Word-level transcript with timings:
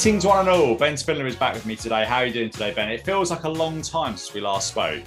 Greetings, 0.00 0.24
one 0.24 0.38
and 0.38 0.48
all. 0.48 0.74
Ben 0.76 0.96
Spindler 0.96 1.26
is 1.26 1.36
back 1.36 1.52
with 1.52 1.66
me 1.66 1.76
today. 1.76 2.06
How 2.06 2.16
are 2.16 2.24
you 2.24 2.32
doing 2.32 2.48
today, 2.48 2.72
Ben? 2.72 2.88
It 2.88 3.04
feels 3.04 3.30
like 3.30 3.44
a 3.44 3.48
long 3.50 3.82
time 3.82 4.16
since 4.16 4.32
we 4.32 4.40
last 4.40 4.68
spoke. 4.68 5.02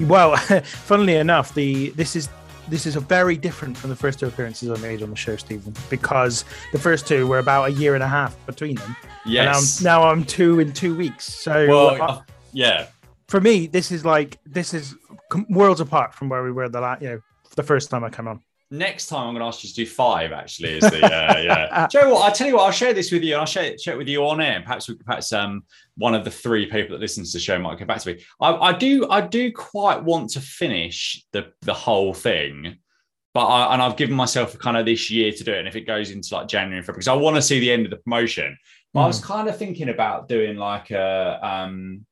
Well, 0.00 0.36
funnily 0.64 1.14
enough, 1.14 1.54
the 1.54 1.90
this 1.90 2.16
is 2.16 2.28
this 2.66 2.84
is 2.84 2.96
a 2.96 3.00
very 3.00 3.36
different 3.36 3.76
from 3.76 3.90
the 3.90 3.94
first 3.94 4.18
two 4.18 4.26
appearances 4.26 4.70
I 4.70 4.82
made 4.82 5.04
on 5.04 5.10
the 5.10 5.14
show, 5.14 5.36
Stephen, 5.36 5.72
because 5.88 6.44
the 6.72 6.80
first 6.80 7.06
two 7.06 7.28
were 7.28 7.38
about 7.38 7.68
a 7.68 7.72
year 7.72 7.94
and 7.94 8.02
a 8.02 8.08
half 8.08 8.34
between 8.44 8.74
them. 8.74 8.96
Yes. 9.24 9.78
And 9.78 9.86
I'm, 9.86 10.00
now 10.02 10.10
I'm 10.10 10.24
two 10.24 10.58
in 10.58 10.72
two 10.72 10.96
weeks. 10.96 11.24
So 11.24 11.68
Well, 11.68 11.90
uh, 11.90 12.06
uh, 12.06 12.22
yeah. 12.52 12.88
for 13.28 13.40
me, 13.40 13.68
this 13.68 13.92
is 13.92 14.04
like 14.04 14.38
this 14.44 14.74
is 14.74 14.96
worlds 15.48 15.80
apart 15.80 16.12
from 16.12 16.28
where 16.28 16.42
we 16.42 16.50
were 16.50 16.68
the 16.68 16.80
last, 16.80 17.02
you 17.02 17.08
know, 17.08 17.20
the 17.54 17.62
first 17.62 17.88
time 17.88 18.02
I 18.02 18.10
come 18.10 18.26
on. 18.26 18.42
Next 18.70 19.06
time 19.06 19.28
I'm 19.28 19.34
going 19.34 19.40
to 19.40 19.46
ask 19.46 19.64
you 19.64 19.70
to 19.70 19.74
do 19.74 19.86
five. 19.86 20.30
Actually, 20.30 20.74
is 20.74 20.82
the 20.82 21.04
uh, 21.04 21.38
yeah. 21.38 21.86
You 21.92 22.00
know 22.02 22.14
what? 22.14 22.26
I'll 22.26 22.34
tell 22.34 22.46
you 22.46 22.56
what. 22.56 22.64
I'll 22.64 22.72
share 22.72 22.92
this 22.92 23.10
with 23.10 23.22
you, 23.22 23.32
and 23.32 23.40
I'll 23.40 23.46
share 23.46 23.64
it, 23.64 23.80
share 23.80 23.94
it 23.94 23.98
with 23.98 24.08
you 24.08 24.26
on 24.26 24.42
air. 24.42 24.60
Perhaps 24.60 24.88
we, 24.88 24.96
perhaps 24.96 25.32
um 25.32 25.62
one 25.96 26.14
of 26.14 26.22
the 26.24 26.30
three 26.30 26.66
people 26.66 26.90
that 26.90 27.00
listens 27.00 27.32
to 27.32 27.38
the 27.38 27.42
show 27.42 27.58
might 27.58 27.78
come 27.78 27.86
back 27.86 28.02
to 28.02 28.12
me. 28.12 28.22
I, 28.42 28.54
I 28.54 28.72
do 28.72 29.08
I 29.08 29.22
do 29.22 29.50
quite 29.52 30.04
want 30.04 30.30
to 30.30 30.40
finish 30.40 31.24
the 31.32 31.52
the 31.62 31.72
whole 31.72 32.12
thing, 32.12 32.76
but 33.32 33.46
I, 33.46 33.72
and 33.72 33.80
I've 33.80 33.96
given 33.96 34.14
myself 34.14 34.58
kind 34.58 34.76
of 34.76 34.84
this 34.84 35.10
year 35.10 35.32
to 35.32 35.44
do 35.44 35.52
it. 35.52 35.60
And 35.60 35.68
if 35.68 35.74
it 35.74 35.86
goes 35.86 36.10
into 36.10 36.34
like 36.34 36.48
January 36.48 36.76
and 36.76 36.84
February, 36.84 36.98
because 36.98 37.08
I 37.08 37.14
want 37.14 37.36
to 37.36 37.42
see 37.42 37.60
the 37.60 37.72
end 37.72 37.86
of 37.86 37.90
the 37.90 37.96
promotion. 37.96 38.58
But 38.92 39.00
I 39.00 39.06
was 39.06 39.20
kind 39.20 39.48
of 39.48 39.56
thinking 39.56 39.88
about 39.88 40.28
doing 40.28 40.56
like 40.56 40.90
a 40.90 41.38
um 41.42 42.04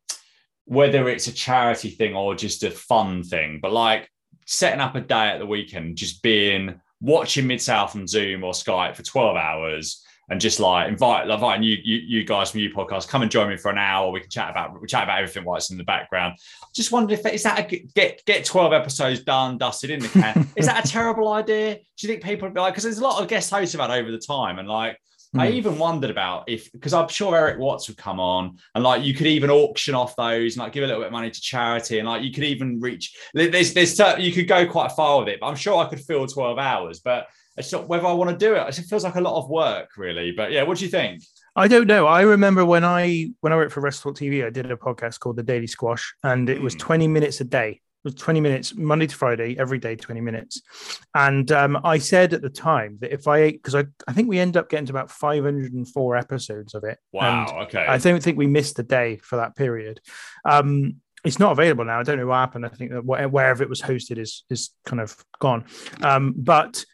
whether 0.64 1.08
it's 1.08 1.26
a 1.26 1.32
charity 1.32 1.90
thing 1.90 2.14
or 2.14 2.34
just 2.34 2.62
a 2.64 2.70
fun 2.70 3.22
thing, 3.22 3.60
but 3.60 3.72
like 3.72 4.10
setting 4.46 4.80
up 4.80 4.94
a 4.94 5.00
day 5.00 5.28
at 5.28 5.38
the 5.38 5.46
weekend, 5.46 5.96
just 5.96 6.22
being 6.22 6.80
watching 7.00 7.46
Mid 7.46 7.60
South 7.60 7.94
on 7.94 8.06
Zoom 8.06 8.42
or 8.42 8.52
Skype 8.52 8.96
for 8.96 9.02
12 9.02 9.36
hours 9.36 10.02
and 10.28 10.40
just 10.40 10.58
like 10.58 10.88
invite 10.88 11.30
inviting 11.30 11.62
you, 11.62 11.76
you 11.84 11.96
you 11.96 12.24
guys 12.24 12.50
from 12.50 12.60
you 12.60 12.70
podcast, 12.70 13.08
come 13.08 13.22
and 13.22 13.30
join 13.30 13.48
me 13.48 13.56
for 13.56 13.70
an 13.70 13.78
hour. 13.78 14.10
We 14.10 14.20
can 14.20 14.30
chat 14.30 14.50
about 14.50 14.80
we 14.80 14.88
chat 14.88 15.04
about 15.04 15.18
everything 15.18 15.44
while 15.44 15.56
it's 15.56 15.70
in 15.70 15.78
the 15.78 15.84
background. 15.84 16.38
Just 16.74 16.90
wondered 16.90 17.18
if 17.18 17.26
is 17.32 17.44
that 17.44 17.72
a 17.72 17.76
get 17.94 18.24
get 18.24 18.44
12 18.44 18.72
episodes 18.72 19.20
done, 19.20 19.58
dusted 19.58 19.90
in 19.90 20.00
the 20.00 20.08
can. 20.08 20.48
is 20.56 20.66
that 20.66 20.84
a 20.84 20.88
terrible 20.88 21.32
idea? 21.32 21.74
Do 21.74 21.80
you 22.00 22.08
think 22.08 22.24
people 22.24 22.48
would 22.48 22.54
be 22.54 22.60
like 22.60 22.74
because 22.74 22.84
there's 22.84 22.98
a 22.98 23.04
lot 23.04 23.22
of 23.22 23.28
guest 23.28 23.50
hosts 23.50 23.74
about 23.74 23.90
over 23.90 24.10
the 24.10 24.18
time 24.18 24.58
and 24.58 24.68
like 24.68 24.98
I 25.40 25.48
Hmm. 25.50 25.56
even 25.56 25.78
wondered 25.78 26.10
about 26.10 26.44
if 26.48 26.70
because 26.72 26.92
I'm 26.92 27.08
sure 27.08 27.36
Erik 27.36 27.58
Watts 27.58 27.88
would 27.88 27.96
come 27.96 28.20
on 28.20 28.58
and 28.74 28.82
like 28.84 29.02
you 29.02 29.14
could 29.14 29.26
even 29.26 29.50
auction 29.50 29.94
off 29.94 30.14
those 30.16 30.54
and 30.54 30.62
like 30.62 30.72
give 30.72 30.84
a 30.84 30.86
little 30.86 31.02
bit 31.02 31.06
of 31.08 31.12
money 31.12 31.30
to 31.30 31.40
charity 31.40 31.98
and 31.98 32.08
like 32.08 32.22
you 32.22 32.32
could 32.32 32.44
even 32.44 32.80
reach 32.80 33.14
there's 33.34 33.72
there's 33.74 33.98
you 34.18 34.32
could 34.32 34.48
go 34.48 34.66
quite 34.66 34.92
far 34.92 35.18
with 35.20 35.28
it 35.28 35.40
but 35.40 35.46
I'm 35.46 35.56
sure 35.56 35.78
I 35.84 35.88
could 35.88 36.00
fill 36.00 36.26
12 36.26 36.58
hours 36.58 37.00
but 37.00 37.26
it's 37.56 37.72
not 37.72 37.88
whether 37.88 38.06
I 38.06 38.12
want 38.12 38.30
to 38.30 38.36
do 38.36 38.54
it 38.54 38.78
it 38.78 38.82
feels 38.84 39.04
like 39.04 39.16
a 39.16 39.20
lot 39.20 39.38
of 39.42 39.48
work 39.48 39.90
really 39.96 40.32
but 40.32 40.52
yeah 40.52 40.62
what 40.62 40.78
do 40.78 40.84
you 40.84 40.90
think 40.90 41.22
I 41.58 41.68
don't 41.68 41.86
know. 41.86 42.06
I 42.06 42.20
remember 42.20 42.66
when 42.66 42.84
I 42.84 43.30
when 43.40 43.50
I 43.50 43.56
worked 43.56 43.72
for 43.72 43.80
Restaurant 43.80 44.18
TV, 44.18 44.44
I 44.44 44.50
did 44.50 44.70
a 44.70 44.76
podcast 44.76 45.20
called 45.20 45.36
The 45.36 45.42
Daily 45.42 45.66
Squash, 45.66 46.14
and 46.22 46.50
it 46.50 46.60
was 46.60 46.74
Mm. 46.76 46.80
20 46.80 47.08
minutes 47.08 47.40
a 47.40 47.44
day. 47.44 47.80
Was 48.06 48.14
20 48.14 48.40
minutes 48.40 48.74
Monday 48.76 49.08
to 49.08 49.16
Friday, 49.16 49.58
every 49.58 49.78
day, 49.78 49.96
20 49.96 50.20
minutes. 50.20 50.62
And 51.12 51.50
um, 51.50 51.76
I 51.82 51.98
said 51.98 52.34
at 52.34 52.40
the 52.40 52.48
time 52.48 52.98
that 53.00 53.12
if 53.12 53.26
I 53.26 53.38
ate, 53.38 53.60
because 53.60 53.74
I, 53.74 53.84
I 54.06 54.12
think 54.12 54.28
we 54.28 54.38
end 54.38 54.56
up 54.56 54.70
getting 54.70 54.86
to 54.86 54.92
about 54.92 55.10
504 55.10 56.16
episodes 56.16 56.74
of 56.74 56.84
it. 56.84 56.98
wow 57.12 57.62
okay 57.62 57.84
I 57.84 57.98
don't 57.98 58.22
think 58.22 58.38
we 58.38 58.46
missed 58.46 58.78
a 58.78 58.84
day 58.84 59.16
for 59.16 59.36
that 59.36 59.56
period. 59.56 60.00
Um, 60.44 61.00
it's 61.24 61.40
not 61.40 61.50
available 61.50 61.84
now. 61.84 61.98
I 61.98 62.04
don't 62.04 62.18
know 62.18 62.28
what 62.28 62.36
happened. 62.36 62.64
I 62.64 62.68
think 62.68 62.92
that 62.92 63.04
wherever 63.04 63.62
it 63.62 63.68
was 63.68 63.82
hosted 63.82 64.18
is 64.18 64.44
is 64.50 64.70
kind 64.84 65.00
of 65.00 65.16
gone. 65.40 65.64
Um, 66.00 66.32
but 66.36 66.84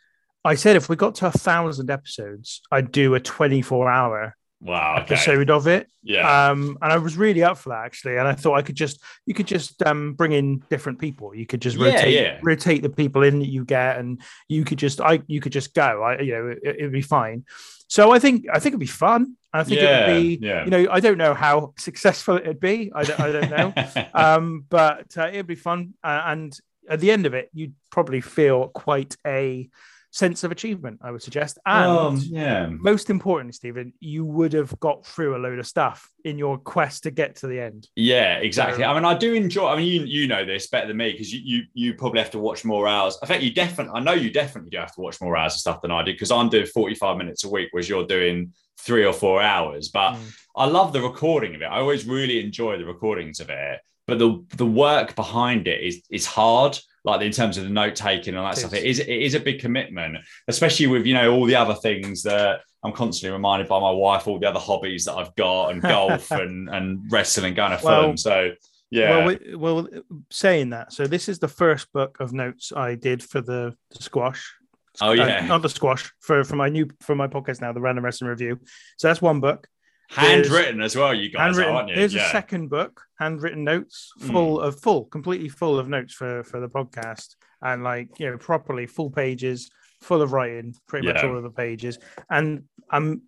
I 0.45 0.55
said 0.55 0.77
if 0.77 0.89
we 0.89 0.97
got 0.97 1.17
to 1.17 1.27
a 1.27 1.31
thousand 1.31 1.91
episodes, 1.91 2.63
I'd 2.71 2.91
do 2.91 3.15
a 3.15 3.21
24 3.21 3.91
hour 3.91 4.35
wow 4.63 4.95
okay 5.03 5.15
episode 5.15 5.51
of 5.51 5.67
it. 5.67 5.89
yeah 6.03 6.51
Um, 6.51 6.79
and 6.81 6.93
I 6.93 6.99
was 6.99 7.17
really 7.17 7.43
up 7.43 7.59
for 7.59 7.71
that 7.71 7.85
actually. 7.85 8.17
And 8.17 8.29
I 8.29 8.33
thought 8.35 8.55
I 8.55 8.63
could 8.63 8.77
just 8.77 9.03
you 9.27 9.35
could 9.35 9.47
just 9.49 9.83
um 9.85 10.15
bring 10.15 10.33
in 10.33 10.63
different 10.71 10.99
people. 10.99 11.35
You 11.35 11.47
could 11.47 11.61
just 11.61 11.77
Yeah, 11.77 11.87
rotate 11.87 12.15
yeah. 12.15 12.39
rotate 12.43 12.83
the 12.83 12.89
people 12.91 13.23
in 13.25 13.41
that 13.41 13.49
you 13.49 13.65
get, 13.65 13.99
and 13.99 14.21
you 14.49 14.65
could 14.65 14.79
just 14.79 15.01
I 15.01 15.21
you 15.27 15.41
could 15.41 15.53
just 15.53 15.75
go. 15.75 16.03
I 16.03 16.21
you 16.21 16.33
know 16.33 16.47
it, 16.49 16.77
it'd 16.79 16.93
be 16.93 17.03
fine. 17.03 17.45
So 17.89 18.11
I 18.13 18.19
think 18.19 18.47
I 18.51 18.59
think 18.61 18.73
it'd 18.73 18.81
be 18.81 18.87
fun. 18.87 19.37
I 19.53 19.65
think 19.65 19.81
Yeah, 19.81 20.07
it 20.07 20.13
would 20.13 20.23
be 20.23 20.47
yeah. 20.47 20.65
you 20.65 20.71
know 20.71 20.87
I 20.91 21.01
don't 21.01 21.19
know 21.19 21.35
how 21.35 21.75
successful 21.79 22.37
it'd 22.37 22.61
be. 22.61 22.91
I 22.95 23.03
don't, 23.05 23.21
I 23.21 23.33
don't 23.33 23.51
know. 23.51 24.09
um, 24.15 24.65
but 24.71 25.09
uh, 25.19 25.27
it'd 25.29 25.47
be 25.47 25.57
fun. 25.57 25.95
Uh, 26.03 26.23
and 26.27 26.59
at 26.89 27.01
the 27.01 27.11
end 27.11 27.27
of 27.27 27.35
it, 27.35 27.51
you'd 27.53 27.75
probably 27.91 28.21
feel 28.21 28.69
quite 28.69 29.17
a 29.27 29.69
sense 30.13 30.45
of 30.45 30.53
achievement. 30.53 31.01
I 31.03 31.11
would 31.11 31.23
suggest. 31.23 31.59
And 31.67 31.91
um, 31.91 32.21
yeah 32.23 32.69
most 32.71 33.11
importantly, 33.11 33.53
Stephen, 33.53 33.93
you 33.99 34.25
would 34.25 34.53
have 34.53 34.79
got 34.79 35.05
through 35.05 35.35
a 35.37 35.39
load 35.41 35.59
of 35.59 35.67
stuff 35.67 36.09
in 36.25 36.39
your 36.39 36.59
quest 36.59 37.03
to 37.05 37.11
get 37.11 37.37
to 37.37 37.47
the 37.49 37.59
end. 37.61 37.89
Yeah, 37.97 38.35
exactly. 38.37 38.85
So- 38.85 38.91
I 38.91 38.95
mean, 38.95 39.05
I 39.05 39.17
do 39.17 39.33
enjoy. 39.35 39.67
I 39.69 39.77
mean, 39.77 39.87
you 39.89 40.03
you 40.05 40.29
know 40.29 40.45
this 40.45 40.69
better 40.69 40.87
than 40.87 40.99
me 40.99 41.11
because 41.13 41.33
you, 41.33 41.41
you 41.45 41.63
you 41.75 41.95
probably 41.95 42.21
have 42.21 42.31
to 42.33 42.39
watch 42.39 42.65
more 42.65 42.87
hours. 42.87 43.19
I 43.23 43.27
think 43.27 43.43
you 43.43 43.53
definitely. 43.53 43.99
I 43.99 44.05
know 44.05 44.13
you 44.13 44.31
definitely 44.31 44.71
do 44.71 44.79
have 44.79 44.95
to 44.95 45.01
watch 45.01 45.21
more 45.21 45.37
hours 45.37 45.55
of 45.55 45.61
stuff 45.61 45.81
than 45.83 45.91
I 45.91 46.05
do 46.05 46.13
because 46.13 46.31
I'm 46.31 46.49
doing 46.51 46.67
45 46.67 47.17
minutes 47.17 47.45
a 47.45 47.51
week, 47.51 47.69
whereas 47.73 47.89
you're 47.89 48.07
doing 48.07 48.53
three 48.79 49.05
or 49.05 49.13
four 49.13 49.41
hours. 49.43 49.89
But 49.89 50.13
Mm. 50.15 50.37
I 50.57 50.67
love 50.67 50.93
the 50.93 51.01
recording 51.01 51.55
of 51.55 51.63
it. 51.63 51.67
I 51.67 51.79
always 51.81 52.05
really 52.07 52.45
enjoy 52.45 52.77
the 52.77 52.85
recordings 52.85 53.41
of 53.41 53.49
it. 53.49 53.81
But 54.07 54.19
the 54.19 54.45
the 54.57 54.67
work 54.67 55.15
behind 55.17 55.69
it 55.69 55.81
is 55.83 56.03
is 56.11 56.27
hard. 56.27 56.79
Like 57.05 57.21
in 57.23 57.33
terms 57.33 57.59
of 57.59 57.65
the 57.65 57.71
note 57.71 57.97
taking 57.97 58.37
and 58.37 58.45
that 58.47 58.57
It 58.57 58.61
stuff, 58.61 58.75
is. 58.75 58.79
it 58.79 58.87
is 58.87 58.99
it 59.01 59.09
is 59.11 59.35
a 59.35 59.41
big 59.41 59.61
commitment, 59.61 60.19
especially 60.47 60.87
with 60.87 61.05
you 61.05 61.15
know 61.15 61.33
all 61.33 61.47
the 61.47 61.57
other 61.57 61.75
things 61.75 62.23
that 62.23 62.61
I'm 62.85 62.93
constantly 62.93 63.33
reminded 63.35 63.69
by 63.69 63.81
my 63.81 63.91
wife, 63.91 64.29
all 64.29 64.39
the 64.39 64.49
other 64.49 64.61
hobbies 64.61 65.05
that 65.07 65.15
I've 65.15 65.35
got, 65.35 65.71
and 65.73 65.83
golf 65.95 66.31
and 66.31 66.69
and 66.69 67.01
wrestling, 67.11 67.55
going 67.55 67.77
to 67.77 67.85
Well- 67.85 68.03
film. 68.03 68.17
So 68.17 68.53
yeah, 68.91 69.25
Well, 69.25 69.27
we, 69.27 69.57
well, 69.57 69.89
saying 70.31 70.71
that, 70.71 70.93
so 70.93 71.07
this 71.07 71.29
is 71.29 71.39
the 71.39 71.49
first 71.49 71.91
book 71.95 72.19
of 72.21 72.33
notes 72.35 72.73
I 72.77 72.95
did 72.95 73.23
for 73.23 73.41
the, 73.41 73.75
the 73.91 74.03
squash. 74.03 74.53
oh 75.01 75.11
Uh, 75.11 75.15
yeah, 75.15 75.47
not 75.47 75.63
the 75.63 75.71
squash 75.71 76.13
for 76.21 76.45
for 76.45 76.57
my 76.57 76.69
new 76.69 76.89
for 77.01 77.15
my 77.17 77.27
podcast 77.27 77.61
now, 77.63 77.73
the 77.73 77.81
Random 77.81 78.05
Wrestling 78.05 78.29
Review. 78.31 78.61
So 78.99 79.09
that's 79.09 79.23
one 79.23 79.41
book. 79.41 79.67
Handwritten 80.13 80.81
as 80.83 80.97
well. 80.97 81.15
You 81.15 81.31
guys, 81.31 81.41
handwritten. 81.41 81.75
aren't 81.75 81.89
you? 81.89 81.95
Here's 81.95 82.15
yeah. 82.15 82.29
a 82.29 82.31
second 82.31 82.69
book, 82.69 83.03
handwritten 83.19 83.65
notes, 83.65 84.13
Mm. 84.21 84.33
full 84.33 84.61
of 84.61 84.81
full, 84.81 85.05
completely 85.07 85.49
full 85.49 85.79
of 85.79 85.89
notes 85.89 86.15
for 86.15 86.43
for 86.45 86.61
the 86.61 86.69
podcast, 86.69 87.37
and 87.63 87.83
like 87.83 88.19
you 88.19 88.31
know, 88.31 88.39
properly 88.39 88.87
full 88.87 89.11
pages, 89.11 89.71
full 90.01 90.23
of 90.23 90.33
writing, 90.33 90.75
pretty 90.87 91.07
much 91.07 91.23
all 91.25 91.37
of 91.37 91.43
the 91.43 91.51
pages, 91.51 91.99
and 92.31 92.65
I'm 92.91 93.23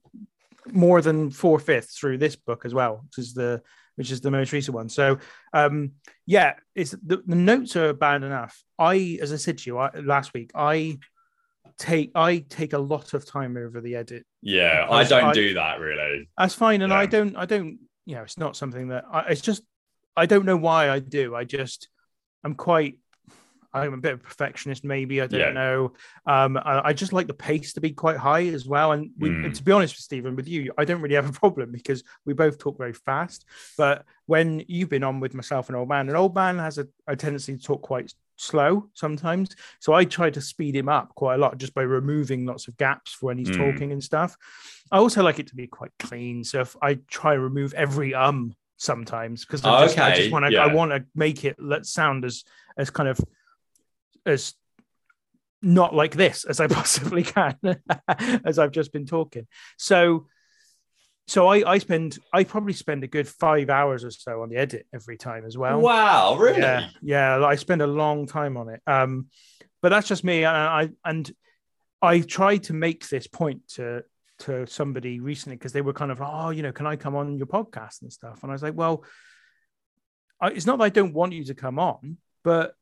more 0.72 1.02
than 1.02 1.30
four 1.30 1.58
fifths 1.58 1.98
through 1.98 2.18
this 2.18 2.36
book 2.36 2.64
as 2.64 2.72
well, 2.74 3.04
which 3.04 3.18
is 3.18 3.34
the 3.34 3.62
which 3.96 4.10
is 4.10 4.20
the 4.20 4.30
most 4.30 4.52
recent 4.52 4.74
one. 4.74 4.88
So, 4.88 5.18
um, 5.52 5.92
yeah, 6.26 6.54
it's 6.74 6.90
the, 6.90 7.22
the 7.26 7.36
notes 7.36 7.76
are 7.76 7.92
bad 7.92 8.24
enough. 8.24 8.60
I, 8.76 9.18
as 9.22 9.32
I 9.32 9.36
said 9.36 9.58
to 9.58 9.70
you 9.70 9.78
I, 9.78 9.90
last 10.00 10.34
week, 10.34 10.50
I 10.54 10.98
take 11.78 12.12
I 12.14 12.38
take 12.48 12.72
a 12.72 12.78
lot 12.78 13.14
of 13.14 13.26
time 13.26 13.56
over 13.56 13.80
the 13.80 13.96
edit 13.96 14.24
Yeah, 14.42 14.86
I 14.90 15.04
don't 15.04 15.24
I- 15.24 15.32
do 15.32 15.54
that 15.54 15.80
really. 15.80 16.28
that's 16.38 16.54
fine 16.54 16.82
and 16.82 16.92
i 16.92 17.06
don't 17.06 17.36
i 17.36 17.46
don't 17.46 17.78
you 18.06 18.14
know 18.16 18.22
it's 18.22 18.38
not 18.38 18.56
something 18.56 18.88
that 18.88 19.04
I, 19.10 19.20
it's 19.30 19.40
just 19.40 19.62
i 20.16 20.26
don't 20.26 20.44
know 20.44 20.56
why 20.56 20.90
i 20.90 20.98
do 20.98 21.34
i 21.34 21.44
just 21.44 21.88
i'm 22.44 22.54
quite 22.54 22.98
i'm 23.72 23.92
a 23.94 23.96
bit 23.96 24.12
of 24.12 24.20
a 24.20 24.22
perfectionist 24.22 24.84
maybe 24.84 25.20
i 25.20 25.26
don't 25.26 25.40
Yeah. 25.40 25.52
know 25.52 25.92
um 26.26 26.56
I, 26.56 26.88
I 26.88 26.92
just 26.92 27.12
like 27.12 27.26
the 27.26 27.34
pace 27.34 27.72
to 27.72 27.80
be 27.80 27.90
quite 27.90 28.18
high 28.18 28.46
as 28.48 28.66
well 28.66 28.92
and 28.92 29.10
we, 29.18 29.30
Mm. 29.30 29.54
to 29.54 29.62
be 29.64 29.72
honest 29.72 29.94
with 29.96 30.02
stephen 30.04 30.36
with 30.36 30.46
you 30.46 30.72
i 30.78 30.84
don't 30.84 31.00
really 31.00 31.16
have 31.16 31.28
a 31.28 31.32
problem 31.44 31.72
because 31.72 32.04
we 32.26 32.34
both 32.34 32.58
talk 32.58 32.78
very 32.78 32.92
fast 32.92 33.44
but 33.76 34.04
when 34.26 34.62
you've 34.68 34.90
been 34.90 35.02
on 35.02 35.18
with 35.18 35.34
myself 35.34 35.68
and 35.68 35.76
old 35.76 35.88
man 35.88 36.08
and 36.08 36.16
old 36.16 36.34
man 36.34 36.58
has 36.58 36.78
a, 36.78 36.86
a 37.08 37.16
tendency 37.16 37.56
to 37.56 37.62
talk 37.62 37.82
quite 37.82 38.12
slow 38.44 38.88
sometimes 38.92 39.56
so 39.80 39.92
i 39.92 40.04
try 40.04 40.28
to 40.30 40.40
speed 40.40 40.76
him 40.76 40.88
up 40.88 41.14
quite 41.14 41.34
a 41.36 41.38
lot 41.38 41.56
just 41.58 41.74
by 41.74 41.82
removing 41.82 42.44
lots 42.44 42.68
of 42.68 42.76
gaps 42.76 43.12
for 43.12 43.26
when 43.26 43.38
he's 43.38 43.50
Mm. 43.50 43.56
talking 43.56 43.92
and 43.92 44.02
stuff 44.04 44.36
I 44.92 44.98
also 44.98 45.22
like 45.22 45.38
it 45.38 45.46
to 45.48 45.56
be 45.56 45.66
quite 45.66 45.90
clean. 45.98 46.44
So 46.44 46.60
if 46.60 46.76
I 46.80 46.98
try 47.08 47.34
to 47.34 47.40
remove 47.40 47.72
every 47.74 48.14
um 48.14 48.54
sometimes 48.76 49.44
because 49.44 49.64
I 49.64 49.82
just, 49.86 49.98
I 49.98 50.14
just 50.14 50.30
want 50.30 50.44
to 50.44 50.52
yeah. 50.52 50.62
I 50.64 50.66
want 50.66 50.90
to 50.92 51.04
make 51.14 51.44
it 51.44 51.56
let 51.58 51.86
sound 51.86 52.24
as 52.24 52.44
as 52.76 52.90
kind 52.90 53.08
of 53.08 53.18
as 54.26 54.54
not 55.62 55.94
like 55.94 56.14
this 56.14 56.44
as 56.44 56.60
I 56.60 56.66
possibly 56.78 57.22
can 57.22 57.56
as 58.44 58.58
I've 58.58 58.72
just 58.72 58.92
been 58.92 59.06
talking. 59.06 59.46
So 59.78 60.26
so 61.26 61.48
I 61.48 61.72
I 61.72 61.78
spend 61.78 62.18
I 62.32 62.44
probably 62.44 62.72
spend 62.72 63.04
a 63.04 63.08
good 63.08 63.28
five 63.28 63.70
hours 63.70 64.04
or 64.04 64.10
so 64.10 64.42
on 64.42 64.50
the 64.50 64.56
edit 64.56 64.86
every 64.92 65.16
time 65.16 65.44
as 65.46 65.56
well. 65.56 65.80
wow, 65.80 66.36
really? 66.36 66.58
Yeah, 66.58 66.88
yeah. 67.02 67.44
I 67.44 67.54
spend 67.56 67.82
a 67.82 67.86
long 67.86 68.26
time 68.26 68.56
on 68.56 68.68
it. 68.68 68.80
Um, 68.86 69.28
but 69.80 69.90
that's 69.90 70.08
just 70.08 70.24
me. 70.24 70.44
And 70.44 70.56
I 70.56 70.90
and 71.04 71.30
I 72.00 72.20
tried 72.20 72.64
to 72.64 72.72
make 72.72 73.08
this 73.08 73.26
point 73.26 73.66
to 73.74 74.02
to 74.40 74.66
somebody 74.66 75.20
recently 75.20 75.56
because 75.56 75.72
they 75.72 75.80
were 75.80 75.92
kind 75.92 76.10
of, 76.10 76.20
oh, 76.20 76.50
you 76.50 76.62
know, 76.62 76.72
can 76.72 76.86
I 76.86 76.96
come 76.96 77.14
on 77.14 77.38
your 77.38 77.46
podcast 77.46 78.02
and 78.02 78.12
stuff? 78.12 78.42
And 78.42 78.50
I 78.50 78.54
was 78.54 78.62
like, 78.62 78.74
well, 78.74 79.04
I, 80.40 80.48
it's 80.48 80.66
not 80.66 80.78
that 80.78 80.84
I 80.84 80.88
don't 80.88 81.14
want 81.14 81.32
you 81.32 81.44
to 81.44 81.54
come 81.54 81.78
on, 81.78 82.18
but 82.42 82.74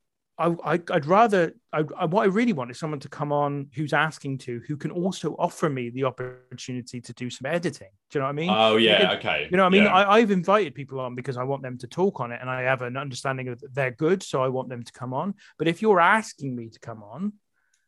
I, 0.49 0.81
would 0.91 1.07
rather 1.07 1.53
I, 1.73 1.85
I, 1.97 2.05
what 2.07 2.23
I 2.23 2.27
really 2.27 2.53
want 2.53 2.71
is 2.71 2.79
someone 2.79 3.01
to 3.01 3.09
come 3.09 3.33
on 3.33 3.69
who's 3.75 3.93
asking 3.93 4.39
to 4.39 4.61
who 4.67 4.77
can 4.77 4.91
also 4.91 5.37
offer 5.39 5.69
me 5.69 5.91
the 5.91 6.05
opportunity 6.05 7.01
to 7.01 7.13
do 7.13 7.31
some 7.31 7.47
editing. 7.47 7.89
Do 8.11 8.19
you 8.19 8.21
know 8.21 8.27
what 8.27 8.31
I 8.31 8.33
mean? 8.33 8.51
Oh 8.51 8.77
yeah, 8.77 9.13
okay. 9.19 9.49
You 9.51 9.57
know 9.57 9.63
what 9.65 9.69
I 9.69 9.77
mean? 9.79 9.85
Yeah. 9.85 9.95
I, 9.95 10.17
I've 10.17 10.31
invited 10.31 10.75
people 10.75 11.01
on 11.01 11.15
because 11.15 11.37
I 11.37 11.45
want 11.45 11.63
them 11.63 11.79
to 11.79 11.87
talk 11.87 12.21
on 12.21 12.33
it, 12.33 12.41
and 12.41 12.51
I 12.51 12.63
have 12.63 12.83
an 12.83 12.97
understanding 12.97 13.49
of 13.49 13.63
they're 13.73 13.91
good, 13.91 14.23
so 14.23 14.43
I 14.43 14.49
want 14.49 14.69
them 14.69 14.83
to 14.83 14.93
come 14.93 15.15
on. 15.15 15.35
But 15.59 15.69
if 15.69 15.81
you're 15.83 16.01
asking 16.01 16.55
me 16.57 16.69
to 16.71 16.79
come 16.81 17.03
on, 17.03 17.35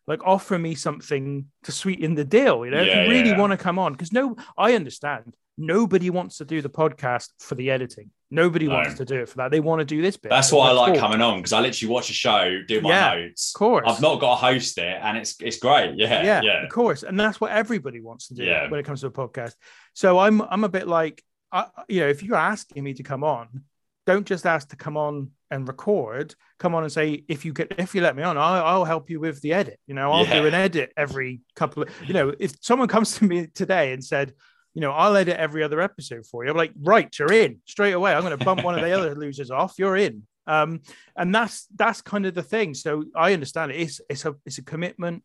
like 0.06 0.20
offer 0.24 0.58
me 0.58 0.74
something 0.74 1.46
to 1.64 1.72
sweeten 1.72 2.14
the 2.14 2.24
deal. 2.24 2.64
You 2.64 2.72
know, 2.72 2.82
Yeah, 2.82 3.00
if 3.00 3.06
you 3.08 3.14
really 3.14 3.30
yeah. 3.30 3.38
want 3.38 3.52
to 3.52 3.56
come 3.56 3.78
on, 3.78 3.92
because 3.92 4.12
no, 4.12 4.36
I 4.56 4.74
understand 4.74 5.34
nobody 5.56 6.10
wants 6.10 6.38
to 6.38 6.44
do 6.44 6.60
the 6.60 6.68
podcast 6.68 7.28
for 7.38 7.54
the 7.54 7.70
editing. 7.70 8.10
Nobody 8.30 8.66
No. 8.66 8.74
wants 8.74 8.94
to 8.94 9.04
do 9.04 9.20
it 9.20 9.28
for 9.28 9.36
that. 9.36 9.52
They 9.52 9.60
want 9.60 9.78
to 9.78 9.84
do 9.84 10.02
this 10.02 10.16
bit. 10.16 10.30
That's 10.30 10.50
why 10.50 10.68
I 10.70 10.72
like 10.72 10.98
coming 10.98 11.20
on 11.20 11.36
because 11.38 11.52
I 11.52 11.60
literally 11.60 11.92
watch 11.92 12.10
a 12.10 12.12
show, 12.12 12.60
do 12.66 12.80
my 12.80 12.88
Yeah, 12.88 13.14
notes. 13.14 13.52
Of 13.54 13.58
course. 13.58 13.84
I've 13.86 14.00
not 14.02 14.18
got 14.20 14.30
to 14.30 14.36
host 14.46 14.76
it, 14.78 14.98
and 15.02 15.16
it's 15.16 15.36
it's 15.40 15.58
great. 15.58 15.94
Yeah, 15.96 16.22
yeah, 16.24 16.40
yeah, 16.42 16.64
of 16.64 16.70
course, 16.70 17.04
and 17.04 17.18
that's 17.18 17.40
what 17.40 17.52
everybody 17.52 18.00
wants 18.00 18.28
to 18.28 18.34
do 18.34 18.42
Yeah. 18.44 18.68
when 18.68 18.80
it 18.80 18.86
comes 18.86 19.02
to 19.02 19.06
a 19.06 19.10
podcast. 19.12 19.54
So 19.92 20.18
I'm 20.18 20.42
I'm 20.42 20.64
a 20.64 20.68
bit 20.68 20.88
like, 20.88 21.22
I, 21.52 21.66
you 21.88 22.00
know, 22.00 22.08
if 22.08 22.22
you're 22.24 22.36
asking 22.36 22.82
me 22.82 22.94
to 22.94 23.04
come 23.04 23.22
on, 23.22 23.62
don't 24.06 24.26
just 24.26 24.46
ask 24.46 24.68
to 24.70 24.76
come 24.76 24.96
on 24.96 25.30
and 25.52 25.68
record. 25.68 26.34
Come 26.58 26.74
on 26.74 26.82
and 26.82 26.90
say 26.90 27.24
if 27.28 27.44
you 27.44 27.52
get 27.52 27.72
if 27.78 27.94
you 27.94 28.00
let 28.00 28.16
me 28.16 28.24
on, 28.24 28.36
I'll, 28.36 28.64
I'll 28.64 28.84
help 28.84 29.10
you 29.10 29.20
with 29.20 29.40
the 29.42 29.52
edit. 29.52 29.78
You 29.86 29.94
know, 29.94 30.10
I'll 30.10 30.24
do 30.24 30.46
an 30.46 30.54
edit 30.54 30.92
every 30.96 31.42
couple 31.54 31.84
of. 31.84 31.90
You 32.04 32.14
know, 32.14 32.34
if 32.40 32.54
someone 32.60 32.88
comes 32.88 33.16
to 33.18 33.24
me 33.26 33.46
today 33.46 33.92
and 33.92 34.02
said. 34.02 34.32
You 34.74 34.80
know, 34.80 34.90
I'll 34.90 35.16
edit 35.16 35.36
every 35.36 35.62
other 35.62 35.80
episode 35.80 36.26
for 36.26 36.44
you. 36.44 36.50
I'm 36.50 36.56
like, 36.56 36.72
right, 36.82 37.08
you're 37.18 37.32
in 37.32 37.60
straight 37.64 37.92
away. 37.92 38.12
I'm 38.12 38.22
going 38.22 38.36
to 38.36 38.44
bump 38.44 38.64
one 38.64 38.74
of 38.74 38.84
the 38.84 38.92
other 38.92 39.14
losers 39.16 39.50
off. 39.50 39.74
You're 39.78 39.96
in. 39.96 40.26
Um, 40.46 40.82
and 41.16 41.34
that's 41.34 41.66
that's 41.74 42.02
kind 42.02 42.26
of 42.26 42.34
the 42.34 42.42
thing. 42.42 42.74
So 42.74 43.04
I 43.16 43.32
understand 43.32 43.72
it. 43.72 43.76
It's 43.76 44.00
it's 44.10 44.24
a 44.24 44.34
it's 44.44 44.58
a 44.58 44.62
commitment 44.62 45.22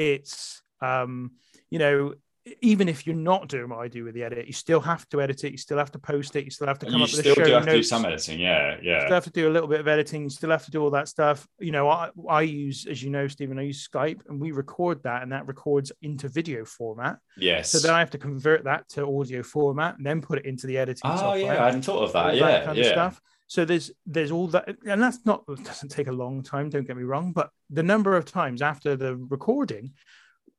it's 0.00 0.62
um 0.80 1.32
you 1.68 1.78
know 1.78 2.14
even 2.62 2.88
if 2.88 3.06
you're 3.06 3.16
not 3.16 3.48
doing 3.48 3.68
what 3.68 3.80
I 3.80 3.88
do 3.88 4.04
with 4.04 4.14
the 4.14 4.22
edit, 4.22 4.46
you 4.46 4.52
still 4.52 4.80
have 4.80 5.06
to 5.10 5.20
edit 5.20 5.44
it. 5.44 5.52
You 5.52 5.58
still 5.58 5.76
have 5.76 5.90
to 5.92 5.98
post 5.98 6.34
it. 6.36 6.44
You 6.44 6.50
still 6.50 6.66
have 6.66 6.78
to 6.78 6.86
come 6.86 6.96
You 6.96 7.04
up 7.04 7.10
with 7.10 7.20
a 7.20 7.34
show 7.34 7.44
do 7.44 7.52
have 7.52 7.66
to 7.66 7.70
do 7.72 7.82
some 7.82 8.04
editing. 8.06 8.40
Yeah, 8.40 8.78
yeah. 8.82 8.94
You 8.94 9.00
still 9.00 9.14
have 9.14 9.24
to 9.24 9.30
do 9.30 9.48
a 9.48 9.52
little 9.52 9.68
bit 9.68 9.80
of 9.80 9.88
editing. 9.88 10.24
You 10.24 10.30
still 10.30 10.50
have 10.50 10.64
to 10.64 10.70
do 10.70 10.82
all 10.82 10.90
that 10.90 11.08
stuff. 11.08 11.46
You 11.58 11.72
know, 11.72 11.88
I, 11.90 12.10
I 12.28 12.42
use, 12.42 12.86
as 12.86 13.02
you 13.02 13.10
know, 13.10 13.28
Stephen, 13.28 13.58
I 13.58 13.62
use 13.62 13.86
Skype 13.86 14.22
and 14.28 14.40
we 14.40 14.52
record 14.52 15.02
that 15.02 15.22
and 15.22 15.32
that 15.32 15.46
records 15.46 15.92
into 16.00 16.28
video 16.28 16.64
format. 16.64 17.18
yes. 17.36 17.70
So 17.70 17.78
then 17.78 17.94
I 17.94 17.98
have 17.98 18.10
to 18.10 18.18
convert 18.18 18.64
that 18.64 18.88
to 18.90 19.06
audio 19.06 19.42
format 19.42 19.98
and 19.98 20.06
then 20.06 20.22
put 20.22 20.38
it 20.38 20.46
into 20.46 20.66
the 20.66 20.78
editing 20.78 21.10
oh 21.10 21.16
software 21.16 21.54
yeah, 21.54 21.62
I 21.62 21.66
hadn't 21.66 21.82
thought 21.82 22.04
of 22.04 22.12
that. 22.14 22.36
Yeah, 22.36 22.64
kind 22.64 22.78
yeah. 22.78 22.84
of 22.84 22.90
stuff. 22.90 23.20
So 23.48 23.64
there's 23.64 23.90
there's 24.06 24.30
all 24.30 24.46
that, 24.48 24.76
and 24.86 25.02
that's 25.02 25.26
not 25.26 25.42
it 25.48 25.64
doesn't 25.64 25.90
take 25.90 26.06
a 26.06 26.12
long 26.12 26.42
time. 26.42 26.70
Don't 26.70 26.86
get 26.86 26.96
me 26.96 27.02
wrong, 27.02 27.32
but 27.32 27.50
the 27.68 27.82
number 27.82 28.16
of 28.16 28.24
times 28.24 28.62
after 28.62 28.94
the 28.94 29.16
recording, 29.16 29.92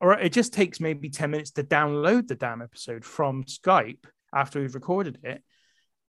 or 0.01 0.13
it 0.19 0.33
just 0.33 0.51
takes 0.53 0.79
maybe 0.79 1.09
ten 1.09 1.31
minutes 1.31 1.51
to 1.51 1.63
download 1.63 2.27
the 2.27 2.35
damn 2.35 2.61
episode 2.61 3.05
from 3.05 3.43
Skype 3.45 4.05
after 4.33 4.59
we've 4.59 4.75
recorded 4.75 5.19
it. 5.23 5.43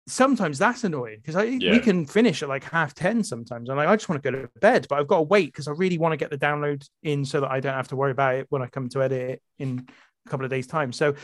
Sometimes 0.07 0.59
that's 0.59 0.85
annoying 0.85 1.17
because 1.19 1.37
I 1.37 1.45
Yeah. 1.45 1.71
we 1.71 1.79
can 1.79 2.05
finish 2.05 2.43
at 2.43 2.49
like 2.49 2.65
half 2.65 2.95
ten 2.95 3.23
sometimes, 3.25 3.69
and 3.69 3.79
like, 3.79 3.89
I 3.89 3.97
just 3.97 4.09
want 4.09 4.23
to 4.23 4.31
go 4.31 4.39
to 4.43 4.51
bed, 4.61 4.87
but 4.89 4.99
I've 4.99 5.07
got 5.07 5.17
to 5.19 5.23
wait 5.23 5.47
because 5.47 5.69
I 5.69 5.73
really 5.73 5.99
want 5.99 6.13
to 6.13 6.17
get 6.17 6.31
the 6.31 6.39
download 6.39 6.87
in 7.03 7.25
so 7.25 7.41
that 7.41 7.51
I 7.51 7.61
don't 7.61 7.75
have 7.75 7.89
to 7.89 7.97
worry 7.97 8.11
about 8.11 8.35
it 8.35 8.47
when 8.51 8.61
I 8.63 8.67
come 8.67 8.89
to 8.91 9.03
edit 9.03 9.31
it 9.31 9.43
in 9.59 9.87
a 10.27 10.29
couple 10.31 10.45
of 10.45 10.51
days' 10.51 10.67
time. 10.67 10.93
So 10.93 11.15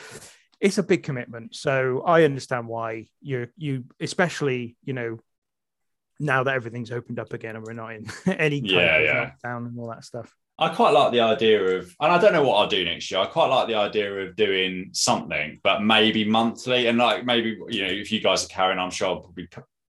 it's 0.60 0.78
a 0.78 0.82
big 0.82 1.02
commitment. 1.02 1.54
So 1.54 2.02
I 2.02 2.24
understand 2.24 2.68
why 2.68 3.08
you're 3.20 3.48
you, 3.56 3.84
especially 4.00 4.76
you 4.84 4.92
know, 4.94 5.18
now 6.18 6.44
that 6.44 6.54
everything's 6.54 6.90
opened 6.90 7.18
up 7.18 7.32
again 7.32 7.56
and 7.56 7.64
we're 7.64 7.72
not 7.74 7.94
in 7.94 8.06
any 8.26 8.60
kind 8.60 8.70
Yeah, 8.72 8.96
of 8.96 9.04
yeah. 9.04 9.30
lockdown 9.44 9.66
and 9.68 9.78
all 9.78 9.88
that 9.88 10.04
stuff. 10.04 10.34
I 10.60 10.68
quite 10.68 10.90
like 10.90 11.10
the 11.12 11.20
idea 11.20 11.78
of, 11.78 11.84
and 12.00 12.12
I 12.12 12.18
don't 12.18 12.32
know 12.34 12.42
what 12.42 12.56
I'll 12.56 12.68
do 12.68 12.84
next 12.84 13.10
year. 13.10 13.20
I 13.20 13.26
quite 13.26 13.46
like 13.46 13.66
the 13.66 13.74
idea 13.76 14.12
of 14.14 14.36
doing 14.36 14.90
something, 14.92 15.58
but 15.62 15.82
maybe 15.82 16.24
monthly, 16.24 16.86
and 16.86 16.98
like 16.98 17.24
maybe 17.24 17.58
you 17.68 17.82
know, 17.86 17.90
if 17.92 18.12
you 18.12 18.20
guys 18.20 18.44
are 18.44 18.48
carrying, 18.48 18.78
I'm 18.78 18.90
sure 18.90 19.08
I'll 19.08 19.20
probably 19.20 19.48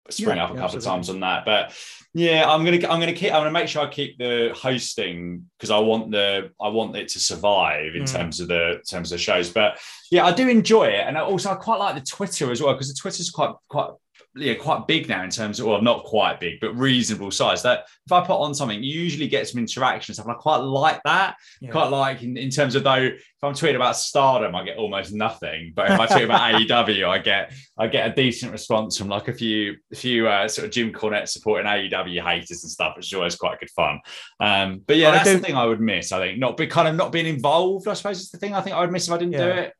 spring 0.09 0.37
Yeah, 0.37 0.45
up 0.45 0.51
a 0.51 0.53
yeah, 0.55 0.59
couple 0.61 0.77
of 0.77 0.83
times 0.83 1.09
on 1.09 1.19
that. 1.19 1.45
But 1.45 1.77
yeah, 2.13 2.49
I'm 2.49 2.63
gonna, 2.65 2.77
I'm 2.87 2.99
gonna 2.99 3.13
keep, 3.13 3.31
I'm 3.33 3.41
gonna 3.41 3.51
make 3.51 3.67
sure 3.67 3.81
I 3.83 3.89
keep 3.89 4.17
the 4.17 4.51
hosting 4.55 5.49
because 5.57 5.71
I 5.71 5.79
want 5.79 6.11
the, 6.11 6.51
I 6.61 6.69
want 6.69 6.95
it 6.95 7.09
to 7.09 7.19
survive 7.19 7.95
in 7.95 8.03
Mm. 8.03 8.11
terms 8.13 8.39
of 8.39 8.47
the 8.47 8.71
in 8.77 8.81
terms 8.83 9.11
of 9.11 9.17
the 9.17 9.23
shows. 9.23 9.49
But 9.49 9.77
yeah, 10.09 10.25
I 10.25 10.31
do 10.33 10.47
enjoy 10.47 10.85
it, 10.85 11.05
and 11.07 11.17
also 11.17 11.51
I 11.51 11.55
quite 11.55 11.79
like 11.79 11.95
the 11.95 12.01
Twitter 12.01 12.51
as 12.51 12.61
well 12.61 12.73
because 12.73 12.87
the 12.87 12.99
Twitter's 12.99 13.29
quite, 13.29 13.53
quite. 13.67 13.91
Yeah, 14.33 14.53
quite 14.53 14.87
big 14.87 15.09
now 15.09 15.23
in 15.25 15.29
terms 15.29 15.59
of, 15.59 15.65
well, 15.65 15.81
not 15.81 16.05
quite 16.05 16.39
big, 16.39 16.61
but 16.61 16.73
reasonable 16.77 17.31
size. 17.31 17.63
That 17.63 17.85
if 18.05 18.11
I 18.13 18.21
put 18.21 18.39
on 18.39 18.53
something, 18.55 18.81
you 18.81 19.01
usually 19.01 19.27
get 19.27 19.45
some 19.47 19.59
interaction 19.59 20.11
and 20.11 20.15
stuff. 20.15 20.25
And 20.25 20.33
I 20.35 20.37
quite 20.39 20.57
like 20.57 21.01
that 21.03 21.35
Yeah. 21.59 21.71
quite 21.71 21.89
like 21.89 22.23
in, 22.23 22.37
in 22.37 22.49
terms 22.49 22.75
of 22.75 22.83
though 22.85 22.93
if 22.93 23.43
I'm 23.43 23.53
tweeting 23.53 23.75
about 23.75 23.97
stardom 23.97 24.55
I 24.55 24.63
get 24.63 24.77
almost 24.77 25.11
nothing 25.13 25.73
but 25.75 25.89
if 25.91 25.99
I 25.99 26.05
tweet 26.05 26.23
about 26.25 26.53
AEW 26.61 27.09
I 27.09 27.17
get 27.17 27.51
I 27.77 27.87
get 27.87 28.09
a 28.09 28.13
decent 28.13 28.51
response 28.51 28.97
from 28.97 29.07
like 29.09 29.27
a 29.27 29.33
few 29.33 29.75
a 29.91 29.95
few 29.95 30.27
uh, 30.27 30.47
sort 30.47 30.67
of 30.67 30.71
Jim 30.71 30.93
Cornette 30.93 31.27
supporting 31.27 31.65
AEW 31.65 32.23
haters 32.23 32.63
and 32.63 32.71
stuff 32.71 32.93
which 32.95 33.07
is 33.07 33.13
always 33.13 33.35
quite 33.35 33.59
good 33.59 33.71
fun 33.71 33.99
um 34.39 34.81
but 34.85 34.95
yeah 34.97 35.09
I 35.09 35.11
that's 35.13 35.31
the 35.33 35.39
thing 35.39 35.55
I 35.55 35.65
would 35.65 35.81
miss 35.81 36.11
I 36.11 36.19
think 36.19 36.37
not 36.39 36.55
be 36.55 36.67
kind 36.67 36.87
of 36.87 36.95
not 36.95 37.11
being 37.11 37.25
involved 37.25 37.87
I 37.87 37.93
suppose 37.95 38.19
is 38.21 38.29
the 38.29 38.37
thing 38.37 38.53
I 38.53 38.61
think 38.61 38.75
I 38.75 38.81
would 38.81 38.91
miss 38.91 39.07
if 39.07 39.13
I 39.13 39.17
didn't 39.17 39.33
do 39.33 39.47
it 39.47 39.73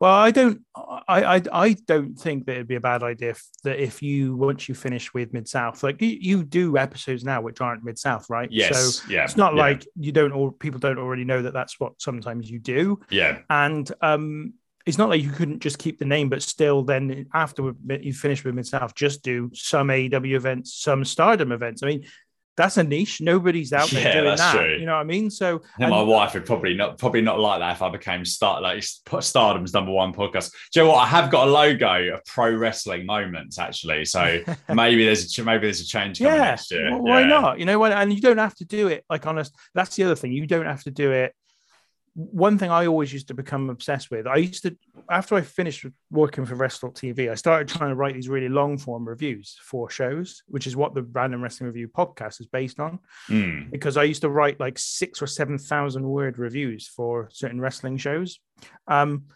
Well, 0.00 0.14
I 0.14 0.30
don't. 0.30 0.60
I, 0.76 1.36
I 1.36 1.42
I 1.52 1.72
don't 1.72 2.14
think 2.14 2.46
that 2.46 2.52
it'd 2.52 2.68
be 2.68 2.76
a 2.76 2.80
bad 2.80 3.02
idea 3.02 3.30
if, 3.30 3.44
that 3.64 3.80
if 3.80 4.00
you 4.00 4.36
once 4.36 4.68
you 4.68 4.74
finish 4.74 5.12
with 5.12 5.32
Mid 5.32 5.48
South, 5.48 5.82
like 5.82 6.00
you, 6.00 6.16
you 6.20 6.44
do 6.44 6.76
episodes 6.78 7.24
now 7.24 7.40
which 7.40 7.60
aren't 7.60 7.84
Mid 7.84 7.98
South, 7.98 8.30
right? 8.30 8.48
yes 8.52 9.00
So 9.00 9.12
yeah 9.12 9.24
it's 9.24 9.36
not 9.36 9.54
yeah, 9.54 9.60
like 9.60 9.86
you 9.98 10.12
don't 10.12 10.32
or 10.32 10.52
people 10.52 10.78
don't 10.78 10.98
already 10.98 11.24
know 11.24 11.42
that 11.42 11.52
that's 11.52 11.80
what 11.80 12.00
sometimes 12.00 12.48
you 12.50 12.60
do. 12.60 13.00
yeah 13.10 13.40
and 13.50 13.90
um 14.00 14.54
it's 14.86 14.96
not 14.96 15.10
like 15.10 15.22
you 15.22 15.30
couldn't 15.30 15.58
just 15.60 15.78
keep 15.78 15.98
the 15.98 16.06
name, 16.06 16.30
but 16.30 16.42
still, 16.42 16.82
then 16.82 17.26
after 17.34 17.74
you 18.00 18.14
finish 18.14 18.42
with 18.42 18.54
Mid 18.54 18.66
South, 18.66 18.94
just 18.94 19.22
do 19.22 19.50
some 19.52 19.88
AEW 19.88 20.34
events, 20.34 20.76
some 20.76 21.04
Stardom 21.04 21.52
events. 21.52 21.82
I 21.82 21.88
mean, 21.88 22.06
that's 22.58 22.76
a 22.76 22.84
niche. 22.84 23.22
Nobody's 23.22 23.72
out 23.72 23.88
there 23.88 24.02
Yeah, 24.02 24.12
doing 24.12 24.24
that's 24.26 24.40
that. 24.42 24.52
true. 24.54 24.76
You 24.76 24.84
know 24.84 24.92
what 24.92 25.00
I 25.00 25.04
mean? 25.04 25.30
So, 25.30 25.60
think 25.78 25.88
my 25.90 26.00
and- 26.00 26.08
wife 26.08 26.34
would 26.34 26.44
probably 26.44 26.74
not 26.74 26.98
probably 26.98 27.22
not 27.22 27.40
like 27.40 27.60
that 27.60 27.72
if 27.76 27.80
I 27.82 27.88
became 27.88 28.24
start 28.26 28.62
like 28.62 28.82
Stardom's 29.20 29.72
number 29.72 29.92
one 29.92 30.12
podcast. 30.12 30.52
Do 30.72 30.80
you 30.80 30.86
know 30.86 30.92
what? 30.92 30.98
I 30.98 31.06
have 31.06 31.30
got 31.30 31.48
a 31.48 31.50
logo 31.50 32.14
of 32.14 32.24
pro 32.26 32.54
wrestling 32.54 33.06
moments 33.06 33.58
actually, 33.58 34.04
so 34.04 34.42
maybe 34.74 35.06
there's 35.06 35.38
a, 35.38 35.44
maybe 35.44 35.62
there's 35.66 35.80
a 35.80 35.86
change 35.86 36.18
coming 36.18 36.34
yeah, 36.34 36.42
next 36.42 36.70
year. 36.70 36.90
well, 36.90 37.00
why 37.02 37.20
Yeah. 37.22 37.26
not? 37.28 37.58
You 37.58 37.64
know 37.64 37.78
what? 37.78 37.92
And 37.92 38.12
you 38.12 38.20
don't 38.20 38.38
have 38.38 38.54
to 38.56 38.64
do 38.66 38.88
it 38.88 39.04
like 39.08 39.26
honest. 39.26 39.54
That's 39.74 39.96
the 39.96 40.04
other 40.04 40.16
thing. 40.16 40.32
You 40.32 40.46
don't 40.46 40.66
have 40.66 40.82
to 40.84 40.90
do 40.90 41.12
it. 41.12 41.34
One 42.20 42.58
thing 42.58 42.72
I 42.72 42.86
always 42.86 43.12
used 43.12 43.28
to 43.28 43.34
become 43.34 43.70
obsessed 43.70 44.10
with. 44.10 44.26
I 44.26 44.36
used 44.36 44.64
to 44.64 44.76
after 45.08 45.36
I 45.36 45.40
finished 45.40 45.86
working 46.10 46.44
for 46.44 46.56
Wrestle 46.56 46.90
TV, 46.90 47.30
I 47.30 47.36
started 47.36 47.68
trying 47.68 47.90
to 47.90 47.94
write 47.94 48.14
these 48.14 48.28
really 48.28 48.48
long 48.48 48.76
form 48.76 49.08
reviews 49.08 49.56
for 49.62 49.88
shows, 49.88 50.42
which 50.48 50.66
is 50.66 50.74
what 50.74 50.94
the 50.94 51.04
Random 51.04 51.40
Wrestling 51.40 51.68
Review 51.68 51.86
podcast 51.86 52.40
is 52.40 52.46
based 52.46 52.80
on. 52.80 52.98
Mm. 53.28 53.70
because 53.70 53.96
I 53.96 54.02
used 54.02 54.22
to 54.22 54.30
write 54.30 54.58
like 54.58 54.78
six 54.78 55.22
or 55.22 55.28
seven 55.28 55.58
thousand 55.58 56.02
word 56.02 56.38
reviews 56.38 56.88
for 56.88 57.28
certain 57.32 57.60
wrestling 57.60 57.98
shows. 57.98 58.40
Um, 58.88 59.26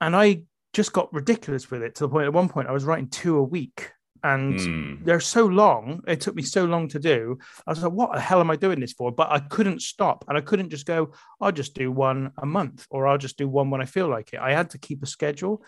and 0.00 0.14
I 0.14 0.42
just 0.72 0.92
got 0.92 1.12
ridiculous 1.12 1.70
with 1.70 1.82
it 1.82 1.96
to 1.96 2.04
the 2.04 2.08
point 2.08 2.26
at 2.26 2.32
one 2.32 2.48
point 2.48 2.68
I 2.68 2.72
was 2.72 2.84
writing 2.84 3.08
two 3.08 3.38
a 3.38 3.42
week. 3.42 3.90
And 4.24 4.58
Mm. 4.58 5.04
they're 5.04 5.20
so 5.20 5.44
long, 5.44 6.02
it 6.08 6.20
took 6.22 6.34
me 6.34 6.42
so 6.42 6.64
long 6.64 6.88
to 6.88 6.98
do. 6.98 7.38
I 7.66 7.70
was 7.70 7.82
like, 7.82 7.92
what 7.92 8.14
the 8.14 8.20
hell 8.20 8.40
am 8.40 8.50
I 8.50 8.56
doing 8.56 8.80
this 8.80 8.94
for? 8.94 9.12
But 9.12 9.30
I 9.30 9.38
couldn't 9.38 9.82
stop 9.82 10.24
and 10.26 10.36
I 10.38 10.40
couldn't 10.40 10.70
just 10.70 10.86
go, 10.86 11.12
I'll 11.42 11.52
just 11.52 11.74
do 11.74 11.92
one 11.92 12.32
a 12.38 12.46
month 12.46 12.86
or 12.88 13.06
I'll 13.06 13.18
just 13.18 13.36
do 13.36 13.46
one 13.46 13.68
when 13.70 13.82
I 13.82 13.84
feel 13.84 14.08
like 14.08 14.32
it. 14.32 14.40
I 14.40 14.52
had 14.52 14.70
to 14.70 14.78
keep 14.78 15.02
a 15.02 15.06
schedule. 15.06 15.62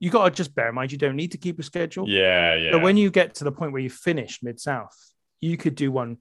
You 0.00 0.10
got 0.10 0.24
to 0.28 0.30
just 0.30 0.54
bear 0.54 0.68
in 0.68 0.74
mind, 0.74 0.92
you 0.92 0.98
don't 0.98 1.16
need 1.16 1.32
to 1.32 1.38
keep 1.38 1.58
a 1.58 1.62
schedule. 1.62 2.06
Yeah, 2.06 2.54
yeah. 2.54 2.72
But 2.72 2.82
when 2.82 2.96
you 2.98 3.10
get 3.10 3.34
to 3.36 3.44
the 3.44 3.52
point 3.52 3.72
where 3.72 3.82
you 3.82 3.90
finish 3.90 4.42
mid 4.42 4.60
south, 4.60 4.96
you 5.40 5.56
could 5.56 5.74
do 5.74 5.90
one. 5.90 6.18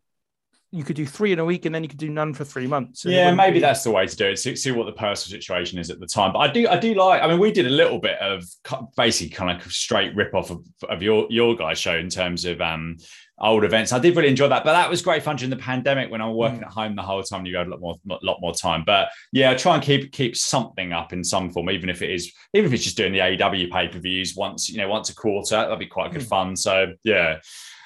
You 0.72 0.84
could 0.84 0.98
do 0.98 1.06
three 1.06 1.32
in 1.32 1.40
a 1.40 1.46
week, 1.46 1.66
and 1.66 1.74
then 1.74 1.82
you 1.82 1.88
could 1.90 1.98
do 1.98 2.10
none 2.10 2.34
for 2.34 2.44
three 2.44 2.68
months. 2.68 3.06
yeah, 3.06 3.34
maybe 3.34 3.54
be- 3.56 3.60
that's 3.62 3.84
the 3.84 3.92
way 3.92 4.06
to 4.06 4.16
do 4.16 4.28
it. 4.28 4.38
See, 4.38 4.56
see 4.58 4.72
what 4.72 4.86
the 4.86 4.92
personal 4.92 5.40
situation 5.40 5.80
is 5.80 5.90
at 5.90 6.00
the 6.02 6.06
time. 6.08 6.34
But 6.34 6.40
I 6.40 6.48
do, 6.52 6.68
I 6.68 6.78
do 6.78 6.94
like. 6.94 7.22
I 7.22 7.28
mean, 7.28 7.40
we 7.40 7.52
did 7.54 7.68
a 7.68 7.70
little 7.70 8.00
bit 8.00 8.20
of 8.20 8.44
basically 8.98 9.34
kind 9.34 9.62
of 9.62 9.72
straight 9.72 10.14
rip 10.16 10.34
off 10.36 10.52
of, 10.52 10.66
of 10.90 11.02
your 11.02 11.26
your 11.30 11.56
guys' 11.56 11.80
show 11.80 11.96
in 11.96 12.10
terms 12.10 12.44
of 12.44 12.60
um 12.60 12.98
old 13.40 13.64
events. 13.64 13.94
I 13.94 14.00
did 14.00 14.16
really 14.18 14.28
enjoy 14.30 14.50
that, 14.50 14.64
but 14.66 14.74
that 14.74 14.90
was 14.90 15.02
great 15.02 15.22
fun 15.24 15.36
during 15.38 15.52
the 15.52 15.58
pandemic 15.58 16.10
when 16.12 16.22
I 16.22 16.28
was 16.28 16.36
working 16.36 16.60
Mm. 16.60 16.66
at 16.68 16.74
home 16.74 16.96
the 16.98 17.02
whole 17.04 17.22
time. 17.24 17.46
You 17.46 17.56
had 17.56 17.68
a 17.68 17.70
lot 17.70 17.80
more, 17.80 17.96
lot 18.22 18.40
more 18.42 18.54
time. 18.54 18.84
But 18.86 19.10
yeah, 19.32 19.54
try 19.54 19.76
and 19.76 19.84
keep 19.84 20.12
keep 20.12 20.36
something 20.36 20.92
up 20.92 21.14
in 21.14 21.24
some 21.24 21.50
form, 21.50 21.70
even 21.70 21.90
if 21.90 22.02
it 22.02 22.10
is, 22.10 22.34
even 22.54 22.66
if 22.68 22.74
it's 22.74 22.84
just 22.84 22.98
doing 22.98 23.14
the 23.14 23.20
AEW 23.20 23.72
pay 23.72 23.88
per 23.88 24.00
views 24.00 24.36
once, 24.36 24.70
you 24.70 24.80
know, 24.80 24.90
once 24.90 25.10
a 25.10 25.16
quarter. 25.16 25.56
That'd 25.56 25.80
be 25.80 25.86
quite 25.86 26.12
good 26.12 26.24
Mm. 26.24 26.28
fun. 26.30 26.56
So 26.58 26.88
yeah, 27.06 27.38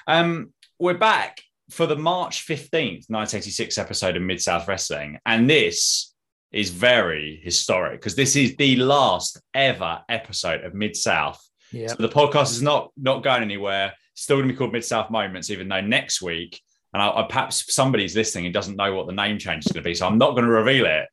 um, 0.08 0.52
we're 0.80 0.94
back 0.98 1.42
for 1.72 1.86
the 1.86 1.96
March 1.96 2.46
15th, 2.46 3.08
1986 3.08 3.78
episode 3.78 4.16
of 4.16 4.22
Mid 4.22 4.40
South 4.40 4.68
Wrestling. 4.68 5.18
And 5.24 5.48
this 5.48 6.14
is 6.52 6.70
very 6.70 7.40
historic 7.42 8.00
because 8.00 8.14
this 8.14 8.36
is 8.36 8.56
the 8.56 8.76
last 8.76 9.40
ever 9.54 10.00
episode 10.08 10.64
of 10.64 10.74
Mid 10.74 10.94
South. 10.96 11.42
Yeah. 11.72 11.88
So 11.88 11.96
the 11.96 12.08
podcast 12.08 12.50
is 12.52 12.62
not 12.62 12.90
not 12.96 13.22
going 13.22 13.42
anywhere. 13.42 13.94
Still 14.14 14.36
going 14.36 14.48
to 14.48 14.52
be 14.52 14.58
called 14.58 14.72
Mid 14.72 14.84
South 14.84 15.10
Moments, 15.10 15.50
even 15.50 15.68
though 15.68 15.80
next 15.80 16.20
week 16.20 16.60
and 16.92 17.02
I, 17.02 17.08
I, 17.08 17.22
perhaps 17.22 17.74
somebody's 17.74 18.14
listening 18.14 18.46
and 18.46 18.54
doesn't 18.54 18.76
know 18.76 18.94
what 18.94 19.06
the 19.06 19.12
name 19.12 19.38
change 19.38 19.66
is 19.66 19.72
going 19.72 19.82
to 19.82 19.88
be, 19.88 19.94
so 19.94 20.06
I'm 20.06 20.18
not 20.18 20.32
going 20.32 20.44
to 20.44 20.50
reveal 20.50 20.86
it. 20.86 21.08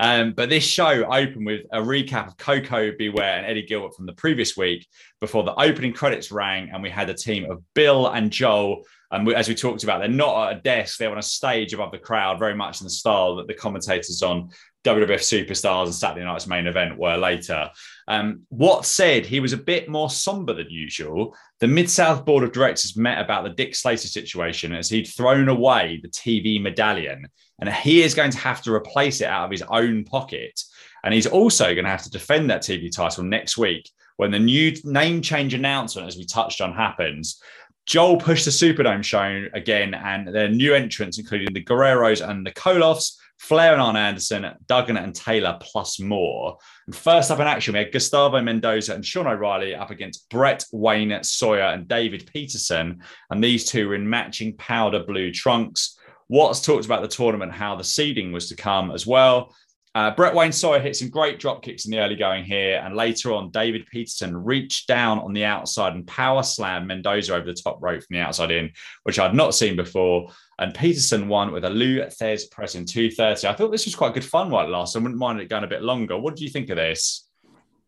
Um, 0.00 0.32
but 0.32 0.48
this 0.48 0.64
show 0.64 1.04
opened 1.04 1.44
with 1.44 1.66
a 1.72 1.78
recap 1.78 2.26
of 2.26 2.38
Koko 2.38 2.90
B. 2.98 3.10
Ware 3.10 3.36
and 3.36 3.44
Eddie 3.44 3.66
Gilbert 3.66 3.94
from 3.94 4.06
the 4.06 4.14
previous 4.14 4.56
week 4.56 4.88
before 5.20 5.44
the 5.44 5.54
opening 5.60 5.92
credits 5.92 6.32
rang, 6.32 6.70
and 6.70 6.82
we 6.82 6.88
had 6.88 7.10
a 7.10 7.14
team 7.14 7.50
of 7.50 7.62
Bill 7.74 8.08
and 8.08 8.30
Joel. 8.30 8.84
And 9.10 9.26
we, 9.26 9.34
as 9.34 9.46
we 9.46 9.54
talked 9.54 9.84
about, 9.84 9.98
they're 9.98 10.08
not 10.08 10.52
at 10.52 10.56
a 10.56 10.60
desk; 10.62 10.98
they're 10.98 11.12
on 11.12 11.18
a 11.18 11.22
stage 11.22 11.74
above 11.74 11.92
the 11.92 11.98
crowd, 11.98 12.38
very 12.38 12.54
much 12.54 12.80
in 12.80 12.84
the 12.84 12.90
style 12.90 13.36
that 13.36 13.46
the 13.46 13.52
commentators 13.52 14.22
on 14.22 14.50
WWF 14.84 15.20
Superstars 15.20 15.84
and 15.84 15.94
Saturday 15.94 16.24
Night's 16.24 16.46
main 16.46 16.66
event 16.66 16.96
were 16.96 17.18
later. 17.18 17.68
Um, 18.08 18.46
said 18.82 19.26
he 19.26 19.40
was 19.40 19.52
a 19.52 19.58
bit 19.58 19.88
more 19.88 20.08
somber 20.08 20.54
than 20.54 20.70
usual. 20.70 21.36
The 21.58 21.68
Mid 21.68 21.90
South 21.90 22.24
Board 22.24 22.42
of 22.42 22.52
Directors 22.52 22.96
met 22.96 23.20
about 23.20 23.44
the 23.44 23.50
Dick 23.50 23.74
Slater 23.74 24.08
situation 24.08 24.72
as 24.72 24.88
he'd 24.88 25.06
thrown 25.06 25.48
away 25.50 26.00
the 26.02 26.08
TV 26.08 26.60
medallion, 26.60 27.26
and 27.60 27.68
he 27.68 28.02
is 28.02 28.14
going 28.14 28.30
to 28.30 28.38
have 28.38 28.62
to 28.62 28.74
replace 28.74 29.20
it 29.20 29.28
out 29.28 29.44
of 29.44 29.50
his 29.50 29.62
own 29.62 30.04
pocket. 30.04 30.60
And 31.04 31.14
he's 31.14 31.26
also 31.26 31.74
going 31.74 31.84
to 31.84 31.90
have 31.90 32.02
to 32.02 32.10
defend 32.10 32.50
that 32.50 32.62
TV 32.62 32.94
title 32.94 33.24
next 33.24 33.56
week 33.56 33.90
when 34.16 34.30
the 34.30 34.38
new 34.38 34.74
name 34.84 35.22
change 35.22 35.54
announcement, 35.54 36.06
as 36.06 36.16
we 36.16 36.26
touched 36.26 36.60
on, 36.60 36.74
happens. 36.74 37.40
Joel 37.86 38.18
pushed 38.18 38.44
the 38.44 38.50
Superdome 38.50 39.02
show 39.02 39.46
again, 39.54 39.94
and 39.94 40.28
their 40.28 40.48
new 40.48 40.74
entrants, 40.74 41.18
including 41.18 41.54
the 41.54 41.64
Guerreros 41.64 42.26
and 42.26 42.46
the 42.46 42.52
Koloffs, 42.52 43.16
Flair 43.38 43.72
and 43.72 43.80
Arn 43.80 43.96
Anderson, 43.96 44.46
Duggan 44.66 44.98
and 44.98 45.14
Taylor, 45.14 45.56
plus 45.62 45.98
more. 45.98 46.58
And 46.86 46.94
first 46.94 47.30
up 47.30 47.40
in 47.40 47.46
action, 47.46 47.72
we 47.72 47.78
had 47.78 47.90
Gustavo 47.90 48.42
Mendoza 48.42 48.94
and 48.94 49.04
Sean 49.04 49.26
O'Reilly 49.26 49.74
up 49.74 49.90
against 49.90 50.28
Brett 50.28 50.62
Wayne 50.72 51.24
Sawyer 51.24 51.62
and 51.62 51.88
David 51.88 52.30
Peterson. 52.30 53.02
And 53.30 53.42
these 53.42 53.64
two 53.64 53.88
were 53.88 53.94
in 53.94 54.08
matching 54.08 54.58
powder 54.58 55.02
blue 55.02 55.32
trunks. 55.32 55.98
Watts 56.30 56.62
talked 56.62 56.84
about 56.84 57.02
the 57.02 57.08
tournament, 57.08 57.52
how 57.52 57.74
the 57.74 57.82
seeding 57.82 58.30
was 58.30 58.48
to 58.48 58.56
come 58.56 58.92
as 58.92 59.04
well. 59.04 59.52
Uh, 59.96 60.12
Brett 60.12 60.32
Wayne 60.32 60.52
Sawyer 60.52 60.78
hit 60.78 60.94
some 60.94 61.08
great 61.08 61.40
drop 61.40 61.60
kicks 61.60 61.84
in 61.84 61.90
the 61.90 61.98
early 61.98 62.14
going 62.14 62.44
here, 62.44 62.80
and 62.84 62.94
later 62.94 63.32
on, 63.32 63.50
David 63.50 63.84
Peterson 63.86 64.36
reached 64.36 64.86
down 64.86 65.18
on 65.18 65.32
the 65.32 65.44
outside 65.44 65.94
and 65.94 66.06
power 66.06 66.44
slammed 66.44 66.86
Mendoza 66.86 67.34
over 67.34 67.46
the 67.46 67.54
top 67.54 67.82
rope 67.82 68.00
from 68.04 68.14
the 68.14 68.20
outside 68.20 68.52
in, 68.52 68.70
which 69.02 69.18
I'd 69.18 69.34
not 69.34 69.56
seen 69.56 69.74
before. 69.74 70.30
And 70.60 70.72
Peterson 70.72 71.26
won 71.26 71.50
with 71.50 71.64
a 71.64 71.70
Lou 71.70 71.98
Thesz 71.98 72.48
press 72.48 72.76
in 72.76 72.86
230. 72.86 73.48
I 73.48 73.52
thought 73.52 73.72
this 73.72 73.86
was 73.86 73.96
quite 73.96 74.14
good 74.14 74.24
fun 74.24 74.50
while 74.50 74.64
it 74.64 74.70
lasted. 74.70 75.00
I 75.00 75.02
wouldn't 75.02 75.18
mind 75.18 75.40
it 75.40 75.48
going 75.48 75.64
a 75.64 75.66
bit 75.66 75.82
longer. 75.82 76.16
What 76.16 76.36
do 76.36 76.44
you 76.44 76.50
think 76.50 76.70
of 76.70 76.76
this? 76.76 77.26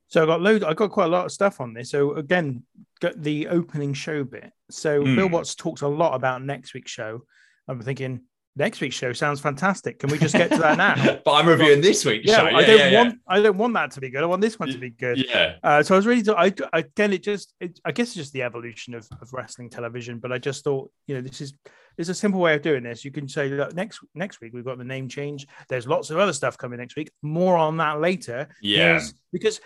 So 0.09 0.25
I 0.25 0.27
got 0.27 0.41
load. 0.41 0.65
I 0.65 0.75
got 0.75 0.91
quite 0.91 1.05
a 1.05 1.09
lot 1.09 1.27
of 1.27 1.33
stuff 1.33 1.61
on 1.61 1.75
this. 1.75 1.91
So 1.91 2.15
again, 2.15 2.65
got 3.01 3.23
the 3.23 3.47
opening 3.47 3.95
show 3.95 4.25
bit. 4.25 4.53
So 4.71 5.05
mm. 5.05 5.15
Bill 5.15 5.29
Watts 5.29 5.55
talked 5.55 5.83
a 5.83 5.89
lot 5.89 6.15
about 6.15 6.43
next 6.43 6.75
week's 6.75 6.91
show. 6.91 7.23
I'm 7.69 7.81
thinking, 7.81 8.23
next 8.57 8.81
week's 8.81 8.97
show 8.97 9.13
sounds 9.13 9.41
fantastic. 9.41 9.99
Can 9.99 10.11
we 10.11 10.19
just 10.19 10.35
get 10.35 10.51
to 10.51 10.59
that 10.59 10.77
now? 10.77 11.21
but 11.25 11.33
I'm 11.33 11.49
reviewing 11.49 11.81
this 11.81 12.05
week's 12.05 12.29
yeah, 12.29 12.37
show. 12.37 12.49
Yeah, 12.49 12.57
I 12.57 12.65
don't 12.65 12.79
yeah, 12.79 12.99
want 12.99 13.15
yeah. 13.15 13.35
I 13.35 13.41
don't 13.41 13.57
want 13.57 13.75
that 13.75 13.91
to 13.93 14.01
be 14.01 14.11
good. 14.11 14.23
I 14.23 14.27
want 14.27 14.43
this 14.43 14.59
one 14.59 14.69
to 14.71 14.79
be 14.79 14.91
good. 14.91 15.19
Yeah. 15.19 15.57
Uh, 15.63 15.83
so 15.83 15.95
I 15.95 15.99
was 15.99 16.07
really 16.07 16.23
I 16.37 16.53
again 16.73 17.13
it 17.13 17.23
just 17.23 17.55
it, 17.61 17.79
I 17.85 17.93
guess 17.93 18.09
it's 18.09 18.17
just 18.17 18.33
the 18.33 18.43
evolution 18.43 18.95
of, 18.95 19.09
of 19.21 19.33
wrestling 19.33 19.71
television. 19.71 20.19
But 20.19 20.33
I 20.33 20.39
just 20.39 20.65
thought 20.65 20.91
you 21.07 21.15
know 21.15 21.21
this 21.21 21.41
is 21.41 21.55
there's 21.97 22.09
a 22.09 22.15
simple 22.15 22.41
way 22.41 22.55
of 22.55 22.63
doing 22.63 22.83
this. 22.83 23.05
You 23.05 23.11
can 23.11 23.29
say 23.29 23.49
look 23.49 23.75
next 23.75 24.01
next 24.15 24.41
week 24.41 24.53
we've 24.53 24.65
got 24.65 24.79
the 24.79 24.85
name 24.85 25.09
change. 25.09 25.47
There's 25.69 25.87
lots 25.87 26.11
of 26.11 26.19
other 26.19 26.33
stuff 26.33 26.59
coming 26.59 26.79
next 26.79 26.97
week. 26.97 27.11
More 27.23 27.57
on 27.57 27.77
that 27.79 28.01
later. 28.01 28.49
Yeah. 28.61 29.01
because 29.33 29.61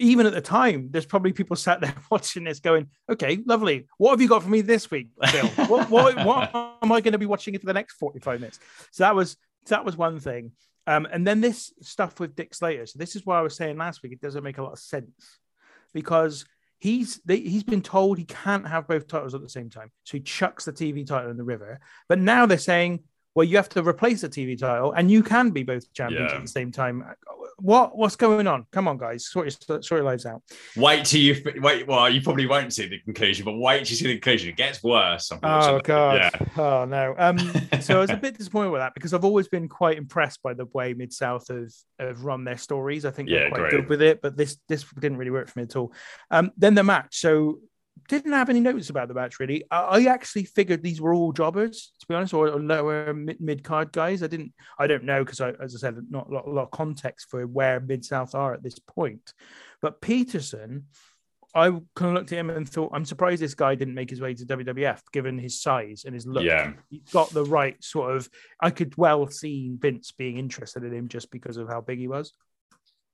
even 0.00 0.26
at 0.26 0.32
the 0.32 0.40
time, 0.40 0.88
there's 0.90 1.06
probably 1.06 1.32
people 1.32 1.56
sat 1.56 1.80
there 1.80 1.94
watching 2.10 2.44
this 2.44 2.58
going, 2.58 2.88
okay, 3.08 3.38
lovely. 3.46 3.86
What 3.98 4.10
have 4.10 4.20
you 4.20 4.28
got 4.28 4.42
for 4.42 4.48
me 4.48 4.62
this 4.62 4.90
week, 4.90 5.08
Bill? 5.32 5.46
what, 5.68 5.90
what, 5.90 6.24
what 6.24 6.50
am 6.82 6.90
I 6.90 7.00
going 7.00 7.12
to 7.12 7.18
be 7.18 7.26
watching 7.26 7.56
for 7.58 7.66
the 7.66 7.74
next 7.74 7.94
45 7.94 8.40
minutes? 8.40 8.58
So 8.90 9.04
that 9.04 9.14
was 9.14 9.36
that 9.68 9.84
was 9.84 9.96
one 9.96 10.18
thing. 10.18 10.52
Um, 10.86 11.06
and 11.12 11.26
then 11.26 11.42
this 11.42 11.72
stuff 11.82 12.18
with 12.18 12.34
Dick 12.34 12.54
Slater. 12.54 12.86
So 12.86 12.98
this 12.98 13.14
is 13.14 13.26
why 13.26 13.38
I 13.38 13.42
was 13.42 13.54
saying 13.54 13.76
last 13.76 14.02
week, 14.02 14.12
it 14.12 14.20
doesn't 14.20 14.42
make 14.42 14.58
a 14.58 14.62
lot 14.62 14.72
of 14.72 14.78
sense 14.78 15.38
because 15.92 16.46
he's 16.78 17.20
they, 17.26 17.36
he's 17.36 17.62
been 17.62 17.82
told 17.82 18.16
he 18.16 18.24
can't 18.24 18.66
have 18.66 18.88
both 18.88 19.06
titles 19.06 19.34
at 19.34 19.42
the 19.42 19.48
same 19.48 19.68
time. 19.68 19.90
So 20.04 20.16
he 20.16 20.22
chucks 20.22 20.64
the 20.64 20.72
TV 20.72 21.06
title 21.06 21.30
in 21.30 21.36
the 21.36 21.44
river. 21.44 21.78
But 22.08 22.18
now 22.18 22.46
they're 22.46 22.58
saying, 22.58 23.00
well, 23.34 23.44
you 23.44 23.56
have 23.56 23.68
to 23.70 23.86
replace 23.86 24.22
the 24.22 24.28
TV 24.28 24.58
title 24.58 24.92
and 24.92 25.10
you 25.10 25.22
can 25.22 25.50
be 25.50 25.62
both 25.62 25.92
champions 25.92 26.30
yeah. 26.32 26.36
at 26.36 26.42
the 26.42 26.48
same 26.48 26.72
time 26.72 27.04
what 27.60 27.96
what's 27.96 28.16
going 28.16 28.46
on? 28.46 28.66
Come 28.72 28.88
on, 28.88 28.96
guys, 28.96 29.26
sort 29.26 29.46
your, 29.46 29.80
sort 29.82 29.90
your 29.90 30.02
lives 30.02 30.26
out. 30.26 30.42
Wait 30.76 31.04
till 31.04 31.20
you 31.20 31.42
wait. 31.56 31.86
Well, 31.86 32.08
you 32.08 32.20
probably 32.20 32.46
won't 32.46 32.72
see 32.72 32.88
the 32.88 32.98
conclusion, 33.00 33.44
but 33.44 33.56
wait 33.56 33.84
till 33.84 33.90
you 33.90 33.96
see 33.96 34.06
the 34.06 34.14
conclusion. 34.14 34.48
It 34.50 34.56
gets 34.56 34.82
worse. 34.82 35.30
Oh 35.42 35.80
god. 35.80 36.16
Yeah. 36.16 36.46
Oh 36.56 36.84
no. 36.84 37.14
Um. 37.18 37.38
so 37.80 37.98
I 37.98 38.00
was 38.00 38.10
a 38.10 38.16
bit 38.16 38.36
disappointed 38.36 38.70
with 38.70 38.80
that 38.80 38.94
because 38.94 39.14
I've 39.14 39.24
always 39.24 39.48
been 39.48 39.68
quite 39.68 39.98
impressed 39.98 40.42
by 40.42 40.54
the 40.54 40.66
way 40.66 40.94
Mid 40.94 41.12
South 41.12 41.48
have, 41.48 41.72
have 41.98 42.24
run 42.24 42.44
their 42.44 42.58
stories. 42.58 43.04
I 43.04 43.10
think 43.10 43.28
yeah, 43.28 43.40
they're 43.40 43.50
quite 43.50 43.60
great. 43.60 43.70
good 43.72 43.88
with 43.88 44.02
it, 44.02 44.22
but 44.22 44.36
this 44.36 44.56
this 44.68 44.84
didn't 44.98 45.18
really 45.18 45.30
work 45.30 45.48
for 45.48 45.58
me 45.58 45.64
at 45.64 45.76
all. 45.76 45.92
Um. 46.30 46.52
Then 46.56 46.74
the 46.74 46.84
match. 46.84 47.20
So 47.20 47.60
didn't 48.10 48.32
have 48.32 48.50
any 48.50 48.60
notes 48.60 48.90
about 48.90 49.08
the 49.08 49.14
match 49.14 49.38
really. 49.38 49.64
I, 49.70 50.06
actually 50.06 50.44
figured 50.44 50.82
these 50.82 51.00
were 51.00 51.14
all 51.14 51.32
jobbers, 51.32 51.92
to 52.00 52.06
be 52.06 52.14
honest, 52.14 52.34
or, 52.34 52.50
lower 52.50 53.14
mid 53.14 53.62
card 53.62 53.92
guys. 53.92 54.22
I 54.22 54.26
didn't, 54.26 54.52
I 54.78 54.86
don't 54.86 55.04
know 55.04 55.24
because 55.24 55.40
I, 55.40 55.50
as 55.62 55.74
I 55.74 55.78
said, 55.78 55.96
not 56.10 56.28
a 56.28 56.34
lot, 56.34 56.46
a 56.46 56.50
lot 56.50 56.62
of 56.64 56.70
context 56.70 57.28
for 57.30 57.46
where 57.46 57.80
Mid 57.80 58.04
South 58.04 58.34
are 58.34 58.52
at 58.52 58.62
this 58.62 58.78
point. 58.78 59.32
But 59.80 60.00
Peterson, 60.00 60.86
I 61.54 61.68
kind 61.68 62.10
of 62.10 62.14
looked 62.14 62.32
at 62.32 62.38
him 62.38 62.50
and 62.50 62.68
thought, 62.68 62.90
I'm 62.92 63.04
surprised 63.04 63.42
this 63.42 63.54
guy 63.54 63.74
didn't 63.74 63.94
make 63.94 64.10
his 64.10 64.20
way 64.20 64.34
to 64.34 64.44
WWF, 64.44 65.00
given 65.12 65.38
his 65.38 65.60
size 65.60 66.04
and 66.04 66.14
his 66.14 66.26
look. 66.26 66.44
Yeah, 66.44 66.72
he's 66.90 67.10
got 67.12 67.30
the 67.30 67.44
right 67.44 67.82
sort 67.82 68.16
of. 68.16 68.28
I 68.60 68.70
could 68.70 68.96
well 68.96 69.26
see 69.28 69.70
Vince 69.78 70.12
being 70.12 70.36
interested 70.36 70.84
in 70.84 70.92
him 70.92 71.08
just 71.08 71.30
because 71.30 71.56
of 71.56 71.68
how 71.68 71.80
big 71.80 71.98
he 71.98 72.08
was. 72.08 72.32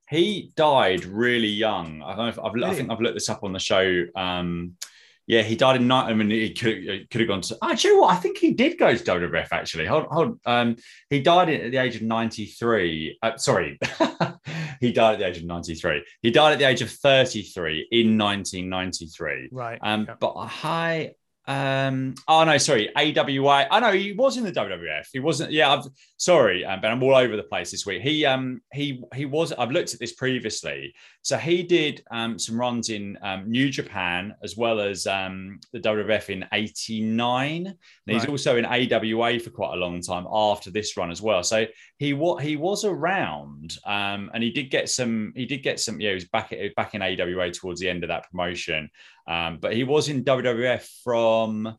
He 0.08 0.52
died 0.56 1.04
really 1.04 1.48
young. 1.48 2.02
I, 2.02 2.28
I've, 2.28 2.38
i 2.38 2.74
think 2.74 2.90
I've 2.90 3.00
looked 3.00 3.14
this 3.14 3.28
up 3.28 3.42
on 3.42 3.52
the 3.52 3.58
show. 3.58 4.06
Um, 4.14 4.76
yeah, 5.26 5.42
he 5.42 5.56
died 5.56 5.76
in 5.76 5.88
night. 5.88 6.08
I 6.08 6.14
mean, 6.14 6.30
he 6.30 6.52
could, 6.54 7.10
could 7.10 7.20
have 7.20 7.28
gone 7.28 7.40
to. 7.40 7.58
Actually, 7.60 7.90
you 7.90 7.96
know 7.96 8.02
what? 8.02 8.14
I 8.14 8.16
think 8.16 8.38
he 8.38 8.52
did 8.52 8.78
go 8.78 8.94
to 8.94 9.02
WWF. 9.02 9.48
Actually, 9.50 9.86
hold, 9.86 10.04
hold. 10.04 10.38
Um, 10.46 10.76
he 11.10 11.20
died 11.20 11.48
at 11.48 11.72
the 11.72 11.78
age 11.78 11.96
of 11.96 12.02
ninety 12.02 12.46
three. 12.46 13.18
Uh, 13.20 13.36
sorry, 13.36 13.76
he 14.80 14.92
died 14.92 15.14
at 15.14 15.18
the 15.18 15.26
age 15.26 15.38
of 15.38 15.44
ninety 15.44 15.74
three. 15.74 16.04
He 16.22 16.30
died 16.30 16.52
at 16.52 16.58
the 16.60 16.68
age 16.68 16.80
of 16.80 16.90
thirty 16.90 17.42
three 17.42 17.88
in 17.90 18.16
nineteen 18.16 18.68
ninety 18.68 19.06
three. 19.06 19.48
Right. 19.50 19.80
Um, 19.82 20.04
yeah. 20.08 20.14
but 20.20 20.34
I 20.36 21.14
um, 21.48 22.14
oh 22.26 22.42
no, 22.42 22.58
sorry, 22.58 22.90
AWA. 22.96 23.68
I 23.70 23.78
know 23.78 23.92
he 23.92 24.12
was 24.12 24.36
in 24.36 24.42
the 24.42 24.52
WWF. 24.52 25.06
He 25.12 25.20
wasn't. 25.20 25.52
Yeah, 25.52 25.72
I've 25.72 25.84
sorry, 26.16 26.64
um, 26.64 26.80
but 26.80 26.90
I'm 26.90 27.02
all 27.02 27.14
over 27.14 27.36
the 27.36 27.44
place 27.44 27.70
this 27.70 27.86
week. 27.86 28.02
He 28.02 28.26
um 28.26 28.60
he 28.72 29.02
he 29.14 29.26
was. 29.26 29.52
I've 29.52 29.70
looked 29.70 29.94
at 29.94 30.00
this 30.00 30.12
previously. 30.14 30.92
So 31.22 31.36
he 31.36 31.62
did 31.62 32.02
um 32.10 32.38
some 32.38 32.58
runs 32.58 32.90
in 32.90 33.16
um, 33.22 33.48
New 33.48 33.70
Japan 33.70 34.34
as 34.42 34.56
well 34.56 34.80
as 34.80 35.06
um 35.06 35.60
the 35.72 35.78
WWF 35.78 36.30
in 36.30 36.44
'89. 36.52 37.66
And 37.66 37.76
he's 38.06 38.22
right. 38.22 38.28
also 38.28 38.56
in 38.56 38.64
AWA 38.64 39.38
for 39.38 39.50
quite 39.50 39.74
a 39.74 39.76
long 39.78 40.00
time 40.00 40.26
after 40.30 40.72
this 40.72 40.96
run 40.96 41.12
as 41.12 41.22
well. 41.22 41.44
So 41.44 41.64
he 41.98 42.12
what 42.12 42.42
he 42.42 42.56
was 42.56 42.84
around, 42.84 43.78
um, 43.86 44.30
and 44.34 44.42
he 44.42 44.50
did 44.50 44.70
get 44.70 44.88
some. 44.88 45.32
He 45.36 45.46
did 45.46 45.62
get 45.62 45.78
some. 45.78 46.00
Yeah, 46.00 46.10
he 46.10 46.14
was 46.14 46.24
back 46.24 46.52
at, 46.52 46.74
back 46.74 46.94
in 46.94 47.02
AWA 47.02 47.52
towards 47.52 47.80
the 47.80 47.88
end 47.88 48.02
of 48.02 48.08
that 48.08 48.28
promotion. 48.30 48.90
Um, 49.28 49.58
but 49.60 49.74
he 49.74 49.84
was 49.84 50.08
in 50.08 50.24
WWF 50.24 50.86
from 51.02 51.76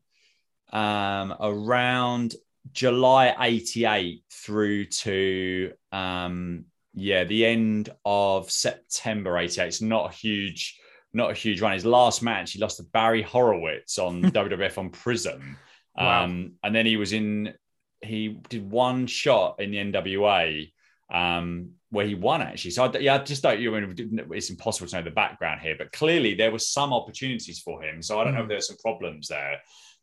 um, 0.71 1.35
around 1.39 2.35
July 2.73 3.35
88 3.39 4.23
through 4.31 4.85
to 4.85 5.71
um, 5.91 6.65
yeah, 6.93 7.23
the 7.23 7.45
end 7.45 7.89
of 8.05 8.51
September 8.51 9.37
88. 9.37 9.67
It's 9.67 9.81
not 9.81 10.11
a 10.11 10.13
huge, 10.13 10.79
not 11.13 11.31
a 11.31 11.35
huge 11.35 11.61
run. 11.61 11.73
His 11.73 11.85
last 11.85 12.21
match, 12.21 12.53
he 12.53 12.59
lost 12.59 12.77
to 12.77 12.83
Barry 12.83 13.21
Horowitz 13.21 13.99
on 13.99 14.21
WWF 14.31 14.77
on 14.77 14.89
Prism. 14.89 15.57
Wow. 15.95 16.25
Um, 16.25 16.53
and 16.63 16.75
then 16.75 16.85
he 16.85 16.97
was 16.97 17.13
in, 17.13 17.53
he 18.01 18.39
did 18.49 18.69
one 18.69 19.07
shot 19.07 19.59
in 19.59 19.71
the 19.71 19.77
NWA 19.77 20.71
um, 21.13 21.71
where 21.89 22.05
he 22.05 22.15
won 22.15 22.41
actually. 22.41 22.71
So 22.71 22.85
I, 22.85 22.97
yeah, 22.97 23.15
I 23.15 23.17
just 23.19 23.43
don't. 23.43 23.59
You 23.59 23.71
know, 23.71 24.23
it's 24.31 24.49
impossible 24.49 24.87
to 24.87 24.97
know 24.97 25.03
the 25.03 25.11
background 25.11 25.61
here, 25.61 25.75
but 25.77 25.91
clearly 25.91 26.33
there 26.33 26.51
were 26.51 26.59
some 26.59 26.93
opportunities 26.93 27.59
for 27.59 27.81
him. 27.81 28.01
So 28.01 28.19
I 28.19 28.23
don't 28.23 28.33
mm. 28.33 28.35
know 28.35 28.41
if 28.41 28.45
hmm. 28.45 28.49
there's 28.49 28.67
some 28.67 28.77
problems 28.77 29.27
there, 29.27 29.57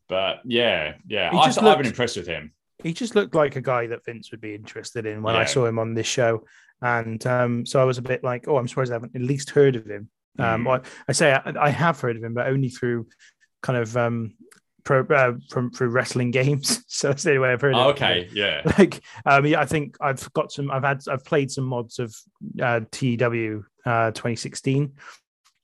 but 0.07 0.39
yeah, 0.45 0.93
yeah, 1.07 1.29
I, 1.31 1.47
looked, 1.47 1.57
I've 1.59 1.77
been 1.77 1.87
impressed 1.87 2.17
with 2.17 2.27
him. 2.27 2.53
He 2.83 2.93
just 2.93 3.15
looked 3.15 3.35
like 3.35 3.55
a 3.55 3.61
guy 3.61 3.87
that 3.87 4.03
Vince 4.05 4.31
would 4.31 4.41
be 4.41 4.53
interested 4.55 5.05
in 5.05 5.21
when 5.21 5.35
yeah. 5.35 5.41
I 5.41 5.45
saw 5.45 5.65
him 5.65 5.79
on 5.79 5.93
this 5.93 6.07
show, 6.07 6.43
and 6.81 7.25
um, 7.25 7.65
so 7.65 7.79
I 7.81 7.85
was 7.85 7.97
a 7.97 8.03
bit 8.03 8.23
like, 8.23 8.47
oh, 8.47 8.57
I'm 8.57 8.67
surprised 8.67 8.91
I 8.91 8.95
haven't 8.95 9.15
at 9.15 9.21
least 9.21 9.51
heard 9.51 9.75
of 9.75 9.85
him. 9.85 10.09
Um, 10.37 10.65
mm. 10.65 10.79
I, 10.79 10.89
I, 11.07 11.11
say 11.13 11.33
I, 11.33 11.53
I, 11.59 11.69
have 11.69 12.01
heard 12.01 12.17
of 12.17 12.23
him, 12.23 12.33
but 12.33 12.47
only 12.47 12.67
through 12.67 13.07
kind 13.61 13.79
of 13.79 13.95
um, 13.95 14.35
pro, 14.85 15.01
uh, 15.07 15.33
from 15.49 15.71
through 15.71 15.89
wrestling 15.89 16.31
games. 16.31 16.83
so 16.87 17.09
that's 17.09 17.23
the 17.23 17.31
only 17.31 17.39
way 17.39 17.51
I've 17.51 17.61
heard. 17.61 17.75
Oh, 17.75 17.89
okay, 17.89 18.29
yeah. 18.31 18.61
Like, 18.77 19.01
um, 19.25 19.45
yeah, 19.45 19.59
I 19.59 19.65
think 19.65 19.97
I've 19.99 20.31
got 20.33 20.51
some. 20.51 20.71
I've 20.71 20.83
had. 20.83 21.01
I've 21.09 21.25
played 21.25 21.51
some 21.51 21.65
mods 21.65 21.99
of 21.99 22.15
uh, 22.61 22.81
TW 22.91 23.63
uh, 23.85 24.11
2016, 24.11 24.93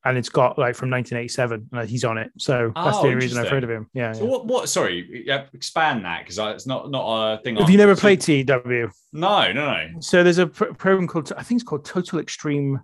and 0.04 0.18
it's 0.18 0.30
got 0.30 0.58
like 0.58 0.76
from 0.76 0.90
1987, 0.90 1.70
and 1.72 1.90
he's 1.90 2.04
on 2.04 2.18
it. 2.18 2.32
So 2.38 2.72
that's 2.76 2.98
Oh, 2.98 3.02
the 3.04 3.08
only 3.10 3.16
reason 3.16 3.40
I've 3.40 3.50
heard 3.50 3.64
of 3.64 3.70
him. 3.70 3.88
Yeah. 3.94 4.14
So 4.14 4.24
yeah. 4.26 4.30
what? 4.30 4.46
What? 4.48 4.70
Sorry, 4.70 5.24
yeah, 5.26 5.46
expand 5.54 6.04
that 6.06 6.24
because 6.24 6.38
it's 6.38 6.68
not 6.68 6.90
not 6.92 7.34
a 7.34 7.42
thing. 7.44 7.56
Have 7.56 7.64
I'm- 7.66 7.72
you 7.72 7.78
never 7.78 7.96
played 7.96 8.20
TW? 8.22 8.92
No, 9.14 9.52
no, 9.52 9.54
no. 9.54 9.88
So 10.00 10.24
there's 10.24 10.40
a 10.40 10.48
pr- 10.48 10.74
program 10.74 11.08
called 11.08 11.32
I 11.38 11.44
think 11.44 11.62
it's 11.62 11.68
called 11.68 11.86
Total 11.86 12.20
Extreme 12.20 12.80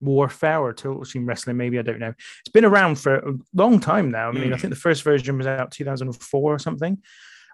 Warfare 0.00 0.60
or 0.60 0.72
Total 0.72 1.00
Extreme 1.02 1.26
Wrestling. 1.26 1.56
Maybe 1.56 1.78
I 1.78 1.82
don't 1.82 1.98
know. 1.98 2.12
It's 2.40 2.52
been 2.52 2.64
around 2.64 2.96
for 2.96 3.16
a 3.16 3.32
long 3.54 3.80
time 3.80 4.10
now. 4.10 4.28
I 4.28 4.32
mean, 4.32 4.52
I 4.52 4.56
Hmm. 4.56 4.60
think 4.62 4.74
the 4.74 4.80
first 4.80 5.02
version 5.02 5.36
was 5.38 5.46
out 5.46 5.70
2004 5.72 6.54
or 6.54 6.58
something. 6.58 6.98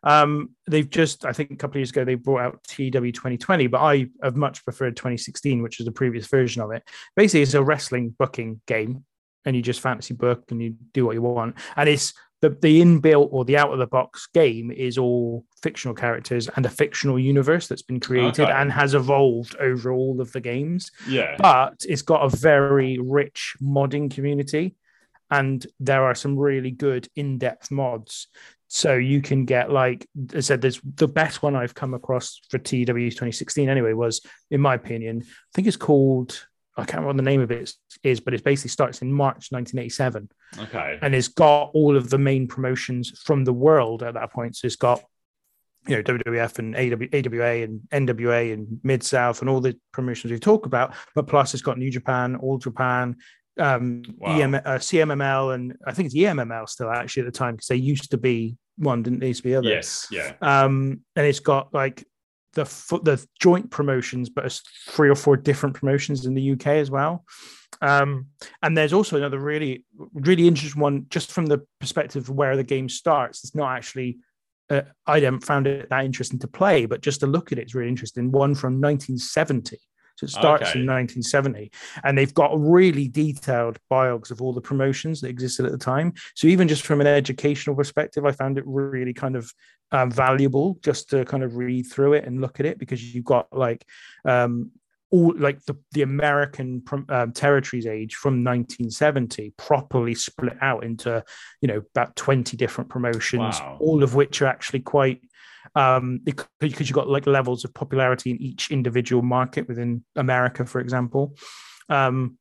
Um, 0.02 0.50
they've 0.68 0.88
just, 0.88 1.24
I 1.24 1.32
think, 1.32 1.50
a 1.50 1.56
couple 1.56 1.76
of 1.76 1.80
years 1.80 1.90
ago, 1.90 2.04
they 2.04 2.14
brought 2.14 2.42
out 2.42 2.62
TW 2.68 3.10
2020, 3.10 3.68
but 3.68 3.80
I 3.80 4.08
have 4.22 4.36
much 4.36 4.62
preferred 4.64 4.96
2016, 4.96 5.62
which 5.62 5.80
is 5.80 5.86
the 5.86 5.92
previous 5.92 6.26
version 6.26 6.60
of 6.60 6.72
it. 6.72 6.82
Basically, 7.16 7.40
it's 7.40 7.54
a 7.54 7.62
wrestling 7.62 8.14
booking 8.18 8.60
game, 8.66 9.04
and 9.46 9.56
you 9.56 9.62
just 9.62 9.80
fantasy 9.80 10.12
book 10.14 10.44
and 10.50 10.62
you 10.62 10.74
do 10.92 11.06
what 11.06 11.14
you 11.14 11.22
want. 11.22 11.56
And 11.76 11.88
it's 11.88 12.12
the, 12.44 12.50
the 12.60 12.82
inbuilt 12.82 13.28
or 13.32 13.42
the 13.46 13.56
out 13.56 13.72
of 13.72 13.78
the 13.78 13.86
box 13.86 14.26
game 14.34 14.70
is 14.70 14.98
all 14.98 15.46
fictional 15.62 15.94
characters 15.94 16.46
and 16.56 16.66
a 16.66 16.68
fictional 16.68 17.18
universe 17.18 17.68
that's 17.68 17.80
been 17.80 18.00
created 18.00 18.42
Okay. 18.44 18.52
and 18.52 18.70
has 18.70 18.92
evolved 18.92 19.56
over 19.58 19.90
all 19.92 20.20
of 20.20 20.30
the 20.32 20.40
games 20.42 20.90
Yeah. 21.08 21.36
but 21.38 21.86
it's 21.88 22.02
got 22.02 22.22
a 22.22 22.36
very 22.36 22.98
rich 22.98 23.56
modding 23.62 24.10
community 24.10 24.76
and 25.30 25.66
there 25.80 26.04
are 26.04 26.14
some 26.14 26.38
really 26.38 26.70
good 26.70 27.08
in-depth 27.16 27.70
mods 27.70 28.28
so 28.68 28.92
you 28.94 29.22
can 29.22 29.46
get 29.46 29.70
like 29.72 30.06
i 30.36 30.40
said 30.40 30.60
there's 30.60 30.80
the 30.96 31.08
best 31.08 31.42
one 31.42 31.56
i've 31.56 31.74
come 31.74 31.94
across 31.94 32.40
for 32.50 32.58
tw 32.58 32.70
2016 32.86 33.70
anyway 33.70 33.94
was 33.94 34.20
in 34.50 34.60
my 34.60 34.74
opinion 34.74 35.22
i 35.22 35.26
think 35.54 35.66
it's 35.66 35.78
called 35.78 36.46
i 36.76 36.80
can't 36.84 36.94
remember 37.02 37.08
what 37.08 37.16
the 37.16 37.22
name 37.22 37.40
of 37.40 37.50
it 37.50 37.72
is 38.02 38.20
but 38.20 38.34
it 38.34 38.42
basically 38.44 38.70
starts 38.70 39.02
in 39.02 39.12
march 39.12 39.48
1987 39.50 40.28
Okay. 40.58 40.98
and 41.02 41.14
it's 41.14 41.28
got 41.28 41.70
all 41.74 41.96
of 41.96 42.10
the 42.10 42.18
main 42.18 42.46
promotions 42.46 43.20
from 43.24 43.44
the 43.44 43.52
world 43.52 44.02
at 44.04 44.14
that 44.14 44.32
point. 44.32 44.54
So 44.54 44.66
it's 44.66 44.76
got 44.76 45.02
you 45.88 45.96
know 45.96 46.02
WWF 46.02 46.58
and 46.60 46.76
AW, 46.76 47.08
AWA 47.12 47.62
and 47.64 47.80
NWA 47.92 48.52
and 48.52 48.78
Mid 48.84 49.02
South 49.02 49.40
and 49.40 49.50
all 49.50 49.60
the 49.60 49.76
promotions 49.92 50.30
we 50.32 50.38
talk 50.38 50.64
about, 50.66 50.94
but 51.16 51.26
plus 51.26 51.54
it's 51.54 51.62
got 51.62 51.76
New 51.76 51.90
Japan, 51.90 52.36
All 52.36 52.58
Japan, 52.58 53.16
um, 53.58 54.02
Wow. 54.18 54.38
EM, 54.38 54.54
uh, 54.54 54.60
CMLL, 54.78 55.54
and 55.54 55.76
I 55.84 55.92
think 55.92 56.06
it's 56.06 56.14
EMLL 56.14 56.68
still 56.68 56.88
actually 56.90 57.26
at 57.26 57.32
the 57.32 57.38
time 57.38 57.54
because 57.56 57.66
they 57.66 57.76
used 57.76 58.12
to 58.12 58.16
be 58.16 58.56
one, 58.78 59.02
didn't 59.02 59.18
they? 59.18 59.28
Used 59.28 59.42
to 59.42 59.48
be 59.48 59.56
other. 59.56 59.68
Yes. 59.68 60.06
Yeah. 60.12 60.34
Um, 60.40 61.00
and 61.16 61.26
it's 61.26 61.40
got 61.40 61.74
like 61.74 62.04
the 62.54 62.64
the 63.02 63.24
joint 63.40 63.70
promotions, 63.70 64.28
but 64.28 64.44
it's 64.46 64.62
three 64.88 65.08
or 65.08 65.14
four 65.14 65.36
different 65.36 65.74
promotions 65.74 66.26
in 66.26 66.34
the 66.34 66.52
UK 66.52 66.66
as 66.68 66.90
well. 66.90 67.24
Um, 67.80 68.28
and 68.62 68.76
there's 68.76 68.92
also 68.92 69.16
another 69.16 69.38
really, 69.38 69.84
really 70.14 70.46
interesting 70.46 70.80
one 70.80 71.06
just 71.10 71.32
from 71.32 71.46
the 71.46 71.66
perspective 71.80 72.28
of 72.28 72.34
where 72.34 72.56
the 72.56 72.64
game 72.64 72.88
starts. 72.88 73.44
It's 73.44 73.54
not 73.54 73.76
actually, 73.76 74.18
uh, 74.70 74.82
I 75.06 75.20
haven't 75.20 75.44
found 75.44 75.66
it 75.66 75.88
that 75.90 76.04
interesting 76.04 76.38
to 76.40 76.48
play, 76.48 76.86
but 76.86 77.00
just 77.00 77.20
to 77.20 77.26
look 77.26 77.52
at 77.52 77.58
it 77.58 77.66
is 77.66 77.74
really 77.74 77.88
interesting. 77.88 78.30
One 78.30 78.54
from 78.54 78.80
1970. 78.80 79.78
So 80.16 80.24
it 80.24 80.30
starts 80.30 80.70
Okay. 80.70 80.80
in 80.80 80.86
1970, 80.86 81.70
and 82.04 82.16
they've 82.16 82.32
got 82.34 82.52
really 82.58 83.08
detailed 83.08 83.78
biogs 83.90 84.30
of 84.30 84.40
all 84.40 84.52
the 84.52 84.60
promotions 84.60 85.20
that 85.20 85.28
existed 85.28 85.66
at 85.66 85.72
the 85.72 85.78
time. 85.78 86.12
So 86.34 86.46
even 86.46 86.68
just 86.68 86.86
from 86.86 87.00
an 87.00 87.06
educational 87.06 87.74
perspective, 87.76 88.24
I 88.24 88.32
found 88.32 88.58
it 88.58 88.64
really 88.66 89.12
kind 89.12 89.34
of 89.36 89.52
um, 89.92 90.10
valuable 90.10 90.78
just 90.82 91.10
to 91.10 91.24
kind 91.24 91.42
of 91.42 91.56
read 91.56 91.84
through 91.84 92.14
it 92.14 92.24
and 92.24 92.40
look 92.40 92.60
at 92.60 92.66
it 92.66 92.78
because 92.78 93.14
you've 93.14 93.24
got 93.24 93.48
like 93.52 93.84
um, 94.24 94.70
all 95.10 95.32
like 95.36 95.64
the, 95.66 95.74
the 95.92 96.02
American 96.02 96.82
um, 97.08 97.32
territories 97.32 97.86
age 97.86 98.14
from 98.14 98.42
1970 98.44 99.52
properly 99.56 100.14
split 100.14 100.56
out 100.60 100.82
into 100.84 101.22
you 101.60 101.68
know 101.68 101.82
about 101.94 102.16
20 102.16 102.56
different 102.56 102.90
promotions, 102.90 103.60
Wow. 103.60 103.78
all 103.80 104.02
of 104.02 104.14
which 104.14 104.42
are 104.42 104.46
actually 104.46 104.80
quite 104.80 105.20
um 105.74 106.20
because 106.24 106.46
you've 106.60 106.92
got 106.92 107.08
like 107.08 107.26
levels 107.26 107.64
of 107.64 107.74
popularity 107.74 108.30
in 108.30 108.40
each 108.40 108.70
individual 108.70 109.22
market 109.22 109.66
within 109.68 110.04
America, 110.16 110.64
for 110.64 110.80
example. 110.80 111.36
Um, 111.88 112.38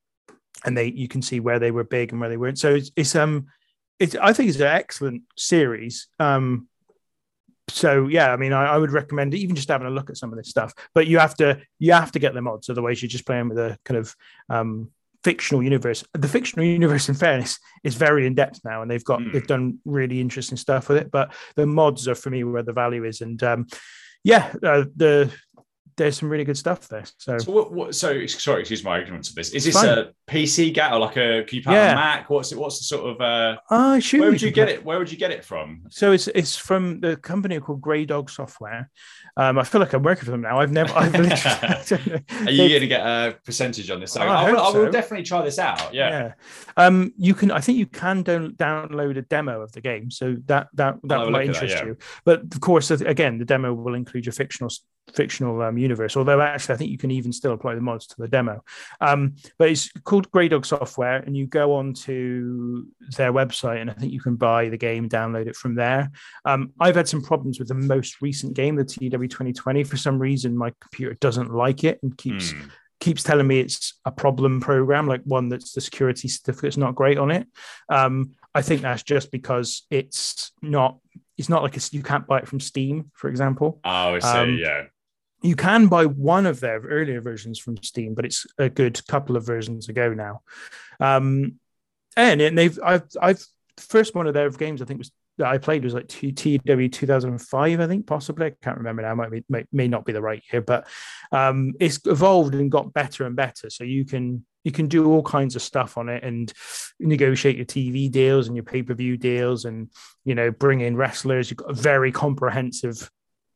and 0.65 0.77
they 0.77 0.87
you 0.87 1.07
can 1.07 1.21
see 1.21 1.39
where 1.39 1.59
they 1.59 1.71
were 1.71 1.83
big 1.83 2.11
and 2.11 2.19
where 2.19 2.29
they 2.29 2.37
weren't. 2.37 2.59
So 2.59 2.75
it's, 2.75 2.91
it's 2.95 3.15
um 3.15 3.47
it's 3.99 4.15
I 4.15 4.33
think 4.33 4.49
it's 4.49 4.59
an 4.59 4.67
excellent 4.67 5.23
series. 5.37 6.07
Um 6.19 6.67
so 7.69 8.07
yeah, 8.07 8.31
I 8.31 8.37
mean 8.37 8.53
I, 8.53 8.65
I 8.65 8.77
would 8.77 8.91
recommend 8.91 9.33
even 9.33 9.55
just 9.55 9.69
having 9.69 9.87
a 9.87 9.91
look 9.91 10.09
at 10.09 10.17
some 10.17 10.31
of 10.31 10.37
this 10.37 10.49
stuff, 10.49 10.73
but 10.93 11.07
you 11.07 11.19
have 11.19 11.35
to 11.35 11.61
you 11.79 11.93
have 11.93 12.11
to 12.13 12.19
get 12.19 12.33
the 12.33 12.41
mods, 12.41 12.69
otherwise 12.69 13.01
you're 13.01 13.09
just 13.09 13.25
playing 13.25 13.49
with 13.49 13.57
a 13.57 13.77
kind 13.83 13.97
of 13.97 14.15
um 14.49 14.91
fictional 15.23 15.63
universe. 15.63 16.03
The 16.13 16.27
fictional 16.27 16.65
universe, 16.65 17.09
in 17.09 17.15
fairness, 17.15 17.59
is 17.83 17.95
very 17.95 18.27
in 18.27 18.35
depth 18.35 18.61
now, 18.63 18.81
and 18.81 18.91
they've 18.91 19.03
got 19.03 19.21
Hmm. 19.21 19.31
they've 19.31 19.47
done 19.47 19.79
really 19.85 20.19
interesting 20.19 20.57
stuff 20.57 20.89
with 20.89 20.97
it. 20.97 21.11
But 21.11 21.33
the 21.55 21.65
mods 21.65 22.07
are 22.07 22.15
for 22.15 22.29
me 22.29 22.43
where 22.43 22.63
the 22.63 22.73
value 22.73 23.03
is, 23.05 23.21
and 23.21 23.41
um, 23.43 23.67
yeah, 24.23 24.53
uh, 24.63 24.85
the 24.95 25.31
there's 25.95 26.17
some 26.17 26.29
really 26.29 26.43
good 26.43 26.57
stuff 26.57 26.87
there. 26.87 27.03
So 27.17 27.37
So 27.37 27.51
what, 27.51 27.71
what? 27.71 27.95
So 27.95 28.25
sorry, 28.27 28.61
excuse 28.61 28.83
my 28.83 28.99
ignorance 28.99 29.29
of 29.29 29.35
this. 29.35 29.51
Is 29.51 29.65
this 29.65 29.75
Fine. 29.75 29.97
a 29.97 30.11
PC 30.27 30.73
gat 30.73 30.93
or 30.93 30.99
like 30.99 31.17
a? 31.17 31.43
Can 31.43 31.57
you 31.57 31.63
play 31.63 31.75
Yeah. 31.75 31.89
on 31.91 31.95
Mac? 31.95 32.29
What's 32.29 32.51
it? 32.51 32.57
What's 32.57 32.79
the 32.79 32.85
sort 32.85 33.09
of? 33.09 33.21
uh 33.21 33.99
shoot. 33.99 34.21
Where 34.21 34.31
would 34.31 34.41
you 34.41 34.51
get 34.51 34.69
it? 34.69 34.83
Where 34.83 34.99
would 34.99 35.11
you 35.11 35.17
get 35.17 35.31
it 35.31 35.43
from? 35.43 35.83
So 35.89 36.11
it's 36.11 36.27
it's 36.29 36.55
from 36.55 36.99
the 36.99 37.17
company 37.17 37.59
called 37.59 37.81
Grey 37.81 38.05
Dog 38.05 38.29
Software. 38.29 38.89
Um, 39.35 39.57
I 39.57 39.63
feel 39.63 39.81
like 39.81 39.93
I'm 39.93 40.03
working 40.03 40.25
for 40.25 40.31
them 40.31 40.41
now. 40.41 40.59
I've 40.59 40.71
never. 40.71 40.93
I've 40.93 41.13
literally. 41.13 42.23
Are 42.45 42.51
you 42.51 42.69
going 42.69 42.81
to 42.81 42.87
get 42.87 43.01
a 43.01 43.35
percentage 43.43 43.89
on 43.89 43.99
this? 43.99 44.13
So 44.13 44.21
I 44.21 44.25
I, 44.25 44.51
will, 44.51 44.59
hope 44.59 44.75
I 44.75 44.77
will 44.77 44.91
definitely 44.91 45.25
try 45.25 45.43
this 45.43 45.57
out. 45.57 45.93
Yeah. 45.93 46.09
yeah. 46.09 46.33
Um, 46.77 47.13
you 47.17 47.33
can. 47.33 47.49
I 47.49 47.59
think 47.59 47.79
you 47.79 47.87
can 47.87 48.21
down, 48.21 48.53
download 48.53 49.17
a 49.17 49.23
demo 49.23 49.61
of 49.61 49.71
the 49.71 49.81
game, 49.81 50.11
so 50.11 50.35
that 50.45 50.67
that 50.73 50.97
that 51.03 51.17
might 51.17 51.27
at 51.27 51.31
that, 51.31 51.45
interest 51.45 51.75
yeah. 51.75 51.85
you. 51.85 51.97
But 52.25 52.41
of 52.53 52.61
course, 52.61 52.91
again, 52.91 53.39
the 53.39 53.45
demo 53.45 53.73
will 53.73 53.95
include 53.95 54.25
your 54.25 54.33
fictional 54.33 54.69
fictional 55.13 55.61
um, 55.61 55.77
universe. 55.77 56.15
Although 56.15 56.41
actually, 56.41 56.75
I 56.75 56.77
think 56.77 56.91
you 56.91 56.97
can 56.97 57.11
even 57.11 57.31
still 57.33 57.53
apply 57.53 57.75
the 57.75 57.81
mods 57.81 58.07
to 58.07 58.15
the 58.17 58.27
demo. 58.27 58.63
Um, 59.01 59.35
but 59.57 59.69
it's 59.69 59.91
called 60.03 60.31
Grey 60.31 60.47
Dog 60.47 60.65
Software, 60.65 61.17
and 61.17 61.35
you 61.35 61.45
go 61.47 61.75
on 61.75 61.93
to 61.93 62.87
their 63.17 63.33
website, 63.33 63.81
and 63.81 63.89
I 63.89 63.93
think 63.93 64.13
you 64.13 64.21
can 64.21 64.35
buy 64.35 64.69
the 64.69 64.77
game, 64.77 65.09
download 65.09 65.47
it 65.47 65.55
from 65.55 65.75
there. 65.75 66.11
Um, 66.45 66.73
I've 66.79 66.95
had 66.95 67.07
some 67.07 67.21
problems 67.21 67.59
with 67.59 67.67
the 67.67 67.73
most 67.73 68.21
recent 68.21 68.53
game, 68.53 68.75
the 68.75 68.85
TW 68.85 69.29
2020. 69.29 69.83
For 69.83 69.97
some 69.97 70.19
reason, 70.19 70.57
my 70.57 70.73
computer 70.79 71.15
doesn't 71.15 71.53
like 71.53 71.83
it 71.83 71.99
and 72.03 72.17
keeps 72.17 72.51
Hmm. 72.51 72.61
keeps 72.99 73.23
telling 73.23 73.47
me 73.47 73.59
it's 73.59 73.99
a 74.05 74.11
problem 74.11 74.61
program, 74.61 75.07
like 75.07 75.21
one 75.23 75.49
that's 75.49 75.73
the 75.73 75.81
security 75.81 76.27
certificate's 76.27 76.77
not 76.77 76.95
great 76.95 77.17
on 77.17 77.31
it. 77.31 77.47
Um, 77.89 78.31
I 78.55 78.61
think 78.61 78.81
that's 78.81 79.03
just 79.03 79.31
because 79.31 79.85
it's 79.89 80.51
not 80.61 80.99
it's 81.37 81.49
not 81.49 81.63
like 81.63 81.75
it's, 81.75 81.91
you 81.91 82.03
can't 82.03 82.27
buy 82.27 82.37
it 82.37 82.47
from 82.47 82.59
Steam, 82.59 83.11
for 83.15 83.27
example. 83.27 83.79
Oh, 83.83 84.15
I 84.15 84.19
see. 84.19 84.27
Um, 84.27 84.57
yeah. 84.57 84.83
You 85.43 85.55
can 85.55 85.87
buy 85.87 86.05
one 86.05 86.45
of 86.45 86.59
their 86.59 86.79
earlier 86.79 87.21
versions 87.21 87.59
from 87.59 87.77
Steam, 87.83 88.15
but 88.15 88.25
it's 88.25 88.45
a 88.57 88.69
good 88.69 89.05
couple 89.07 89.35
of 89.35 89.45
versions 89.45 89.89
ago 89.89 90.13
now. 90.13 90.41
Um, 90.99 91.59
and, 92.15 92.41
and 92.41 92.57
they've 92.57 92.79
I've 92.83 93.03
I've 93.21 93.45
first 93.77 94.15
one 94.15 94.27
of 94.27 94.33
their 94.33 94.49
games 94.49 94.81
I 94.81 94.85
think 94.85 94.99
was 94.99 95.11
that 95.37 95.47
I 95.47 95.57
played 95.57 95.83
was 95.83 95.93
like 95.93 96.07
TW 96.07 96.91
2005, 96.91 97.79
I 97.79 97.87
think 97.87 98.05
possibly. 98.05 98.45
I 98.45 98.53
can't 98.61 98.77
remember 98.77 99.01
now. 99.01 99.15
Might 99.15 99.31
be 99.31 99.43
may, 99.49 99.65
may 99.71 99.87
not 99.87 100.05
be 100.05 100.13
the 100.13 100.21
right 100.21 100.43
year, 100.51 100.61
but 100.61 100.87
um, 101.31 101.73
it's 101.79 101.99
evolved 102.05 102.53
and 102.53 102.71
got 102.71 102.93
better 102.93 103.25
and 103.25 103.35
better. 103.35 103.69
So 103.69 103.83
you 103.83 104.05
can 104.05 104.45
you 104.63 104.71
can 104.71 104.87
do 104.87 105.11
all 105.11 105.23
kinds 105.23 105.55
of 105.55 105.61
stuff 105.61 105.97
on 105.97 106.07
it 106.07 106.23
and 106.23 106.53
negotiate 106.99 107.57
your 107.57 107.65
TV 107.65 108.09
deals 108.09 108.47
and 108.47 108.55
your 108.55 108.63
pay 108.63 108.83
per 108.83 108.93
view 108.93 109.17
deals, 109.17 109.65
and 109.65 109.89
you 110.23 110.35
know 110.35 110.51
bring 110.51 110.81
in 110.81 110.95
wrestlers. 110.95 111.49
You've 111.49 111.57
got 111.57 111.71
a 111.71 111.73
very 111.73 112.11
comprehensive 112.11 113.09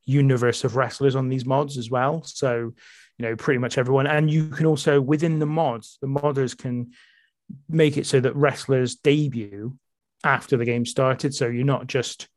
universe 0.08 0.63
of 0.63 0.76
wrestlers 0.76 1.15
on 1.15 1.30
these 1.30 1.46
mods 1.46 1.78
as 1.78 1.91
well. 1.91 2.24
So 2.24 2.74
you 3.17 3.26
know 3.26 3.36
pretty 3.36 3.60
much 3.60 3.78
everyone, 3.78 4.08
and 4.08 4.32
you 4.32 4.50
can 4.50 4.65
also 4.65 5.00
within 5.00 5.39
the 5.39 5.46
mods, 5.46 6.00
the 6.02 6.08
modders 6.08 6.58
can 6.58 6.91
make 7.70 7.98
it 7.98 8.08
so 8.08 8.20
that 8.20 8.36
wrestlers 8.36 8.96
debut 8.96 9.78
after 10.24 10.58
the 10.58 10.65
game 10.65 10.86
started. 10.86 11.34
So 11.36 11.48
you're 11.48 11.65
not 11.65 11.88
just 11.88 12.28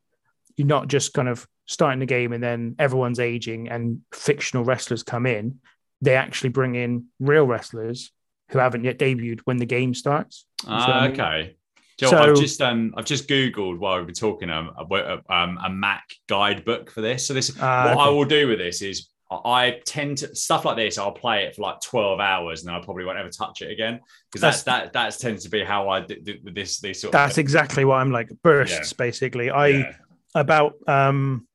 you're 0.57 0.67
not 0.67 0.87
just 0.87 1.13
kind 1.13 1.27
of 1.27 1.47
starting 1.65 1.99
the 1.99 2.05
game 2.05 2.33
and 2.33 2.43
then 2.43 2.75
everyone's 2.77 3.19
aging 3.19 3.69
and 3.69 4.01
fictional 4.13 4.65
wrestlers 4.65 5.03
come 5.03 5.25
in. 5.25 5.59
They 6.01 6.15
actually 6.15 6.49
bring 6.49 6.75
in 6.75 7.05
real 7.19 7.45
wrestlers 7.45 8.11
who 8.49 8.59
haven't 8.59 8.83
yet 8.83 8.99
debuted 8.99 9.41
when 9.45 9.57
the 9.57 9.65
game 9.65 9.93
starts. 9.93 10.45
Ah, 10.67 11.07
okay. 11.07 11.55
Do 12.01 12.07
you 12.07 12.11
know 12.13 12.19
what, 12.19 12.29
I've 12.29 12.35
just 12.37 12.61
um 12.61 12.95
I've 12.97 13.05
just 13.05 13.27
googled 13.27 13.77
while 13.77 13.97
we've 13.97 14.07
been 14.07 14.15
talking 14.15 14.49
um 14.49 14.71
a, 14.75 15.21
um, 15.29 15.59
a 15.63 15.69
Mac 15.69 16.03
guidebook 16.27 16.89
for 16.89 17.01
this. 17.01 17.27
So 17.27 17.35
this 17.35 17.55
Ah, 17.61 17.93
what 17.93 18.07
I 18.07 18.09
will 18.09 18.25
do 18.25 18.47
with 18.47 18.57
this 18.57 18.81
is 18.81 19.09
I 19.29 19.79
tend 19.85 20.17
to 20.17 20.35
stuff 20.35 20.65
like 20.65 20.77
this. 20.77 20.97
I'll 20.97 21.11
play 21.11 21.43
it 21.43 21.55
for 21.55 21.61
like 21.61 21.79
twelve 21.79 22.19
hours, 22.19 22.61
and 22.61 22.69
then 22.69 22.75
I 22.75 22.83
probably 22.83 23.05
won't 23.05 23.19
ever 23.19 23.29
touch 23.29 23.61
it 23.61 23.69
again 23.69 23.99
because 24.31 24.41
that's, 24.41 24.63
that 24.63 24.93
that's 24.93 25.17
tends 25.17 25.43
to 25.43 25.49
be 25.49 25.63
how 25.63 25.89
I 25.89 26.01
do, 26.01 26.19
do 26.19 26.39
this 26.51 26.79
this 26.79 27.01
sort 27.01 27.11
That's 27.11 27.37
exactly 27.37 27.85
why 27.85 28.01
I'm 28.01 28.11
like. 28.11 28.31
Bursts, 28.43 28.93
basically. 28.93 29.51
I 29.51 29.67
yeah. 29.67 29.93
about 30.33 30.73
um 30.87 31.47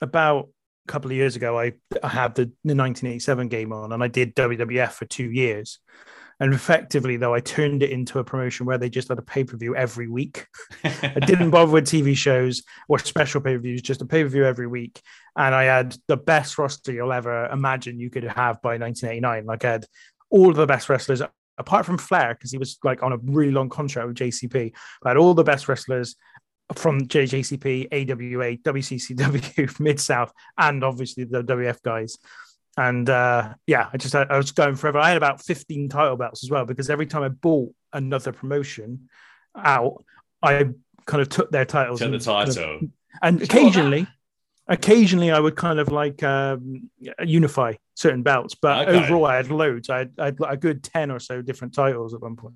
about 0.00 0.48
a 0.86 0.92
couple 0.92 1.10
of 1.10 1.16
years 1.16 1.34
ago 1.34 1.58
I, 1.58 1.72
I 2.02 2.08
had 2.08 2.36
the, 2.36 2.44
the 2.64 2.76
1987 2.76 3.48
game 3.48 3.72
on 3.72 3.92
and 3.92 4.02
I 4.02 4.06
did 4.06 4.34
WWF 4.36 4.92
for 4.92 5.04
two 5.06 5.30
years 5.30 5.80
And 6.40 6.54
effectively, 6.54 7.16
though, 7.16 7.34
I 7.34 7.40
turned 7.40 7.82
it 7.82 7.90
into 7.90 8.20
a 8.20 8.24
promotion 8.24 8.64
where 8.64 8.78
they 8.78 8.88
just 8.88 9.08
had 9.08 9.18
a 9.18 9.22
pay 9.22 9.44
per 9.44 9.56
view 9.56 9.74
every 9.74 10.08
week. 10.08 10.46
I 10.84 11.18
didn't 11.26 11.50
bother 11.50 11.72
with 11.72 11.86
TV 11.86 12.16
shows 12.16 12.62
or 12.88 12.98
special 13.00 13.40
pay 13.40 13.56
per 13.56 13.60
views, 13.60 13.82
just 13.82 14.02
a 14.02 14.06
pay 14.06 14.22
per 14.22 14.28
view 14.28 14.44
every 14.44 14.68
week. 14.68 15.00
And 15.36 15.54
I 15.54 15.64
had 15.64 15.96
the 16.06 16.16
best 16.16 16.56
roster 16.58 16.92
you'll 16.92 17.12
ever 17.12 17.46
imagine 17.46 17.98
you 17.98 18.10
could 18.10 18.24
have 18.24 18.62
by 18.62 18.78
1989. 18.78 19.46
Like 19.46 19.64
I 19.64 19.72
had 19.72 19.86
all 20.30 20.50
of 20.50 20.56
the 20.56 20.66
best 20.66 20.88
wrestlers, 20.88 21.22
apart 21.58 21.86
from 21.86 21.98
Flair, 21.98 22.34
because 22.34 22.52
he 22.52 22.58
was 22.58 22.78
like 22.84 23.02
on 23.02 23.12
a 23.12 23.18
really 23.18 23.52
long 23.52 23.68
contract 23.68 24.06
with 24.06 24.16
JCP. 24.16 24.72
I 25.04 25.08
had 25.08 25.16
all 25.16 25.34
the 25.34 25.44
best 25.44 25.68
wrestlers 25.68 26.14
from 26.74 27.06
JJCP, 27.06 27.88
AWA, 27.92 28.56
WCCW, 28.58 29.80
Mid 29.80 30.00
South, 30.00 30.32
and 30.56 30.84
obviously 30.84 31.24
the 31.24 31.42
WF 31.42 31.82
guys. 31.82 32.18
And 32.78 33.10
uh, 33.10 33.54
yeah, 33.66 33.88
I 33.92 33.96
just 33.96 34.14
I 34.14 34.36
was 34.36 34.52
going 34.52 34.76
forever. 34.76 34.98
I 34.98 35.08
had 35.08 35.16
about 35.16 35.42
15 35.44 35.88
title 35.88 36.16
belts 36.16 36.44
as 36.44 36.50
well 36.50 36.64
because 36.64 36.88
every 36.90 37.06
time 37.06 37.24
I 37.24 37.28
bought 37.28 37.74
another 37.92 38.30
promotion 38.32 39.08
out, 39.56 40.04
I 40.42 40.68
kind 41.06 41.20
of 41.22 41.28
took 41.28 41.50
their 41.50 41.64
titles. 41.64 41.98
Took 41.98 42.12
the 42.12 42.18
title. 42.20 42.54
Kind 42.54 42.82
of, 42.84 42.90
and 43.22 43.42
occasionally, 43.42 44.06
occasionally 44.68 45.30
I 45.32 45.40
would 45.40 45.56
kind 45.56 45.80
of 45.80 45.90
like 45.90 46.22
um, 46.22 46.88
unify 47.24 47.74
certain 47.94 48.22
belts, 48.22 48.54
but 48.54 48.86
Okay. 48.88 48.98
overall 49.04 49.24
I 49.26 49.36
had 49.36 49.50
loads. 49.50 49.90
I 49.90 49.98
had, 49.98 50.12
I 50.18 50.24
had 50.26 50.38
like 50.40 50.52
a 50.54 50.56
good 50.56 50.84
10 50.84 51.10
or 51.10 51.18
so 51.18 51.42
different 51.42 51.74
titles 51.74 52.14
at 52.14 52.20
one 52.20 52.36
point. 52.36 52.54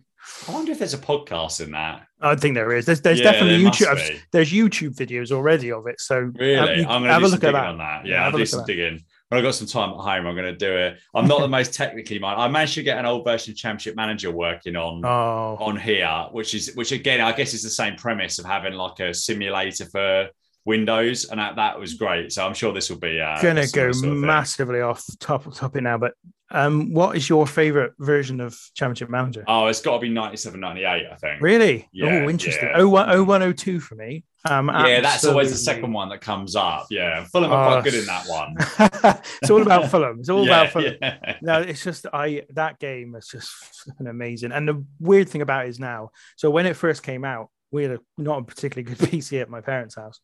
I 0.48 0.52
wonder 0.52 0.70
if 0.70 0.78
there's 0.78 0.94
a 0.94 0.98
podcast 0.98 1.60
in 1.60 1.72
that. 1.72 2.06
I 2.20 2.36
think 2.36 2.54
there 2.54 2.72
is. 2.72 2.86
There's, 2.86 3.00
there's 3.00 3.18
Yeah, 3.18 3.32
definitely 3.32 3.64
there 3.64 3.72
YouTube. 3.72 3.86
I've- 3.88 4.20
There's 4.30 4.52
YouTube 4.52 4.94
videos 4.94 5.32
already 5.32 5.72
of 5.72 5.88
it. 5.88 6.00
So 6.00 6.30
Really? 6.36 6.54
have, 6.54 6.68
you- 6.76 6.82
I'm 6.84 7.02
going 7.02 7.04
to 7.04 7.12
have 7.12 7.22
do 7.22 7.26
a 7.26 7.28
some 7.30 7.40
look 7.40 7.44
at 7.44 7.46
digging 7.48 7.52
that. 7.54 7.66
on 7.66 7.78
that. 7.78 8.06
Yeah, 8.06 8.12
Yeah, 8.14 8.24
I'll 8.26 8.30
do 8.38 8.46
some 8.46 8.60
at 8.60 8.66
that. 8.68 8.72
digging. 8.72 9.04
When 9.32 9.38
I've 9.38 9.44
got 9.44 9.54
some 9.54 9.66
time 9.66 9.92
at 9.92 9.96
home, 9.96 10.26
I'm 10.26 10.34
going 10.34 10.44
to 10.44 10.52
do 10.52 10.76
it. 10.76 10.98
I'm 11.14 11.26
not 11.26 11.40
the 11.40 11.48
most 11.48 11.72
technically 11.82 12.18
minded. 12.18 12.42
I 12.42 12.48
managed 12.48 12.74
to 12.74 12.82
get 12.82 12.98
an 12.98 13.06
old 13.06 13.24
version 13.24 13.52
of 13.52 13.56
Championship 13.56 13.96
Manager 13.96 14.30
working 14.30 14.76
on 14.76 15.02
Oh, 15.06 15.56
on 15.58 15.78
here, 15.78 16.26
which 16.32 16.54
is 16.54 16.74
which 16.74 16.92
again, 16.92 17.22
I 17.22 17.32
guess 17.32 17.54
is 17.54 17.62
the 17.62 17.70
same 17.70 17.96
premise 17.96 18.38
of 18.38 18.44
having 18.44 18.74
like 18.74 19.00
a 19.00 19.14
simulator 19.14 19.86
for 19.86 20.28
Windows, 20.66 21.30
and 21.30 21.40
that, 21.40 21.56
that 21.56 21.80
was 21.80 21.94
great. 21.94 22.30
So 22.30 22.46
I'm 22.46 22.52
sure 22.52 22.74
this 22.74 22.90
will 22.90 22.98
be 22.98 23.22
uh, 23.22 23.40
gonna 23.40 23.66
go 23.68 23.90
sort 23.92 24.12
of 24.12 24.18
massively 24.18 24.82
off 24.82 25.02
top 25.18 25.50
topic 25.54 25.82
now. 25.82 25.96
But 25.96 26.12
um, 26.52 26.92
what 26.92 27.16
is 27.16 27.28
your 27.28 27.46
favorite 27.46 27.94
version 27.98 28.40
of 28.40 28.58
Championship 28.74 29.08
Manager? 29.10 29.44
Oh, 29.48 29.66
it's 29.66 29.80
got 29.80 29.94
to 29.94 29.98
be 30.00 30.08
97, 30.10 30.60
98, 30.60 30.86
I 31.10 31.14
think. 31.16 31.40
Really? 31.42 31.88
Yeah, 31.92 32.22
oh, 32.24 32.28
interesting. 32.28 32.68
yeah. 32.68 32.76
Oh, 32.76 32.88
one, 32.88 33.10
oh, 33.10 33.24
102 33.24 33.80
for 33.80 33.94
me. 33.94 34.24
Um, 34.48 34.68
Yeah, 34.68 35.00
that's 35.00 35.24
always 35.24 35.50
the 35.50 35.56
second 35.56 35.92
one 35.92 36.08
that 36.10 36.20
comes 36.20 36.54
up. 36.54 36.86
Yeah, 36.90 37.24
Fulham 37.24 37.52
are 37.52 37.68
Oh, 37.68 37.72
quite 37.80 37.84
good 37.84 37.94
in 37.94 38.06
that 38.06 38.26
one. 38.26 38.54
it's 39.42 39.50
all 39.50 39.62
about 39.62 39.90
Fulham. 39.90 40.20
It's 40.20 40.28
all 40.28 40.44
yeah, 40.46 40.60
about 40.62 40.72
Fulham. 40.72 40.96
yeah. 41.00 41.36
No, 41.40 41.60
it's 41.60 41.82
just 41.82 42.06
I 42.12 42.42
that 42.50 42.78
game 42.78 43.14
is 43.14 43.28
just 43.28 43.90
amazing. 44.04 44.52
And 44.52 44.68
the 44.68 44.84
weird 45.00 45.28
thing 45.28 45.42
about 45.42 45.66
it 45.66 45.70
is 45.70 45.80
now, 45.80 46.10
so 46.36 46.50
when 46.50 46.66
it 46.66 46.74
first 46.76 47.02
came 47.02 47.24
out, 47.24 47.50
we 47.70 47.84
had 47.84 47.92
a 47.92 48.00
not 48.18 48.40
a 48.40 48.44
particularly 48.44 48.94
good 48.94 49.08
PC 49.10 49.40
at 49.40 49.48
my 49.48 49.60
parents' 49.60 49.94
house, 49.94 50.20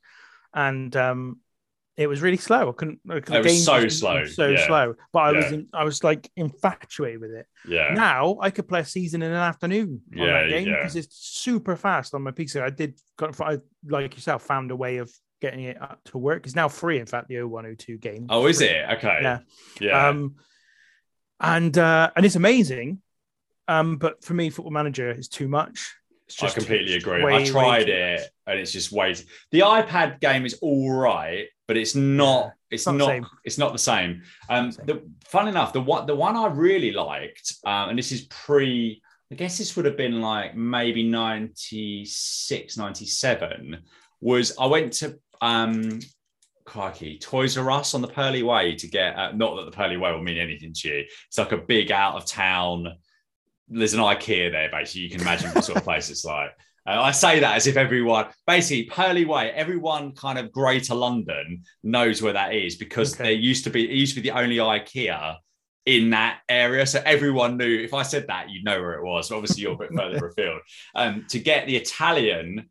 and 0.52 0.94
um, 0.96 1.38
it 1.98 2.06
was 2.06 2.22
really 2.22 2.36
slow. 2.36 2.68
I 2.68 2.72
couldn't. 2.72 3.00
It 3.10 3.28
was 3.28 3.64
so 3.64 3.88
slow, 3.88 4.24
so 4.24 4.46
yeah. 4.48 4.66
slow. 4.68 4.94
But 5.12 5.18
I 5.18 5.32
was 5.32 5.52
in, 5.52 5.66
I 5.74 5.82
was 5.82 6.04
like 6.04 6.30
infatuated 6.36 7.20
with 7.20 7.32
it. 7.32 7.46
yeah. 7.68 7.92
Now 7.92 8.38
I 8.40 8.50
could 8.50 8.68
play 8.68 8.80
a 8.80 8.84
season 8.84 9.20
in 9.20 9.32
an 9.32 9.36
afternoon 9.36 10.00
on 10.12 10.18
Yeah, 10.18 10.42
that 10.42 10.48
game 10.48 10.68
yeah. 10.68 10.76
because 10.76 10.94
it's 10.94 11.16
super 11.16 11.74
fast 11.74 12.14
on 12.14 12.22
my 12.22 12.30
PC. 12.30 12.62
I 12.62 12.70
did, 12.70 13.00
I, 13.20 13.58
like 13.84 14.14
yourself, 14.14 14.44
found 14.44 14.70
a 14.70 14.76
way 14.76 14.98
of 14.98 15.10
getting 15.40 15.64
it 15.64 15.82
up 15.82 15.98
to 16.06 16.18
work. 16.18 16.46
It's 16.46 16.54
now 16.54 16.68
free. 16.68 17.00
In 17.00 17.06
fact, 17.06 17.26
the 17.26 17.42
0102 17.42 17.98
game. 17.98 18.26
Oh, 18.30 18.46
is 18.46 18.58
Free. 18.58 18.68
it? 18.68 18.90
Okay. 18.98 19.18
Yeah. 19.20 19.38
Yeah. 19.80 20.08
Um, 20.08 20.36
and 21.40 21.76
uh, 21.76 22.10
and 22.14 22.24
it's 22.24 22.36
amazing. 22.36 23.02
Um, 23.66 23.96
but 23.96 24.24
for 24.24 24.34
me, 24.34 24.50
Football 24.50 24.72
Manager 24.72 25.10
is 25.10 25.28
too 25.28 25.48
much. 25.48 25.96
I 26.42 26.48
completely 26.50 26.94
agree. 26.94 27.22
way, 27.22 27.42
I 27.42 27.44
tried 27.44 27.88
it 27.88 28.20
much. 28.20 28.28
and 28.46 28.60
it's 28.60 28.72
just 28.72 28.92
way. 28.92 29.14
The 29.50 29.60
iPad 29.60 30.20
game 30.20 30.44
is 30.44 30.58
all 30.60 30.92
right, 30.92 31.46
but 31.66 31.76
it's 31.76 31.94
not. 31.94 32.46
Yeah, 32.46 32.50
it's 32.70 32.86
not 32.86 32.96
not. 32.96 33.22
It's 33.44 33.58
not 33.58 33.72
the 33.72 33.78
same. 33.78 34.22
Um, 34.48 34.72
Same. 34.72 34.86
the 34.86 35.02
fun 35.24 35.48
enough, 35.48 35.72
the 35.72 35.80
one 35.80 36.06
the 36.06 36.14
one 36.14 36.36
I 36.36 36.46
really 36.48 36.92
liked, 36.92 37.54
um, 37.64 37.90
and 37.90 37.98
this 37.98 38.12
is 38.12 38.22
pre. 38.22 39.02
I 39.30 39.34
guess 39.34 39.58
this 39.58 39.76
would 39.76 39.84
have 39.84 39.98
been 39.98 40.22
like 40.22 40.56
maybe 40.56 41.06
96, 41.06 42.78
97, 42.78 43.76
was 44.22 44.56
I 44.58 44.64
went 44.64 44.94
to 44.94 45.18
um 45.42 46.00
crikey, 46.68 47.18
Toys 47.18 47.56
R 47.56 47.70
Us 47.70 47.94
on 47.94 48.02
the 48.02 48.08
Purley 48.08 48.42
Way 48.42 48.76
to 48.76 48.86
get 48.86 49.16
uh, 49.16 49.32
not 49.32 49.56
that 49.56 49.64
the 49.64 49.76
Purley 49.76 49.96
Way 49.96 50.12
will 50.12 50.22
mean 50.22 50.38
anything 50.38 50.72
to 50.74 50.88
you. 50.88 51.04
It's 51.26 51.38
like 51.38 51.52
a 51.52 51.58
big 51.58 51.90
out 51.90 52.16
of 52.16 52.26
town. 52.26 52.94
There's 53.68 53.94
an 53.94 54.00
IKEA 54.00 54.50
there, 54.50 54.70
basically. 54.70 55.02
You 55.02 55.10
can 55.10 55.20
imagine 55.20 55.50
what 55.50 55.64
sort 55.64 55.78
of 55.78 55.84
place 55.84 56.10
it's 56.10 56.24
like. 56.24 56.50
Uh, 56.86 57.02
I 57.02 57.10
say 57.10 57.40
that 57.40 57.56
as 57.56 57.66
if 57.66 57.76
everyone, 57.76 58.26
basically, 58.46 58.84
Purley 58.84 59.24
Way, 59.26 59.50
everyone 59.50 60.12
kind 60.12 60.38
of 60.38 60.50
greater 60.50 60.94
London 60.94 61.64
knows 61.82 62.22
where 62.22 62.32
that 62.32 62.54
is 62.54 62.76
because 62.76 63.14
Okay. 63.14 63.24
there 63.24 63.32
used 63.32 63.64
to 63.64 63.70
be, 63.70 63.84
it 63.84 63.94
used 63.94 64.14
to 64.14 64.22
be 64.22 64.30
the 64.30 64.36
only 64.38 64.56
IKEA 64.56 65.36
in 65.84 66.10
that 66.10 66.40
area. 66.48 66.86
So 66.86 67.02
everyone 67.04 67.56
knew, 67.58 67.78
if 67.80 67.92
I 67.92 68.02
said 68.02 68.26
that, 68.28 68.48
you'd 68.50 68.64
know 68.64 68.80
where 68.80 68.94
it 68.94 69.04
was. 69.04 69.28
But 69.28 69.36
obviously, 69.36 69.62
you're 69.62 69.74
a 69.74 69.76
bit 69.76 69.90
further 69.94 70.26
afield. 70.28 70.60
Um, 70.94 71.26
to 71.28 71.38
get 71.38 71.66
the 71.66 71.76
Italian 71.76 72.70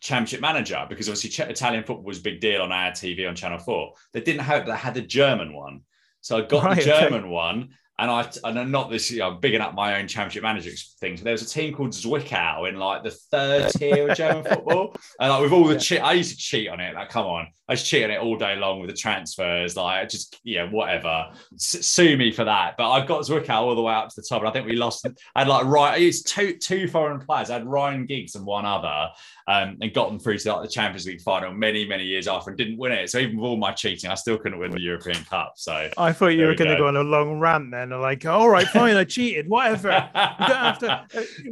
championship 0.00 0.40
manager, 0.40 0.86
because 0.88 1.08
obviously 1.10 1.44
Italian 1.44 1.84
football 1.84 2.04
was 2.04 2.18
a 2.20 2.22
big 2.22 2.40
deal 2.40 2.62
on 2.62 2.72
our 2.72 2.92
TV 2.92 3.28
on 3.28 3.34
Channel 3.36 3.58
4, 3.58 3.92
they 4.14 4.20
didn't 4.20 4.40
have, 4.42 4.64
they 4.66 4.72
had 4.72 4.94
the 4.94 5.02
German 5.02 5.52
one. 5.52 5.82
So 6.22 6.38
I 6.38 6.42
got 6.42 6.64
Right, 6.64 6.82
the 6.82 6.90
okay. 6.94 7.00
German 7.08 7.28
one. 7.30 7.70
And 8.00 8.10
I, 8.10 8.30
and 8.44 8.58
I'm 8.58 8.70
not 8.70 8.90
this, 8.90 9.12
know, 9.12 9.28
I'm 9.28 9.40
bigging 9.40 9.60
up 9.60 9.74
my 9.74 9.98
own 10.00 10.08
championship 10.08 10.42
manager 10.42 10.70
things, 11.00 11.20
but 11.20 11.24
there 11.24 11.32
was 11.32 11.42
a 11.42 11.48
team 11.48 11.74
called 11.74 11.90
Zwickau 11.90 12.68
in 12.68 12.76
like 12.76 13.02
the 13.02 13.10
third 13.10 13.68
tier 13.76 14.08
of 14.08 14.16
German 14.16 14.42
football. 14.42 14.96
And 15.20 15.30
like 15.30 15.42
with 15.42 15.52
all 15.52 15.64
the 15.66 15.74
Yeah. 15.74 15.78
cheat, 15.80 16.00
I 16.02 16.14
used 16.14 16.30
to 16.30 16.36
cheat 16.38 16.68
on 16.68 16.80
it. 16.80 16.94
Like, 16.94 17.10
come 17.10 17.26
on, 17.26 17.48
I 17.68 17.74
was 17.74 17.82
cheating 17.82 18.10
it 18.10 18.18
all 18.20 18.36
day 18.36 18.56
long 18.56 18.80
with 18.80 18.88
the 18.90 18.96
transfers. 18.96 19.76
Like, 19.76 20.08
just 20.08 20.40
yeah, 20.44 20.70
whatever. 20.70 21.26
S- 21.54 21.86
sue 21.86 22.16
me 22.16 22.32
for 22.32 22.44
that. 22.44 22.76
But 22.78 22.90
I've 22.90 23.06
got 23.06 23.22
Zwickau 23.22 23.50
all 23.60 23.74
the 23.74 23.82
way 23.82 23.92
up 23.94 24.08
to 24.08 24.16
the 24.16 24.26
top, 24.26 24.40
and 24.40 24.48
I 24.48 24.52
think 24.52 24.66
we 24.66 24.76
lost. 24.76 25.06
I 25.34 25.40
had 25.40 25.48
like 25.48 25.66
right, 25.66 26.00
it's 26.00 26.22
two 26.22 26.56
two 26.56 26.88
foreign 26.88 27.20
players. 27.20 27.50
I 27.50 27.54
had 27.54 27.66
Ryan 27.66 28.06
Giggs 28.06 28.34
and 28.34 28.46
one 28.46 28.64
other, 28.64 29.10
um, 29.48 29.76
and 29.80 29.92
got 29.94 30.08
them 30.08 30.18
through 30.18 30.38
to 30.38 30.52
like 30.52 30.62
the 30.62 30.68
Champions 30.68 31.06
League 31.06 31.20
final 31.20 31.52
many 31.52 31.86
many 31.86 32.04
years 32.04 32.28
after, 32.28 32.50
and 32.50 32.58
didn't 32.58 32.78
win 32.78 32.92
it. 32.92 33.10
So 33.10 33.18
even 33.18 33.36
with 33.36 33.44
all 33.44 33.56
my 33.56 33.72
cheating, 33.72 34.10
I 34.10 34.14
still 34.14 34.38
couldn't 34.38 34.58
win 34.58 34.70
the 34.70 34.80
European 34.80 35.22
Cup. 35.24 35.54
So. 35.56 35.90
I 35.96 36.12
thought 36.12 36.28
you 36.28 36.42
were 36.44 36.50
we 36.50 36.56
going 36.56 36.70
to 36.70 36.76
go. 36.76 36.82
go 36.82 36.88
on 36.88 36.96
a 36.96 37.02
long 37.02 37.38
rant 37.40 37.70
then. 37.70 37.90
Like, 37.90 38.24
all 38.26 38.48
right, 38.48 38.66
fine, 38.68 38.96
I 38.96 39.04
cheated, 39.04 39.48
whatever. 39.48 39.88
You 39.90 40.46
don't 40.46 40.56
have 40.56 40.78
to. 40.80 40.92
uh, 40.92 41.04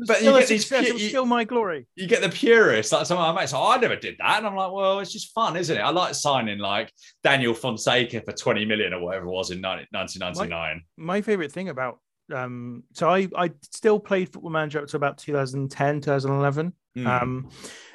But 0.06 0.16
still 0.18 0.34
you 0.34 0.40
get 0.40 0.48
these 0.48 0.60
success. 0.66 0.86
It 0.86 0.92
was 0.94 1.02
you- 1.02 1.08
still 1.08 1.26
my 1.26 1.44
glory. 1.44 1.86
you 1.96 2.06
get 2.06 2.22
the 2.22 2.28
purists, 2.28 2.92
like 2.92 3.06
some 3.06 3.18
of 3.18 3.34
my 3.34 3.40
mates. 3.40 3.52
Oh, 3.54 3.66
I 3.70 3.78
never 3.78 3.96
did 3.96 4.16
that. 4.18 4.38
And 4.38 4.46
I'm 4.46 4.54
like, 4.56 4.72
well, 4.72 5.00
it's 5.00 5.12
just 5.12 5.32
fun, 5.32 5.56
isn't 5.56 5.76
it? 5.76 5.80
I 5.80 5.90
like 5.90 6.14
signing 6.14 6.58
like 6.58 6.92
Daniel 7.22 7.54
Fonseca 7.54 8.20
for 8.22 8.32
20 8.32 8.64
million 8.64 8.92
or 8.94 9.00
whatever 9.00 9.26
it 9.26 9.30
was 9.30 9.50
in 9.50 9.60
90 9.60 9.86
1999. 9.90 10.82
my 10.96 11.20
favorite 11.22 11.52
thing 11.52 11.68
about 11.68 11.98
um 12.34 12.82
so 12.92 13.08
i 13.08 13.26
i 13.36 13.50
still 13.72 13.98
played 13.98 14.30
football 14.30 14.50
manager 14.50 14.80
up 14.80 14.86
to 14.86 14.96
about 14.96 15.16
2010 15.18 16.00
2011 16.00 16.72
Hmm. 17.00 17.06
um 17.06 17.50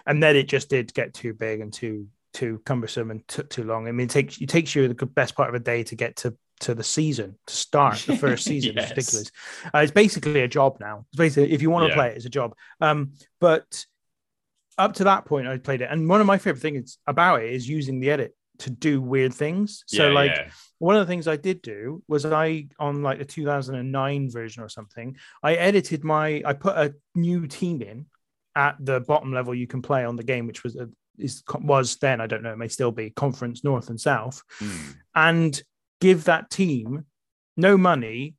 and 0.05 0.21
then 0.21 0.35
it 0.35 0.47
just 0.47 0.69
did 0.69 0.93
get 0.93 1.13
too 1.13 1.33
big 1.33 1.61
and 1.61 1.71
too 1.73 2.07
too 2.33 2.61
cumbersome 2.65 3.11
and 3.11 3.27
took 3.27 3.49
too 3.49 3.63
long 3.63 3.87
i 3.87 3.91
mean 3.91 4.05
it 4.05 4.09
takes 4.09 4.39
it 4.41 4.49
takes 4.49 4.73
you 4.75 4.87
the 4.87 5.05
best 5.05 5.35
part 5.35 5.49
of 5.49 5.55
a 5.55 5.59
day 5.59 5.83
to 5.83 5.95
get 5.95 6.15
to 6.17 6.35
to 6.59 6.73
the 6.73 6.83
season 6.83 7.37
to 7.47 7.55
start 7.55 7.97
the 8.07 8.15
first 8.25 8.45
season 8.45 8.75
Yes. 8.75 8.85
is 8.85 8.89
ridiculous 8.91 9.31
uh, 9.73 9.79
it's 9.79 9.91
basically 9.91 10.41
a 10.41 10.47
job 10.47 10.77
now 10.79 11.05
it's 11.11 11.17
basically 11.17 11.51
if 11.53 11.61
you 11.61 11.69
want 11.69 11.83
to 11.83 11.89
Yeah. 11.89 11.95
play 11.95 12.07
it 12.09 12.15
it's 12.17 12.25
a 12.25 12.29
job 12.29 12.55
um 12.81 13.13
but 13.39 13.85
up 14.77 14.93
to 14.93 15.03
that 15.03 15.25
point 15.25 15.47
i 15.47 15.57
played 15.57 15.81
it 15.81 15.89
and 15.91 16.09
one 16.09 16.21
of 16.21 16.27
my 16.27 16.37
favorite 16.37 16.61
things 16.61 16.97
about 17.05 17.43
it 17.43 17.53
is 17.53 17.67
using 17.69 17.99
the 17.99 18.09
edit 18.09 18.35
to 18.59 18.69
do 18.69 19.01
weird 19.01 19.33
things 19.33 19.83
so 19.87 20.07
Yeah, 20.07 20.13
like 20.13 20.31
yeah. 20.31 20.49
one 20.77 20.95
of 20.95 21.01
the 21.05 21.11
things 21.11 21.27
I 21.27 21.37
did 21.37 21.61
do 21.63 22.03
was 22.07 22.23
I 22.25 22.67
on 22.79 23.01
like 23.01 23.17
the 23.19 23.25
2009 23.25 24.29
version 24.29 24.61
or 24.63 24.69
something, 24.69 25.17
I 25.41 25.55
edited 25.55 26.03
my 26.03 26.41
I 26.45 26.53
put 26.53 26.77
a 26.77 26.93
new 27.15 27.47
team 27.47 27.81
in 27.81 28.05
at 28.55 28.75
the 28.79 28.99
bottom 29.01 29.33
level 29.33 29.53
you 29.55 29.67
can 29.67 29.81
play 29.81 30.05
on 30.05 30.15
the 30.15 30.23
game, 30.23 30.47
which 30.47 30.63
was 30.63 30.75
a, 30.75 30.89
is 31.17 31.43
was 31.61 31.95
then 31.97 32.21
I 32.21 32.27
don't 32.27 32.43
know 32.43 32.53
it 32.53 32.57
may 32.57 32.67
still 32.67 32.91
be 32.91 33.09
Conference 33.11 33.63
North 33.63 33.89
and 33.89 33.99
South, 33.99 34.41
Hmm. 34.59 34.77
and 35.15 35.63
give 36.01 36.23
that 36.25 36.49
team 36.49 37.05
no 37.55 37.77
money, 37.77 38.35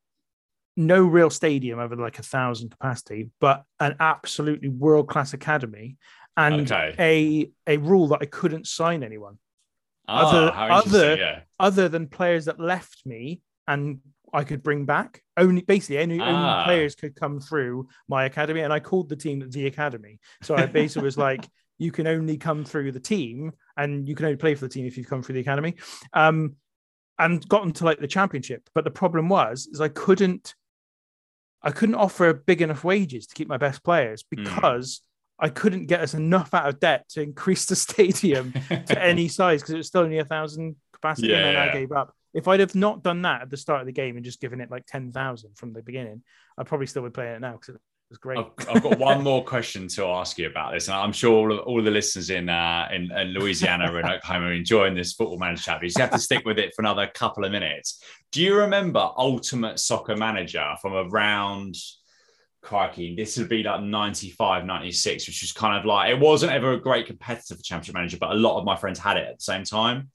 no 0.76 1.02
real 1.04 1.30
stadium 1.30 1.78
over 1.78 1.94
like 1.96 2.18
a 2.18 2.22
thousand 2.22 2.70
capacity, 2.70 3.30
but 3.40 3.64
an 3.80 3.96
absolutely 4.00 4.68
world 4.68 5.08
class 5.08 5.32
academy 5.34 5.96
and 6.36 6.70
Okay. 6.70 6.94
a 7.66 7.74
a 7.74 7.76
rule 7.78 8.08
that 8.08 8.18
I 8.22 8.26
couldn't 8.26 8.66
sign 8.66 9.02
anyone 9.04 9.38
Ah, 10.08 10.28
other- 10.28 10.72
other- 10.72 11.16
yeah. 11.16 11.40
other 11.60 11.88
than 11.88 12.08
players 12.08 12.44
that 12.46 12.58
left 12.60 13.06
me 13.06 13.40
and 13.68 14.00
I 14.34 14.44
could 14.44 14.62
bring 14.62 14.84
back. 14.84 15.22
Only 15.36 15.62
basically 15.62 15.98
only, 16.00 16.18
Ah. 16.20 16.24
only 16.60 16.64
players 16.64 16.94
could 16.94 17.14
come 17.14 17.40
through 17.40 17.88
my 18.08 18.24
academy, 18.26 18.60
and 18.60 18.72
I 18.72 18.80
called 18.80 19.08
the 19.08 19.16
team 19.16 19.48
the 19.48 19.66
academy. 19.66 20.18
So 20.42 20.54
I 20.56 20.66
basically 20.66 21.04
was 21.04 21.16
like, 21.16 21.48
you 21.78 21.90
can 21.92 22.06
only 22.06 22.36
come 22.36 22.64
through 22.64 22.92
the 22.92 23.00
team, 23.00 23.52
and 23.76 24.06
you 24.08 24.14
can 24.14 24.26
only 24.26 24.36
play 24.36 24.54
for 24.54 24.66
the 24.66 24.68
team 24.74 24.86
if 24.86 24.96
you've 24.98 25.08
come 25.08 25.22
through 25.22 25.34
the 25.36 25.40
academy. 25.40 25.74
Um, 26.12 26.56
and 27.18 27.48
got 27.48 27.62
into 27.64 27.84
like 27.84 28.00
the 28.00 28.08
championship, 28.08 28.68
but 28.74 28.82
the 28.84 28.90
problem 28.90 29.28
was 29.28 29.68
is 29.72 29.80
I 29.80 29.88
couldn't. 29.88 30.54
I 31.62 31.70
couldn't 31.70 31.94
offer 31.94 32.32
big 32.34 32.60
enough 32.60 32.84
wages 32.84 33.26
to 33.28 33.34
keep 33.34 33.48
my 33.48 33.56
best 33.56 33.82
players 33.82 34.22
Hmm. 34.34 34.42
because 34.44 35.00
I 35.38 35.48
couldn't 35.48 35.86
get 35.86 36.00
us 36.00 36.12
enough 36.14 36.52
out 36.54 36.68
of 36.68 36.78
debt 36.78 37.08
to 37.10 37.22
increase 37.22 37.64
the 37.66 37.76
stadium 37.86 38.52
to 38.68 39.02
any 39.02 39.28
size 39.28 39.62
because 39.62 39.74
it 39.74 39.78
was 39.78 39.86
still 39.86 40.02
only 40.02 40.18
a 40.18 40.24
thousand 40.24 40.76
capacity, 40.92 41.32
and 41.32 41.44
then 41.44 41.54
Yeah. 41.54 41.64
I 41.64 41.72
gave 41.72 41.92
up. 41.92 42.14
If 42.34 42.48
I'd 42.48 42.60
have 42.60 42.74
not 42.74 43.02
done 43.02 43.22
that 43.22 43.42
at 43.42 43.50
the 43.50 43.56
start 43.56 43.80
of 43.80 43.86
the 43.86 43.92
game 43.92 44.16
and 44.16 44.24
just 44.24 44.40
given 44.40 44.60
it 44.60 44.70
like 44.70 44.86
ten 44.86 45.12
thousand 45.12 45.56
from 45.56 45.72
the 45.72 45.82
beginning, 45.82 46.22
I 46.58 46.64
probably 46.64 46.86
still 46.86 47.02
would 47.02 47.14
play 47.14 47.32
it 47.32 47.40
now 47.40 47.52
because 47.52 47.76
it 47.76 47.80
was 48.10 48.18
great. 48.18 48.38
I've, 48.38 48.76
I've 48.76 48.82
got 48.82 48.98
one 48.98 49.22
more 49.22 49.44
question 49.44 49.86
to 49.88 50.06
ask 50.06 50.36
you 50.36 50.48
about 50.48 50.72
this, 50.72 50.88
and 50.88 50.96
I'm 50.96 51.12
sure 51.12 51.32
all 51.32 51.52
of, 51.52 51.60
all 51.60 51.82
the 51.82 51.90
listeners 51.90 52.30
in, 52.30 52.48
uh, 52.48 52.88
in 52.92 53.10
in 53.12 53.28
Louisiana 53.28 53.94
and 53.94 54.06
Oklahoma 54.06 54.46
are 54.46 54.52
enjoying 54.52 54.94
this 54.94 55.12
football 55.12 55.38
manager 55.38 55.62
chat. 55.62 55.82
You 55.82 55.88
just 55.88 55.98
have 55.98 56.10
to 56.10 56.18
stick 56.18 56.44
with 56.44 56.58
it 56.58 56.72
for 56.74 56.82
another 56.82 57.06
couple 57.06 57.44
of 57.44 57.52
minutes. 57.52 58.02
Do 58.32 58.42
you 58.42 58.56
remember 58.56 59.10
Ultimate 59.16 59.78
Soccer 59.78 60.16
Manager 60.16 60.74
from 60.82 60.94
around? 60.94 61.76
Crikey, 62.62 63.14
this 63.14 63.36
would 63.36 63.50
be 63.50 63.62
like 63.62 63.82
95, 63.82 64.64
96, 64.64 65.26
which 65.26 65.42
was 65.42 65.52
kind 65.52 65.78
of 65.78 65.84
like 65.84 66.10
it 66.10 66.18
wasn't 66.18 66.50
ever 66.50 66.72
a 66.72 66.80
great 66.80 67.06
competitor 67.06 67.56
for 67.56 67.62
Championship 67.62 67.94
Manager, 67.94 68.16
but 68.18 68.30
a 68.30 68.34
lot 68.34 68.58
of 68.58 68.64
my 68.64 68.74
friends 68.74 68.98
had 68.98 69.18
it 69.18 69.28
at 69.28 69.36
the 69.36 69.44
same 69.44 69.64
time. 69.64 70.10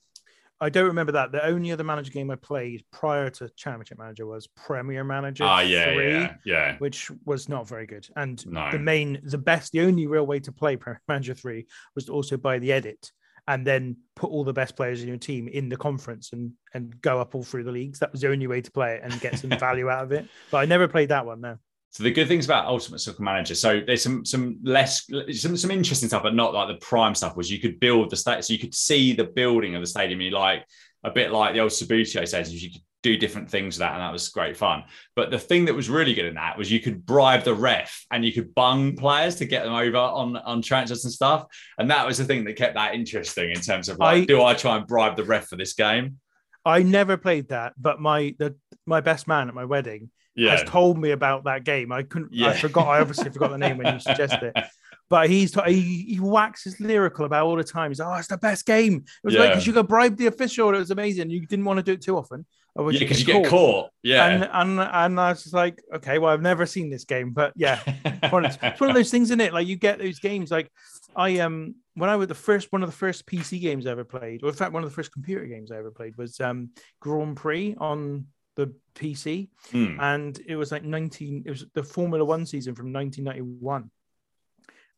I 0.62 0.69
don't 0.69 0.88
remember 0.88 1.13
that. 1.13 1.32
The 1.32 1.45
only 1.45 1.72
other 1.72 1.84
manager 1.84 2.12
game 2.12 2.30
I 2.32 2.36
played 2.36 2.84
prior 2.91 3.30
to 3.30 3.50
Championship 3.56 3.98
Manager 3.98 4.26
was 4.26 4.48
Premier 4.48 5.04
Manager 5.04 5.45
Ah, 5.45 5.62
yeah, 5.62 5.93
3, 5.93 6.12
yeah, 6.12 6.34
yeah. 6.45 6.78
which 6.80 7.10
was 7.26 7.48
not 7.48 7.67
very 7.67 7.86
good. 7.88 8.08
And 8.15 8.45
No. 8.45 8.69
the 8.72 8.80
main, 8.80 9.19
the 9.24 9.38
best, 9.38 9.72
the 9.72 9.82
only 9.82 10.06
real 10.08 10.28
way 10.28 10.39
to 10.41 10.52
play 10.52 10.76
Premier 10.76 11.02
Manager 11.08 11.34
3 11.34 11.65
was 11.95 12.06
to 12.06 12.12
also 12.12 12.36
buy 12.36 12.60
the 12.60 12.72
edit 12.74 13.12
and 13.48 13.65
then 13.65 13.95
put 14.15 14.30
all 14.30 14.43
the 14.43 14.54
best 14.54 14.76
players 14.76 15.02
in 15.02 15.08
your 15.08 15.17
team 15.17 15.48
in 15.48 15.69
the 15.69 15.78
conference 15.78 16.34
and 16.34 16.52
and 16.74 17.02
go 17.02 17.19
up 17.19 17.34
all 17.36 17.43
through 17.43 17.63
the 17.63 17.72
leagues. 17.72 17.98
That 18.00 18.12
was 18.12 18.22
the 18.22 18.30
only 18.30 18.45
way 18.45 18.62
to 18.62 18.72
play 18.72 18.95
it 18.95 19.02
and 19.04 19.19
get 19.22 19.39
some 19.39 19.50
value 19.60 19.89
out 19.89 20.04
of 20.04 20.12
it. 20.12 20.28
But 20.52 20.58
I 20.58 20.65
never 20.65 20.88
played 20.88 21.10
that 21.10 21.26
one. 21.26 21.41
No. 21.41 21.58
So 21.91 22.04
the 22.04 22.12
good 22.12 22.28
things 22.28 22.45
about 22.45 22.67
Ultimate 22.67 22.99
Soccer 22.99 23.23
Manager, 23.23 23.56
so 23.56 23.82
there's 23.86 24.04
some 24.04 24.23
some 24.23 24.60
less 24.63 25.10
some 25.32 25.58
some 25.58 25.71
interesting 25.71 26.08
stuff, 26.08 26.23
but 26.23 26.36
not 26.36 26.54
like 26.54 26.67
the 26.67 26.86
prime 26.86 27.15
stuff. 27.15 27.36
Was 27.36 27.49
you 27.52 27.60
could 27.60 27.80
build 27.80 28.10
the 28.10 28.15
state, 28.15 28.43
so 28.45 28.54
you 28.54 28.60
could 28.60 28.75
see 28.75 29.13
the 29.13 29.23
building 29.23 29.75
of 29.75 29.82
the 29.82 29.88
stadium. 29.88 30.21
You 30.21 30.32
like 30.32 30.65
a 31.04 31.10
bit 31.12 31.32
like 31.32 31.54
the 31.54 31.62
old 31.62 31.71
Subbuteo 31.71 32.28
says, 32.28 32.54
you 32.54 32.69
could 32.71 32.82
do 33.02 33.17
different 33.17 33.49
things 33.49 33.75
with 33.75 33.80
that, 33.80 33.93
and 33.93 34.02
that 34.02 34.12
was 34.12 34.28
great 34.30 34.56
fun. 34.56 34.84
But 35.15 35.32
the 35.32 35.39
thing 35.39 35.65
that 35.65 35.73
was 35.73 35.89
really 35.89 36.13
good 36.13 36.25
in 36.25 36.36
that 36.36 36.58
was 36.58 36.71
you 36.71 36.80
could 36.80 37.06
bribe 37.06 37.43
the 37.43 37.54
ref 37.56 38.06
and 38.12 38.23
you 38.23 38.34
could 38.34 38.54
bung 38.54 38.95
players 38.95 39.38
to 39.38 39.45
get 39.45 39.63
them 39.63 39.73
over 39.73 39.97
on 39.97 40.38
on 40.38 40.62
transfers 40.62 41.06
and 41.06 41.13
stuff, 41.13 41.45
and 41.80 41.89
that 41.89 42.06
was 42.06 42.19
the 42.19 42.25
thing 42.25 42.43
that 42.43 42.56
kept 42.56 42.75
that 42.75 42.93
interesting 42.93 43.49
in 43.49 43.62
terms 43.62 43.89
of 43.89 43.97
like, 43.97 44.23
I- 44.23 44.25
do 44.25 44.43
I 44.43 44.54
try 44.54 44.78
and 44.78 44.86
bribe 44.86 45.15
the 45.15 45.23
ref 45.23 45.47
for 45.47 45.56
this 45.56 45.73
game? 45.73 46.17
I 46.63 46.84
never 46.84 47.17
played 47.17 47.49
that, 47.49 47.73
but 47.80 47.99
my 47.99 48.36
the 48.38 48.56
my 48.86 49.02
best 49.02 49.28
man 49.28 49.47
at 49.47 49.56
my 49.56 49.65
wedding 49.65 50.12
Yeah, 50.39 50.52
has 50.52 50.63
told 50.63 50.97
me 50.97 51.12
about 51.12 51.43
that 51.45 51.63
game. 51.63 51.91
I 51.91 52.04
couldn't. 52.04 52.34
Yeah. 52.34 52.47
I 52.47 52.54
forgot. 52.54 52.88
I 52.88 52.99
obviously 53.02 53.30
forgot 53.30 53.52
the 53.52 53.58
name 53.58 53.78
when 53.78 53.93
you 53.93 53.99
suggested 53.99 54.54
it. 54.56 54.65
But 55.10 55.28
he's 55.28 55.56
he, 55.65 56.06
he 56.08 56.19
waxes 56.19 56.80
lyrical 56.80 57.25
about 57.25 57.47
all 57.47 57.56
the 57.56 57.63
time. 57.63 57.89
He's 57.89 57.99
like, 57.99 58.10
oh, 58.10 58.19
it's 58.19 58.28
the 58.28 58.38
best 58.38 58.65
game. 58.65 58.97
It 58.97 59.28
was 59.28 59.36
like 59.36 59.52
because 59.52 59.65
you 59.65 59.73
could 59.73 59.88
bribe 59.88 60.17
the 60.17 60.28
official. 60.28 60.73
It 60.73 60.78
was 60.78 60.91
amazing. 60.91 61.32
You 61.32 61.45
didn't 61.47 61.65
want 61.65 61.78
to 61.78 61.84
do 61.84 61.93
it 61.93 62.02
too 62.02 62.15
often. 62.15 62.45
Or 62.75 62.91
yeah, 62.91 62.99
because 62.99 63.19
you 63.19 63.25
get 63.25 63.49
caught. 63.49 63.89
Yeah, 64.04 64.28
And, 64.28 64.43
and 64.80 64.80
and 64.80 65.19
I 65.19 65.30
was 65.30 65.43
just 65.43 65.56
like, 65.56 65.82
okay, 65.95 66.19
well, 66.19 66.32
I've 66.32 66.41
never 66.41 66.65
seen 66.67 66.91
this 66.91 67.06
game, 67.06 67.32
but 67.32 67.54
yeah, 67.56 67.82
it's 68.06 68.32
one 68.32 68.45
of 68.45 68.95
those 68.95 69.10
things, 69.10 69.30
isn't 69.30 69.41
it? 69.41 69.54
Like 69.54 69.67
you 69.67 69.75
get 69.75 69.97
those 69.97 70.19
games. 70.19 70.52
Like 70.52 70.71
I 71.15 71.39
um 71.39 71.75
when 71.95 72.10
I 72.10 72.15
was 72.15 72.28
the 72.28 72.36
first 72.36 72.71
one 72.71 72.84
of 72.84 72.89
the 72.89 72.95
first 72.95 73.25
PC 73.25 73.60
games 73.60 73.88
I 73.88 73.91
ever 73.91 74.04
played, 74.04 74.43
or 74.43 74.49
in 74.49 74.56
fact 74.56 74.73
one 74.73 74.84
of 74.84 74.89
the 74.89 74.95
first 74.95 75.12
computer 75.12 75.45
games 75.45 75.71
I 75.71 75.78
ever 75.78 75.91
played 75.91 76.17
was 76.17 76.39
um 76.39 76.69
Grand 76.99 77.36
Prix 77.36 77.75
on 77.80 78.28
the 78.60 78.74
PC, 78.95 79.50
Hmm. 79.72 80.00
and 80.00 80.39
it 80.48 80.56
was 80.56 80.72
like 80.72 80.84
19. 80.84 81.43
It 81.45 81.50
was 81.50 81.65
the 81.74 81.84
Formula 81.84 82.24
One 82.26 82.45
season 82.45 82.76
from 82.76 82.91
1991. 82.93 83.89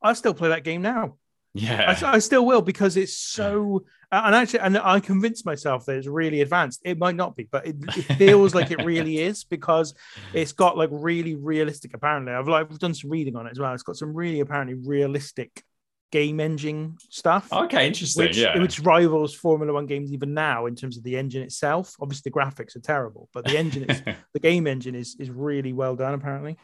I 0.01 0.13
still 0.13 0.33
play 0.33 0.49
that 0.49 0.63
game 0.63 0.81
now. 0.81 1.17
yeah. 1.53 1.95
I, 2.01 2.13
I 2.15 2.19
still 2.19 2.45
will 2.45 2.61
because 2.61 2.97
it's 2.97 3.17
so. 3.17 3.85
And 4.13 4.35
actually, 4.35 4.59
and 4.59 4.77
I 4.77 4.99
convinced 4.99 5.45
myself 5.45 5.85
that 5.85 5.95
it's 5.95 6.05
really 6.05 6.41
advanced. 6.41 6.81
It 6.83 6.97
might 6.99 7.15
not 7.15 7.33
be, 7.37 7.47
but 7.49 7.65
it, 7.65 7.77
it 7.95 8.01
feels 8.17 8.53
like 8.53 8.69
it 8.69 8.83
really 8.93 9.19
is 9.19 9.45
because 9.45 9.93
it's 10.33 10.51
got 10.51 10.75
like 10.77 10.89
really 10.91 11.35
realistic. 11.35 11.93
Apparently, 11.93 12.33
I've 12.33 12.45
like 12.49 12.69
I've 12.69 12.77
done 12.77 12.93
some 12.93 13.09
reading 13.09 13.37
on 13.37 13.47
it 13.47 13.51
as 13.51 13.59
well. 13.59 13.73
It's 13.73 13.83
got 13.83 13.95
some 13.95 14.13
really 14.13 14.41
apparently 14.41 14.75
realistic 14.85 15.63
game 16.11 16.39
engine 16.39 16.97
stuff, 17.09 17.51
Okay, 17.51 17.87
interesting. 17.87 18.25
which 18.25 18.37
yeah. 18.37 18.59
which 18.59 18.79
rivals 18.81 19.33
Formula 19.33 19.73
One 19.73 19.85
games 19.85 20.11
even 20.11 20.33
now 20.33 20.65
in 20.65 20.75
terms 20.75 20.97
of 20.97 21.03
the 21.03 21.17
engine 21.17 21.41
itself. 21.41 21.95
Obviously, 21.99 22.29
the 22.29 22.37
graphics 22.37 22.75
are 22.75 22.81
terrible, 22.81 23.29
but 23.33 23.45
the 23.45 23.57
engine 23.57 23.89
is 23.89 24.01
the 24.33 24.39
game 24.39 24.67
engine 24.67 24.95
is 24.95 25.15
is 25.19 25.29
really 25.29 25.73
well 25.73 25.95
done. 25.95 26.13
Apparently, 26.13 26.57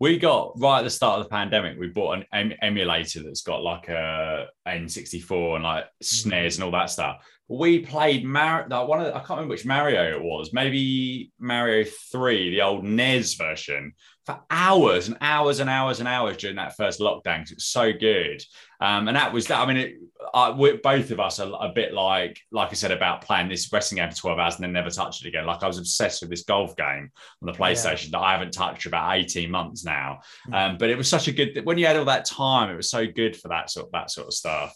we 0.00 0.18
got 0.18 0.52
right 0.60 0.80
at 0.80 0.84
the 0.84 0.90
start 0.90 1.20
of 1.20 1.24
the 1.24 1.30
pandemic, 1.30 1.78
we 1.78 1.88
bought 1.88 2.18
an 2.18 2.24
em- 2.32 2.58
emulator 2.62 3.22
that's 3.22 3.42
got 3.42 3.62
like 3.62 3.88
a 3.88 4.46
N64 4.66 5.54
and 5.54 5.64
like 5.64 5.84
SNES 6.02 6.30
mm. 6.30 6.54
and 6.56 6.64
all 6.64 6.70
that 6.72 6.90
stuff. 6.90 7.24
We 7.46 7.80
played 7.80 8.24
Mario. 8.24 8.66
like 8.68 8.88
one 8.88 9.00
of 9.00 9.06
the, 9.06 9.14
I 9.14 9.18
can't 9.18 9.30
remember 9.30 9.52
which 9.52 9.66
Mario 9.66 10.16
it 10.16 10.22
was, 10.22 10.52
maybe 10.52 11.32
Mario 11.38 11.84
3, 12.10 12.50
the 12.50 12.62
old 12.62 12.84
NES 12.84 13.34
version, 13.34 13.92
for 14.24 14.40
hours 14.50 15.08
and 15.08 15.18
hours 15.20 15.60
and 15.60 15.68
hours 15.68 15.98
and 15.98 16.08
hours 16.08 16.38
during 16.38 16.56
that 16.56 16.76
first 16.76 16.98
lockdown 16.98 17.38
because 17.38 17.52
it 17.52 17.56
was 17.56 17.66
so 17.66 17.92
good. 17.92 18.42
Um, 18.80 19.08
and 19.08 19.16
that 19.16 19.32
was 19.32 19.46
that. 19.46 19.60
I 19.60 19.66
mean, 19.66 19.76
it, 19.76 19.94
I, 20.32 20.50
we, 20.50 20.76
both 20.78 21.10
of 21.10 21.20
us 21.20 21.40
are 21.40 21.52
a 21.60 21.72
bit 21.72 21.92
like, 21.92 22.40
like 22.50 22.70
I 22.70 22.74
said 22.74 22.90
about 22.90 23.22
playing 23.22 23.48
this 23.48 23.70
wrestling 23.70 23.98
game 23.98 24.10
for 24.10 24.16
12 24.16 24.38
hours 24.38 24.54
and 24.54 24.64
then 24.64 24.72
never 24.72 24.88
touch 24.88 25.22
it 25.22 25.28
again. 25.28 25.44
Like 25.44 25.62
I 25.62 25.66
was 25.66 25.78
obsessed 25.78 26.22
with 26.22 26.30
this 26.30 26.44
golf 26.44 26.74
game 26.76 27.10
on 27.42 27.46
the 27.46 27.52
PlayStation 27.52 28.10
that 28.12 28.20
I 28.20 28.32
haven't 28.32 28.52
touched 28.52 28.82
for 28.82 28.88
about 28.88 29.14
18 29.14 29.50
months 29.50 29.84
now. 29.84 30.20
Um, 30.52 30.78
but 30.78 30.88
it 30.88 30.96
was 30.96 31.08
such 31.08 31.28
a 31.28 31.32
good 31.32 31.64
when 31.64 31.76
you 31.76 31.86
had 31.86 31.96
all 31.96 32.06
that 32.06 32.24
time, 32.24 32.70
it 32.70 32.76
was 32.76 32.90
so 32.90 33.06
good 33.06 33.36
for 33.36 33.48
that 33.48 33.70
sort 33.70 33.86
of 33.86 33.92
that 33.92 34.10
sort 34.10 34.28
of 34.28 34.34
stuff. 34.34 34.74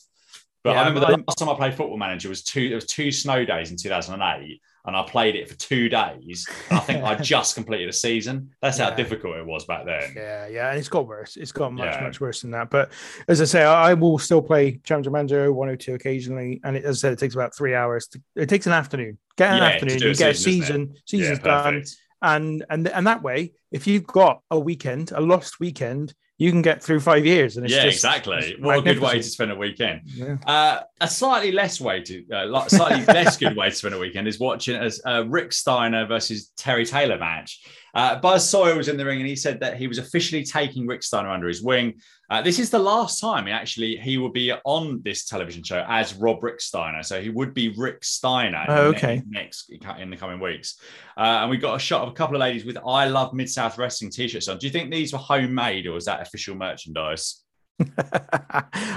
But 0.63 0.71
Yeah, 0.71 0.83
I 0.83 0.89
remember 0.89 1.01
the 1.01 1.25
last 1.27 1.39
time 1.39 1.49
I 1.49 1.55
played 1.55 1.75
Football 1.75 1.97
Manager 1.97 2.29
was 2.29 2.43
two. 2.43 2.69
There 2.69 2.77
was 2.77 2.87
two 2.87 3.11
snow 3.11 3.45
days 3.45 3.71
in 3.71 3.77
2008, 3.77 4.61
and 4.87 4.97
I 4.97 5.03
played 5.03 5.37
it 5.37 5.49
for 5.49 5.55
two 5.57 5.89
days. 5.89 6.47
I 6.71 6.79
think 6.81 7.05
I 7.05 7.15
just 7.23 7.55
completed 7.55 7.89
a 7.89 7.93
season. 7.93 8.51
That's 8.63 8.79
how 8.79 8.91
difficult 8.91 9.37
it 9.37 9.47
was 9.47 9.65
back 9.65 9.85
then. 9.85 10.13
Yeah, 10.17 10.47
yeah, 10.47 10.71
and 10.71 10.79
it's 10.79 10.89
got 10.89 11.07
worse. 11.07 11.37
It's 11.37 11.53
got 11.53 11.73
much, 11.73 11.95
Yeah. 11.97 12.03
much 12.05 12.21
worse 12.21 12.43
than 12.43 12.51
that. 12.53 12.71
But 12.71 12.91
as 13.29 13.41
I 13.41 13.45
say, 13.45 13.63
I, 13.65 13.95
will 13.95 14.19
still 14.19 14.43
play 14.43 14.81
Challenger 14.85 15.11
Manager 15.11 15.53
102 15.53 15.95
occasionally, 15.95 16.61
and 16.65 16.77
it, 16.77 16.85
as 16.85 16.99
I 16.99 17.09
said, 17.09 17.13
it 17.13 17.19
takes 17.19 17.35
about 17.35 17.55
three 17.55 17.75
hours. 17.75 18.07
To, 18.09 18.23
it 18.37 18.49
takes 18.49 18.67
an 18.67 18.73
afternoon. 18.73 19.19
Get 19.37 19.51
an 19.53 19.59
Yeah, 19.59 19.65
afternoon, 19.69 20.03
a 20.03 20.07
you 20.07 20.15
get 20.15 20.31
a 20.31 20.35
season, 20.35 20.83
isn't 20.83 20.97
season. 21.07 21.39
Season's 21.39 21.39
Yeah, 21.41 21.63
done, 21.63 21.85
and 22.23 22.65
and 22.71 22.89
and 22.89 23.07
that 23.07 23.23
way, 23.23 23.53
if 23.71 23.87
you've 23.87 24.07
got 24.07 24.41
a 24.51 24.59
weekend, 24.59 25.13
a 25.13 25.21
lost 25.21 25.61
weekend, 25.61 26.15
you 26.39 26.53
can 26.53 26.63
get 26.63 26.83
through 26.83 27.01
five 27.01 27.27
years. 27.27 27.57
And 27.57 27.67
it's 27.67 27.75
Yeah, 27.75 27.83
just, 27.83 27.97
exactly. 27.97 28.57
What 28.61 28.79
a 28.79 28.83
good 28.83 29.01
way 29.01 29.17
to 29.17 29.23
spend 29.23 29.51
a 29.51 29.57
weekend. 29.57 30.03
Yeah. 30.07 30.37
Uh, 30.47 30.83
a 31.01 31.09
slightly 31.09 31.51
less 31.51 31.81
way 31.81 32.01
to, 32.01 32.25
uh, 32.33 32.69
slightly 32.69 33.05
less 33.05 33.37
good 33.37 33.57
way 33.57 33.71
to 33.71 33.75
spend 33.75 33.95
a 33.95 33.99
weekend 33.99 34.29
is 34.29 34.39
watching 34.39 34.77
as 34.77 35.01
uh, 35.05 35.27
Rick 35.27 35.53
Steiner 35.53 36.07
versus 36.07 36.53
Terry 36.57 36.87
Taylor 36.87 37.19
match. 37.19 37.61
Uh, 37.95 38.19
Buzz 38.21 38.49
Sawyer 38.49 38.77
was 38.77 38.89
in 38.89 38.97
the 38.97 39.05
ring 39.05 39.19
and 39.19 39.29
he 39.29 39.37
said 39.37 39.61
that 39.61 39.77
he 39.77 39.87
was 39.87 39.99
officially 39.99 40.45
taking 40.45 40.87
Rick 40.87 41.03
Steiner 41.03 41.31
under 41.31 41.49
his 41.49 41.63
wing. 41.63 41.95
Uh, 42.31 42.43
this 42.43 42.59
is 42.59 42.69
the 42.69 42.79
last 42.79 43.21
time 43.21 43.47
he 43.47 43.53
actually 43.53 43.97
he 43.97 44.19
will 44.19 44.29
be 44.29 44.53
on 44.65 45.01
this 45.03 45.25
television 45.25 45.63
show 45.63 45.85
as 45.89 46.15
Rob 46.15 46.41
Rechsteiner, 46.43 47.03
so 47.05 47.21
he 47.23 47.31
would 47.31 47.55
be 47.55 47.71
Rick 47.71 48.05
Steiner. 48.05 48.67
Oh, 48.69 48.91
in 48.91 48.95
okay. 48.95 49.23
Next 49.27 49.71
in 49.99 50.11
the 50.11 50.17
coming 50.17 50.39
weeks, 50.39 50.79
uh, 51.17 51.41
and 51.41 51.51
we 51.51 51.57
got 51.57 51.77
a 51.77 51.79
shot 51.79 52.03
of 52.03 52.09
a 52.11 52.13
couple 52.13 52.37
of 52.37 52.41
ladies 52.41 52.67
with 52.67 52.77
"I 52.87 53.07
Love 53.07 53.33
Mid 53.33 53.49
South 53.49 53.79
Wrestling" 53.79 54.11
t-shirts 54.11 54.49
on. 54.49 54.59
Do 54.59 54.67
you 54.67 54.73
think 54.73 54.91
these 54.91 55.15
were 55.15 55.19
homemade 55.19 55.87
or 55.87 55.93
was 55.93 56.05
that 56.05 56.21
official 56.21 56.55
merchandise? 56.55 57.43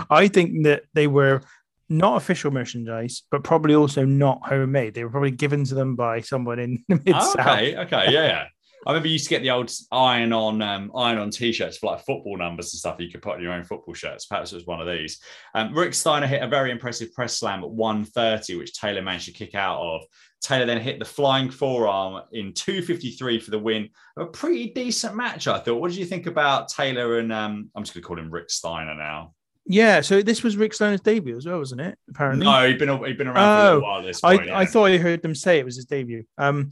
I 0.10 0.27
think 0.32 0.63
that 0.65 0.84
they 0.93 1.08
were 1.08 1.41
not 1.88 2.17
official 2.17 2.51
merchandise, 2.51 3.23
but 3.32 3.43
probably 3.43 3.75
also 3.75 4.06
not 4.06 4.41
homemade. 4.45 4.93
They 4.93 5.04
were 5.04 5.10
probably 5.10 5.32
given 5.32 5.63
to 5.65 5.75
them 5.75 5.95
by 5.95 6.21
someone 6.21 6.60
in 6.60 6.84
the 6.88 6.95
mid 7.06 7.15
Oh, 7.15 7.34
south. 7.34 7.47
okay, 7.47 7.77
okay, 7.77 8.06
yeah, 8.12 8.25
yeah. 8.25 8.45
I 8.86 8.91
remember 8.91 9.08
you 9.08 9.13
used 9.13 9.26
to 9.26 9.30
get 9.30 9.44
the 9.44 9.52
old 9.52 9.72
iron 9.91 10.34
on 10.34 10.62
um, 10.62 10.91
iron 10.96 11.20
on 11.20 11.30
t-shirts 11.30 11.78
for 11.78 11.91
like 11.91 12.04
football 12.06 12.38
numbers 12.38 12.74
and 12.74 12.80
stuff. 12.80 12.96
You 13.00 13.12
could 13.12 13.22
put 13.22 13.36
on 13.36 13.41
your 13.44 13.54
own 13.54 13.63
football 13.63 13.94
shirts. 13.94 14.26
Perhaps 14.26 14.52
it 14.52 14.56
was 14.56 14.65
one 14.65 14.82
of 14.82 14.88
these. 14.88 15.20
Um, 15.54 15.74
Rick 15.74 15.94
Steiner 15.94 16.26
hit 16.26 16.41
a 16.41 16.48
very 16.48 16.72
impressive 16.72 17.13
press 17.13 17.38
slam 17.38 17.63
at 17.63 17.70
130, 17.70 18.56
which 18.58 18.74
Taylor 18.74 19.02
managed 19.02 19.26
to 19.26 19.32
kick 19.32 19.54
out 19.54 19.80
of. 19.80 20.02
Taylor 20.41 20.65
then 20.65 20.82
hit 20.82 20.98
the 20.98 21.06
flying 21.06 21.52
forearm 21.52 22.24
in 22.32 22.54
253 22.54 23.39
for 23.39 23.52
the 23.52 23.60
win. 23.60 23.89
A 24.17 24.26
pretty 24.26 24.72
decent 24.72 25.15
match, 25.15 25.48
I 25.48 25.60
thought. 25.60 25.80
What 25.80 25.91
did 25.91 26.00
you 26.00 26.06
think 26.06 26.26
about 26.26 26.67
Taylor 26.70 27.20
and 27.20 27.32
um, 27.32 27.70
I'm 27.76 27.84
just 27.84 27.94
going 27.94 28.02
to 28.02 28.08
call 28.08 28.17
him 28.17 28.32
Rick 28.32 28.50
Steiner 28.50 28.96
now? 28.96 29.36
Yeah, 29.67 30.02
so 30.02 30.24
this 30.24 30.41
was 30.41 30.58
Rick 30.58 30.74
Steiner's 30.74 31.02
debut 31.02 31.38
as 31.38 31.46
well, 31.46 31.60
wasn't 31.60 31.82
it? 31.82 31.96
Apparently. 32.10 32.44
No, 32.46 32.67
he'd 32.67 32.80
been 32.80 32.89
he'd 33.06 33.20
been 33.20 33.28
around 33.28 33.36
for 33.36 33.74
a 33.74 33.76
Oh, 33.76 33.80
while 33.82 34.00
at 34.00 34.06
this 34.06 34.24
I, 34.24 34.38
point. 34.38 34.50
I 34.50 34.62
yeah. 34.62 34.65
thought 34.67 34.86
I 34.86 34.98
heard 34.98 35.22
them 35.22 35.36
say 35.36 35.60
it 35.60 35.65
was 35.65 35.76
his 35.76 35.86
debut. 35.86 36.24
Um, 36.39 36.72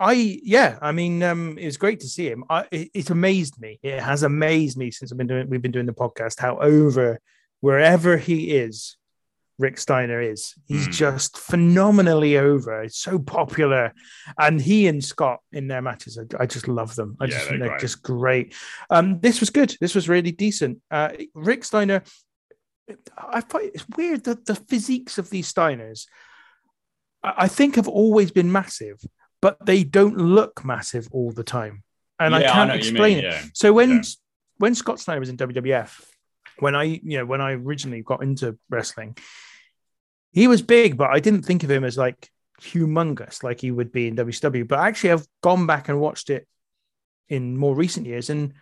I 0.00 0.40
yeah, 0.42 0.78
I 0.80 0.92
mean, 0.92 1.22
um, 1.22 1.58
it 1.58 1.66
was 1.66 1.76
great 1.76 2.00
to 2.00 2.08
see 2.08 2.26
him. 2.28 2.42
I, 2.48 2.64
it, 2.72 2.90
it 2.94 3.10
amazed 3.10 3.60
me. 3.60 3.78
It 3.82 4.00
has 4.00 4.22
amazed 4.22 4.78
me 4.78 4.90
since 4.90 5.12
I've 5.12 5.18
been 5.18 5.26
doing 5.26 5.48
we've 5.50 5.60
been 5.62 5.70
doing 5.72 5.86
the 5.86 5.92
podcast 5.92 6.40
how 6.40 6.58
over 6.58 7.20
wherever 7.60 8.16
he 8.16 8.52
is, 8.56 8.96
Rick 9.58 9.76
Steiner 9.76 10.22
is. 10.22 10.54
He's 10.66 10.88
Mm. 10.88 10.92
just 10.92 11.36
phenomenally 11.36 12.38
over. 12.38 12.82
It's 12.82 12.96
so 12.98 13.18
popular, 13.18 13.92
and 14.38 14.58
he 14.58 14.86
and 14.88 15.04
Scott 15.04 15.40
in 15.52 15.68
their 15.68 15.82
matches, 15.82 16.18
I, 16.18 16.42
I 16.42 16.46
just 16.46 16.66
love 16.66 16.96
them. 16.96 17.16
I 17.20 17.24
Yeah, 17.24 17.30
just 17.30 17.40
they're 17.40 17.48
think 17.50 17.60
they're 17.60 17.68
great. 17.68 17.80
just 17.80 18.02
great. 18.02 18.54
Um, 18.88 19.20
this 19.20 19.40
was 19.40 19.50
good. 19.50 19.76
This 19.82 19.94
was 19.94 20.08
really 20.08 20.32
decent. 20.32 20.80
Uh, 20.90 21.10
Rick 21.34 21.64
Steiner. 21.64 22.02
I 23.16 23.40
find 23.42 23.70
it's 23.74 23.84
weird 23.96 24.24
that 24.24 24.46
the 24.46 24.54
physiques 24.56 25.18
of 25.18 25.28
these 25.30 25.52
Steiners, 25.52 26.06
I 27.22 27.34
I 27.44 27.48
think, 27.48 27.76
have 27.76 27.86
always 27.88 28.30
been 28.32 28.50
massive, 28.50 28.98
but 29.42 29.64
they 29.64 29.84
don't 29.84 30.16
look 30.16 30.64
massive 30.64 31.08
all 31.12 31.32
the 31.32 31.44
time, 31.44 31.82
and 32.18 32.34
I 32.34 32.42
can't 32.42 32.70
you 32.70 32.76
explain 32.76 33.16
mean, 33.18 33.26
it. 33.26 33.32
Yeah. 33.32 33.42
So 33.54 33.72
when 33.72 33.90
Yeah. 33.90 34.02
when 34.58 34.74
Scott 34.74 35.00
Steiner 35.00 35.20
was 35.20 35.28
in 35.28 35.36
WWF, 35.36 36.04
when 36.58 36.74
I 36.74 36.84
you 36.84 37.18
know 37.18 37.26
when 37.26 37.40
I 37.40 37.52
originally 37.52 38.02
got 38.02 38.22
into 38.22 38.58
wrestling, 38.68 39.16
he 40.32 40.46
was 40.48 40.62
big, 40.62 40.96
but 40.96 41.10
I 41.10 41.20
didn't 41.20 41.42
think 41.42 41.64
of 41.64 41.70
him 41.70 41.84
as 41.84 41.96
like 41.96 42.30
humongous 42.60 43.42
like 43.42 43.60
he 43.60 43.70
would 43.70 43.90
be 43.90 44.06
in 44.06 44.16
WCW. 44.16 44.68
But 44.68 44.80
actually, 44.80 45.12
I've 45.12 45.26
gone 45.42 45.66
back 45.66 45.88
and 45.88 46.00
watched 46.00 46.30
it 46.30 46.46
in 47.28 47.56
more 47.56 47.74
recent 47.74 48.06
years, 48.06 48.30
and 48.30 48.52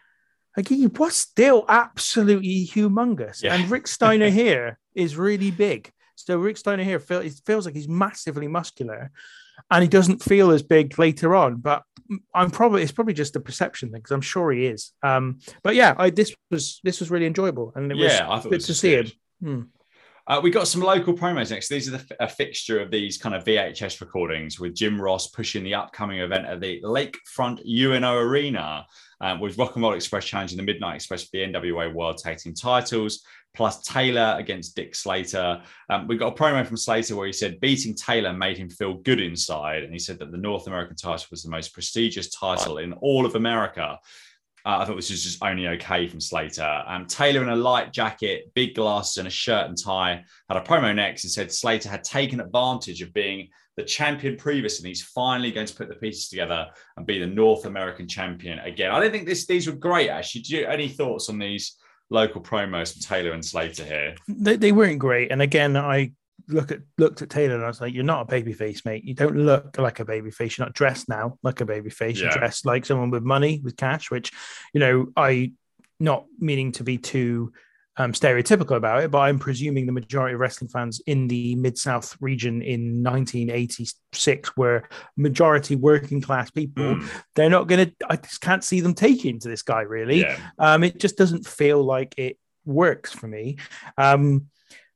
like 0.57 0.69
he 0.69 0.87
was 0.87 1.17
still 1.17 1.65
absolutely 1.69 2.67
humongous. 2.67 3.43
Yeah. 3.43 3.55
And 3.55 3.71
Rick 3.71 3.87
Steiner 3.87 4.31
here 4.43 4.79
is 4.95 5.17
really 5.17 5.51
big. 5.51 5.91
So 6.15 6.39
Rick 6.39 6.57
Steiner 6.57 6.83
here 6.83 6.99
feel, 6.99 7.21
it 7.21 7.41
feels 7.47 7.65
like 7.65 7.77
he's 7.77 7.89
massively 7.89 8.49
muscular, 8.49 9.13
and 9.71 9.83
he 9.83 9.89
doesn't 9.89 10.23
feel 10.23 10.51
as 10.51 10.63
big 10.63 10.99
later 10.99 11.35
on. 11.35 11.57
But 11.57 11.83
I'm 12.35 12.51
probably 12.51 12.83
it's 12.83 12.93
probably 12.93 13.15
just 13.15 13.37
a 13.37 13.41
perception 13.41 13.91
thing 13.91 14.01
because 14.01 14.13
I'm 14.13 14.21
sure 14.21 14.51
he 14.51 14.67
is. 14.67 14.93
Um, 15.03 15.41
but 15.63 15.75
yeah, 15.75 15.95
I 15.99 16.11
this 16.11 16.35
was 16.51 16.81
this 16.85 17.01
was 17.01 17.11
really 17.11 17.27
enjoyable, 17.27 17.73
and 17.75 17.91
it 17.91 17.97
was 17.97 18.13
yeah, 18.13 18.27
thought 18.27 18.45
good 18.45 18.61
to 18.61 18.71
was 18.71 18.81
see 18.81 18.91
good. 18.91 19.07
him. 19.07 19.13
Hmm. 19.43 19.63
Uh, 20.29 20.39
we 20.43 20.51
got 20.51 20.69
some 20.69 20.83
local 20.83 21.15
promos 21.15 21.51
next. 21.51 21.69
These 21.69 21.89
are 21.89 21.97
the, 21.97 22.17
a 22.21 22.29
fixture 22.29 22.81
of 22.81 22.91
these 22.91 23.17
kind 23.17 23.35
of 23.35 23.45
VHS 23.45 24.03
recordings 24.03 24.61
with 24.61 24.75
Jim 24.75 25.01
Ross 25.01 25.29
pushing 25.29 25.65
the 25.65 25.75
upcoming 25.75 26.19
event 26.19 26.45
at 26.45 26.61
the 26.61 26.83
Lakefront 26.83 27.65
UNO 27.67 28.15
Arena 28.15 28.85
um, 29.23 29.41
with 29.41 29.57
Rock 29.57 29.75
and 29.75 29.83
Roll 29.83 29.95
Express 29.95 30.27
challenging 30.27 30.59
the 30.59 30.63
Midnight 30.63 30.97
Express 30.97 31.25
for 31.25 31.31
the 31.33 31.45
NWA 31.45 31.95
World 31.95 32.19
Tag 32.19 32.37
Team 32.37 32.53
titles, 32.53 33.25
plus 33.55 33.81
Taylor 33.81 34.37
against 34.39 34.77
Dick 34.77 34.95
Slater. 34.95 35.63
Um, 35.89 36.07
we 36.07 36.19
got 36.19 36.35
a 36.35 36.37
promo 36.37 36.65
from 36.67 36.77
Slater 36.77 37.17
where 37.17 37.27
he 37.27 37.33
said 37.33 37.59
beating 37.61 37.95
Taylor 37.95 38.35
made 38.35 38.59
him 38.59 38.69
feel 38.69 38.95
good 38.99 39.23
inside. 39.23 39.83
And 39.83 39.95
he 39.95 39.99
said 39.99 40.19
that 40.19 40.31
the 40.31 40.37
North 40.37 40.67
American 40.67 40.97
title 40.97 41.27
was 41.31 41.43
the 41.43 41.51
most 41.51 41.73
prestigious 41.73 42.29
title 42.29 42.77
in 42.77 42.93
all 42.93 43.25
of 43.25 43.35
America. 43.35 43.99
Uh, 44.69 44.81
I 44.81 44.85
thought 44.85 44.97
this 44.97 45.11
was 45.11 45.23
just 45.23 45.43
only 45.43 45.67
okay 45.67 46.07
from 46.09 46.21
Slater. 46.21 46.85
Um, 46.87 47.07
Taylor 47.07 47.43
in 47.43 47.49
a 47.49 47.57
light 47.57 47.91
jacket, 47.91 48.53
big 48.55 48.75
glasses, 48.75 49.17
and 49.17 49.27
a 49.27 49.31
shirt 49.31 49.67
and 49.67 49.83
tie 49.83 50.23
had 50.47 50.59
a 50.59 50.61
promo 50.61 50.95
next 50.95 51.25
and 51.25 51.31
said 51.31 51.51
Slater 51.51 51.89
had 51.89 52.05
taken 52.05 52.39
advantage 52.39 53.01
of 53.01 53.15
being 53.15 53.49
the 53.79 53.83
champion 53.85 54.37
previous 54.37 54.79
and 54.79 54.87
he's 54.87 55.03
finally 55.03 55.53
going 55.53 55.67
to 55.67 55.75
put 55.75 55.89
the 55.89 55.95
pieces 55.95 56.29
together 56.29 56.67
and 56.99 57.07
be 57.07 57.19
the 57.19 57.27
North 57.27 57.65
American 57.65 58.07
champion 58.07 58.59
again. 58.59 58.91
I 58.91 59.01
don't 59.01 59.11
think 59.11 59.27
this 59.27 59.47
these 59.47 59.67
were 59.67 59.73
great, 59.73 60.11
actually. 60.11 60.43
Do 60.43 60.57
you 60.57 60.67
any 60.67 60.89
thoughts 60.89 61.31
on 61.31 61.39
these 61.39 61.77
local 62.11 62.43
promos 62.43 62.93
from 62.93 63.01
Taylor 63.01 63.33
and 63.33 63.45
Slater 63.45 63.85
here? 63.85 64.17
They, 64.29 64.57
they 64.57 64.73
weren't 64.73 64.99
great, 64.99 65.33
and 65.33 65.41
again, 65.41 65.79
I 65.79 66.13
look 66.47 66.71
at 66.71 66.81
looked 66.99 67.21
at 67.23 67.31
Taylor 67.31 67.57
and 67.57 67.65
I 67.65 67.67
was 67.69 67.81
like, 67.81 67.93
"You're 67.93 68.05
not 68.05 68.23
a 68.23 68.25
baby 68.27 68.53
face, 68.53 68.85
mate. 68.85 69.05
You 69.05 69.15
don't 69.15 69.37
look 69.37 69.77
like 69.79 69.99
a 70.01 70.05
baby 70.05 70.31
face. 70.31 70.57
You're 70.57 70.67
not 70.67 70.75
dressed 70.75 71.09
now 71.09 71.39
like 71.43 71.61
a 71.61 71.67
baby 71.67 71.91
face. 71.91 72.21
You're 72.21 72.31
dressed 72.39 72.65
like 72.67 72.87
someone 72.87 73.11
with 73.11 73.23
money, 73.25 73.61
with 73.63 73.77
cash." 73.77 74.11
Which, 74.11 74.33
you 74.73 74.81
know, 74.81 75.09
I 75.17 75.53
not 76.01 76.27
meaning 76.39 76.73
to 76.73 76.85
be 76.85 76.97
too 76.97 77.53
um, 77.97 78.13
stereotypical 78.13 78.77
about 78.77 79.03
it, 79.03 79.11
but 79.11 79.19
I'm 79.19 79.41
presuming 79.41 79.85
the 79.87 79.93
majority 79.93 80.35
of 80.35 80.41
wrestling 80.41 80.69
fans 80.71 81.01
in 81.07 81.27
the 81.27 81.57
Mid 81.57 81.77
South 81.77 82.17
region 82.21 82.63
in 82.63 83.03
1986 83.03 84.57
were 84.57 84.89
majority 85.17 85.75
working 85.77 86.21
class 86.21 86.51
people. 86.51 86.95
Mm, 86.97 87.09
They're 87.35 87.51
not 87.51 87.67
going 87.69 87.87
to. 87.87 87.95
I 88.09 88.17
just 88.17 88.41
can't 88.41 88.65
see 88.65 88.81
them 88.81 88.95
taking 88.95 89.39
to 89.41 89.49
this 89.49 89.63
guy 89.63 89.81
really. 89.83 90.21
yeah, 90.21 90.39
Um, 90.59 90.85
it 90.85 90.99
just 90.99 91.17
doesn't 91.17 91.47
feel 91.47 91.83
like 91.83 92.15
it 92.17 92.39
works 92.65 93.13
for 93.13 93.27
me. 93.27 93.57
Um, 93.97 94.47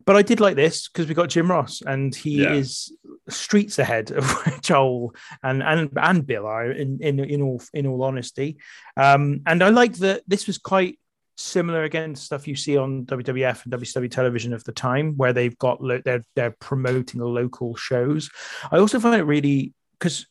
but 0.04 0.16
I 0.16 0.22
did 0.22 0.40
like 0.40 0.56
this 0.56 0.88
because 0.88 1.06
we 1.06 1.14
got 1.14 1.28
Jim 1.28 1.50
Ross, 1.50 1.82
and 1.82 2.14
he 2.14 2.42
Yeah. 2.42 2.54
is 2.54 2.92
streets 3.28 3.78
ahead 3.78 4.10
of 4.10 4.24
Joel 4.62 5.14
and 5.42 5.62
and 5.62 5.90
and 5.96 6.26
Bill 6.26 6.46
are 6.46 6.70
in 6.70 6.98
in 7.00 7.20
in 7.20 7.42
all 7.42 7.62
in 7.72 7.86
all 7.86 8.02
honesty. 8.02 8.58
Um, 8.96 9.42
and 9.46 9.62
I 9.62 9.68
like 9.68 9.94
that 9.98 10.22
this 10.26 10.46
was 10.46 10.58
quite 10.58 10.98
similar 11.36 11.84
again 11.84 12.14
to 12.14 12.20
stuff 12.20 12.46
you 12.46 12.54
see 12.54 12.76
on 12.76 13.04
WWF 13.06 13.64
and 13.64 13.72
WCW 13.72 14.10
television 14.10 14.52
of 14.52 14.64
the 14.64 14.72
time, 14.72 15.16
where 15.16 15.32
they've 15.32 15.56
got 15.58 15.82
lo- 15.82 16.02
they're 16.04 16.22
they're 16.36 16.56
promoting 16.60 17.20
local 17.20 17.74
shows. 17.76 18.30
I 18.70 18.78
also 18.78 19.00
find 19.00 19.20
it 19.20 19.24
really 19.24 19.72
because 19.98 20.26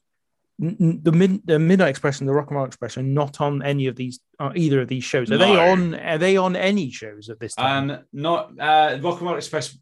the 0.62 1.12
mid, 1.12 1.46
the 1.48 1.58
Midnight 1.58 1.90
Express 1.90 2.20
and 2.20 2.30
the 2.30 2.34
Rock 2.34 2.48
and 2.50 2.58
Roll 2.58 2.66
Express 2.68 2.98
are 2.98 3.04
not 3.04 3.42
on 3.42 3.64
any 3.64 3.88
of 3.88 3.96
these 3.96 4.20
uh, 4.40 4.52
either 4.56 4.82
of 4.82 4.88
these 4.88 5.04
shows. 5.04 5.32
Are 5.32 5.38
they 5.38 5.58
on? 5.58 5.96
Are 5.96 6.18
they 6.20 6.38
on 6.38 6.56
any 6.56 6.92
shows 6.92 7.30
at 7.30 7.40
this 7.40 7.56
time? 7.56 7.90
Um, 7.90 8.00
not 8.14 8.52
uh, 8.60 9.00
Rock 9.02 9.20
and 9.20 9.28
Roll 9.28 9.38
Express. 9.38 9.76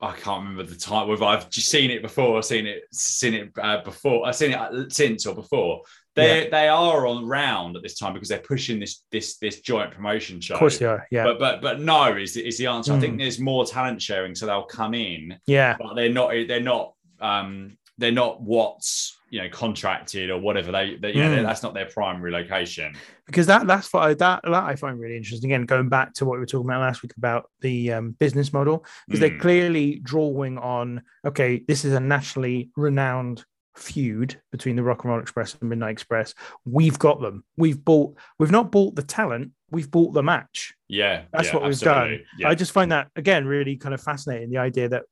I 0.00 0.12
can't 0.16 0.42
remember 0.42 0.64
the 0.64 0.74
time. 0.74 1.06
Whether 1.06 1.24
I've 1.24 1.48
just 1.50 1.68
seen 1.68 1.90
it 1.90 2.02
before, 2.02 2.28
or 2.30 2.42
seen 2.42 2.66
it, 2.66 2.84
seen 2.92 3.34
it 3.34 3.52
uh, 3.60 3.82
before. 3.84 4.26
I've 4.26 4.34
seen 4.34 4.52
it 4.52 4.58
uh, 4.58 4.88
since 4.88 5.26
or 5.26 5.34
before. 5.34 5.82
They 6.16 6.48
they 6.50 6.68
are 6.68 7.06
on 7.06 7.26
round 7.26 7.76
at 7.76 7.82
this 7.82 7.98
time 7.98 8.12
because 8.14 8.28
they're 8.28 8.38
pushing 8.38 8.80
this 8.80 9.04
this 9.12 9.36
this 9.38 9.60
joint 9.60 9.92
promotion 9.92 10.40
show. 10.40 10.54
of 10.54 10.60
course 10.60 10.78
they 10.78 10.86
are. 10.86 11.06
Yeah, 11.10 11.24
But 11.24 11.38
but 11.38 11.62
but 11.62 11.80
no 11.80 12.16
is 12.16 12.36
is 12.36 12.58
the 12.58 12.66
answer. 12.66 12.92
I 12.92 12.96
Mm. 12.96 13.00
think 13.00 13.18
there's 13.18 13.38
more 13.38 13.64
talent 13.66 14.00
sharing, 14.02 14.34
so 14.34 14.46
they'll 14.46 14.64
come 14.64 14.94
in, 14.94 15.38
yeah, 15.46 15.76
but 15.78 15.94
they're 15.94 16.08
not 16.12 16.30
they're 16.48 16.60
not 16.60 16.94
um 17.20 17.76
they're 17.98 18.12
not 18.12 18.42
what's 18.42 19.16
you 19.32 19.40
know 19.42 19.48
contracted 19.48 20.28
or 20.30 20.38
whatever 20.38 20.70
they, 20.70 20.96
they 21.00 21.14
you 21.14 21.22
know, 21.22 21.36
Mm. 21.38 21.42
that's 21.42 21.62
not 21.62 21.72
their 21.72 21.86
primary 21.86 22.30
location. 22.30 22.94
because 23.26 23.46
that 23.46 23.66
that's 23.66 23.90
what 23.92 24.02
I, 24.04 24.14
that 24.14 24.40
that 24.44 24.52
I 24.52 24.76
find 24.76 25.00
really 25.00 25.16
interesting. 25.16 25.50
Again, 25.50 25.64
going 25.64 25.88
back 25.88 26.12
to 26.14 26.26
what 26.26 26.34
we 26.34 26.40
were 26.40 26.46
talking 26.46 26.68
about 26.68 26.82
last 26.82 27.02
week 27.02 27.14
about 27.16 27.48
the 27.62 27.92
um, 27.92 28.10
business 28.20 28.52
model, 28.52 28.84
because 29.06 29.20
they're 29.20 29.30
Mm. 29.30 29.40
clearly 29.40 30.00
drawing 30.04 30.58
on. 30.58 31.02
Okay, 31.26 31.62
this 31.66 31.84
is 31.86 31.94
a 31.94 32.00
nationally 32.00 32.70
renowned 32.76 33.44
feud 33.76 34.40
between 34.50 34.76
the 34.76 34.82
Rock 34.82 35.04
and 35.04 35.12
Roll 35.12 35.20
Express 35.20 35.56
and 35.60 35.70
Midnight 35.70 35.92
Express. 35.92 36.34
We've 36.64 36.98
got 36.98 37.20
them. 37.20 37.44
We've 37.56 37.82
bought. 37.82 38.16
We've 38.38 38.50
not 38.50 38.70
bought 38.70 38.96
the 38.96 39.02
talent. 39.02 39.52
We've 39.70 39.90
bought 39.90 40.12
the 40.12 40.22
match. 40.22 40.74
Yeah, 40.88 41.22
That's 41.32 41.48
yeah, 41.48 41.54
what 41.54 41.62
we've 41.62 41.72
absolutely. 41.72 42.18
done. 42.18 42.26
Yeah. 42.38 42.48
I 42.48 42.54
just 42.54 42.72
find 42.72 42.92
that 42.92 43.08
again 43.16 43.46
really 43.46 43.76
kind 43.76 43.94
of 43.94 44.02
fascinating. 44.02 44.50
The 44.50 44.58
idea 44.58 44.88
that 44.90 45.04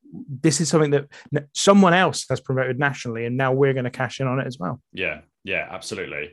this 0.43 0.61
is 0.61 0.69
something 0.69 0.91
that 0.91 1.09
someone 1.55 1.95
else 1.95 2.27
has 2.29 2.41
promoted 2.41 2.79
nationally, 2.79 3.25
and 3.25 3.37
now 3.37 3.53
we're 3.53 3.73
going 3.73 3.85
to 3.85 3.91
cash 3.91 4.21
in 4.21 4.27
on 4.27 4.39
it 4.39 4.47
as 4.47 4.59
well. 4.59 4.81
Yeah, 4.93 5.21
yeah, 5.45 5.67
absolutely. 5.71 6.33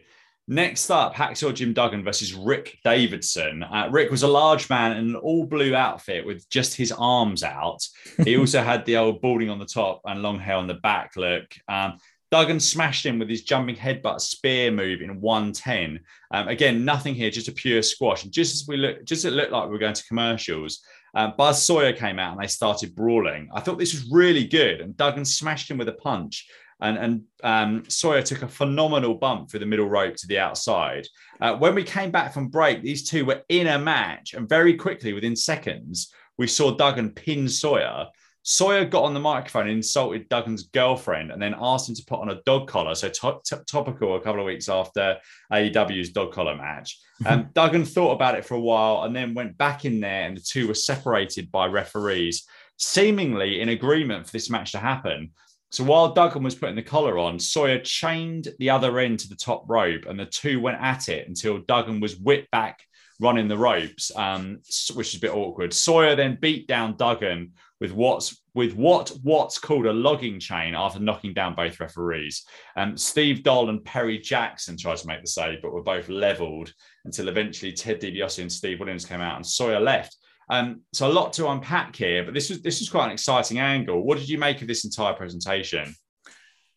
Next 0.50 0.90
up, 0.90 1.14
Hacksaw 1.14 1.54
Jim 1.54 1.74
Duggan 1.74 2.06
versus 2.06 2.34
Rick 2.34 2.78
Davidson. 2.86 3.64
Uh, 3.64 3.90
Rick 3.92 4.12
was 4.12 4.24
a 4.24 4.30
large 4.30 4.70
man 4.70 4.96
in 4.96 5.10
an 5.10 5.16
all 5.18 5.46
blue 5.46 5.76
outfit 5.76 6.26
with 6.26 6.50
just 6.50 6.74
his 6.74 6.94
arms 6.94 7.44
out. 7.44 7.86
He 8.24 8.38
also 8.40 8.64
had 8.64 8.86
the 8.86 8.96
old 8.96 9.22
balding 9.22 9.50
on 9.50 9.60
the 9.60 9.66
top 9.66 10.02
and 10.06 10.22
long 10.22 10.40
hair 10.40 10.56
on 10.56 10.68
the 10.68 10.76
back 10.76 11.18
look. 11.18 11.44
Um, 11.68 11.98
Duggan 12.30 12.60
smashed 12.60 13.06
him 13.06 13.20
with 13.20 13.30
his 13.30 13.44
jumping 13.44 13.76
headbutt 13.76 14.20
spear 14.20 14.72
move 14.72 15.02
in 15.02 15.22
110. 15.22 16.00
Um, 16.32 16.48
again, 16.48 16.84
nothing 16.84 17.16
here, 17.16 17.32
just 17.32 17.48
a 17.48 17.54
pure 17.54 17.82
squash. 17.82 18.24
And 18.24 18.34
just 18.34 18.54
as 18.54 18.68
we 18.68 18.78
look, 18.78 19.06
just 19.06 19.26
it 19.26 19.32
looked 19.32 19.52
like 19.52 19.66
we 19.66 19.72
were 19.72 19.80
going 19.80 19.94
to 19.94 20.08
commercials, 20.08 20.82
uh, 21.16 21.32
Buzz 21.38 21.64
Sawyer 21.64 21.94
came 21.94 22.20
out 22.20 22.34
and 22.34 22.44
they 22.44 22.48
started 22.48 22.96
brawling. 22.96 23.50
I 23.54 23.62
thought 23.62 23.80
this 23.80 23.94
was 23.94 24.12
really 24.12 24.46
good, 24.46 24.82
and 24.82 24.98
Duggan 24.98 25.26
smashed 25.26 25.72
him 25.72 25.78
with 25.78 25.90
a 25.90 25.94
punch 25.94 26.48
and, 26.80 26.98
and 26.98 27.24
um, 27.44 27.84
Sawyer 27.88 28.22
took 28.22 28.44
a 28.44 28.48
phenomenal 28.48 29.16
bump 29.16 29.50
through 29.50 29.62
the 29.62 29.66
middle 29.66 29.90
rope 29.90 30.16
to 30.18 30.28
the 30.28 30.40
outside. 30.40 31.08
Uh, 31.42 31.56
when 31.56 31.74
we 31.74 31.84
came 31.84 32.12
back 32.12 32.34
from 32.34 32.50
break, 32.50 32.82
these 32.82 33.10
two 33.10 33.26
were 33.26 33.42
in 33.50 33.68
a 33.68 33.80
match, 33.80 34.34
and 34.34 34.48
very 34.48 34.76
quickly, 34.76 35.14
within 35.14 35.36
seconds, 35.36 36.14
we 36.38 36.48
saw 36.48 36.76
Duggan 36.76 37.12
pin 37.12 37.50
Sawyer. 37.50 38.08
Sawyer 38.50 38.86
got 38.86 39.04
on 39.04 39.14
the 39.14 39.20
microphone 39.20 39.64
and 39.64 39.76
insulted 39.76 40.30
Duggan's 40.30 40.64
girlfriend, 40.68 41.32
and 41.32 41.42
then 41.42 41.54
asked 41.60 41.90
him 41.90 41.96
to 41.96 42.06
put 42.06 42.22
on 42.22 42.30
a 42.30 42.42
dog 42.46 42.70
collar. 42.70 42.96
So 42.96 43.10
to- 43.10 43.42
to- 43.44 43.64
topical 43.68 44.16
a 44.16 44.22
couple 44.22 44.40
of 44.40 44.46
weeks 44.46 44.70
after 44.70 45.18
AEW's 45.52 46.12
dog 46.12 46.32
collar 46.32 46.56
match. 46.56 46.98
Um, 47.26 47.50
Duggan 47.54 47.84
thought 47.84 48.12
about 48.12 48.36
it 48.36 48.46
for 48.46 48.54
a 48.54 48.60
while 48.60 49.02
and 49.04 49.16
then 49.16 49.34
went 49.34 49.58
back 49.58 49.86
in 49.86 50.00
there, 50.00 50.28
and 50.28 50.38
the 50.38 50.42
two 50.42 50.68
were 50.68 50.76
separated 50.76 51.52
by 51.52 51.66
referees, 51.66 52.46
seemingly 52.78 53.60
in 53.60 53.70
agreement 53.70 54.28
for 54.28 54.32
this 54.32 54.52
match 54.52 54.72
to 54.74 54.78
happen. 54.78 55.32
So 55.72 55.84
while 55.84 56.14
Duggan 56.14 56.44
was 56.44 56.54
putting 56.54 56.76
the 56.76 56.84
collar 56.84 57.18
on, 57.18 57.40
Sawyer 57.40 57.80
chained 57.80 58.50
the 58.60 58.70
other 58.70 59.00
end 59.00 59.20
to 59.22 59.30
the 59.30 59.36
top 59.36 59.66
rope, 59.68 60.06
and 60.06 60.18
the 60.18 60.28
two 60.28 60.62
went 60.62 60.80
at 60.80 61.10
it 61.10 61.28
until 61.28 61.58
Duggan 61.68 62.00
was 62.00 62.18
whipped 62.18 62.52
back 62.52 62.82
running 63.20 63.48
the 63.48 63.58
ropes, 63.58 64.16
um, 64.16 64.60
which 64.94 65.10
is 65.10 65.16
a 65.16 65.20
bit 65.20 65.34
awkward. 65.34 65.74
Sawyer 65.74 66.16
then 66.16 66.38
beat 66.40 66.68
down 66.68 66.96
Duggan 66.98 67.54
with 67.80 67.92
what's 67.92 68.42
with 68.54 68.74
what 68.74 69.12
what's 69.24 69.60
called 69.60 69.86
a 69.86 69.94
logging 69.94 70.40
chain 70.40 70.74
after 70.76 71.00
knocking 71.00 71.34
down 71.34 71.56
both 71.56 71.80
referees. 71.80 72.46
Um, 72.76 72.98
Steve 72.98 73.44
Doll 73.44 73.70
and 73.70 73.84
Perry 73.84 74.18
Jackson 74.18 74.78
tried 74.78 74.98
to 74.98 75.08
make 75.08 75.22
the 75.22 75.28
save, 75.28 75.62
but 75.62 75.74
were 75.74 75.84
both 75.84 76.10
leveled 76.10 76.74
until 77.06 77.28
eventually 77.28 77.72
Ted 77.72 78.02
DiBiase 78.02 78.42
and 78.42 78.52
Steve 78.52 78.80
Williams 78.80 79.06
came 79.06 79.22
out, 79.22 79.36
and 79.36 79.46
Sawyer 79.46 79.80
left. 79.80 80.16
Um, 80.50 80.82
so 80.94 81.08
a 81.08 81.12
lot 81.12 81.34
to 81.34 81.50
unpack 81.50 81.96
here, 81.96 82.24
but 82.24 82.34
this 82.34 82.50
was 82.50 82.62
this 82.62 82.80
was 82.80 82.90
quite 82.90 83.06
an 83.06 83.12
exciting 83.12 83.60
angle. 83.60 84.02
What 84.02 84.18
did 84.18 84.30
you 84.30 84.38
make 84.38 84.62
of 84.62 84.68
this 84.68 84.86
entire 84.86 85.14
presentation? 85.14 85.94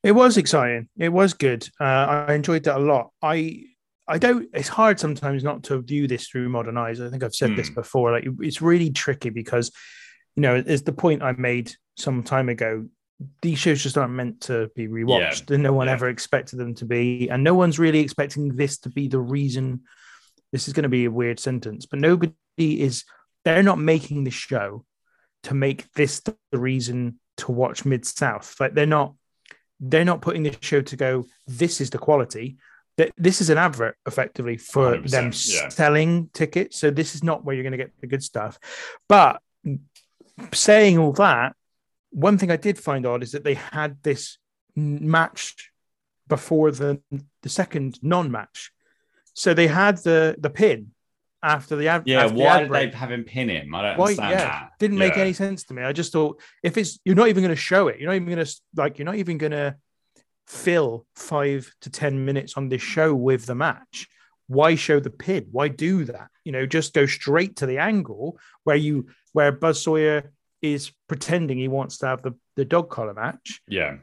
It 0.02 0.12
was 0.12 0.36
exciting. 0.38 0.88
It 0.98 1.10
was 1.10 1.34
good. 1.34 1.68
Uh, 1.78 2.24
I 2.28 2.34
enjoyed 2.34 2.64
that 2.64 2.78
a 2.78 2.80
lot. 2.80 3.10
I 3.22 3.64
I 4.10 4.18
don't. 4.18 4.48
It's 4.52 4.68
hard 4.68 4.98
sometimes 4.98 5.44
not 5.44 5.62
to 5.64 5.80
view 5.82 6.08
this 6.08 6.26
through 6.26 6.48
modern 6.48 6.76
eyes. 6.76 7.00
I 7.00 7.08
think 7.08 7.22
I've 7.22 7.34
said 7.34 7.50
mm. 7.50 7.56
this 7.56 7.68
hmm. 7.68 7.74
before. 7.74 8.10
Like 8.10 8.26
it's 8.40 8.60
really 8.60 8.90
tricky 8.90 9.30
because, 9.30 9.70
you 10.40 10.46
know, 10.46 10.54
is 10.54 10.84
the 10.84 10.92
point 10.94 11.22
I 11.22 11.32
made 11.32 11.70
some 11.98 12.22
time 12.22 12.48
ago. 12.48 12.86
These 13.42 13.58
shows 13.58 13.82
just 13.82 13.98
aren't 13.98 14.14
meant 14.14 14.40
to 14.42 14.70
be 14.74 14.88
rewatched, 14.88 15.50
yeah. 15.50 15.54
and 15.56 15.62
no 15.62 15.74
one 15.74 15.86
yeah. 15.86 15.92
ever 15.92 16.08
expected 16.08 16.58
them 16.58 16.74
to 16.76 16.86
be, 16.86 17.28
and 17.28 17.44
no 17.44 17.52
one's 17.52 17.78
really 17.78 18.00
expecting 18.00 18.56
this 18.56 18.78
to 18.78 18.88
be 18.88 19.06
the 19.06 19.18
reason. 19.18 19.82
This 20.50 20.66
is 20.66 20.72
going 20.72 20.84
to 20.84 20.88
be 20.88 21.04
a 21.04 21.10
weird 21.10 21.38
sentence, 21.38 21.84
but 21.84 21.98
nobody 21.98 22.32
is. 22.56 23.04
They're 23.44 23.62
not 23.62 23.78
making 23.78 24.24
the 24.24 24.30
show 24.30 24.86
to 25.42 25.52
make 25.52 25.92
this 25.92 26.20
the 26.20 26.34
reason 26.54 27.20
to 27.36 27.52
watch 27.52 27.84
Mid 27.84 28.06
South. 28.06 28.58
Like 28.58 28.72
they're 28.72 28.86
not 28.86 29.12
they're 29.78 30.06
not 30.06 30.22
putting 30.22 30.44
the 30.44 30.56
show 30.62 30.80
to 30.80 30.96
go, 30.96 31.26
this 31.46 31.82
is 31.82 31.90
the 31.90 31.98
quality. 31.98 32.56
This 33.18 33.42
is 33.42 33.50
an 33.50 33.58
advert 33.58 33.94
effectively 34.06 34.56
for 34.56 34.96
them 34.96 35.32
yeah. 35.34 35.68
selling 35.68 36.30
tickets. 36.32 36.78
So 36.78 36.90
this 36.90 37.14
is 37.14 37.22
not 37.22 37.44
where 37.44 37.54
you're 37.54 37.62
going 37.62 37.72
to 37.72 37.78
get 37.78 37.92
the 38.00 38.06
good 38.06 38.22
stuff. 38.22 38.58
But 39.06 39.42
saying 40.52 40.98
all 40.98 41.12
that, 41.12 41.54
one 42.10 42.38
thing 42.38 42.50
I 42.50 42.56
did 42.56 42.78
find 42.78 43.06
odd 43.06 43.22
is 43.22 43.32
that 43.32 43.44
they 43.44 43.54
had 43.54 44.02
this 44.02 44.38
match 44.74 45.70
before 46.28 46.70
the 46.70 47.00
the 47.42 47.48
second 47.48 47.98
non-match. 48.02 48.72
So 49.34 49.54
they 49.54 49.66
had 49.66 49.98
the 49.98 50.36
the 50.38 50.50
pin 50.50 50.92
after 51.42 51.76
the 51.76 51.88
ad. 51.88 52.02
Yeah, 52.06 52.26
why 52.26 52.54
the 52.54 52.60
did 52.60 52.68
break. 52.68 52.92
they 52.92 52.98
have 52.98 53.10
him 53.10 53.24
pin 53.24 53.48
him? 53.48 53.74
I 53.74 53.82
don't 53.82 53.98
why, 53.98 54.04
understand 54.06 54.30
yeah, 54.30 54.38
that. 54.38 54.70
Didn't 54.78 54.98
yeah. 54.98 55.08
make 55.08 55.16
any 55.16 55.32
sense 55.32 55.64
to 55.64 55.74
me. 55.74 55.82
I 55.82 55.92
just 55.92 56.12
thought 56.12 56.40
if 56.62 56.76
it's 56.76 56.98
you're 57.04 57.16
not 57.16 57.28
even 57.28 57.42
going 57.42 57.54
to 57.54 57.60
show 57.60 57.88
it, 57.88 57.98
you're 57.98 58.08
not 58.08 58.16
even 58.16 58.28
going 58.28 58.44
to 58.44 58.60
like 58.76 58.98
you're 58.98 59.06
not 59.06 59.16
even 59.16 59.38
going 59.38 59.52
to 59.52 59.76
fill 60.46 61.06
five 61.14 61.70
to 61.82 61.90
ten 61.90 62.24
minutes 62.24 62.56
on 62.56 62.68
this 62.68 62.82
show 62.82 63.14
with 63.14 63.46
the 63.46 63.54
match. 63.54 64.08
Why 64.46 64.74
show 64.74 64.98
the 64.98 65.10
pin? 65.10 65.46
Why 65.52 65.68
do 65.68 66.04
that? 66.06 66.28
You 66.44 66.50
know, 66.52 66.66
just 66.66 66.92
go 66.92 67.06
straight 67.06 67.56
to 67.56 67.66
the 67.66 67.78
angle 67.78 68.38
where 68.64 68.76
you 68.76 69.06
where 69.32 69.52
Buzz 69.52 69.82
Sawyer 69.82 70.32
is 70.62 70.92
pretending 71.08 71.58
he 71.58 71.68
wants 71.68 71.98
to 71.98 72.06
have 72.06 72.22
the, 72.22 72.32
the 72.56 72.64
dog 72.64 72.90
collar 72.90 73.14
match. 73.14 73.60
Yeah. 73.68 73.96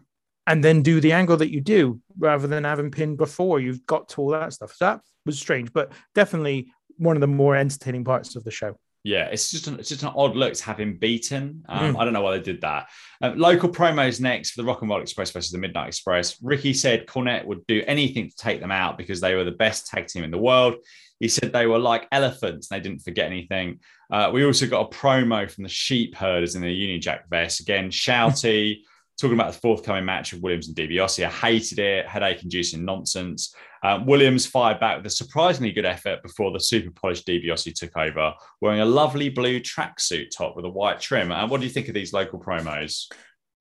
And 0.48 0.64
then 0.64 0.82
do 0.82 1.02
the 1.02 1.12
angle 1.12 1.38
that 1.38 1.52
you 1.52 1.62
do 1.62 2.02
rather 2.18 2.48
than 2.48 2.64
having 2.64 2.90
pinned 2.90 3.18
before 3.18 3.60
you've 3.60 3.86
got 3.86 4.10
to 4.10 4.22
all 4.22 4.30
that 4.30 4.54
stuff. 4.54 4.74
So 4.74 4.86
that 4.86 5.02
was 5.26 5.38
strange, 5.38 5.74
but 5.74 5.92
definitely 6.16 6.72
one 6.98 7.18
of 7.18 7.22
the 7.22 7.28
more 7.28 7.56
entertaining 7.56 8.06
parts 8.06 8.36
of 8.36 8.44
the 8.44 8.52
show. 8.52 8.78
Yeah, 9.04 9.26
it's 9.26 9.52
just 9.52 9.68
an, 9.68 9.80
it's 9.80 9.90
just 9.90 10.04
an 10.04 10.12
odd 10.16 10.36
look 10.36 10.54
to 10.54 10.64
have 10.66 10.80
him 10.80 10.98
beaten. 10.98 11.64
Um, 11.70 11.94
mm. 11.94 12.00
I 12.00 12.04
don't 12.04 12.14
know 12.14 12.22
why 12.22 12.38
they 12.38 12.44
did 12.44 12.60
that. 12.62 12.90
Um, 13.22 13.38
local 13.38 13.70
promos 13.70 14.20
next 14.20 14.52
for 14.52 14.62
the 14.62 14.68
Rock 14.68 14.82
and 14.82 14.90
Roll 14.90 15.02
Express 15.02 15.32
versus 15.32 15.52
the 15.52 15.58
Midnight 15.58 15.88
Express. 15.88 16.42
Ricky 16.42 16.74
said 16.74 17.08
Cornette 17.08 17.46
would 17.46 17.66
do 17.68 17.84
anything 17.88 18.30
to 18.30 18.36
take 18.36 18.60
them 18.60 18.72
out 18.72 18.98
because 18.98 19.22
they 19.22 19.36
were 19.36 19.46
the 19.46 19.52
best 19.52 19.88
tag 19.88 20.08
team 20.08 20.26
in 20.26 20.32
the 20.32 20.38
world. 20.38 20.76
He 21.20 21.28
said 21.28 21.52
they 21.52 21.66
were 21.66 21.80
like 21.80 22.08
elephants 22.12 22.70
and 22.70 22.80
they 22.80 22.88
didn't 22.88 23.04
forget 23.04 23.26
anything. 23.26 23.80
Uh, 24.12 24.30
we 24.34 24.46
also 24.46 24.68
got 24.68 24.88
a 24.88 24.96
promo 24.96 25.50
from 25.50 25.64
the 25.64 25.70
sheep 25.70 26.16
herders 26.16 26.56
in 26.56 26.62
the 26.62 26.72
Union 26.72 27.02
Jack 27.02 27.30
vest. 27.30 27.60
Again, 27.60 27.90
shouty, 27.90 28.82
talking 29.20 29.34
about 29.34 29.52
the 29.52 29.60
forthcoming 29.60 30.06
match 30.06 30.34
of 30.34 30.42
Williams 30.42 30.68
and 30.68 30.78
DiBiase. 30.78 31.26
I 31.26 31.30
hated 31.30 31.80
it, 31.80 32.08
headache 32.08 32.44
inducing 32.44 32.86
nonsense. 32.86 33.54
Uh, 33.84 34.00
Williams 34.06 34.46
fired 34.46 34.80
back 34.80 34.98
with 34.98 35.06
a 35.08 35.10
surprisingly 35.10 35.72
good 35.72 35.86
effort 35.86 36.22
before 36.22 36.52
the 36.52 36.60
super 36.60 36.92
polished 36.92 37.26
DiBiase 37.28 37.74
took 37.74 37.98
over, 37.98 38.34
wearing 38.62 38.82
a 38.82 38.86
lovely 38.86 39.30
blue 39.30 39.60
tracksuit 39.60 40.30
top 40.36 40.56
with 40.56 40.66
a 40.66 40.70
white 40.70 41.00
trim. 41.00 41.32
And 41.32 41.50
what 41.50 41.62
do 41.62 41.68
you 41.68 41.74
think 41.74 41.88
of 41.88 41.94
these 41.96 42.14
local 42.14 42.40
promos? 42.40 43.12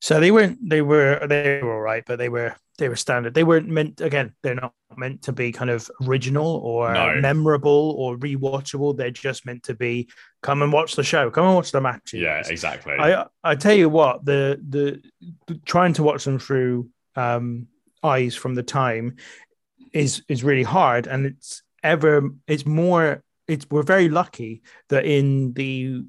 So 0.00 0.20
they 0.20 0.30
weren't. 0.30 0.58
They 0.68 0.82
were. 0.82 1.26
They 1.26 1.60
were 1.62 1.74
all 1.74 1.80
right, 1.80 2.04
but 2.06 2.18
they 2.18 2.28
were. 2.28 2.54
They 2.78 2.88
were 2.88 2.96
standard. 2.96 3.34
They 3.34 3.44
weren't 3.44 3.68
meant. 3.68 4.00
Again, 4.00 4.34
they're 4.42 4.54
not 4.54 4.74
meant 4.96 5.22
to 5.22 5.32
be 5.32 5.52
kind 5.52 5.70
of 5.70 5.90
original 6.06 6.56
or 6.56 6.92
no. 6.92 7.20
memorable 7.20 7.94
or 7.98 8.16
rewatchable. 8.16 8.96
They're 8.96 9.10
just 9.10 9.46
meant 9.46 9.62
to 9.64 9.74
be. 9.74 10.08
Come 10.42 10.62
and 10.62 10.72
watch 10.72 10.94
the 10.94 11.04
show. 11.04 11.30
Come 11.30 11.46
and 11.46 11.54
watch 11.54 11.72
the 11.72 11.80
matches. 11.80 12.20
Yeah, 12.20 12.42
exactly. 12.46 12.94
I 12.98 13.26
I 13.42 13.54
tell 13.54 13.74
you 13.74 13.88
what. 13.88 14.24
The 14.24 14.60
the, 14.68 15.02
the 15.46 15.60
trying 15.64 15.94
to 15.94 16.02
watch 16.02 16.24
them 16.24 16.38
through 16.38 16.90
um, 17.14 17.68
eyes 18.02 18.34
from 18.34 18.54
the 18.54 18.62
time 18.62 19.16
is 19.92 20.22
is 20.28 20.44
really 20.44 20.62
hard, 20.62 21.06
and 21.06 21.26
it's 21.26 21.62
ever 21.82 22.30
it's 22.46 22.66
more. 22.66 23.22
It's 23.48 23.66
we're 23.70 23.82
very 23.82 24.08
lucky 24.08 24.62
that 24.88 25.04
in 25.04 25.52
the 25.52 26.04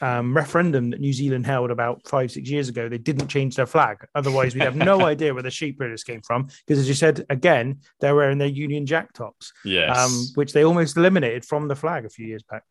um, 0.00 0.36
referendum 0.36 0.90
that 0.90 1.00
New 1.00 1.12
Zealand 1.12 1.46
held 1.46 1.70
about 1.70 2.06
five, 2.06 2.30
six 2.30 2.48
years 2.48 2.68
ago, 2.68 2.88
they 2.88 2.98
didn't 2.98 3.28
change 3.28 3.56
their 3.56 3.66
flag. 3.66 3.98
Otherwise, 4.14 4.54
we'd 4.54 4.64
have 4.64 4.76
no 4.76 5.00
idea 5.06 5.32
where 5.32 5.42
the 5.42 5.50
sheep 5.50 5.78
herders 5.80 6.04
came 6.04 6.20
from. 6.22 6.48
Because, 6.66 6.78
as 6.78 6.88
you 6.88 6.94
said, 6.94 7.24
again, 7.30 7.80
they're 8.00 8.14
wearing 8.14 8.38
their 8.38 8.48
Union 8.48 8.86
Jack 8.86 9.12
tops, 9.12 9.52
yes. 9.64 9.96
um, 9.96 10.26
which 10.34 10.52
they 10.52 10.64
almost 10.64 10.96
eliminated 10.96 11.44
from 11.44 11.68
the 11.68 11.76
flag 11.76 12.04
a 12.04 12.10
few 12.10 12.26
years 12.26 12.42
back. 12.42 12.64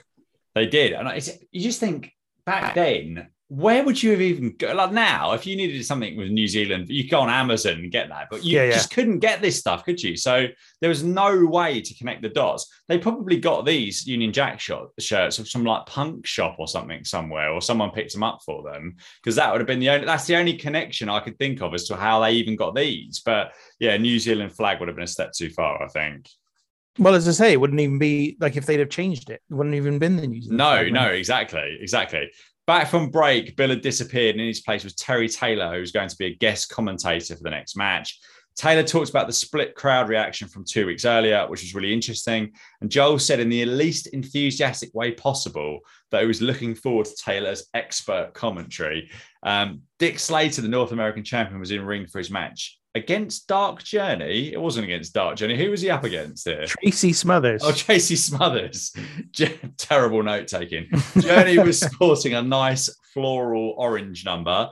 They 0.53 0.67
did. 0.67 0.93
And 0.93 1.09
you 1.51 1.61
just 1.61 1.80
think 1.80 2.13
back 2.45 2.76
then, 2.76 3.30
where 3.48 3.84
would 3.84 4.02
you 4.02 4.12
have 4.12 4.22
even 4.22 4.56
go? 4.58 4.74
Like 4.74 4.91
now, 4.91 5.34
if 5.34 5.46
you 5.46 5.56
needed 5.56 5.86
something 5.86 6.18
with 6.18 6.32
New 6.32 6.48
Zealand, 6.48 6.89
you 6.89 7.08
go 7.08 7.20
on 7.20 7.30
Amazon 7.30 7.74
and 7.74 7.91
get 7.91 8.10
that, 8.10 8.28
but 8.32 8.43
you 8.43 8.58
yeah, 8.58 8.66
yeah. 8.66 8.74
just 8.74 8.91
couldn't 8.91 9.20
get 9.20 9.39
this 9.39 9.60
stuff, 9.60 9.86
could 9.86 10.02
you? 10.02 10.18
So 10.18 10.48
there 10.82 10.89
was 10.89 11.04
no 11.04 11.46
way 11.46 11.80
to 11.80 11.96
connect 11.96 12.24
the 12.24 12.30
dots. 12.30 12.68
They 12.88 12.98
probably 12.98 13.39
got 13.39 13.66
these 13.66 14.08
Union 14.08 14.34
Jack 14.34 14.60
shot, 14.60 14.88
shirts 15.00 15.36
from 15.36 15.46
some 15.46 15.64
like 15.64 15.86
punk 15.86 16.26
shop 16.26 16.56
or 16.58 16.68
something 16.68 17.04
somewhere, 17.04 17.52
or 17.52 17.62
someone 17.62 17.91
picked 17.91 18.14
them 18.14 18.24
up 18.24 18.39
for 18.43 18.64
them 18.64 18.96
because 19.24 19.36
that 19.36 19.52
would 19.52 19.62
have 19.62 19.68
been 19.68 19.80
the 19.80 19.89
only. 19.89 20.06
That's 20.08 20.26
the 20.26 20.38
only 20.38 20.58
connection 20.58 21.08
I 21.08 21.20
could 21.20 21.38
think 21.38 21.62
of 21.62 21.76
as 21.76 21.88
to 21.89 21.96
how 21.96 22.22
they 22.22 22.32
even 22.32 22.56
got 22.56 22.76
these. 22.76 23.22
But 23.24 23.52
yeah, 23.80 23.96
New 23.98 24.18
Zealand 24.18 24.54
flag 24.54 24.80
would 24.80 24.89
have 24.89 24.96
been 24.96 25.04
a 25.04 25.08
step 25.08 25.34
too 25.34 25.52
far, 25.52 25.84
I 25.84 25.88
think. 25.89 26.28
Well, 26.98 27.14
as 27.14 27.28
I 27.28 27.32
say, 27.32 27.52
it 27.52 27.60
wouldn't 27.60 27.82
even 27.82 28.00
be 28.00 28.38
like 28.39 28.56
if 28.56 28.66
they'd 28.66 28.80
have 28.80 28.89
changed 28.89 29.30
it. 29.30 29.41
It 29.50 29.54
wouldn't 29.54 29.76
even 29.76 30.00
been 30.00 30.16
the 30.16 30.26
New 30.26 30.41
Zealand. 30.41 30.58
No, 30.58 30.78
flag, 30.78 30.93
no, 30.93 31.08
exactly, 31.10 31.78
exactly. 31.80 32.32
Back 32.68 32.88
from 32.88 33.11
break, 33.11 33.55
Bill 33.55 33.70
had 33.70 33.82
disappeared, 33.82 34.36
and 34.36 34.41
in 34.41 34.47
his 34.47 34.61
place 34.61 34.84
was 34.84 34.95
Terry 34.95 35.30
Taylor, 35.30 35.74
who 35.74 35.82
was 35.82 35.91
going 35.91 36.09
to 36.09 36.18
be 36.18 36.26
a 36.26 36.36
guest 36.36 36.70
commentator 36.70 37.36
for 37.36 37.43
the 37.43 37.51
next 37.51 37.78
match. 37.78 38.20
Taylor 38.55 38.84
talks 38.84 39.09
about 39.09 39.28
the 39.28 39.34
split 39.34 39.76
crowd 39.76 40.07
reaction 40.07 40.47
from 40.47 40.63
two 40.63 40.88
weeks 40.88 41.05
earlier, 41.05 41.45
which 41.47 41.61
was 41.61 41.76
really 41.76 41.93
interesting. 41.93 42.53
And 42.82 42.89
Joel 42.89 43.20
said 43.20 43.39
in 43.39 43.49
the 43.49 43.66
least 43.66 44.07
enthusiastic 44.07 44.93
way 44.95 45.11
possible 45.11 45.80
that 46.09 46.22
he 46.22 46.28
was 46.28 46.41
looking 46.41 46.74
forward 46.74 47.05
to 47.05 47.16
Taylor's 47.18 47.68
expert 47.74 48.32
commentary. 48.34 49.11
Um, 49.43 49.82
Dick 49.99 50.20
Slater, 50.20 50.61
the 50.61 50.70
North 50.70 50.93
American 50.93 51.24
champion, 51.24 51.59
was 51.59 51.72
in 51.72 51.86
ring 51.86 52.07
for 52.07 52.18
his 52.18 52.32
match 52.32 52.80
against 52.96 53.48
Dark 53.48 53.84
Journey. 53.84 54.54
It 54.54 54.60
wasn't 54.60 54.86
against 54.86 55.14
Dark 55.14 55.36
Journey. 55.36 55.58
Who 55.58 55.70
was 55.70 55.82
he 55.82 55.89
up 55.89 56.06
against 56.06 56.48
here? 56.48 56.66
Tracy 56.66 57.14
Smothers. 57.14 57.62
Oh, 57.64 57.74
Tracy 57.74 58.16
Smothers. 58.16 58.93
Terrible 59.78 60.24
note 60.24 60.48
taking. 60.48 60.88
Journey 61.20 61.60
was 61.60 61.80
sporting 61.91 62.34
a 62.34 62.41
nice 62.41 62.89
floral 63.14 63.76
orange 63.78 64.26
number. 64.26 64.70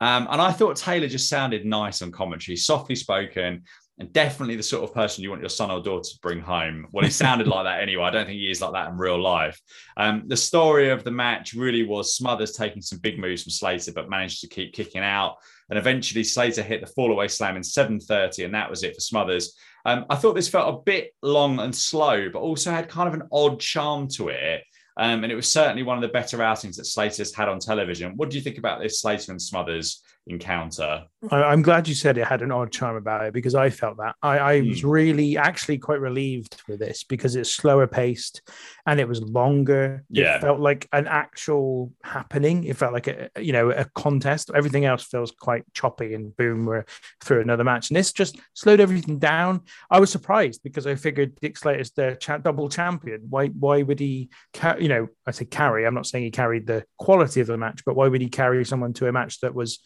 Um, 0.00 0.28
and 0.30 0.40
I 0.40 0.52
thought 0.52 0.76
Taylor 0.76 1.08
just 1.08 1.28
sounded 1.28 1.64
nice 1.64 2.02
on 2.02 2.12
commentary, 2.12 2.56
softly 2.56 2.96
spoken, 2.96 3.62
and 3.98 4.12
definitely 4.12 4.56
the 4.56 4.62
sort 4.62 4.82
of 4.82 4.92
person 4.92 5.22
you 5.22 5.30
want 5.30 5.42
your 5.42 5.48
son 5.48 5.70
or 5.70 5.80
daughter 5.80 6.10
to 6.10 6.18
bring 6.22 6.40
home. 6.40 6.88
Well, 6.92 7.04
he 7.04 7.10
sounded 7.10 7.46
like 7.46 7.64
that 7.64 7.82
anyway. 7.82 8.04
I 8.04 8.10
don't 8.10 8.26
think 8.26 8.38
he 8.38 8.50
is 8.50 8.60
like 8.60 8.72
that 8.72 8.88
in 8.88 8.98
real 8.98 9.20
life. 9.22 9.60
Um, 9.96 10.24
the 10.26 10.36
story 10.36 10.90
of 10.90 11.04
the 11.04 11.10
match 11.10 11.54
really 11.54 11.84
was 11.84 12.16
Smothers 12.16 12.52
taking 12.52 12.82
some 12.82 12.98
big 12.98 13.18
moves 13.18 13.44
from 13.44 13.50
Slater, 13.50 13.92
but 13.92 14.10
managed 14.10 14.40
to 14.40 14.48
keep 14.48 14.72
kicking 14.72 15.02
out. 15.02 15.36
And 15.70 15.78
eventually 15.78 16.24
Slater 16.24 16.62
hit 16.62 16.80
the 16.80 16.92
fallaway 16.92 17.30
slam 17.30 17.56
in 17.56 17.62
7.30, 17.62 18.44
and 18.44 18.54
that 18.54 18.68
was 18.68 18.82
it 18.82 18.94
for 18.94 19.00
Smothers. 19.00 19.56
Um, 19.84 20.04
I 20.10 20.16
thought 20.16 20.34
this 20.34 20.48
felt 20.48 20.74
a 20.74 20.82
bit 20.82 21.14
long 21.22 21.58
and 21.60 21.74
slow, 21.74 22.28
but 22.30 22.40
also 22.40 22.70
had 22.70 22.88
kind 22.88 23.08
of 23.08 23.14
an 23.14 23.28
odd 23.32 23.58
charm 23.58 24.08
to 24.08 24.28
it. 24.28 24.62
Um, 24.98 25.24
and 25.24 25.32
it 25.32 25.36
was 25.36 25.50
certainly 25.50 25.82
one 25.82 25.96
of 25.96 26.02
the 26.02 26.08
better 26.08 26.42
outings 26.42 26.76
that 26.76 26.84
Slater's 26.84 27.34
had 27.34 27.48
on 27.48 27.58
television. 27.58 28.12
What 28.16 28.28
do 28.28 28.36
you 28.36 28.42
think 28.42 28.58
about 28.58 28.80
this 28.80 29.00
Slater 29.00 29.32
and 29.32 29.40
Smothers 29.40 30.02
encounter. 30.26 31.04
I'm 31.30 31.62
glad 31.62 31.86
you 31.86 31.94
said 31.94 32.18
it 32.18 32.26
had 32.26 32.42
an 32.42 32.50
odd 32.50 32.72
charm 32.72 32.96
about 32.96 33.24
it 33.26 33.32
because 33.32 33.54
I 33.54 33.70
felt 33.70 33.96
that. 33.98 34.16
I, 34.22 34.38
I 34.38 34.60
mm. 34.60 34.68
was 34.70 34.82
really 34.82 35.36
actually 35.36 35.78
quite 35.78 36.00
relieved 36.00 36.60
with 36.66 36.80
this 36.80 37.04
because 37.04 37.36
it's 37.36 37.50
slower 37.54 37.86
paced 37.86 38.42
and 38.86 38.98
it 38.98 39.06
was 39.06 39.22
longer. 39.22 40.04
Yeah. 40.10 40.36
It 40.36 40.40
felt 40.40 40.58
like 40.58 40.88
an 40.92 41.06
actual 41.06 41.92
happening. 42.02 42.64
It 42.64 42.76
felt 42.76 42.92
like 42.92 43.06
a 43.06 43.30
you 43.40 43.52
know 43.52 43.70
a 43.70 43.84
contest. 43.94 44.50
Everything 44.52 44.84
else 44.84 45.04
feels 45.04 45.30
quite 45.30 45.64
choppy 45.74 46.14
and 46.14 46.36
boom, 46.36 46.66
we're 46.66 46.86
through 47.22 47.40
another 47.40 47.64
match. 47.64 47.90
And 47.90 47.96
this 47.96 48.12
just 48.12 48.40
slowed 48.54 48.80
everything 48.80 49.20
down. 49.20 49.60
I 49.90 50.00
was 50.00 50.10
surprised 50.10 50.62
because 50.64 50.88
I 50.88 50.96
figured 50.96 51.36
Dick 51.40 51.56
Slater's 51.56 51.92
the 51.92 52.16
cha- 52.18 52.38
double 52.38 52.68
champion. 52.68 53.26
Why 53.30 53.46
why 53.46 53.82
would 53.82 54.00
he 54.00 54.30
ca- 54.54 54.78
you 54.80 54.88
know, 54.88 55.08
I 55.24 55.30
say 55.30 55.44
carry, 55.44 55.86
I'm 55.86 55.94
not 55.94 56.06
saying 56.06 56.24
he 56.24 56.32
carried 56.32 56.66
the 56.66 56.84
quality 56.98 57.40
of 57.40 57.46
the 57.46 57.56
match, 57.56 57.84
but 57.86 57.94
why 57.94 58.08
would 58.08 58.20
he 58.20 58.28
carry 58.28 58.64
someone 58.64 58.92
to 58.94 59.06
a 59.06 59.12
match 59.12 59.38
that 59.40 59.54
was 59.54 59.78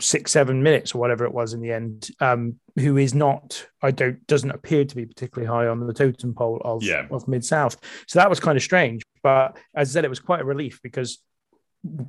six 0.00 0.30
seven 0.32 0.62
minutes 0.62 0.94
or 0.94 0.98
whatever 0.98 1.24
it 1.24 1.34
was 1.34 1.52
in 1.52 1.60
the 1.60 1.70
end 1.70 2.08
um 2.20 2.54
who 2.78 2.96
is 2.96 3.12
not 3.14 3.66
i 3.82 3.90
don't 3.90 4.26
doesn't 4.26 4.50
appear 4.50 4.84
to 4.86 4.96
be 4.96 5.04
particularly 5.04 5.46
high 5.46 5.66
on 5.66 5.86
the 5.86 5.92
totem 5.92 6.32
pole 6.34 6.60
of 6.64 6.82
Yeah. 6.82 7.06
of 7.10 7.28
mid 7.28 7.44
south 7.44 7.76
so 8.06 8.18
that 8.18 8.30
was 8.30 8.40
kind 8.40 8.56
of 8.56 8.62
strange 8.62 9.02
but 9.22 9.56
as 9.74 9.90
i 9.90 9.92
said 9.92 10.04
it 10.04 10.08
was 10.08 10.20
quite 10.20 10.40
a 10.40 10.44
relief 10.44 10.80
because 10.82 11.18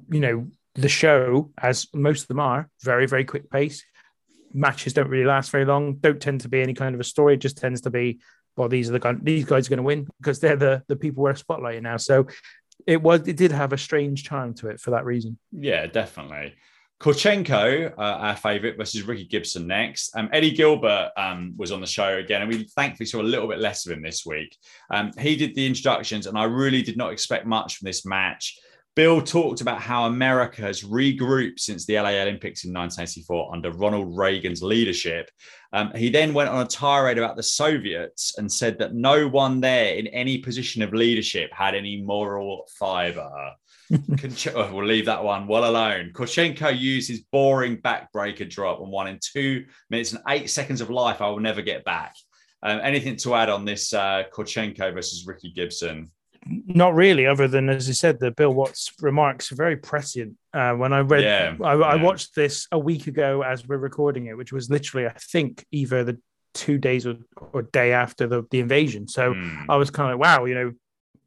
you 0.10 0.20
know 0.22 0.48
the 0.76 0.88
show 0.88 1.52
as 1.62 1.88
most 1.94 2.22
of 2.22 2.28
them 2.30 2.40
are 2.40 2.70
very 2.84 3.06
very 3.06 3.26
quick 3.26 3.50
pace 3.52 3.84
matches 4.54 4.94
don't 4.94 5.10
really 5.10 5.26
last 5.26 5.52
very 5.52 5.66
long 5.66 5.96
don't 5.96 6.22
tend 6.22 6.42
to 6.42 6.50
be 6.50 6.62
any 6.62 6.74
kind 6.74 6.96
of 6.96 7.02
a 7.02 7.04
story 7.04 7.34
it 7.34 7.38
just 7.42 7.58
tends 7.58 7.82
to 7.82 7.90
be 7.90 8.20
well 8.56 8.70
these 8.70 8.88
are 8.90 8.94
the 8.94 9.00
guys 9.00 9.16
these 9.24 9.46
guys 9.46 9.68
are 9.68 9.70
going 9.72 9.78
to 9.78 9.84
win 9.84 10.08
because 10.22 10.40
they're 10.40 10.56
the 10.56 10.84
the 10.88 10.96
people 10.96 11.24
we're 11.24 11.34
spotlighting 11.34 11.82
now 11.82 11.98
so 11.98 12.26
it 12.88 13.02
was 13.02 13.28
it 13.28 13.36
did 13.36 13.52
have 13.52 13.74
a 13.74 13.78
strange 13.78 14.24
charm 14.24 14.54
to 14.54 14.68
it 14.68 14.80
for 14.80 14.92
that 14.92 15.06
reason 15.06 15.38
Yeah, 15.52 15.88
definitely. 15.88 16.54
Korchenko, 17.04 17.92
uh, 17.98 18.02
our 18.02 18.36
favourite, 18.38 18.78
versus 18.78 19.02
Ricky 19.02 19.26
Gibson 19.26 19.68
next. 19.68 20.16
Um, 20.16 20.30
Eddie 20.32 20.52
Gilbert 20.52 21.12
um, 21.18 21.54
was 21.58 21.74
on 21.74 21.82
the 21.82 21.88
show 21.88 22.16
again, 22.18 22.42
and 22.42 22.50
we 22.50 22.64
thankfully 22.64 23.06
saw 23.06 23.20
a 23.20 23.24
little 23.24 23.50
bit 23.50 23.60
less 23.60 23.86
of 23.86 23.92
him 23.92 24.02
this 24.02 24.26
week. 24.26 24.56
Um, 24.90 25.12
he 25.20 25.36
did 25.36 25.54
the 25.54 25.68
introductions, 25.68 26.28
and 26.28 26.38
I 26.38 26.46
really 26.46 26.82
did 26.82 26.96
not 26.96 27.12
expect 27.12 27.46
much 27.46 27.76
from 27.76 27.88
this 27.88 28.06
match. 28.06 28.58
Bill 28.96 29.22
talked 29.22 29.60
about 29.60 29.82
how 29.82 30.06
America 30.06 30.62
has 30.62 30.84
regrouped 30.84 31.60
since 31.60 31.86
the 31.86 31.96
LA 31.96 32.12
Olympics 32.22 32.64
in 32.64 32.72
1984 32.72 33.54
under 33.54 33.72
Ronald 33.72 34.18
Reagan's 34.18 34.64
leadership. 34.64 35.30
Um, 35.74 35.92
he 35.96 36.10
then 36.10 36.34
went 36.34 36.52
on 36.52 36.66
a 36.66 36.70
tirade 36.70 37.18
about 37.18 37.36
the 37.36 37.44
Soviets 37.44 38.36
and 38.38 38.50
said 38.50 38.80
that 38.80 38.94
no 38.94 39.28
one 39.28 39.60
there 39.60 39.96
in 39.96 40.08
any 40.08 40.38
position 40.38 40.82
of 40.82 40.94
leadership 40.94 41.52
had 41.52 41.76
any 41.76 42.02
moral 42.02 42.66
fiber. 42.80 43.30
Konch- 43.92 44.54
oh, 44.56 44.74
we'll 44.74 44.86
leave 44.86 45.06
that 45.06 45.24
one 45.24 45.48
well 45.48 45.70
alone. 45.70 46.12
Korchenko 46.14 46.78
used 46.78 47.10
his 47.10 47.22
boring 47.32 47.78
backbreaker 47.78 48.50
drop 48.50 48.80
and 48.80 48.90
won 48.90 49.08
in 49.08 49.20
two 49.22 49.66
minutes 49.90 50.14
and 50.14 50.22
eight 50.30 50.50
seconds 50.50 50.82
of 50.82 50.90
life 50.90 51.22
I 51.22 51.30
will 51.30 51.40
never 51.40 51.62
get 51.62 51.84
back. 51.84 52.16
Um, 52.62 52.80
anything 52.82 53.18
to 53.18 53.36
add 53.36 53.50
on 53.50 53.66
this 53.66 53.94
uh, 53.94 54.24
Korchenko 54.34 54.94
versus 54.94 55.26
Ricky 55.28 55.52
Gibson? 55.52 56.10
not 56.46 56.94
really, 56.94 57.26
other 57.26 57.48
than 57.48 57.70
as 57.70 57.88
you 57.88 57.94
said, 57.94 58.20
the 58.20 58.32
Bill 58.32 58.54
Watts 58.54 58.92
remarks 59.02 59.52
are 59.52 59.56
very 59.56 59.78
prescient. 59.78 60.36
Uh, 60.54 60.74
when 60.74 60.92
I 60.92 61.00
read, 61.00 61.24
Yeah, 61.24 61.56
I, 61.64 61.72
I 61.74 61.96
watched 61.96 62.36
this 62.36 62.68
a 62.72 62.78
week 62.78 63.08
ago 63.08 63.42
as 63.44 63.66
we're 63.68 63.78
recording 63.78 64.26
it, 64.28 64.38
which 64.38 64.52
was 64.52 64.70
literally, 64.70 65.08
I 65.08 65.14
think, 65.14 65.66
either 65.72 66.04
the 66.04 66.20
two 66.54 66.78
days 66.78 67.08
or, 67.08 67.16
or 67.54 67.62
day 67.64 67.94
after 67.94 68.28
the, 68.28 68.44
the 68.52 68.60
invasion. 68.60 69.08
So 69.08 69.34
Hmm, 69.34 69.70
I 69.72 69.78
was 69.78 69.90
kind 69.90 70.12
of 70.12 70.20
like, 70.20 70.28
wow, 70.28 70.46
you 70.46 70.56
know, 70.56 70.74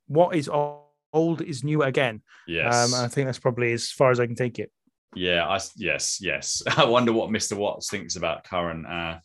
what 0.06 0.36
is 0.36 0.48
old, 0.48 0.82
old 1.12 1.42
is 1.42 1.64
new 1.64 1.82
again. 1.82 2.22
yes. 2.46 2.92
Um, 2.92 3.04
I 3.04 3.08
think 3.08 3.26
that's 3.26 3.38
probably 3.38 3.72
as 3.72 3.90
far 3.90 4.10
as 4.10 4.20
I 4.20 4.26
can 4.26 4.36
take 4.36 4.58
it. 4.58 4.70
Yeah, 5.14 5.46
I, 5.46 5.58
yes, 5.76 6.18
yes. 6.20 6.62
I 6.76 6.84
wonder 6.84 7.12
what 7.12 7.30
Mr. 7.30 7.56
Watts 7.56 7.90
thinks 7.90 8.16
about 8.16 8.44
current 8.44 8.86
uh, 8.86 9.18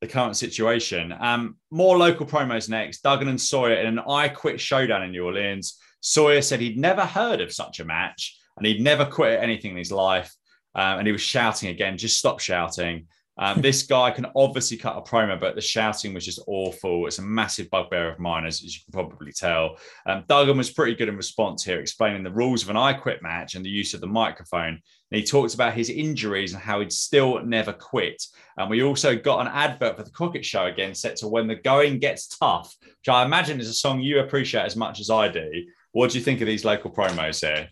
the 0.00 0.06
current 0.06 0.36
situation. 0.36 1.12
Um, 1.18 1.56
more 1.70 1.96
local 1.96 2.26
promos 2.26 2.68
next. 2.68 3.02
Duggan 3.02 3.28
and 3.28 3.40
Sawyer 3.40 3.74
in 3.74 3.98
an 3.98 4.04
I 4.08 4.28
Quit 4.28 4.60
showdown 4.60 5.02
in 5.02 5.10
New 5.10 5.24
Orleans. 5.24 5.78
Sawyer 6.00 6.42
said 6.42 6.60
he'd 6.60 6.78
never 6.78 7.04
heard 7.04 7.40
of 7.40 7.52
such 7.52 7.80
a 7.80 7.84
match 7.84 8.38
and 8.56 8.66
he'd 8.66 8.80
never 8.80 9.04
quit 9.04 9.42
anything 9.42 9.72
in 9.72 9.76
his 9.76 9.90
life. 9.90 10.32
Um, 10.74 10.98
and 10.98 11.06
he 11.06 11.12
was 11.12 11.22
shouting 11.22 11.70
again, 11.70 11.98
just 11.98 12.18
stop 12.18 12.38
shouting. 12.38 13.06
Um, 13.38 13.60
this 13.60 13.82
guy 13.84 14.10
can 14.10 14.26
obviously 14.34 14.76
cut 14.76 14.96
a 14.96 15.00
promo, 15.00 15.38
but 15.38 15.54
the 15.54 15.60
shouting 15.60 16.12
was 16.12 16.24
just 16.24 16.40
awful. 16.46 17.06
It's 17.06 17.18
a 17.18 17.22
massive 17.22 17.70
bugbear 17.70 18.10
of 18.10 18.18
mine, 18.18 18.44
as, 18.44 18.62
as 18.64 18.74
you 18.74 18.80
can 18.84 18.92
probably 18.92 19.32
tell. 19.32 19.76
Um, 20.06 20.24
Duggan 20.28 20.58
was 20.58 20.70
pretty 20.70 20.94
good 20.94 21.08
in 21.08 21.16
response 21.16 21.64
here, 21.64 21.80
explaining 21.80 22.24
the 22.24 22.32
rules 22.32 22.62
of 22.62 22.70
an 22.70 22.76
I 22.76 22.92
Quit 22.92 23.22
match 23.22 23.54
and 23.54 23.64
the 23.64 23.70
use 23.70 23.94
of 23.94 24.00
the 24.00 24.06
microphone. 24.06 24.80
And 25.10 25.20
he 25.20 25.24
talked 25.24 25.54
about 25.54 25.74
his 25.74 25.88
injuries 25.88 26.52
and 26.52 26.62
how 26.62 26.80
he'd 26.80 26.92
still 26.92 27.42
never 27.44 27.72
quit. 27.72 28.22
And 28.56 28.68
we 28.68 28.82
also 28.82 29.16
got 29.16 29.40
an 29.40 29.52
advert 29.52 29.96
for 29.96 30.02
the 30.02 30.10
Crockett 30.10 30.44
Show 30.44 30.66
again, 30.66 30.94
set 30.94 31.16
to 31.16 31.28
When 31.28 31.46
the 31.46 31.54
Going 31.54 31.98
Gets 31.98 32.36
Tough, 32.36 32.76
which 32.82 33.08
I 33.08 33.24
imagine 33.24 33.60
is 33.60 33.68
a 33.68 33.74
song 33.74 34.00
you 34.00 34.18
appreciate 34.18 34.64
as 34.64 34.76
much 34.76 35.00
as 35.00 35.10
I 35.10 35.28
do. 35.28 35.48
What 35.92 36.10
do 36.10 36.18
you 36.18 36.24
think 36.24 36.40
of 36.40 36.46
these 36.46 36.64
local 36.64 36.90
promos 36.90 37.40
here? 37.40 37.68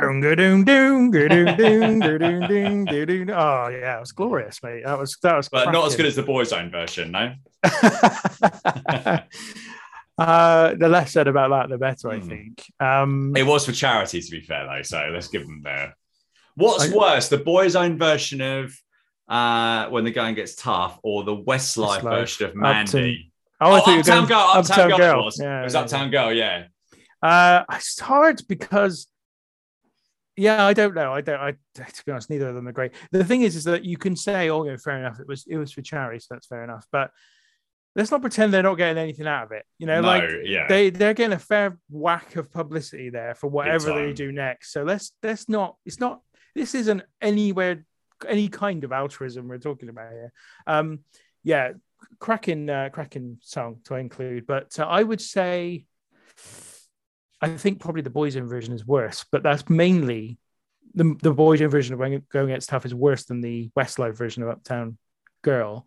Oh 0.00 0.12
yeah, 3.68 3.96
it 3.96 4.00
was 4.00 4.12
glorious, 4.12 4.62
mate. 4.62 4.82
That 4.84 4.98
was 4.98 5.16
that 5.22 5.36
was. 5.36 5.48
But 5.48 5.72
not 5.72 5.86
as 5.86 5.96
good 5.96 6.06
as 6.06 6.16
the 6.16 6.22
Boyzone 6.22 6.70
version, 6.70 7.10
no? 7.10 7.34
uh, 10.18 10.74
the 10.74 10.88
less 10.88 11.12
said 11.12 11.28
about 11.28 11.50
that, 11.50 11.68
the 11.68 11.78
better, 11.78 12.10
I 12.10 12.18
Hmm. 12.18 12.28
think. 12.28 12.64
Um, 12.80 13.32
It 13.36 13.44
was 13.46 13.66
for 13.66 13.72
charity, 13.72 14.20
to 14.20 14.30
be 14.30 14.40
fair, 14.40 14.66
though. 14.66 14.82
So 14.82 15.10
let's 15.12 15.28
give 15.28 15.42
them 15.42 15.60
there. 15.62 15.96
What's 16.54 16.92
I- 16.92 16.96
worse, 16.96 17.28
the 17.28 17.38
Boyzone 17.38 17.98
version 17.98 18.40
of 18.40 18.74
uh, 19.28 19.88
When 19.88 20.04
the 20.04 20.10
Going 20.10 20.34
Gets 20.34 20.54
Tough 20.56 20.98
or 21.02 21.24
the 21.24 21.36
Westlife 21.36 22.00
Westlife. 22.00 22.02
version 22.02 22.44
of 22.46 22.50
Upton- 22.50 22.60
Mandy? 22.62 23.32
oh, 23.60 23.72
I 23.72 23.80
thought 23.80 23.88
you 23.92 24.00
Uptown 24.00 24.16
going 24.16 24.28
Girl. 24.28 24.50
Uptown, 24.54 24.90
Girl. 24.98 25.20
It 25.20 25.24
was, 25.24 25.40
Yeah, 25.40 25.60
it 25.60 25.64
was 25.64 25.74
yeah, 25.74 25.80
Uptown 25.80 26.10
Girl, 26.10 26.32
yeah. 26.32 26.64
yeah. 27.22 27.22
Uh, 27.22 27.64
it's 27.76 27.98
hard 28.00 28.42
because, 28.48 29.06
yeah, 30.36 30.64
I 30.64 30.72
don't 30.72 30.94
know. 30.94 31.12
I 31.12 31.20
don't. 31.20 31.40
I 31.40 31.52
to 31.74 32.04
be 32.04 32.12
honest, 32.12 32.30
neither 32.30 32.48
of 32.48 32.54
them 32.54 32.68
are 32.68 32.72
great. 32.72 32.92
The 33.10 33.24
thing 33.24 33.42
is, 33.42 33.56
is 33.56 33.64
that 33.64 33.84
you 33.84 33.96
can 33.96 34.16
say, 34.16 34.50
"Oh, 34.50 34.64
yeah, 34.64 34.76
fair 34.76 34.98
enough. 34.98 35.20
It 35.20 35.28
was 35.28 35.44
it 35.46 35.56
was 35.56 35.72
for 35.72 35.82
charity, 35.82 36.20
so 36.20 36.28
that's 36.30 36.46
fair 36.46 36.64
enough." 36.64 36.86
But 36.90 37.10
let's 37.94 38.10
not 38.10 38.22
pretend 38.22 38.52
they're 38.52 38.62
not 38.62 38.76
getting 38.76 39.02
anything 39.02 39.26
out 39.26 39.44
of 39.44 39.52
it. 39.52 39.64
You 39.78 39.86
know, 39.86 40.00
no, 40.00 40.06
like 40.06 40.24
yeah. 40.44 40.66
they 40.68 40.90
they're 40.90 41.14
getting 41.14 41.34
a 41.34 41.38
fair 41.38 41.78
whack 41.90 42.36
of 42.36 42.50
publicity 42.50 43.10
there 43.10 43.34
for 43.34 43.48
whatever 43.48 43.92
they 43.92 44.12
do 44.12 44.32
next. 44.32 44.72
So 44.72 44.82
let's 44.84 45.12
let's 45.22 45.48
not. 45.48 45.76
It's 45.84 46.00
not. 46.00 46.20
This 46.54 46.74
isn't 46.74 47.02
anywhere 47.20 47.84
any 48.26 48.48
kind 48.48 48.84
of 48.84 48.92
altruism 48.92 49.48
we're 49.48 49.58
talking 49.58 49.88
about 49.88 50.12
here. 50.12 50.32
Um, 50.66 51.00
yeah, 51.44 51.72
cracking 52.18 52.70
uh, 52.70 52.88
cracking 52.90 53.38
song 53.42 53.80
to 53.84 53.96
include, 53.96 54.46
but 54.46 54.78
uh, 54.78 54.84
I 54.84 55.02
would 55.02 55.20
say. 55.20 55.84
I 57.42 57.48
think 57.56 57.80
probably 57.80 58.02
the 58.02 58.10
Boyzone 58.10 58.48
version 58.48 58.72
is 58.72 58.86
worse, 58.86 59.24
but 59.32 59.42
that's 59.42 59.68
mainly 59.68 60.38
the 60.94 61.16
the 61.22 61.32
boys' 61.32 61.60
version 61.60 61.94
of 61.94 62.28
Going 62.28 62.48
Gets 62.48 62.66
Tough 62.66 62.86
is 62.86 62.94
worse 62.94 63.24
than 63.24 63.40
the 63.40 63.70
Westlife 63.76 64.16
version 64.16 64.42
of 64.42 64.48
Uptown 64.48 64.96
Girl. 65.42 65.86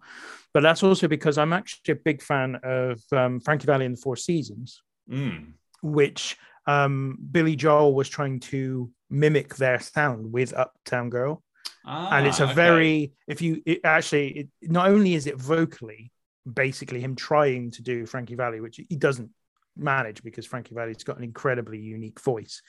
But 0.53 0.61
that's 0.61 0.83
also 0.83 1.07
because 1.07 1.37
I'm 1.37 1.53
actually 1.53 1.93
a 1.93 1.95
big 1.95 2.21
fan 2.21 2.59
of 2.63 3.01
um, 3.11 3.39
Frankie 3.39 3.65
Valli 3.67 3.85
and 3.85 3.95
the 3.97 4.01
Four 4.01 4.15
Seasons, 4.17 4.81
Mm. 5.09 5.53
which 5.83 6.35
um, 6.65 7.17
Billy 7.31 7.55
Joel 7.55 7.93
was 7.93 8.09
trying 8.09 8.39
to 8.51 8.89
mimic 9.09 9.55
their 9.55 9.79
sound 9.79 10.31
with 10.33 10.51
Uptown 10.53 11.09
Girl. 11.11 11.43
and 11.87 12.25
it's 12.25 12.39
Ah, 12.39 12.45
a 12.45 12.47
okay. 12.47 12.55
very, 12.55 13.11
if 13.27 13.41
you 13.43 13.61
it 13.65 13.81
actually, 13.83 14.27
it, 14.39 14.47
not 14.63 14.87
only 14.89 15.13
is 15.13 15.27
it 15.27 15.37
vocally 15.37 16.11
basically 16.51 16.99
him 17.01 17.15
trying 17.15 17.69
to 17.71 17.83
do 17.83 18.05
Frankie 18.07 18.33
Valli, 18.35 18.59
which 18.61 18.77
he 18.89 18.95
doesn't 18.95 19.29
manage 19.77 20.23
because 20.23 20.45
Frankie 20.45 20.75
Valli's 20.75 21.03
got 21.03 21.17
an 21.17 21.23
incredibly 21.23 21.79
unique 21.79 22.19
voice, 22.19 22.61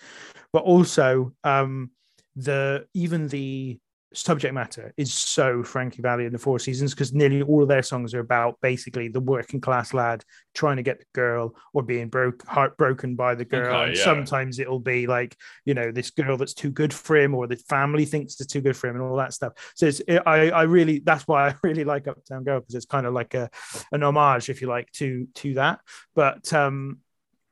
but 0.53 0.63
also 0.63 1.33
um, 1.45 1.91
the 2.35 2.87
even 2.95 3.29
the 3.29 3.79
subject 4.15 4.55
matter 4.55 4.95
is 4.97 5.13
so 5.13 5.63
Frankie 5.63 6.03
Valli 6.03 6.25
and 6.25 6.35
the 6.35 6.39
Four 6.39 6.59
Seasons 6.59 6.95
because 6.95 7.13
nearly 7.13 7.43
all 7.43 7.63
of 7.63 7.69
their 7.69 7.83
songs 7.83 8.15
are 8.15 8.21
about 8.21 8.59
basically 8.61 9.09
the 9.09 9.21
working 9.21 9.61
class 9.61 9.93
lad 9.93 10.25
trying 10.55 10.77
to 10.77 10.83
get 10.83 10.99
the 10.99 11.05
girl 11.15 11.55
or 11.75 11.83
being 11.83 12.09
broke 12.09 12.47
heartbroken 12.47 13.17
by 13.17 13.35
the 13.35 13.45
girl. 13.45 13.75
Okay, 13.75 13.89
and 13.89 13.97
yeah. 13.97 14.05
sometimes 14.05 14.59
it'll 14.59 14.81
be 14.81 15.07
like 15.07 15.37
you 15.65 15.75
know 15.75 15.91
this 15.91 16.11
girl 16.11 16.37
that's 16.37 16.55
too 16.55 16.71
good 16.71 16.93
for 16.93 17.17
him 17.17 17.35
or 17.35 17.47
the 17.47 17.57
family 17.57 18.05
thinks 18.05 18.41
it's 18.41 18.53
too 18.53 18.61
good 18.61 18.77
for 18.77 18.89
him 18.89 18.97
and 18.97 19.05
all 19.05 19.17
that 19.17 19.35
stuff. 19.35 19.53
So 19.75 19.87
it's 19.87 20.01
it, 20.01 20.23
I 20.27 20.51
I 20.51 20.63
really 20.63 21.01
that's 21.01 21.27
why 21.27 21.49
I 21.49 21.55
really 21.63 21.85
like 21.85 22.09
Uptown 22.09 22.45
Girl 22.45 22.61
because 22.61 22.75
it's 22.75 22.87
kind 22.87 23.07
of 23.07 23.15
like 23.15 23.35
a 23.35 23.51
an 23.93 24.03
homage 24.03 24.49
if 24.49 24.61
you 24.61 24.69
like 24.69 24.91
to 24.93 25.27
to 25.37 25.55
that. 25.55 25.81
But 26.15 26.53
um 26.53 27.01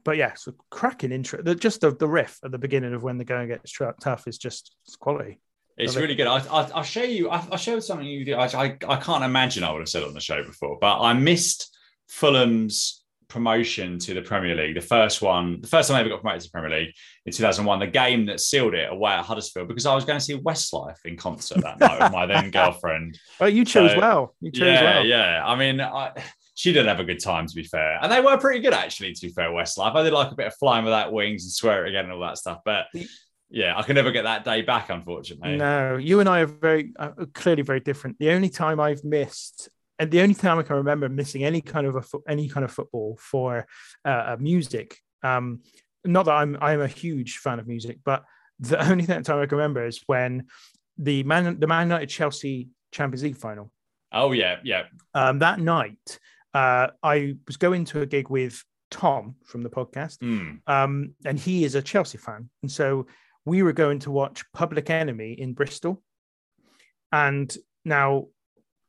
but 0.05 0.19
yeah, 0.19 0.35
so 0.35 0.53
cracking 0.71 1.13
intro. 1.13 1.43
The, 1.43 1.55
just 1.55 1.81
the, 1.81 1.91
the 1.91 2.07
riff 2.07 2.39
at 2.45 2.53
the 2.53 2.59
beginning 2.59 2.93
of 2.93 3.03
when 3.03 3.17
the 3.17 3.25
going 3.25 3.49
gets 3.49 3.77
tough 4.01 4.29
is 4.29 4.39
just 4.39 4.77
it's 4.85 4.97
quality. 4.97 5.41
It's 5.77 5.97
really 5.97 6.15
good. 6.15 6.27
I, 6.27 6.39
I, 6.39 6.71
I'll 6.75 6.83
show 6.83 7.03
you. 7.03 7.31
I, 7.31 7.45
I'll 7.51 7.59
show 7.59 7.75
you 7.75 7.81
something 7.81 8.07
you 8.07 8.25
do. 8.25 8.35
I, 8.35 8.47
I, 8.47 8.77
I 8.89 8.97
can't 8.97 9.25
imagine 9.25 9.65
I 9.65 9.73
would 9.73 9.81
have 9.81 9.89
said 9.89 10.03
it 10.03 10.09
on 10.09 10.15
the 10.15 10.21
show 10.21 10.43
before, 10.45 10.79
but 10.81 11.01
I 11.01 11.13
missed 11.15 11.77
Fulham's 12.09 13.03
promotion 13.29 13.99
to 13.99 14.15
the 14.15 14.23
Premier 14.23 14.55
League. 14.55 14.77
The 14.77 14.81
first 14.81 15.21
one, 15.21 15.61
the 15.61 15.67
first 15.67 15.89
time 15.89 15.97
I 15.97 16.01
ever 16.01 16.09
got 16.09 16.21
promoted 16.21 16.43
to 16.43 16.47
the 16.49 16.53
Premier 16.53 16.79
League 16.79 16.95
in 17.27 17.33
2001, 17.33 17.81
the 17.81 17.87
game 17.89 18.27
that 18.27 18.39
sealed 18.39 18.75
it 18.75 18.93
away 18.93 19.13
at 19.13 19.25
Huddersfield 19.25 19.67
because 19.67 19.87
I 19.87 19.95
was 19.95 20.05
going 20.05 20.19
to 20.19 20.25
see 20.25 20.37
Westlife 20.37 21.05
in 21.05 21.17
concert 21.17 21.61
that 21.63 21.81
night 21.81 22.01
with 22.01 22.13
my 22.13 22.27
then 22.27 22.51
girlfriend. 22.53 23.19
Oh, 23.41 23.47
you 23.47 23.65
chose 23.65 23.91
So, 23.93 23.99
well. 23.99 24.35
You 24.41 24.53
chose 24.53 24.67
Yeah, 24.69 24.83
well. 24.85 25.05
yeah. 25.05 25.43
I 25.45 25.57
mean, 25.57 25.81
I, 25.81 26.13
she 26.55 26.73
did 26.73 26.87
have 26.87 27.01
a 27.01 27.05
good 27.05 27.21
time, 27.21 27.49
to 27.49 27.55
be 27.55 27.65
fair. 27.65 27.99
And 28.01 28.13
they 28.13 28.21
were 28.21 28.37
pretty 28.39 28.61
good, 28.61 28.75
actually, 28.75 29.13
to 29.13 29.27
be 29.27 29.33
fair, 29.33 29.51
Westlife. 29.51 29.97
I 29.97 30.05
did 30.05 30.13
like 30.13 30.31
a 30.31 30.37
bit 30.37 30.47
of 30.47 30.55
flying 30.55 30.85
without 30.85 31.13
wings 31.13 31.43
and 31.43 31.51
swear 31.53 31.85
it 31.85 31.89
again 31.89 32.05
and 32.05 32.13
all 32.13 32.21
that 32.21 32.39
stuff. 32.39 32.61
But 32.65 32.87
yeah, 33.51 33.77
I 33.77 33.83
can 33.83 33.95
never 33.95 34.11
get 34.11 34.23
that 34.25 34.45
day 34.45 34.63
back, 34.63 34.91
unfortunately. 34.91 35.57
No, 35.57 35.97
you 35.97 36.21
and 36.21 36.29
I 36.29 36.41
are 36.41 36.47
very 36.47 36.93
uh, 36.99 37.11
clearly 37.35 37.63
very 37.63 37.81
different. 37.81 38.19
The 38.19 38.31
only 38.31 38.49
time 38.49 38.81
I've 38.81 39.05
missed, 39.05 39.69
and 39.99 40.11
the 40.11 40.21
only 40.23 40.35
time 40.35 40.59
I 40.59 40.63
can 40.63 40.77
remember 40.77 41.09
missing 41.09 41.45
any 41.45 41.61
kind 41.61 41.87
of 41.87 41.97
a 41.97 42.03
fo- 42.03 42.23
any 42.29 42.49
kind 42.49 42.65
of 42.65 42.71
football 42.73 43.17
for 43.21 43.67
uh, 44.05 44.37
music. 44.41 44.99
Um, 45.23 45.61
not 46.05 46.25
that 46.27 46.33
I'm 46.33 46.57
I'm 46.61 46.81
a 46.81 46.89
huge 46.89 47.39
fan 47.39 47.59
of 47.59 47.67
music, 47.67 47.99
but 48.05 48.25
the 48.59 48.79
only 48.91 49.05
thing- 49.05 49.23
time 49.23 49.41
I 49.41 49.47
can 49.47 49.59
remember 49.59 49.87
is 49.87 50.03
when 50.07 50.47
the 50.99 51.23
Man 51.25 51.59
the 51.61 51.67
Man 51.67 51.89
United 51.89 52.09
Chelsea 52.09 52.69
Champions 52.93 53.23
League 53.23 53.37
final. 53.37 53.71
Oh 54.13 54.33
yeah, 54.33 54.57
yeah. 54.65 54.85
Um, 55.15 55.41
that 55.41 55.59
night, 55.61 56.19
uh, 56.55 56.89
I 57.03 57.35
was 57.47 57.57
going 57.57 57.85
to 57.87 58.01
a 58.03 58.07
gig 58.07 58.31
with 58.31 58.63
Tom 58.91 59.35
from 59.45 59.63
the 59.63 59.71
podcast, 59.71 60.19
Mm. 60.19 60.61
um, 60.69 61.15
and 61.25 61.39
he 61.39 61.65
is 61.65 61.75
a 61.75 61.83
Chelsea 61.83 62.19
fan, 62.19 62.49
and 62.63 62.71
so 62.71 63.07
we 63.45 63.63
were 63.63 63.73
going 63.73 63.99
to 64.01 64.11
watch 64.11 64.45
Public 64.53 64.91
Enemy 64.91 65.33
in 65.33 65.53
Bristol. 65.53 66.03
And 67.13 67.55
now, 67.85 68.27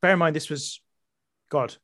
bear 0.01 0.14
in 0.14 0.20
mind, 0.20 0.36
this 0.36 0.49
was, 0.49 0.82
God, 1.49 1.76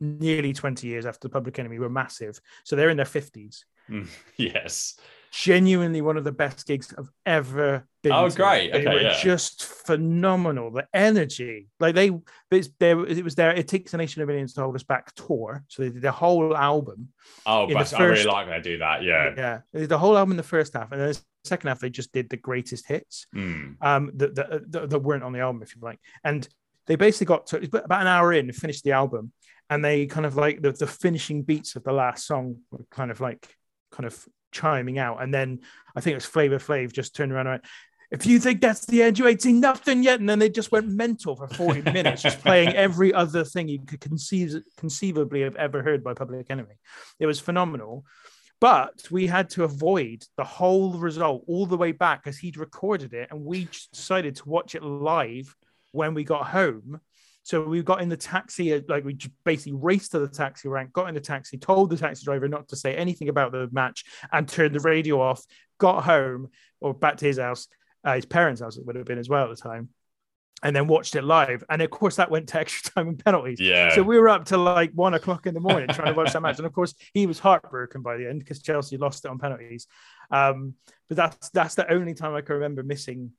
nearly 0.00 0.52
twenty 0.52 0.88
years 0.88 1.06
after 1.06 1.28
the 1.28 1.32
Public 1.32 1.58
Enemy 1.58 1.78
were 1.78 1.90
massive, 1.90 2.40
so 2.64 2.76
they're 2.76 2.90
in 2.90 2.96
their 2.96 3.06
fifties. 3.06 3.64
Mm. 3.90 4.08
Yes. 4.36 4.96
Genuinely, 5.32 6.02
one 6.02 6.18
of 6.18 6.24
the 6.24 6.32
best 6.32 6.66
gigs 6.66 6.92
I've 6.96 7.10
ever 7.24 7.86
been. 8.02 8.12
Oh, 8.12 8.28
to. 8.28 8.36
great. 8.36 8.70
They 8.70 8.80
Okay, 8.80 8.94
were 8.94 9.00
yeah. 9.00 9.18
just 9.18 9.64
phenomenal. 9.64 10.70
The 10.70 10.86
energy, 10.92 11.68
like 11.80 11.94
they, 11.94 12.10
it's 12.50 12.68
there. 12.78 13.02
It 13.06 13.24
was 13.24 13.34
there. 13.34 13.50
It 13.54 13.66
takes 13.66 13.94
a 13.94 13.96
nation 13.96 14.20
of 14.20 14.28
millions 14.28 14.52
to 14.54 14.60
hold 14.60 14.74
us 14.74 14.82
back 14.82 15.14
tour. 15.14 15.64
So 15.68 15.82
they 15.82 15.88
did 15.88 16.02
the 16.02 16.12
whole 16.12 16.54
album. 16.54 17.08
Oh, 17.46 17.66
but 17.66 17.86
the 17.86 17.96
I 17.96 18.02
really 18.04 18.24
like 18.24 18.46
when 18.46 18.60
they 18.60 18.62
do 18.62 18.78
that. 18.78 19.02
Yeah. 19.04 19.32
yeah. 19.34 19.60
They 19.72 19.80
did 19.80 19.88
the 19.88 19.96
whole 19.98 20.18
album 20.18 20.32
in 20.32 20.36
the 20.36 20.42
first 20.42 20.74
half, 20.74 20.92
and 20.92 21.00
then 21.00 21.08
the 21.08 21.20
second 21.44 21.68
half 21.68 21.80
they 21.80 21.90
just 21.90 22.12
did 22.12 22.28
the 22.28 22.36
greatest 22.36 22.86
hits. 22.86 23.26
Mm. 23.34 23.76
um, 23.80 24.12
that, 24.14 24.34
that, 24.34 24.72
that, 24.72 24.90
that 24.90 24.98
weren't 24.98 25.24
on 25.24 25.32
the 25.32 25.40
album, 25.40 25.62
if 25.62 25.74
you 25.74 25.80
like. 25.82 25.98
And 26.24 26.46
they 26.86 26.96
basically 26.96 27.26
got 27.26 27.46
to 27.48 27.58
about 27.58 28.00
an 28.00 28.06
hour 28.06 28.32
in, 28.32 28.52
finished 28.52 28.84
the 28.84 28.92
album, 28.92 29.32
and 29.70 29.84
they 29.84 30.06
kind 30.06 30.26
of 30.26 30.36
like 30.36 30.62
the, 30.62 30.72
the 30.72 30.86
finishing 30.86 31.42
beats 31.42 31.76
of 31.76 31.84
the 31.84 31.92
last 31.92 32.26
song 32.26 32.58
were 32.70 32.84
kind 32.90 33.10
of 33.10 33.20
like 33.20 33.48
kind 33.90 34.06
of 34.06 34.26
chiming 34.50 34.98
out. 34.98 35.22
And 35.22 35.32
then 35.32 35.60
I 35.94 36.00
think 36.00 36.12
it 36.12 36.16
was 36.16 36.26
Flavor 36.26 36.58
Flav 36.58 36.92
just 36.92 37.14
turned 37.14 37.32
around 37.32 37.46
and 37.46 37.54
went, 37.54 37.64
if 38.10 38.26
you 38.26 38.38
think 38.38 38.60
that's 38.60 38.84
the 38.84 39.02
end, 39.02 39.18
you 39.18 39.26
ain't 39.26 39.40
seen 39.40 39.58
nothing 39.58 40.02
yet. 40.02 40.20
And 40.20 40.28
then 40.28 40.38
they 40.38 40.50
just 40.50 40.70
went 40.70 40.86
mental 40.86 41.34
for 41.34 41.48
40 41.48 41.80
minutes, 41.92 42.22
just 42.22 42.40
playing 42.40 42.74
every 42.76 43.14
other 43.14 43.42
thing 43.42 43.68
you 43.68 43.80
could 43.80 44.00
conceive, 44.00 44.54
conceivably 44.76 45.40
have 45.40 45.56
ever 45.56 45.82
heard 45.82 46.04
by 46.04 46.12
Public 46.12 46.46
Enemy. 46.50 46.74
It 47.18 47.26
was 47.26 47.40
phenomenal. 47.40 48.04
But 48.62 49.08
we 49.10 49.26
had 49.26 49.50
to 49.50 49.64
avoid 49.64 50.24
the 50.36 50.44
whole 50.44 50.92
result 50.92 51.42
all 51.48 51.66
the 51.66 51.76
way 51.76 51.90
back 51.90 52.22
because 52.22 52.38
he'd 52.38 52.56
recorded 52.56 53.12
it 53.12 53.26
and 53.32 53.44
we 53.44 53.66
decided 53.92 54.36
to 54.36 54.48
watch 54.48 54.76
it 54.76 54.84
live 54.84 55.52
when 55.90 56.14
we 56.14 56.22
got 56.22 56.46
home. 56.46 57.00
So 57.42 57.60
we 57.64 57.82
got 57.82 58.02
in 58.02 58.08
the 58.08 58.16
taxi, 58.16 58.72
uh, 58.72 58.82
like 58.86 59.04
we 59.04 59.18
basically 59.44 59.72
raced 59.72 60.12
to 60.12 60.20
the 60.20 60.28
taxi 60.28 60.68
rank, 60.68 60.92
got 60.92 61.08
in 61.08 61.16
the 61.16 61.20
taxi, 61.20 61.58
told 61.58 61.90
the 61.90 61.96
taxi 61.96 62.24
driver 62.24 62.46
not 62.46 62.68
to 62.68 62.76
say 62.76 62.94
anything 62.94 63.28
about 63.28 63.50
the 63.50 63.68
match, 63.72 64.04
and 64.30 64.46
turned 64.46 64.76
the 64.76 64.80
radio 64.80 65.20
off. 65.20 65.44
Got 65.78 66.04
home 66.04 66.50
or 66.80 66.94
back 66.94 67.16
to 67.16 67.26
his 67.26 67.40
house, 67.40 67.66
uh, 68.04 68.14
his 68.14 68.26
parents' 68.26 68.60
house 68.60 68.76
it 68.76 68.86
would 68.86 68.94
have 68.94 69.06
been 69.06 69.18
as 69.18 69.28
well 69.28 69.50
at 69.50 69.56
the 69.56 69.60
time, 69.60 69.88
and 70.62 70.74
then 70.74 70.86
watched 70.86 71.16
it 71.16 71.22
live. 71.22 71.64
And 71.68 71.82
of 71.82 71.90
course, 71.90 72.16
that 72.16 72.30
went 72.30 72.48
to 72.50 72.58
extra 72.60 72.90
time 72.92 73.08
and 73.08 73.24
penalties. 73.24 73.60
Yeah. 73.60 73.94
So 73.94 74.02
we 74.02 74.18
were 74.18 74.28
up 74.28 74.46
to 74.46 74.56
like 74.56 74.92
one 74.92 75.14
o'clock 75.14 75.46
in 75.46 75.54
the 75.54 75.60
morning 75.60 75.88
trying 75.88 76.12
to 76.12 76.14
watch 76.14 76.32
that 76.32 76.42
match, 76.42 76.58
and 76.58 76.66
of 76.66 76.72
course 76.72 76.94
he 77.14 77.26
was 77.26 77.38
heartbroken 77.38 78.02
by 78.02 78.16
the 78.16 78.28
end 78.28 78.40
because 78.40 78.62
Chelsea 78.62 78.96
lost 78.96 79.24
it 79.24 79.30
on 79.30 79.38
penalties. 79.38 79.86
Um, 80.30 80.74
but 81.08 81.16
that's 81.16 81.50
that's 81.50 81.74
the 81.74 81.90
only 81.90 82.14
time 82.14 82.34
I 82.34 82.40
can 82.40 82.54
remember 82.54 82.82
missing 82.82 83.32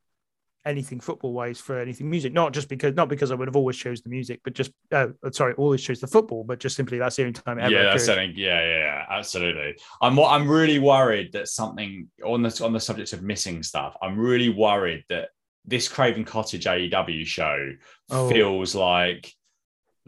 anything 0.65 0.99
football 0.99 1.33
wise 1.33 1.59
for 1.59 1.77
anything 1.77 2.09
music. 2.09 2.33
Not 2.33 2.53
just 2.53 2.69
because 2.69 2.93
not 2.95 3.09
because 3.09 3.31
I 3.31 3.35
would 3.35 3.47
have 3.47 3.55
always 3.55 3.77
chose 3.77 4.01
the 4.01 4.09
music, 4.09 4.41
but 4.43 4.53
just 4.53 4.71
uh, 4.91 5.07
sorry, 5.31 5.53
always 5.53 5.81
chose 5.81 5.99
the 5.99 6.07
football, 6.07 6.43
but 6.43 6.59
just 6.59 6.75
simply 6.75 6.97
that's 6.97 7.15
the 7.15 7.23
only 7.23 7.33
time 7.33 7.59
ever 7.59 7.71
yeah, 7.71 7.83
that's 7.83 8.05
something. 8.05 8.33
Yeah, 8.35 8.61
yeah, 8.61 8.77
yeah, 8.79 9.05
absolutely. 9.09 9.75
I'm 10.01 10.19
I'm 10.19 10.47
really 10.47 10.79
worried 10.79 11.33
that 11.33 11.47
something 11.47 12.09
on 12.23 12.41
the 12.43 12.63
on 12.63 12.73
the 12.73 12.79
subject 12.79 13.13
of 13.13 13.23
missing 13.23 13.63
stuff. 13.63 13.95
I'm 14.01 14.17
really 14.17 14.49
worried 14.49 15.03
that 15.09 15.29
this 15.65 15.87
Craven 15.87 16.25
Cottage 16.25 16.65
AEW 16.65 17.25
show 17.25 17.71
Oh. 18.09 18.29
feels 18.29 18.75
like 18.75 19.31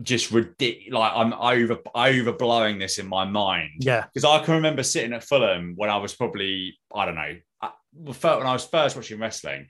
just 0.02 0.32
ridiculous. 0.32 0.94
Like 0.94 1.14
I'm 1.16 1.34
over 1.34 1.76
overblowing 1.96 2.80
this 2.80 2.98
in 2.98 3.08
my 3.08 3.26
mind 3.26 3.72
Yeah, 3.80 4.06
because 4.14 4.26
I 4.26 4.44
can 4.44 4.56
remember 4.56 4.84
sitting 4.84 5.14
at 5.14 5.24
Fulham 5.24 5.74
when 5.78 5.90
I 5.90 5.98
was 5.98 6.14
probably 6.14 6.78
I 6.94 7.06
don't 7.06 7.16
know 7.16 7.36
uh, 7.62 7.70
I- 7.70 8.38
when 8.38 8.48
I 8.48 8.54
was 8.54 8.66
first 8.66 8.96
watching 8.96 9.20
wrestling 9.20 9.68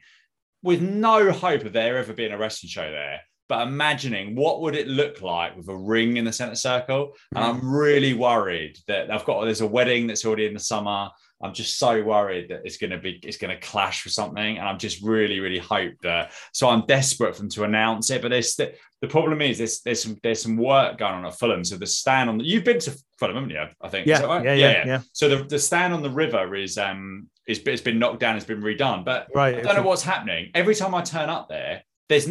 with 0.63 0.81
no 0.81 1.31
hope 1.31 1.63
of 1.63 1.73
there 1.73 1.97
ever 1.97 2.13
being 2.13 2.31
a 2.31 2.37
wrestling 2.37 2.69
show 2.69 2.89
there. 2.89 3.21
But 3.47 3.67
imagining 3.67 4.35
what 4.35 4.61
would 4.61 4.75
it 4.75 4.87
look 4.87 5.21
like 5.21 5.55
with 5.55 5.67
a 5.69 5.75
ring 5.75 6.17
in 6.17 6.25
the 6.25 6.33
center 6.33 6.55
circle, 6.55 7.13
and 7.35 7.45
mm. 7.45 7.47
I'm 7.47 7.71
really 7.71 8.15
worried 8.15 8.79
that 8.87 9.11
I've 9.11 9.25
got 9.25 9.43
there's 9.43 9.61
a 9.61 9.67
wedding 9.67 10.07
that's 10.07 10.25
already 10.25 10.47
in 10.47 10.55
the 10.55 10.59
summer. 10.59 11.09
I'm 11.43 11.53
just 11.53 11.77
so 11.77 12.01
worried 12.01 12.49
that 12.49 12.61
it's 12.63 12.77
going 12.77 12.91
to 12.91 12.97
be 12.97 13.19
it's 13.23 13.37
going 13.37 13.53
to 13.53 13.67
clash 13.67 14.05
with 14.05 14.13
something, 14.13 14.57
and 14.57 14.67
I'm 14.67 14.79
just 14.79 15.01
really 15.01 15.39
really 15.39 15.59
hope 15.59 15.93
that. 16.01 16.31
So 16.53 16.69
I'm 16.69 16.85
desperate 16.85 17.35
for 17.35 17.41
them 17.41 17.49
to 17.51 17.63
announce 17.65 18.09
it, 18.09 18.21
but 18.21 18.29
there's 18.29 18.55
the, 18.55 18.73
the 19.01 19.07
problem 19.07 19.41
is 19.41 19.57
there's 19.57 19.81
there's 19.81 20.03
some 20.03 20.17
there's 20.23 20.41
some 20.41 20.57
work 20.57 20.97
going 20.97 21.13
on 21.13 21.25
at 21.25 21.37
Fulham. 21.37 21.63
So 21.63 21.77
the 21.77 21.87
stand 21.87 22.29
on 22.29 22.37
the, 22.37 22.45
you've 22.45 22.63
been 22.63 22.79
to 22.79 22.97
Fulham, 23.19 23.35
haven't 23.35 23.49
you? 23.49 23.65
I 23.81 23.89
think. 23.89 24.07
Yeah, 24.07 24.21
right? 24.21 24.45
yeah, 24.45 24.53
yeah, 24.53 24.87
yeah, 24.87 25.01
So 25.13 25.29
the, 25.29 25.43
the 25.43 25.59
stand 25.59 25.93
on 25.93 26.01
the 26.01 26.09
river 26.09 26.55
is 26.55 26.77
um 26.77 27.29
is 27.47 27.59
it's 27.59 27.81
been 27.81 27.99
knocked 27.99 28.19
down, 28.19 28.37
it's 28.37 28.45
been 28.45 28.61
redone, 28.61 29.03
but 29.03 29.27
Right. 29.35 29.57
I 29.57 29.61
don't 29.61 29.75
know 29.75 29.83
what's 29.83 30.03
happening. 30.03 30.51
Every 30.55 30.73
time 30.73 30.95
I 30.95 31.01
turn 31.01 31.29
up 31.29 31.49
there, 31.49 31.83
there's 32.09 32.29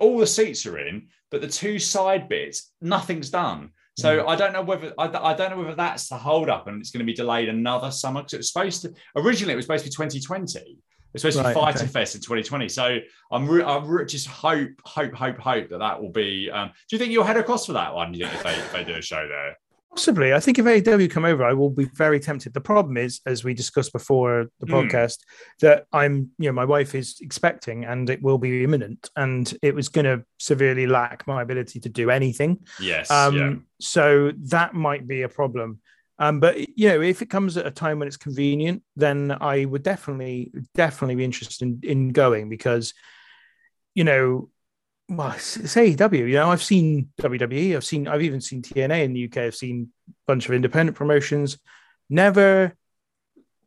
all 0.00 0.18
the 0.18 0.26
seats 0.26 0.66
are 0.66 0.78
in, 0.78 1.08
but 1.30 1.40
the 1.40 1.48
two 1.48 1.78
side 1.78 2.28
bits, 2.28 2.70
nothing's 2.80 3.30
done. 3.30 3.70
So 3.96 4.26
I 4.26 4.36
don't 4.36 4.52
know 4.52 4.62
whether 4.62 4.92
I, 4.98 5.04
I 5.04 5.34
don't 5.34 5.50
know 5.50 5.58
whether 5.58 5.74
that's 5.74 6.08
the 6.08 6.16
hold 6.16 6.48
up 6.48 6.66
and 6.66 6.80
it's 6.80 6.90
going 6.90 7.00
to 7.00 7.04
be 7.04 7.12
delayed 7.12 7.48
another 7.48 7.90
summer 7.90 8.20
because 8.22 8.32
it 8.32 8.38
was 8.38 8.52
supposed 8.52 8.82
to 8.82 8.94
originally 9.16 9.52
it 9.52 9.56
was 9.56 9.66
supposed 9.66 9.84
to 9.84 9.90
be 9.90 9.94
2020. 9.94 10.78
It's 11.14 11.22
supposed 11.22 11.38
to 11.38 11.44
be 11.44 11.52
Fyter 11.52 11.80
okay. 11.80 11.86
Fest 11.86 12.14
in 12.14 12.22
2020. 12.22 12.68
So 12.70 12.98
I'm 13.30 13.46
re- 13.46 13.62
I 13.62 13.78
re- 13.84 14.06
just 14.06 14.28
hope 14.28 14.70
hope 14.84 15.12
hope 15.12 15.38
hope 15.38 15.68
that 15.68 15.78
that 15.78 16.00
will 16.00 16.10
be. 16.10 16.50
Um, 16.50 16.68
do 16.68 16.96
you 16.96 16.98
think 16.98 17.12
you'll 17.12 17.24
head 17.24 17.36
across 17.36 17.66
for 17.66 17.74
that 17.74 17.94
one? 17.94 18.12
Do 18.12 18.18
you 18.18 18.26
think 18.26 18.36
if 18.36 18.42
they, 18.42 18.52
if 18.54 18.72
they 18.72 18.84
do 18.84 18.98
a 18.98 19.02
show 19.02 19.28
there? 19.28 19.58
Possibly. 19.94 20.32
I 20.32 20.40
think 20.40 20.58
if 20.58 20.64
AEW 20.64 21.10
come 21.10 21.26
over, 21.26 21.44
I 21.44 21.52
will 21.52 21.68
be 21.68 21.84
very 21.84 22.18
tempted. 22.18 22.54
The 22.54 22.62
problem 22.62 22.96
is, 22.96 23.20
as 23.26 23.44
we 23.44 23.52
discussed 23.52 23.92
before 23.92 24.46
the 24.58 24.66
Mm. 24.66 24.88
podcast, 24.90 25.18
that 25.60 25.84
I'm, 25.92 26.30
you 26.38 26.46
know, 26.48 26.52
my 26.52 26.64
wife 26.64 26.94
is 26.94 27.18
expecting 27.20 27.84
and 27.84 28.08
it 28.08 28.22
will 28.22 28.38
be 28.38 28.64
imminent 28.64 29.10
and 29.16 29.52
it 29.60 29.74
was 29.74 29.90
going 29.90 30.06
to 30.06 30.24
severely 30.38 30.86
lack 30.86 31.26
my 31.26 31.42
ability 31.42 31.78
to 31.80 31.90
do 31.90 32.08
anything. 32.08 32.60
Yes. 32.80 33.10
Um, 33.10 33.36
yeah. 33.36 33.54
So 33.80 34.32
that 34.44 34.72
might 34.74 35.06
be 35.06 35.22
a 35.22 35.28
problem. 35.28 35.80
Um, 36.18 36.40
but 36.40 36.56
you 36.78 36.88
know, 36.88 37.02
if 37.02 37.20
it 37.20 37.28
comes 37.28 37.58
at 37.58 37.66
a 37.66 37.70
time 37.70 37.98
when 37.98 38.08
it's 38.08 38.16
convenient, 38.16 38.82
then 38.96 39.36
I 39.40 39.66
would 39.66 39.82
definitely, 39.82 40.52
definitely 40.74 41.16
be 41.16 41.24
interested 41.24 41.66
in, 41.66 41.80
in 41.82 42.08
going 42.12 42.48
because, 42.48 42.94
you 43.94 44.04
know, 44.04 44.48
well, 45.08 45.32
it's 45.32 45.56
AEW. 45.56 46.18
You 46.28 46.34
know, 46.34 46.50
I've 46.50 46.62
seen 46.62 47.10
WWE. 47.20 47.76
I've 47.76 47.84
seen, 47.84 48.08
I've 48.08 48.22
even 48.22 48.40
seen 48.40 48.62
TNA 48.62 49.04
in 49.04 49.12
the 49.12 49.24
UK. 49.26 49.38
I've 49.38 49.54
seen 49.54 49.88
a 50.08 50.12
bunch 50.26 50.46
of 50.48 50.54
independent 50.54 50.96
promotions. 50.96 51.58
Never, 52.08 52.74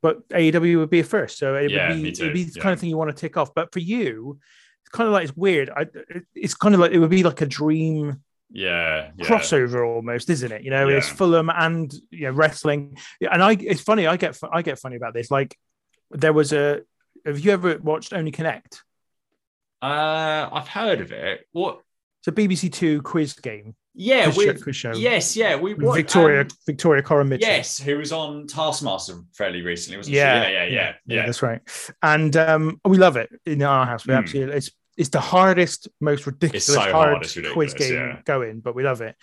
but 0.02 0.28
AEW 0.30 0.78
would 0.80 0.90
be 0.90 1.00
a 1.00 1.04
first. 1.04 1.38
So 1.38 1.56
it 1.56 1.72
Yeah, 1.72 1.90
would 1.90 2.02
be, 2.04 2.10
it'd 2.10 2.34
be 2.34 2.44
the 2.46 2.54
Yeah. 2.56 2.62
kind 2.62 2.74
of 2.74 2.80
thing 2.80 2.90
you 2.90 2.98
want 2.98 3.10
to 3.12 3.16
tick 3.20 3.38
off. 3.38 3.54
But 3.54 3.72
for 3.74 3.80
you, 3.80 4.40
it's 4.82 4.90
kind 4.90 5.08
of 5.08 5.14
like 5.14 5.24
it's 5.28 5.38
weird. 5.38 5.70
I, 5.70 5.88
it's 6.34 6.54
kind 6.56 6.74
of 6.76 6.82
like 6.82 6.92
it 6.92 7.00
would 7.00 7.10
be 7.10 7.24
like 7.24 7.42
a 7.42 7.46
dream 7.48 8.22
Yeah. 8.52 9.12
yeah. 9.18 9.26
crossover 9.26 9.86
almost, 9.88 10.30
isn't 10.30 10.52
it? 10.52 10.64
You 10.64 10.70
know, 10.72 10.88
it's. 10.90 11.10
Fulham 11.10 11.50
and 11.50 11.94
you 12.12 12.26
know 12.28 12.32
wrestling. 12.32 12.98
Yeah, 13.20 13.30
And 13.34 13.42
I, 13.44 13.54
it's 13.54 13.82
funny. 13.82 14.06
I 14.08 14.18
get, 14.18 14.38
I 14.52 14.62
get 14.62 14.80
funny 14.80 14.96
about 14.96 15.14
this. 15.14 15.30
Like, 15.32 15.58
there 16.12 16.34
was 16.34 16.54
a. 16.54 16.82
Have 17.26 17.40
you 17.40 17.52
ever 17.52 17.78
watched 17.80 18.14
Only 18.14 18.32
Connect? 18.32 18.84
Uh, 19.86 20.50
I've 20.52 20.68
heard 20.68 21.02
of 21.02 21.12
it. 21.12 21.46
What? 21.52 21.82
It's 22.22 22.28
a 22.28 22.32
BBC 22.32 22.72
Two 22.72 23.02
quiz 23.02 23.34
game. 23.34 23.76
Yeah, 23.98 24.26
quiz, 24.32 24.36
show, 24.46 24.54
quiz 24.64 24.76
show. 24.76 24.92
yes, 24.94 25.38
yeah, 25.38 25.56
we 25.56 25.74
With 25.74 25.86
what, 25.86 25.96
Victoria, 25.96 26.42
um, 26.42 26.48
Victoria 26.66 27.02
Coren 27.02 27.30
Mitchell. 27.30 27.48
yes, 27.48 27.80
who 27.80 27.98
was 27.98 28.12
on 28.12 28.46
Taskmaster 28.46 29.22
fairly 29.34 29.62
recently, 29.62 29.96
wasn't 29.98 30.16
Yeah, 30.16 30.46
she? 30.46 30.52
Yeah, 30.54 30.64
yeah, 30.66 30.70
yeah, 30.74 30.94
yeah. 31.06 31.26
that's 31.26 31.42
right. 31.42 31.62
And 32.02 32.36
um, 32.36 32.82
we 32.84 32.98
love 32.98 33.16
it 33.16 33.30
in 33.46 33.62
our 33.64 33.86
house. 33.86 34.06
We 34.06 34.14
Hmm. 34.14 34.20
absolutely. 34.20 34.56
It's 34.58 34.72
it's 34.98 35.10
the 35.10 35.20
hardest, 35.22 35.88
most 36.02 36.26
ridiculous, 36.26 36.66
so 36.66 36.80
hard, 36.80 36.94
hard 36.94 37.24
it's 37.24 37.38
quiz 37.54 37.74
game 37.74 37.94
yeah. 37.94 38.20
going, 38.26 38.60
but 38.62 38.76
we 38.76 38.84
love 38.84 39.02
it. 39.02 39.16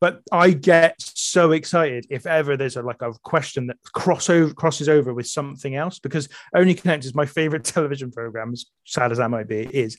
But 0.00 0.22
I 0.30 0.50
get 0.52 0.94
so 1.00 1.52
excited 1.52 2.06
if 2.08 2.26
ever 2.26 2.56
there's 2.56 2.76
a 2.76 2.82
like 2.82 3.02
a 3.02 3.12
question 3.22 3.66
that 3.66 3.76
crossover 3.94 4.54
crosses 4.54 4.88
over 4.88 5.12
with 5.12 5.26
something 5.26 5.74
else 5.74 5.98
because 5.98 6.28
Only 6.54 6.74
Connect 6.74 7.04
is 7.04 7.14
my 7.14 7.26
favorite 7.26 7.64
television 7.74 8.12
program, 8.12 8.52
as 8.52 8.66
sad 8.84 9.10
as 9.10 9.18
that 9.18 9.30
might 9.30 9.48
be, 9.48 9.60
it 9.60 9.72
is. 9.72 9.96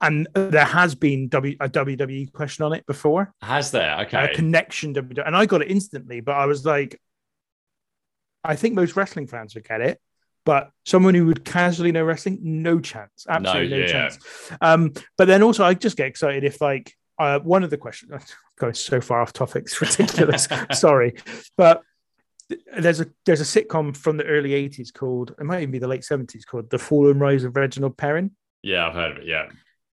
And 0.00 0.28
there 0.34 0.64
has 0.64 0.94
been 0.94 1.28
w, 1.28 1.56
a 1.60 1.68
WWE 1.68 2.32
question 2.32 2.64
on 2.64 2.72
it 2.72 2.84
before, 2.86 3.32
Has 3.42 3.70
there? 3.70 4.00
Okay. 4.00 4.24
a 4.24 4.34
connection 4.34 4.94
WWE, 4.94 5.26
and 5.26 5.36
I 5.36 5.46
got 5.46 5.62
it 5.62 5.70
instantly. 5.70 6.20
But 6.20 6.36
I 6.36 6.46
was 6.46 6.64
like, 6.64 7.00
I 8.42 8.56
think 8.56 8.74
most 8.74 8.96
wrestling 8.96 9.26
fans 9.26 9.54
would 9.54 9.66
get 9.66 9.80
it, 9.80 10.00
but 10.44 10.70
someone 10.84 11.14
who 11.14 11.26
would 11.26 11.44
casually 11.44 11.92
know 11.92 12.04
wrestling, 12.04 12.38
no 12.42 12.80
chance, 12.80 13.26
absolutely 13.28 13.78
no, 13.78 13.84
yeah. 13.84 13.92
chance. 13.92 14.18
Um, 14.60 14.92
but 15.16 15.26
then 15.26 15.42
also, 15.42 15.64
I 15.64 15.74
just 15.74 15.96
get 15.96 16.08
excited 16.08 16.44
if 16.44 16.60
like 16.60 16.94
uh, 17.18 17.38
one 17.40 17.62
of 17.64 17.70
the 17.70 17.76
questions 17.78 18.12
going 18.58 18.74
so 18.74 19.00
far 19.00 19.20
off 19.20 19.32
topic, 19.32 19.64
it's 19.64 19.80
ridiculous. 19.80 20.48
Sorry, 20.72 21.14
but 21.56 21.82
there's 22.78 23.00
a 23.00 23.06
there's 23.24 23.40
a 23.40 23.44
sitcom 23.62 23.96
from 23.96 24.16
the 24.18 24.24
early 24.24 24.50
80s 24.50 24.92
called 24.92 25.34
it 25.38 25.44
might 25.44 25.62
even 25.62 25.70
be 25.70 25.78
the 25.78 25.88
late 25.88 26.02
70s 26.02 26.44
called 26.46 26.68
The 26.68 26.78
Fall 26.78 27.10
and 27.10 27.18
Rise 27.20 27.44
of 27.44 27.56
Reginald 27.56 27.96
Perrin. 27.96 28.32
yeah, 28.62 28.86
I've 28.86 28.94
heard 28.94 29.12
of 29.12 29.18
it. 29.18 29.26
Yeah. 29.26 29.48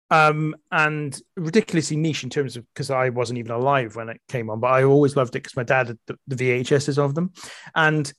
um, 0.10 0.56
and 0.72 1.20
ridiculously 1.36 1.96
niche 1.98 2.24
in 2.24 2.32
terms 2.32 2.58
of 2.58 2.66
because 2.74 2.90
I 2.90 3.10
wasn't 3.10 3.38
even 3.38 3.52
alive 3.52 3.96
when 3.96 4.10
it 4.10 4.20
came 4.28 4.50
on, 4.50 4.60
but 4.60 4.72
I 4.72 4.84
always 4.84 5.16
loved 5.16 5.36
it 5.36 5.44
because 5.44 5.56
my 5.56 5.64
dad 5.64 5.90
had 5.90 6.00
the, 6.08 6.18
the 6.28 6.36
VHSs 6.36 6.98
of 6.98 7.14
them, 7.14 7.32
and 7.76 8.12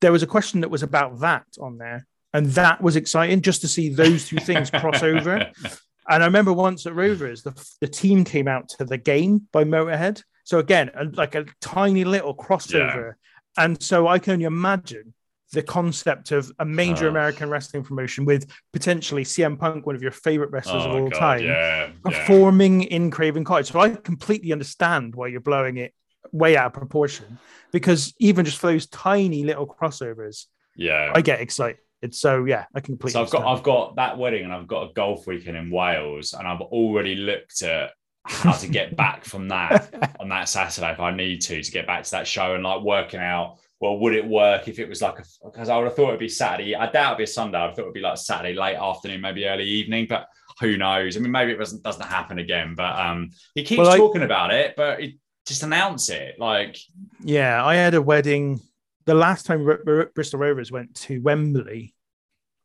there 0.00 0.12
was 0.12 0.22
a 0.22 0.26
question 0.26 0.60
that 0.62 0.70
was 0.70 0.82
about 0.82 1.20
that 1.20 1.44
on 1.60 1.76
there, 1.76 2.06
and 2.32 2.46
that 2.52 2.80
was 2.82 2.96
exciting 2.96 3.42
just 3.42 3.60
to 3.60 3.68
see 3.68 3.90
those 3.90 4.26
two 4.28 4.38
things 4.38 4.70
cross 4.70 5.02
over. 5.02 5.50
And 6.08 6.22
I 6.22 6.26
remember 6.26 6.52
once 6.52 6.86
at 6.86 6.94
Rovers, 6.94 7.42
the, 7.42 7.52
the 7.80 7.88
team 7.88 8.24
came 8.24 8.48
out 8.48 8.68
to 8.70 8.84
the 8.84 8.98
game 8.98 9.48
by 9.52 9.64
Motorhead. 9.64 10.22
So 10.44 10.58
again, 10.58 10.90
a, 10.94 11.04
like 11.04 11.34
a 11.34 11.46
tiny 11.60 12.04
little 12.04 12.34
crossover, 12.36 13.14
Yeah. 13.56 13.64
and 13.64 13.82
so 13.82 14.06
I 14.08 14.18
can 14.18 14.34
only 14.34 14.44
imagine 14.44 15.14
the 15.52 15.62
concept 15.62 16.32
of 16.32 16.50
a 16.58 16.64
major 16.64 17.06
Oh. 17.06 17.10
American 17.10 17.48
wrestling 17.48 17.84
promotion 17.84 18.24
with 18.24 18.50
potentially 18.72 19.24
CM 19.24 19.56
Punk, 19.58 19.86
one 19.86 19.94
of 19.94 20.02
your 20.02 20.10
favorite 20.10 20.50
wrestlers 20.50 20.84
of 20.84 20.90
Oh, 20.90 20.98
all 21.04 21.08
God, 21.10 21.18
time, 21.18 21.44
Yeah, 21.44 21.86
yeah. 21.86 21.90
performing 22.02 22.82
in 22.82 23.10
Craven 23.10 23.44
Cottage. 23.44 23.70
So 23.70 23.80
I 23.80 23.90
completely 23.90 24.52
understand 24.52 25.14
why 25.14 25.28
you're 25.28 25.40
blowing 25.40 25.76
it 25.78 25.94
way 26.32 26.56
out 26.56 26.66
of 26.66 26.72
proportion 26.72 27.38
because 27.72 28.12
even 28.18 28.44
just 28.44 28.58
for 28.58 28.66
those 28.66 28.86
tiny 28.88 29.44
little 29.44 29.66
crossovers, 29.66 30.46
yeah. 30.74 31.12
I 31.14 31.20
get 31.20 31.40
excited. 31.40 31.78
So 32.12 32.44
yeah, 32.44 32.64
I 32.74 32.80
completely. 32.80 33.12
So 33.12 33.22
I've 33.22 33.30
got. 33.30 33.44
I've 33.46 33.62
got 33.62 33.94
that 33.96 34.18
wedding 34.18 34.42
and 34.44 34.52
I've 34.52 34.66
got 34.66 34.90
a 34.90 34.92
golf 34.94 35.26
weekend 35.28 35.56
in 35.56 35.70
Wales 35.70 36.32
and 36.32 36.48
I've 36.48 36.60
already 36.60 37.14
looked 37.14 37.62
at 37.62 37.92
how 38.24 38.52
to 38.52 38.66
get 38.66 38.96
back 39.04 39.24
from 39.24 39.46
that 39.48 39.94
on 40.18 40.28
that 40.30 40.48
Saturday 40.48 40.90
if 40.90 40.98
I 40.98 41.14
need 41.14 41.40
to 41.42 41.62
to 41.62 41.70
get 41.70 41.86
back 41.86 42.02
to 42.04 42.10
that 42.12 42.26
show 42.26 42.54
and 42.54 42.64
like 42.64 42.80
working 42.82 43.20
out 43.20 43.58
well 43.80 43.98
would 43.98 44.14
it 44.14 44.26
work 44.26 44.66
if 44.66 44.78
it 44.78 44.88
was 44.88 45.02
like 45.02 45.18
a 45.18 45.24
because 45.44 45.68
I 45.68 45.76
would 45.76 45.84
have 45.84 45.94
thought 45.94 46.08
it'd 46.08 46.20
be 46.20 46.28
Saturday 46.30 46.74
I 46.74 46.90
doubt 46.90 47.08
it'd 47.12 47.18
be 47.18 47.24
a 47.24 47.26
Sunday 47.26 47.58
I 47.62 47.68
thought 47.68 47.80
it'd 47.82 47.92
be 47.92 48.00
like 48.00 48.16
Saturday 48.16 48.54
late 48.54 48.76
afternoon 48.76 49.20
maybe 49.20 49.44
early 49.46 49.64
evening 49.64 50.06
but 50.08 50.26
who 50.58 50.78
knows 50.78 51.18
I 51.18 51.20
mean 51.20 51.32
maybe 51.32 51.52
it 51.52 51.58
doesn't 51.58 51.82
doesn't 51.82 52.06
happen 52.06 52.38
again 52.38 52.74
but 52.74 52.98
um 52.98 53.28
he 53.54 53.62
keeps 53.62 53.80
Well, 53.80 53.90
I- 53.90 53.98
talking 53.98 54.22
about 54.22 54.54
it 54.54 54.74
but 54.74 55.00
it, 55.02 55.14
just 55.46 55.62
announce 55.62 56.08
it 56.08 56.36
like 56.38 56.78
Yeah, 57.22 57.62
I 57.62 57.74
had 57.74 57.92
a 57.92 58.00
wedding. 58.00 58.60
The 59.04 59.12
last 59.14 59.44
time 59.44 59.68
R- 59.68 59.82
R- 59.86 60.10
Bristol 60.14 60.40
Rovers 60.40 60.72
went 60.72 60.94
to 61.02 61.20
Wembley, 61.20 61.93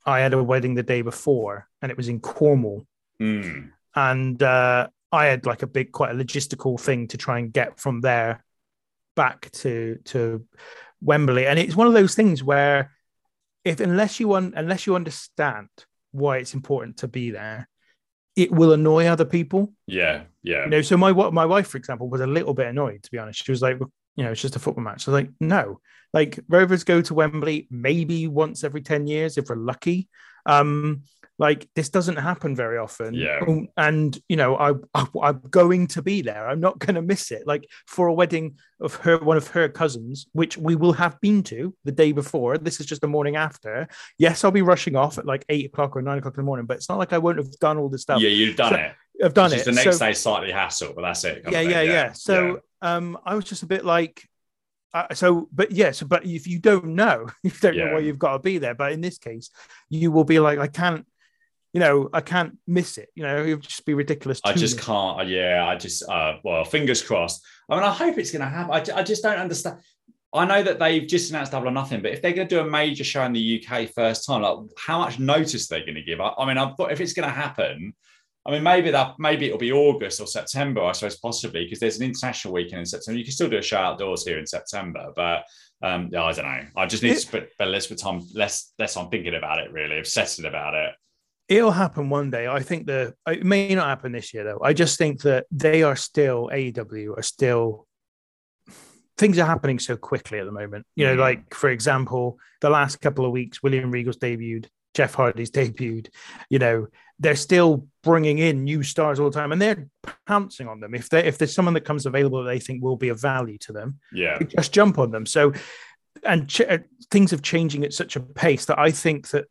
I 0.06 0.20
had 0.20 0.34
a 0.34 0.44
wedding 0.44 0.76
the 0.76 0.84
day 0.84 1.02
before, 1.02 1.68
and 1.82 1.92
it 1.92 1.98
was 1.98 2.10
in 2.10 2.20
Cornwall. 2.20 2.86
mm, 3.22 3.72
And 3.96 4.42
uh, 4.42 4.88
I 5.12 5.26
had 5.26 5.46
like 5.46 5.62
a 5.64 5.68
big, 5.68 5.92
quite 5.92 6.12
a 6.12 6.16
logistical 6.16 6.80
thing 6.80 7.08
to 7.10 7.18
try 7.18 7.40
and 7.40 7.52
get 7.54 7.80
from 7.80 8.02
there 8.02 8.44
back 9.16 9.52
to 9.52 9.98
to 10.06 10.46
Wembley. 11.02 11.46
And 11.48 11.60
it's 11.60 11.76
one 11.76 11.88
of 11.88 11.94
those 11.94 12.16
things 12.16 12.44
where, 12.44 12.92
if 13.66 13.80
unless 13.80 14.20
you 14.20 14.34
un- 14.34 14.54
unless 14.56 14.88
you 14.88 14.96
understand 14.96 15.70
why 16.12 16.38
it's 16.38 16.54
important 16.54 16.98
to 16.98 17.08
be 17.08 17.32
there, 17.32 17.68
it 18.36 18.52
will 18.52 18.74
annoy 18.74 19.06
other 19.08 19.26
people. 19.26 19.74
yeah 19.88 20.24
yeah 20.44 20.64
You 20.64 20.70
know, 20.70 20.82
so 20.82 20.98
my 20.98 21.12
my 21.12 21.46
wife, 21.46 21.68
for 21.68 21.78
example, 21.78 22.10
was 22.10 22.22
a 22.22 22.28
little 22.28 22.54
bit 22.54 22.68
annoyed. 22.68 23.04
To 23.04 23.12
be 23.12 23.18
honest, 23.18 23.44
she 23.44 23.52
was 23.52 23.62
like, 23.62 23.78
you 24.20 24.26
know, 24.26 24.32
it's 24.34 24.42
just 24.42 24.58
a 24.58 24.60
football 24.60 24.84
match. 24.84 25.04
So 25.06 25.12
like, 25.14 25.30
no, 25.40 25.80
like 26.14 26.40
Rovers 26.50 26.84
go 26.84 27.02
to 27.02 27.14
Wembley 27.14 27.68
maybe 27.72 28.28
once 28.28 28.64
every 28.66 28.82
ten 28.82 29.08
years 29.08 29.38
if 29.38 29.48
we're 29.50 29.56
lucky. 29.56 30.10
Um, 30.46 31.04
like 31.38 31.70
this 31.74 31.88
doesn't 31.88 32.18
happen 32.18 32.54
very 32.54 32.78
often. 32.78 33.14
Yeah. 33.14 33.40
Um, 33.48 33.70
and 33.78 34.18
you 34.28 34.36
know, 34.36 34.58
I, 34.58 34.74
I 34.94 35.06
I'm 35.24 35.40
going 35.50 35.88
to 35.96 36.02
be 36.02 36.22
there. 36.22 36.50
I'm 36.50 36.60
not 36.60 36.80
going 36.80 36.96
to 36.96 37.02
miss 37.02 37.32
it. 37.32 37.48
Like 37.48 37.64
for 37.88 38.08
a 38.08 38.14
wedding 38.14 38.58
of 38.82 38.96
her, 38.96 39.18
one 39.20 39.38
of 39.38 39.48
her 39.56 39.70
cousins, 39.70 40.28
which 40.34 40.58
we 40.58 40.76
will 40.76 40.92
have 40.94 41.16
been 41.22 41.44
to 41.44 41.74
the 41.86 41.94
day 41.94 42.12
before. 42.12 42.58
This 42.58 42.82
is 42.82 42.86
just 42.88 43.00
the 43.02 43.08
morning 43.08 43.38
after. 43.38 43.88
Yes, 44.18 44.44
I'll 44.44 44.52
be 44.52 44.62
rushing 44.74 44.98
off 44.98 45.18
at 45.18 45.26
like 45.26 45.46
eight 45.48 45.68
o'clock 45.68 45.96
or 45.96 46.02
nine 46.02 46.18
o'clock 46.18 46.34
in 46.36 46.42
the 46.44 46.46
morning, 46.52 46.66
but 46.66 46.76
it's 46.78 46.90
not 46.90 46.98
like 46.98 47.14
I 47.14 47.20
won't 47.20 47.38
have 47.38 47.52
done 47.60 47.78
all 47.78 47.88
this 47.88 48.02
stuff. 48.02 48.22
yeah 48.22 48.30
you've 48.30 48.58
done 48.58 48.74
So- 48.74 48.80
it 48.80 48.92
I've 49.24 49.34
done 49.34 49.52
It's 49.54 49.64
it. 49.64 49.66
the 49.66 49.72
next 49.74 49.98
So- 49.98 50.06
day 50.06 50.14
slightly 50.14 50.52
hassle 50.52 50.94
but 50.96 51.02
that's 51.04 51.24
it 51.26 51.44
yeah, 51.50 51.60
yeah, 51.62 51.80
thing. 51.82 51.90
yeah, 51.90 52.12
So, 52.14 52.60
um, 52.82 53.18
I 53.26 53.36
was 53.36 53.46
just 53.46 53.64
a 53.64 53.68
bit 53.68 53.86
like, 53.86 54.28
uh, 54.94 55.14
so, 55.14 55.48
but 55.52 55.72
yeah, 55.72 55.92
so, 55.92 56.06
but 56.06 56.26
if 56.26 56.48
you 56.48 56.60
don't 56.60 56.88
know, 56.96 57.28
you 57.44 57.52
don't 57.62 57.78
know 57.78 57.94
why 57.94 58.00
you've 58.00 58.20
got 58.20 58.34
to 58.34 58.40
be 58.40 58.58
there. 58.58 58.74
But 58.74 58.94
in 58.94 59.02
this 59.02 59.18
case, 59.18 59.50
you 59.90 60.12
will 60.12 60.24
be 60.24 60.40
like, 60.40 60.60
I 60.60 60.68
can't, 60.68 61.06
you 61.74 61.80
know, 61.80 62.10
I 62.12 62.22
can't 62.22 62.58
miss 62.66 62.98
it. 62.98 63.10
You 63.14 63.24
know, 63.24 63.44
it 63.44 63.54
would 63.54 63.62
just 63.62 63.86
be 63.86 63.94
ridiculous. 63.94 64.42
I 64.44 64.54
just 64.54 64.78
miss. 64.78 64.86
can't. 64.86 65.28
Yeah, 65.28 65.66
I 65.68 65.76
just. 65.76 66.08
Uh, 66.10 66.38
well, 66.44 66.64
fingers 66.64 67.02
crossed. 67.02 67.46
I 67.70 67.76
mean, 67.76 67.84
I 67.84 67.92
hope 67.92 68.18
it's 68.18 68.32
going 68.32 68.42
to 68.42 68.48
happen. 68.48 68.74
I, 68.74 69.00
I 69.00 69.04
just 69.04 69.22
don't 69.22 69.38
understand. 69.38 69.80
I 70.32 70.46
know 70.46 70.62
that 70.62 70.78
they've 70.78 71.08
just 71.08 71.32
announced 71.32 71.52
Double 71.52 71.70
or 71.70 71.72
Nothing, 71.72 72.02
but 72.02 72.12
if 72.12 72.22
they're 72.22 72.34
going 72.34 72.48
to 72.48 72.56
do 72.56 72.62
a 72.62 72.70
major 72.70 73.04
show 73.04 73.24
in 73.24 73.34
the 73.34 73.64
UK 73.64 73.90
first 73.90 74.28
time, 74.28 74.44
like 74.44 74.60
how 74.78 75.00
much 75.00 75.18
notice 75.18 75.68
they're 75.68 75.80
going 75.80 75.96
to 75.96 76.04
give? 76.04 76.22
I, 76.22 76.34
I 76.38 76.46
mean, 76.46 76.58
I 76.58 76.72
thought 76.74 76.92
if 76.92 77.02
it's 77.02 77.14
going 77.14 77.28
to 77.28 77.34
happen, 77.34 77.94
I 78.46 78.52
mean, 78.52 78.64
maybe 78.64 78.90
that 78.92 79.16
maybe 79.20 79.46
it'll 79.48 79.58
be 79.58 79.72
August 79.72 80.22
or 80.22 80.28
September, 80.28 80.82
I 80.82 80.94
suppose, 80.94 81.18
possibly 81.18 81.66
because 81.66 81.80
there's 81.80 81.98
an 82.00 82.06
international 82.06 82.54
weekend 82.54 82.80
in 82.80 82.86
September. 82.86 83.18
You 83.18 83.26
can 83.26 83.34
still 83.34 83.50
do 83.50 83.58
a 83.58 83.62
show 83.62 83.78
outdoors 83.78 84.26
here 84.26 84.40
in 84.40 84.48
September, 84.48 85.12
but 85.16 85.44
um, 85.84 86.10
yeah, 86.12 86.24
I 86.24 86.32
don't 86.32 86.46
know. 86.46 86.62
I 86.78 86.86
just 86.86 87.04
need 87.04 87.16
to 87.16 87.20
spend 87.20 87.48
less 87.60 87.90
with 87.90 88.02
time, 88.02 88.22
less 88.34 88.74
less 88.80 88.96
on 88.98 89.10
thinking 89.10 89.36
about 89.36 89.60
it, 89.60 89.72
really, 89.72 90.00
obsessing 90.00 90.46
about 90.46 90.74
it. 90.74 90.94
It'll 91.50 91.72
happen 91.72 92.10
one 92.10 92.30
day. 92.32 92.48
I 92.48 92.62
think 92.62 92.86
the 92.88 93.14
it 93.28 93.44
may 93.44 93.76
not 93.76 93.88
happen 93.88 94.14
this 94.14 94.34
year 94.34 94.44
though. 94.46 94.60
I 94.64 94.74
just 94.74 94.98
think 94.98 95.22
that 95.24 95.46
they 95.52 95.84
are 95.84 95.96
still 95.96 96.50
AEW 96.54 97.18
are 97.18 97.24
still 97.24 97.88
things 99.18 99.38
are 99.38 99.46
happening 99.46 99.80
so 99.80 99.98
quickly 99.98 100.40
at 100.40 100.46
the 100.46 100.52
moment. 100.52 100.86
You 100.96 101.06
know, 101.08 101.16
Mhm. 101.18 101.20
like 101.20 101.54
for 101.54 101.70
example, 101.70 102.40
the 102.62 102.70
last 102.70 103.02
couple 103.02 103.26
of 103.26 103.32
weeks, 103.32 103.62
William 103.62 103.92
Regal's 103.92 104.18
debuted, 104.18 104.68
Jeff 104.94 105.14
Hardy's 105.14 105.52
debuted. 105.52 106.10
You 106.50 106.60
know, 106.60 106.88
they're 107.20 107.36
still 107.36 107.88
bringing 108.04 108.38
in 108.40 108.64
new 108.64 108.82
stars 108.84 109.20
all 109.20 109.30
the 109.30 109.38
time, 109.40 109.52
and 109.52 109.62
they're 109.62 109.88
pouncing 110.26 110.68
on 110.68 110.80
them. 110.80 110.96
If 110.96 111.10
they 111.10 111.26
if 111.26 111.38
there's 111.38 111.54
someone 111.54 111.74
that 111.76 111.86
comes 111.86 112.06
available 112.06 112.44
that 112.44 112.50
they 112.50 112.60
think 112.60 112.82
will 112.84 112.96
be 112.98 113.10
of 113.10 113.20
value 113.22 113.58
to 113.60 113.74
them, 113.74 114.00
Yeah, 114.14 114.40
just 114.58 114.74
jump 114.74 114.98
on 115.00 115.12
them. 115.12 115.26
So, 115.26 115.54
and 116.24 116.50
ch- 116.50 116.62
uh, 116.62 116.80
things 117.12 117.32
are 117.34 117.38
changing 117.38 117.84
at 117.84 117.94
such 117.94 118.16
a 118.16 118.20
pace 118.20 118.66
that 118.66 118.80
I 118.80 118.92
think 118.92 119.30
that 119.30 119.46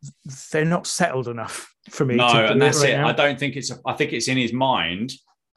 they're 0.51 0.65
not 0.65 0.87
settled 0.87 1.27
enough 1.27 1.73
for 1.89 2.05
me. 2.05 2.15
No, 2.15 2.27
to 2.31 2.51
and 2.51 2.61
that's 2.61 2.81
right 2.81 2.91
it. 2.91 2.99
I 2.99 3.11
don't 3.13 3.39
think 3.39 3.55
it's. 3.55 3.71
A, 3.71 3.77
I 3.85 3.93
think 3.93 4.13
it's 4.13 4.27
in 4.27 4.37
his 4.37 4.51
mind, 4.53 5.13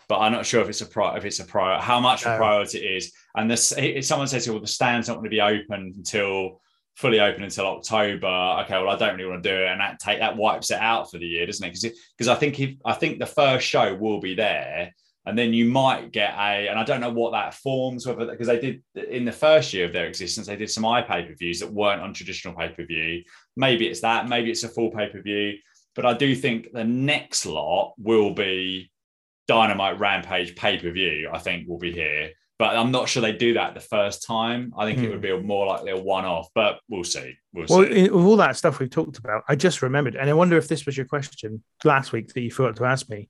but 0.09 0.19
I'm 0.19 0.33
not 0.33 0.47
sure 0.47 0.61
if 0.61 0.69
it's 0.69 0.81
a 0.83 0.87
pri- 0.87 1.17
if 1.17 1.25
it's 1.25 1.41
a 1.41 1.45
prior 1.45 1.79
how 1.81 1.99
much 1.99 2.25
No. 2.25 2.35
a 2.35 2.37
priority 2.37 2.79
it 2.79 2.97
is. 2.97 3.13
And 3.35 3.51
this, 3.51 3.73
if 3.77 4.05
someone 4.05 4.29
says, 4.29 4.49
"Well, 4.49 4.61
the 4.61 4.67
stand's 4.67 5.09
not 5.09 5.15
going 5.15 5.25
to 5.25 5.31
be 5.31 5.41
open 5.41 5.93
until 5.97 6.61
fully 6.95 7.21
open 7.21 7.43
until 7.43 7.67
October," 7.67 8.27
okay, 8.65 8.75
well, 8.75 8.91
I 8.91 8.97
don't 8.97 9.17
really 9.17 9.31
want 9.31 9.43
to 9.43 9.49
do 9.49 9.57
it, 9.57 9.69
and 9.69 9.81
that 9.81 9.99
take 9.99 10.21
that 10.21 10.37
wipes 10.37 10.71
it 10.71 10.79
out 10.81 11.11
for 11.11 11.19
the 11.19 11.27
year, 11.27 11.47
doesn't 11.47 11.65
it? 11.65 11.71
Because 11.71 12.01
because 12.17 12.29
I 12.29 12.35
think 12.35 12.59
if 12.61 12.77
I 12.85 12.95
think 12.95 13.19
the 13.19 13.27
first 13.27 13.67
show 13.67 13.95
will 13.95 14.21
be 14.21 14.35
there. 14.35 14.93
And 15.25 15.39
then 15.39 15.55
you 15.55 15.67
might 15.67 16.11
get 16.11 16.35
a, 16.35 16.67
and 16.67 16.77
I 16.77 16.83
don't 16.83 17.01
know 17.01 17.13
what 17.13 17.31
that 17.31 17.55
forms, 17.55 18.05
whether 18.05 18.27
because 18.27 18.49
they 18.49 18.59
did 18.59 18.83
in 19.09 19.25
the 19.25 19.31
first 19.31 19.73
year 19.73 19.85
of 19.85 19.93
their 19.93 20.07
existence, 20.09 20.49
they 20.49 20.57
did 20.57 20.69
some 20.69 20.85
eye 20.85 21.01
pay 21.01 21.23
per 21.23 21.33
views 21.37 21.61
that 21.61 21.73
weren't 21.73 22.01
on 22.01 22.13
traditional 22.13 22.57
pay 22.57 22.71
per 22.71 22.85
view. 22.85 23.23
Maybe 23.55 23.87
it's 23.87 24.01
that, 24.01 24.29
maybe 24.29 24.51
it's 24.51 24.65
a 24.65 24.69
full 24.69 24.91
pay 24.91 25.11
per 25.11 25.23
view 25.23 25.59
but 25.95 26.07
I 26.07 26.15
do 26.15 26.35
think 26.35 26.73
the 26.73 26.85
next 26.85 27.47
lot 27.47 27.95
will 27.99 28.33
be 28.33 28.91
Dynamite 29.47 29.99
Rampage 29.99 30.57
pay 30.57 30.79
per 30.79 30.91
view. 30.91 31.29
I 31.33 31.39
think 31.39 31.69
will 31.69 31.79
be 31.79 31.93
here, 31.93 32.31
but 32.63 32.77
I'm 32.77 32.93
not 32.93 33.09
sure 33.09 33.21
they 33.21 33.33
do 33.33 33.55
that 33.55 33.75
the 33.75 33.81
first 33.81 34.25
time. 34.25 34.73
I 34.79 34.85
think 34.87 34.99
it 35.01 35.07
Hmm. 35.07 35.11
would 35.11 35.21
be 35.21 35.37
more 35.37 35.67
likely 35.67 35.91
a 35.91 35.97
one 35.97 36.25
off, 36.25 36.47
but 36.55 36.79
we'll 36.89 37.03
see. 37.03 37.35
We'll, 37.53 37.67
Well, 37.69 37.85
see. 37.85 38.03
with 38.09 38.25
all 38.25 38.37
that 38.37 38.57
stuff 38.57 38.79
we've 38.79 38.89
talked 38.89 39.19
about, 39.19 39.43
I 39.49 39.57
just 39.57 39.83
remembered, 39.83 40.15
and 40.15 40.31
I 40.31 40.33
wonder 40.33 40.57
if 40.57 40.69
this 40.69 40.87
was 40.87 40.97
your 40.97 41.07
question 41.07 41.65
last 41.83 42.13
week 42.13 42.33
that 42.33 42.41
you 42.41 42.53
forgot 42.53 42.77
to 42.77 42.85
ask 42.85 43.11
me. 43.11 43.29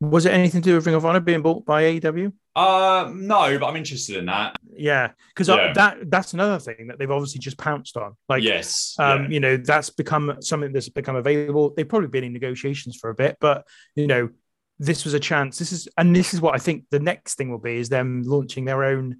Was 0.00 0.24
it 0.24 0.32
anything 0.32 0.62
to 0.62 0.70
do 0.70 0.74
with 0.76 0.86
Ring 0.86 0.94
of 0.94 1.04
Honor 1.04 1.20
being 1.20 1.42
bought 1.42 1.66
by 1.66 1.82
AEW? 1.84 2.32
uh, 2.54 3.10
no, 3.14 3.58
but 3.58 3.66
I'm 3.66 3.76
interested 3.76 4.16
in 4.16 4.24
that. 4.26 4.56
Yeah, 4.74 5.10
because 5.28 5.48
Yeah. 5.48 5.74
that 5.74 6.10
that's 6.10 6.32
another 6.32 6.58
thing 6.58 6.86
that 6.86 6.98
they've 6.98 7.10
obviously 7.10 7.40
just 7.40 7.58
pounced 7.58 7.98
on. 7.98 8.14
Like, 8.30 8.42
yes, 8.42 8.94
um, 8.98 9.24
yeah. 9.24 9.28
you 9.28 9.40
know, 9.40 9.56
that's 9.58 9.90
become 9.90 10.36
something 10.40 10.72
that's 10.72 10.88
become 10.88 11.16
available. 11.16 11.74
They've 11.74 11.86
probably 11.88 12.08
been 12.08 12.24
in 12.24 12.32
negotiations 12.32 12.96
for 12.96 13.10
a 13.10 13.14
bit, 13.14 13.36
but 13.40 13.66
you 13.94 14.06
know, 14.06 14.30
this 14.78 15.04
was 15.04 15.14
a 15.14 15.20
chance. 15.20 15.58
This 15.58 15.72
is, 15.72 15.88
and 15.96 16.14
this 16.14 16.34
is 16.34 16.40
what 16.40 16.54
I 16.54 16.58
think 16.58 16.84
the 16.90 17.00
next 17.00 17.34
thing 17.36 17.50
will 17.50 17.58
be 17.58 17.76
is 17.76 17.88
them 17.88 18.22
launching 18.24 18.64
their 18.64 18.84
own, 18.84 19.18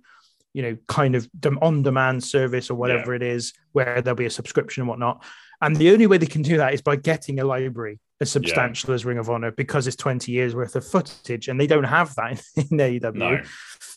you 0.53 0.63
know, 0.63 0.77
kind 0.89 1.15
of 1.15 1.29
on-demand 1.63 2.23
service 2.25 2.71
or 2.71 2.75
whatever 2.75 3.15
it 3.15 3.23
is, 3.23 3.53
where 3.73 4.01
there'll 4.03 4.17
be 4.17 4.27
a 4.27 4.31
subscription 4.31 4.83
and 4.83 4.89
whatnot. 4.89 5.25
And 5.63 5.75
the 5.77 5.91
only 5.93 6.07
way 6.07 6.19
they 6.19 6.27
can 6.27 6.43
do 6.43 6.59
that 6.59 6.75
is 6.75 6.83
by 6.83 6.97
getting 6.97 7.41
a 7.41 7.45
library 7.45 7.99
as 8.21 8.31
substantial 8.31 8.93
as 8.95 9.05
Ring 9.05 9.19
of 9.19 9.29
Honor 9.31 9.51
because 9.51 9.87
it's 9.87 9.97
20 9.97 10.33
years 10.33 10.55
worth 10.55 10.77
of 10.77 10.87
footage, 10.87 11.49
and 11.49 11.59
they 11.61 11.67
don't 11.67 11.85
have 11.85 12.15
that 12.17 12.43
in, 12.57 12.63
in 12.81 13.01
AEW. 13.01 13.15
no, 13.15 13.41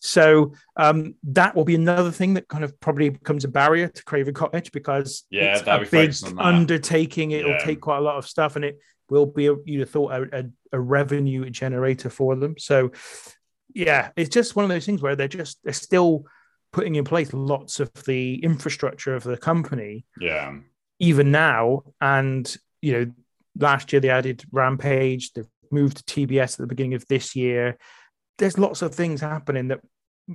So 0.01 0.53
um, 0.77 1.15
that 1.23 1.55
will 1.55 1.65
be 1.65 1.75
another 1.75 2.11
thing 2.11 2.33
that 2.35 2.47
kind 2.47 2.63
of 2.63 2.77
probably 2.79 3.09
becomes 3.09 3.43
a 3.45 3.49
barrier 3.49 3.87
to 3.89 4.03
Craven 4.03 4.33
Cottage 4.33 4.71
because 4.71 5.23
Yeah, 5.29 5.57
it's 5.57 5.67
a 5.67 5.79
be 5.79 5.85
big 5.85 6.13
on 6.37 6.55
undertaking. 6.55 7.31
It'll 7.31 7.51
Yeah. 7.51 7.57
take 7.57 7.81
quite 7.81 7.97
a 7.97 8.01
lot 8.01 8.17
of 8.17 8.27
stuff, 8.27 8.55
and 8.55 8.63
it 8.65 8.79
will 9.09 9.25
be 9.25 9.47
a, 9.47 9.55
you'd 9.65 9.81
have 9.81 9.89
thought 9.89 10.11
a, 10.11 10.39
a, 10.39 10.43
a 10.73 10.79
revenue 10.79 11.49
generator 11.49 12.09
for 12.09 12.35
them. 12.35 12.55
So 12.57 12.91
yeah, 13.73 14.09
it's 14.15 14.29
just 14.29 14.55
one 14.55 14.65
of 14.65 14.69
those 14.69 14.85
things 14.85 15.01
where 15.01 15.15
they're 15.15 15.27
just 15.27 15.59
they're 15.63 15.73
still 15.73 16.25
putting 16.71 16.95
in 16.95 17.03
place 17.03 17.33
lots 17.33 17.79
of 17.79 17.91
the 18.05 18.35
infrastructure 18.43 19.15
of 19.15 19.23
the 19.23 19.37
company 19.37 20.05
yeah, 20.19 20.55
even 20.99 21.31
now. 21.31 21.83
And 22.01 22.55
you 22.81 22.93
know, 22.93 23.11
last 23.57 23.91
year 23.93 23.99
they 23.99 24.09
added 24.09 24.43
Rampage. 24.51 25.33
They're 25.33 25.47
moved 25.71 26.05
to 26.07 26.27
TBS 26.27 26.53
at 26.53 26.57
the 26.57 26.67
beginning 26.67 26.95
of 26.95 27.07
this 27.07 27.35
year. 27.35 27.77
There's 28.37 28.57
lots 28.57 28.81
of 28.81 28.95
things 28.95 29.21
happening 29.21 29.67
that 29.67 29.81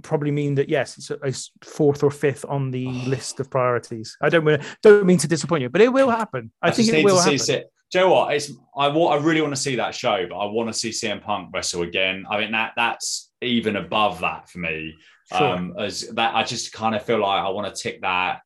probably 0.03 0.31
mean 0.31 0.57
that 0.57 0.68
yes, 0.68 0.99
it's, 0.99 1.11
it's 1.22 1.51
fourth 1.62 2.03
or 2.03 2.11
fifth 2.11 2.45
on 2.49 2.70
the 2.70 2.87
list 3.07 3.41
of 3.41 3.51
priorities. 3.51 4.16
I 4.20 4.29
don't 4.29 4.62
don't 4.83 5.07
mean 5.07 5.18
to 5.18 5.29
disappoint 5.29 5.62
you, 5.62 5.70
but 5.70 5.81
it 5.81 5.93
will 5.93 6.11
happen. 6.11 6.53
I, 6.62 6.68
I 6.68 6.70
think 6.70 6.89
it 6.89 7.05
will 7.05 7.18
happen. 7.18 7.37
Do 7.37 7.64
you 7.95 8.05
know 8.05 8.12
what? 8.12 8.34
It's 8.34 8.53
I 8.76 8.88
want 8.88 9.20
I 9.20 9.24
really 9.24 9.40
want 9.40 9.55
to 9.55 9.61
see 9.61 9.76
that 9.76 9.95
show, 9.95 10.26
but 10.28 10.36
I 10.36 10.47
want 10.47 10.68
to 10.68 10.78
see 10.78 10.90
CM 10.90 11.22
Punk 11.22 11.51
wrestle 11.53 11.82
again. 11.82 12.24
I 12.28 12.38
mean 12.38 12.53
that 12.53 12.72
that's 12.76 13.30
even 13.40 13.76
above 13.76 14.20
that 14.20 14.49
for 14.49 14.59
me. 14.59 14.95
Sure. 15.32 15.42
Um, 15.42 15.74
as 15.78 16.09
that 16.11 16.34
I 16.34 16.45
just 16.45 16.72
kind 16.72 16.95
of 16.95 17.05
feel 17.05 17.20
like 17.20 17.42
I 17.42 17.49
want 17.51 17.74
to 17.74 17.82
tick 17.82 18.03
that. 18.03 18.40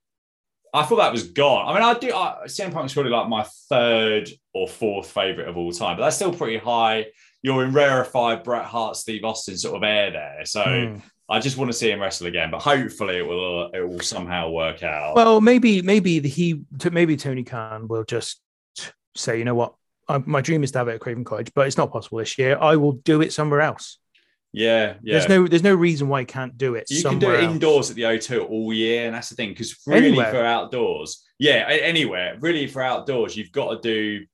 I 0.74 0.82
thought 0.82 0.96
that 0.96 1.12
was 1.12 1.28
gone. 1.28 1.66
I 1.66 1.74
mean, 1.74 1.82
I 1.82 1.98
do. 1.98 2.14
I, 2.14 2.42
CM 2.44 2.72
Punk's 2.72 2.92
probably 2.92 3.10
like 3.10 3.28
my 3.28 3.44
third 3.68 4.28
or 4.52 4.68
fourth 4.68 5.10
favorite 5.10 5.48
of 5.48 5.56
all 5.56 5.72
time, 5.72 5.96
but 5.96 6.04
that's 6.04 6.16
still 6.16 6.32
pretty 6.32 6.58
high. 6.58 7.06
You're 7.42 7.64
in 7.64 7.72
rarefied 7.72 8.42
Bret 8.42 8.66
Hart, 8.66 8.96
Steve 8.96 9.24
Austin 9.24 9.56
sort 9.56 9.76
of 9.76 9.82
air 9.82 10.10
there. 10.10 10.44
So 10.44 10.62
mm. 10.62 11.02
I 11.28 11.40
just 11.40 11.56
want 11.56 11.70
to 11.70 11.76
see 11.76 11.90
him 11.90 12.00
wrestle 12.00 12.26
again, 12.26 12.50
but 12.50 12.60
hopefully 12.60 13.18
it 13.18 13.26
will 13.26 13.70
it 13.70 13.88
will 13.88 14.00
somehow 14.00 14.50
work 14.50 14.82
out. 14.82 15.14
Well, 15.14 15.40
maybe 15.40 15.80
maybe 15.80 16.20
he 16.20 16.62
maybe 16.90 17.16
Tony 17.16 17.44
Khan 17.44 17.88
will 17.88 18.04
just 18.04 18.40
say, 19.14 19.38
you 19.38 19.44
know 19.44 19.54
what, 19.54 19.74
I, 20.08 20.18
my 20.18 20.40
dream 20.40 20.64
is 20.64 20.72
to 20.72 20.78
have 20.78 20.88
it 20.88 20.94
at 20.94 21.00
Craven 21.00 21.24
Cottage, 21.24 21.52
but 21.54 21.66
it's 21.66 21.76
not 21.76 21.92
possible 21.92 22.18
this 22.18 22.38
year. 22.38 22.58
I 22.58 22.76
will 22.76 22.92
do 22.92 23.20
it 23.20 23.32
somewhere 23.32 23.60
else. 23.60 23.98
Yeah, 24.52 24.94
yeah. 25.02 25.18
There's 25.18 25.28
no 25.28 25.46
there's 25.46 25.62
no 25.62 25.74
reason 25.74 26.08
why 26.08 26.20
you 26.20 26.26
can't 26.26 26.56
do 26.56 26.74
it. 26.74 26.86
You 26.88 27.02
can 27.02 27.18
do 27.18 27.32
it 27.32 27.44
else. 27.44 27.52
indoors 27.52 27.90
at 27.90 27.96
the 27.96 28.02
O2 28.02 28.48
all 28.48 28.72
year, 28.72 29.06
and 29.06 29.14
that's 29.14 29.28
the 29.28 29.36
thing. 29.36 29.50
Because 29.50 29.78
really, 29.86 30.08
anywhere. 30.08 30.30
for 30.30 30.42
outdoors, 30.42 31.22
yeah, 31.38 31.66
anywhere. 31.68 32.36
Really, 32.40 32.66
for 32.66 32.82
outdoors, 32.82 33.36
you've 33.36 33.52
got 33.52 33.74
to 33.74 33.80
do 33.80 34.24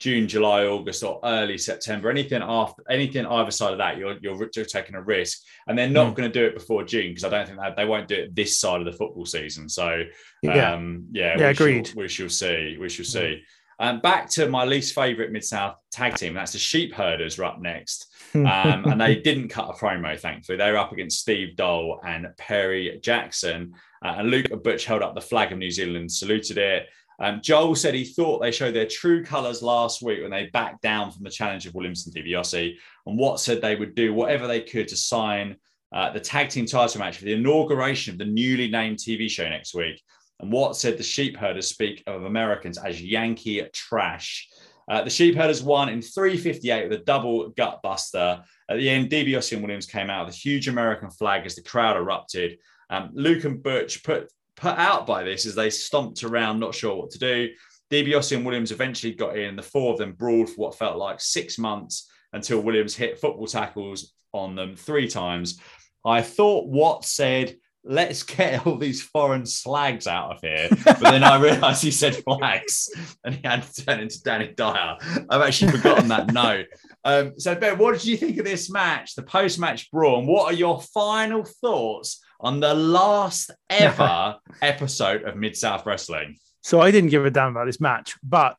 June, 0.00 0.26
July, 0.26 0.64
August, 0.64 1.04
or 1.04 1.20
early 1.22 1.56
September. 1.56 2.10
Anything 2.10 2.42
after 2.42 2.82
anything 2.90 3.26
either 3.26 3.52
side 3.52 3.72
of 3.72 3.78
that, 3.78 3.96
you're 3.96 4.16
you're, 4.20 4.48
taking 4.64 4.96
a 4.96 5.02
risk, 5.02 5.38
and 5.68 5.78
they're 5.78 5.88
not 5.88 6.12
mm. 6.12 6.16
going 6.16 6.32
to 6.32 6.38
do 6.40 6.46
it 6.46 6.54
before 6.54 6.82
June 6.82 7.10
because 7.10 7.24
I 7.24 7.28
don't 7.28 7.46
think 7.46 7.60
that 7.60 7.76
they 7.76 7.84
won't 7.84 8.08
do 8.08 8.16
it 8.16 8.34
this 8.34 8.58
side 8.58 8.80
of 8.80 8.86
the 8.86 8.92
football 8.92 9.24
season. 9.24 9.68
So 9.68 10.02
yeah, 10.42 10.72
um, 10.72 11.06
yeah, 11.12 11.36
yeah, 11.38 11.38
we 11.38 11.44
agreed. 11.44 11.86
Shall, 11.86 11.96
we 11.96 12.08
shall 12.08 12.28
see. 12.28 12.76
We 12.80 12.88
shall 12.88 13.04
see. 13.04 13.44
Um, 13.80 14.00
back 14.00 14.28
to 14.30 14.46
my 14.46 14.66
least 14.66 14.94
favorite 14.94 15.32
Mid 15.32 15.42
South 15.42 15.76
tag 15.90 16.14
team. 16.14 16.34
That's 16.34 16.52
the 16.52 16.58
Sheep 16.58 16.92
Herders 16.92 17.38
are 17.38 17.44
up 17.44 17.60
next. 17.62 18.08
Um, 18.34 18.44
and 18.84 19.00
they 19.00 19.16
didn't 19.24 19.48
cut 19.48 19.70
a 19.70 19.72
promo, 19.72 20.20
thankfully. 20.20 20.58
They 20.58 20.70
were 20.70 20.76
up 20.76 20.92
against 20.92 21.20
Steve 21.20 21.56
Doll 21.56 21.98
and 22.06 22.26
Perry 22.36 23.00
Jackson. 23.02 23.74
Uh, 24.04 24.16
and 24.18 24.30
Luke 24.30 24.48
Butch 24.62 24.84
held 24.84 25.02
up 25.02 25.14
the 25.14 25.20
flag 25.22 25.50
of 25.50 25.58
New 25.58 25.70
Zealand, 25.70 26.12
saluted 26.12 26.58
it. 26.58 26.88
Um, 27.20 27.40
Joel 27.42 27.74
said 27.74 27.94
he 27.94 28.04
thought 28.04 28.40
they 28.40 28.52
showed 28.52 28.74
their 28.74 28.86
true 28.86 29.24
colours 29.24 29.62
last 29.62 30.02
week 30.02 30.20
when 30.20 30.30
they 30.30 30.50
backed 30.52 30.82
down 30.82 31.10
from 31.10 31.24
the 31.24 31.30
challenge 31.30 31.66
of 31.66 31.74
Williams 31.74 32.06
and 32.06 32.14
DiBiase. 32.14 32.74
And 33.06 33.18
Watt 33.18 33.40
said 33.40 33.60
they 33.60 33.76
would 33.76 33.94
do 33.94 34.12
whatever 34.12 34.46
they 34.46 34.60
could 34.60 34.88
to 34.88 34.96
sign 34.96 35.56
uh, 35.92 36.12
the 36.12 36.20
tag 36.20 36.50
team 36.50 36.66
title 36.66 36.98
match 36.98 37.18
for 37.18 37.24
the 37.24 37.32
inauguration 37.32 38.12
of 38.12 38.18
the 38.18 38.24
newly 38.24 38.68
named 38.68 38.98
TV 38.98 39.28
show 39.28 39.48
next 39.48 39.74
week. 39.74 40.02
And 40.40 40.50
Watt 40.50 40.76
said 40.76 40.96
the 40.96 41.02
sheep 41.02 41.36
herders 41.36 41.68
speak 41.68 42.02
of 42.06 42.24
Americans 42.24 42.78
as 42.78 43.02
Yankee 43.02 43.62
trash. 43.72 44.48
Uh, 44.88 45.04
the 45.04 45.10
sheep 45.10 45.36
herders 45.36 45.62
won 45.62 45.88
in 45.88 46.02
358 46.02 46.88
with 46.88 47.00
a 47.00 47.04
double 47.04 47.50
gut 47.50 47.80
buster. 47.82 48.42
At 48.68 48.78
the 48.78 48.88
end, 48.88 49.10
DiBiase 49.10 49.52
and 49.52 49.62
Williams 49.62 49.86
came 49.86 50.10
out 50.10 50.26
with 50.26 50.34
a 50.34 50.38
huge 50.38 50.66
American 50.66 51.10
flag 51.10 51.46
as 51.46 51.54
the 51.54 51.62
crowd 51.62 51.96
erupted. 51.96 52.58
Um, 52.88 53.10
Luke 53.12 53.44
and 53.44 53.62
Butch 53.62 54.02
put 54.02 54.28
put 54.56 54.76
out 54.76 55.06
by 55.06 55.22
this 55.22 55.46
as 55.46 55.54
they 55.54 55.70
stomped 55.70 56.22
around, 56.22 56.58
not 56.58 56.74
sure 56.74 56.96
what 56.96 57.10
to 57.10 57.18
do. 57.18 57.48
DiBiase 57.90 58.36
and 58.36 58.44
Williams 58.44 58.72
eventually 58.72 59.14
got 59.14 59.38
in. 59.38 59.56
The 59.56 59.62
four 59.62 59.92
of 59.92 59.98
them 59.98 60.12
brawled 60.12 60.48
for 60.48 60.56
what 60.56 60.78
felt 60.78 60.96
like 60.96 61.20
six 61.20 61.58
months 61.58 62.10
until 62.32 62.60
Williams 62.60 62.94
hit 62.94 63.18
football 63.18 63.46
tackles 63.46 64.12
on 64.32 64.54
them 64.54 64.76
three 64.76 65.08
times. 65.08 65.60
I 66.04 66.22
thought 66.22 66.68
Watt 66.68 67.04
said, 67.04 67.56
let's 67.82 68.22
get 68.22 68.66
all 68.66 68.76
these 68.76 69.02
foreign 69.02 69.46
slags 69.46 70.06
out 70.06 70.32
of 70.32 70.40
here. 70.42 70.68
But 70.84 71.00
then 71.00 71.24
I 71.24 71.40
realized 71.40 71.82
he 71.82 71.90
said 71.90 72.16
flags 72.16 72.90
and 73.24 73.34
he 73.34 73.40
had 73.42 73.62
to 73.62 73.84
turn 73.84 74.00
into 74.00 74.22
Danny 74.22 74.52
Dyer. 74.54 74.96
I've 75.28 75.42
actually 75.42 75.72
forgotten 75.72 76.08
that 76.08 76.32
note. 76.32 76.66
Um, 77.04 77.32
so, 77.38 77.54
Ben, 77.54 77.78
what 77.78 77.92
did 77.92 78.04
you 78.04 78.16
think 78.16 78.38
of 78.38 78.44
this 78.44 78.70
match, 78.70 79.14
the 79.14 79.22
post 79.22 79.58
match 79.58 79.90
brawl? 79.90 80.18
And 80.18 80.28
what 80.28 80.52
are 80.52 80.56
your 80.56 80.80
final 80.82 81.44
thoughts 81.44 82.20
on 82.40 82.60
the 82.60 82.74
last 82.74 83.50
ever 83.68 84.36
episode 84.62 85.22
of 85.22 85.36
Mid 85.36 85.56
South 85.56 85.86
Wrestling. 85.86 86.36
So 86.62 86.80
I 86.80 86.90
didn't 86.90 87.10
give 87.10 87.24
a 87.24 87.30
damn 87.30 87.50
about 87.50 87.66
this 87.66 87.80
match, 87.80 88.16
but 88.22 88.58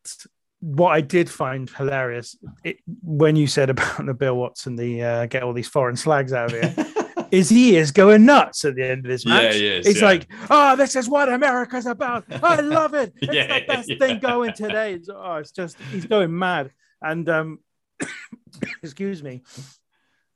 what 0.59 0.91
I 0.91 1.01
did 1.01 1.29
find 1.29 1.69
hilarious 1.69 2.35
it, 2.63 2.77
when 3.01 3.35
you 3.35 3.47
said 3.47 3.69
about 3.69 4.05
the 4.05 4.13
Bill 4.13 4.37
Watson, 4.37 4.75
the 4.75 5.03
uh, 5.03 5.25
get 5.25 5.43
all 5.43 5.53
these 5.53 5.67
foreign 5.67 5.95
slags 5.95 6.33
out 6.33 6.53
of 6.53 6.61
here. 6.61 6.85
Is 7.31 7.49
he 7.49 7.75
is 7.75 7.91
going 7.91 8.25
nuts 8.25 8.65
at 8.65 8.75
the 8.75 8.83
end 8.83 9.05
of 9.05 9.09
this 9.09 9.25
match. 9.25 9.55
Yeah, 9.55 9.77
he 9.77 9.81
He's 9.83 10.01
yeah. 10.01 10.05
like, 10.05 10.27
oh, 10.49 10.75
this 10.75 10.95
is 10.95 11.07
what 11.07 11.31
America's 11.31 11.85
about. 11.85 12.25
I 12.43 12.61
love 12.61 12.93
it. 12.93 13.13
It's 13.21 13.33
yeah, 13.33 13.59
the 13.59 13.65
best 13.65 13.89
yeah. 13.89 13.97
thing 13.97 14.19
going 14.19 14.53
today. 14.53 14.93
It's, 14.93 15.09
oh, 15.09 15.35
it's 15.35 15.51
just 15.51 15.77
he's 15.91 16.05
going 16.05 16.37
mad. 16.37 16.71
And 17.01 17.27
um, 17.29 17.59
excuse 18.83 19.23
me. 19.23 19.43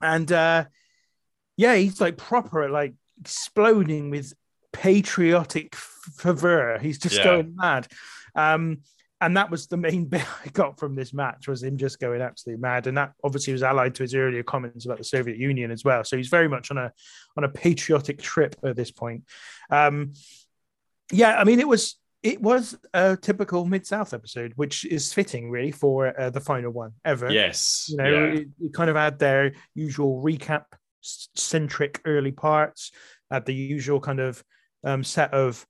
And 0.01 0.31
uh, 0.31 0.65
yeah, 1.57 1.75
he's 1.75 1.99
like 1.99 2.17
proper 2.17 2.69
like 2.69 2.93
exploding 3.19 4.09
with 4.09 4.33
patriotic 4.71 5.75
fervor. 5.75 6.79
He's 6.79 6.99
just 6.99 7.23
going 7.23 7.55
mad. 7.55 7.87
Um, 8.35 8.79
and 9.21 9.37
that 9.37 9.49
was 9.49 9.67
the 9.67 9.77
main 9.77 10.05
bit 10.09 10.25
I 10.45 10.49
got 10.49 10.79
from 10.79 10.95
this 10.95 11.13
match 11.13 11.47
was 11.47 11.63
him 11.63 11.77
just 11.77 11.99
going 11.99 12.21
absolutely 12.21 12.61
mad. 12.61 12.87
And 12.87 12.97
that 12.97 13.13
obviously 13.23 13.53
was 13.53 13.63
allied 13.63 13.95
to 13.95 14.03
his 14.03 14.15
earlier 14.15 14.43
comments 14.43 14.85
about 14.85 14.97
the 14.97 15.03
Soviet 15.03 15.37
Union 15.37 15.71
as 15.71 15.83
well. 15.83 16.03
So 16.03 16.17
he's 16.17 16.29
very 16.29 16.47
much 16.47 16.71
on 16.71 16.77
a 16.77 16.91
on 17.37 17.43
a 17.43 17.49
patriotic 17.49 18.21
trip 18.21 18.55
at 18.63 18.75
this 18.75 18.91
point. 18.91 19.23
Um, 19.69 20.13
yeah, 21.11 21.37
I 21.37 21.43
mean 21.43 21.59
it 21.59 21.67
was 21.67 21.97
it 22.23 22.41
was 22.41 22.75
a 22.93 23.15
typical 23.15 23.65
Mid 23.65 23.85
South 23.85 24.13
episode, 24.13 24.53
which 24.55 24.83
is 24.85 25.13
fitting 25.13 25.51
really 25.51 25.71
for 25.71 26.19
uh, 26.19 26.31
the 26.31 26.41
final 26.41 26.71
one 26.71 26.93
ever. 27.03 27.31
Yes, 27.31 27.87
you 27.89 27.97
know, 27.97 28.09
yeah. 28.09 28.39
it, 28.39 28.47
it 28.59 28.73
kind 28.73 28.89
of 28.89 28.95
had 28.95 29.19
their 29.19 29.53
usual 29.75 30.23
recap 30.23 30.63
centric 31.01 32.01
early 32.05 32.31
parts, 32.31 32.91
at 33.29 33.45
the 33.45 33.53
usual 33.53 33.99
kind 33.99 34.19
of 34.19 34.43
um, 34.83 35.03
set 35.03 35.33
of 35.33 35.65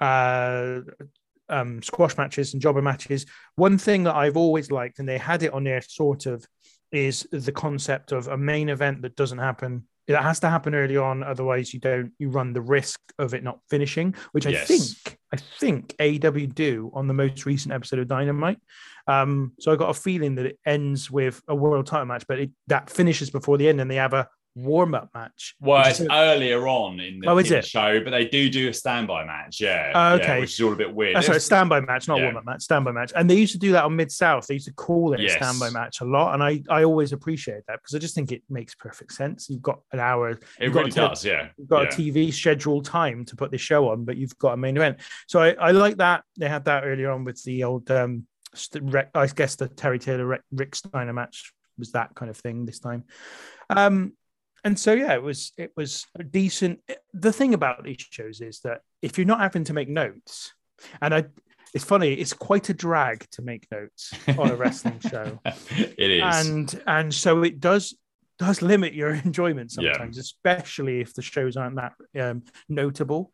uh, 0.00 0.80
um, 1.48 1.82
squash 1.82 2.16
matches 2.16 2.52
and 2.52 2.62
jobber 2.62 2.82
matches. 2.82 3.26
One 3.56 3.78
thing 3.78 4.04
that 4.04 4.14
I've 4.14 4.36
always 4.36 4.70
liked, 4.70 4.98
and 4.98 5.08
they 5.08 5.18
had 5.18 5.42
it 5.42 5.52
on 5.52 5.64
there 5.64 5.82
sort 5.82 6.26
of, 6.26 6.44
is 6.92 7.26
the 7.32 7.52
concept 7.52 8.12
of 8.12 8.28
a 8.28 8.36
main 8.36 8.68
event 8.68 9.02
that 9.02 9.16
doesn't 9.16 9.38
happen. 9.38 9.86
It 10.06 10.16
has 10.16 10.40
to 10.40 10.50
happen 10.50 10.74
early 10.74 10.96
on, 10.96 11.22
otherwise 11.22 11.72
you 11.72 11.80
don't. 11.80 12.12
You 12.18 12.28
run 12.28 12.52
the 12.52 12.60
risk 12.60 13.00
of 13.18 13.32
it 13.32 13.42
not 13.42 13.58
finishing, 13.70 14.14
which 14.32 14.46
I 14.46 14.50
yes. 14.50 14.68
think 14.68 15.18
I 15.32 15.36
think 15.36 15.94
AW 15.98 16.46
do 16.52 16.90
on 16.94 17.08
the 17.08 17.14
most 17.14 17.46
recent 17.46 17.72
episode 17.72 17.98
of 17.98 18.08
Dynamite. 18.08 18.58
Um, 19.06 19.52
so 19.58 19.72
I 19.72 19.76
got 19.76 19.90
a 19.90 19.94
feeling 19.94 20.34
that 20.36 20.46
it 20.46 20.58
ends 20.66 21.10
with 21.10 21.42
a 21.48 21.54
world 21.54 21.86
title 21.86 22.06
match, 22.06 22.24
but 22.28 22.38
it, 22.38 22.50
that 22.66 22.90
finishes 22.90 23.30
before 23.30 23.56
the 23.56 23.68
end, 23.68 23.80
and 23.80 23.90
they 23.90 23.96
have 23.96 24.12
a 24.12 24.28
warm 24.54 24.94
up 24.94 25.10
match. 25.14 25.54
Well, 25.60 25.86
it's 25.86 26.00
earlier 26.00 26.68
on 26.68 27.00
in 27.00 27.20
the, 27.20 27.28
oh, 27.28 27.60
show, 27.60 28.00
but 28.04 28.10
they 28.10 28.26
do 28.26 28.48
do 28.48 28.68
a 28.68 28.72
standby 28.72 29.24
match. 29.24 29.60
Yeah. 29.60 29.92
Uh, 29.94 30.18
okay. 30.20 30.34
Yeah, 30.34 30.40
which 30.40 30.54
is 30.54 30.60
all 30.60 30.72
a 30.72 30.76
bit 30.76 30.94
weird. 30.94 31.16
Oh, 31.16 31.20
sorry, 31.20 31.40
standby 31.40 31.80
match, 31.80 32.06
not 32.08 32.18
yeah. 32.18 32.24
warm 32.24 32.36
up 32.36 32.44
match. 32.44 32.62
Standby 32.62 32.92
match, 32.92 33.12
and 33.16 33.28
they 33.28 33.34
used 33.34 33.52
to 33.52 33.58
do 33.58 33.72
that 33.72 33.84
on 33.84 33.96
Mid 33.96 34.12
South. 34.12 34.46
They 34.46 34.54
used 34.54 34.66
to 34.66 34.72
call 34.72 35.14
it 35.14 35.20
yes. 35.20 35.34
a 35.34 35.36
standby 35.38 35.70
match 35.70 36.00
a 36.00 36.04
lot, 36.04 36.34
and 36.34 36.42
I 36.42 36.62
I 36.70 36.84
always 36.84 37.12
appreciate 37.12 37.62
that 37.66 37.80
because 37.80 37.94
I 37.94 37.98
just 37.98 38.14
think 38.14 38.32
it 38.32 38.42
makes 38.48 38.74
perfect 38.74 39.12
sense. 39.12 39.48
You've 39.48 39.62
got 39.62 39.80
an 39.92 40.00
hour. 40.00 40.38
It 40.60 40.72
really 40.72 40.90
does. 40.90 41.24
Yeah. 41.24 41.48
You've 41.56 41.68
got 41.68 41.82
yeah. 41.82 41.88
a 41.88 42.12
TV 42.12 42.32
scheduled 42.32 42.84
time 42.84 43.24
to 43.26 43.36
put 43.36 43.50
this 43.50 43.60
show 43.60 43.88
on, 43.88 44.04
but 44.04 44.16
you've 44.16 44.38
got 44.38 44.54
a 44.54 44.56
main 44.56 44.76
event. 44.76 44.98
So 45.26 45.40
I, 45.40 45.52
I 45.52 45.70
like 45.72 45.96
that 45.96 46.24
they 46.36 46.48
had 46.48 46.64
that 46.66 46.84
earlier 46.84 47.10
on 47.10 47.24
with 47.24 47.42
the 47.42 47.64
old. 47.64 47.90
um 47.90 48.26
I 49.16 49.26
guess 49.26 49.56
the 49.56 49.66
Terry 49.66 49.98
Taylor 49.98 50.38
Rick 50.52 50.76
Steiner 50.76 51.12
match 51.12 51.52
was 51.78 51.92
that 51.92 52.14
kind 52.14 52.30
of 52.30 52.36
thing 52.36 52.66
this 52.66 52.78
time. 52.78 53.04
Um, 53.68 54.12
and 54.64 54.78
so 54.78 54.92
yeah, 54.92 55.12
it 55.14 55.22
was 55.22 55.52
it 55.56 55.72
was 55.76 56.06
a 56.18 56.24
decent. 56.24 56.80
The 57.12 57.32
thing 57.32 57.54
about 57.54 57.84
these 57.84 58.00
shows 58.10 58.40
is 58.40 58.60
that 58.60 58.80
if 59.02 59.18
you're 59.18 59.26
not 59.26 59.40
having 59.40 59.64
to 59.64 59.74
make 59.74 59.88
notes, 59.88 60.52
and 61.02 61.14
I, 61.14 61.24
it's 61.74 61.84
funny, 61.84 62.14
it's 62.14 62.32
quite 62.32 62.70
a 62.70 62.74
drag 62.74 63.28
to 63.32 63.42
make 63.42 63.66
notes 63.70 64.12
on 64.38 64.50
a 64.50 64.56
wrestling 64.56 65.00
show. 65.10 65.38
it 65.44 66.10
is, 66.10 66.46
and 66.46 66.82
and 66.86 67.14
so 67.14 67.42
it 67.42 67.60
does 67.60 67.94
does 68.38 68.62
limit 68.62 68.94
your 68.94 69.10
enjoyment 69.24 69.70
sometimes, 69.70 70.16
yeah. 70.16 70.20
especially 70.20 71.00
if 71.00 71.14
the 71.14 71.22
shows 71.22 71.56
aren't 71.56 71.76
that 71.76 71.92
um, 72.20 72.42
notable. 72.68 73.30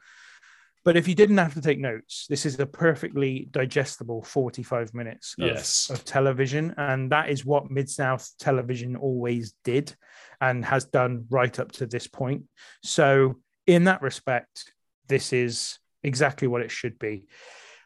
But 0.85 0.97
if 0.97 1.07
you 1.07 1.15
didn't 1.15 1.37
have 1.37 1.55
to 1.55 1.61
take 1.61 1.79
notes, 1.79 2.27
this 2.29 2.47
is 2.47 2.59
a 2.59 2.65
perfectly 2.65 3.49
digestible 3.51 4.23
45 4.23 4.95
minutes 4.95 5.35
of, 5.39 5.47
yes. 5.47 5.91
of 5.91 6.05
television. 6.05 6.75
And 6.79 7.13
that 7.13 7.29
is 7.29 7.45
what 7.45 7.71
Mid 7.71 7.91
South 7.91 8.31
television 8.39 8.97
always 8.97 9.55
did 9.63 9.95
and 10.41 10.65
has 10.65 10.87
done 10.87 11.27
right 11.29 11.59
up 11.59 11.73
to 11.73 11.87
this 11.87 12.07
point. 12.07 12.45
So, 12.83 13.41
in 13.67 13.85
that 13.85 14.01
respect, 14.01 14.73
this 15.07 15.33
is 15.35 15.79
exactly 16.03 16.49
what 16.49 16.63
it 16.63 16.71
should 16.71 16.99
be. 16.99 17.27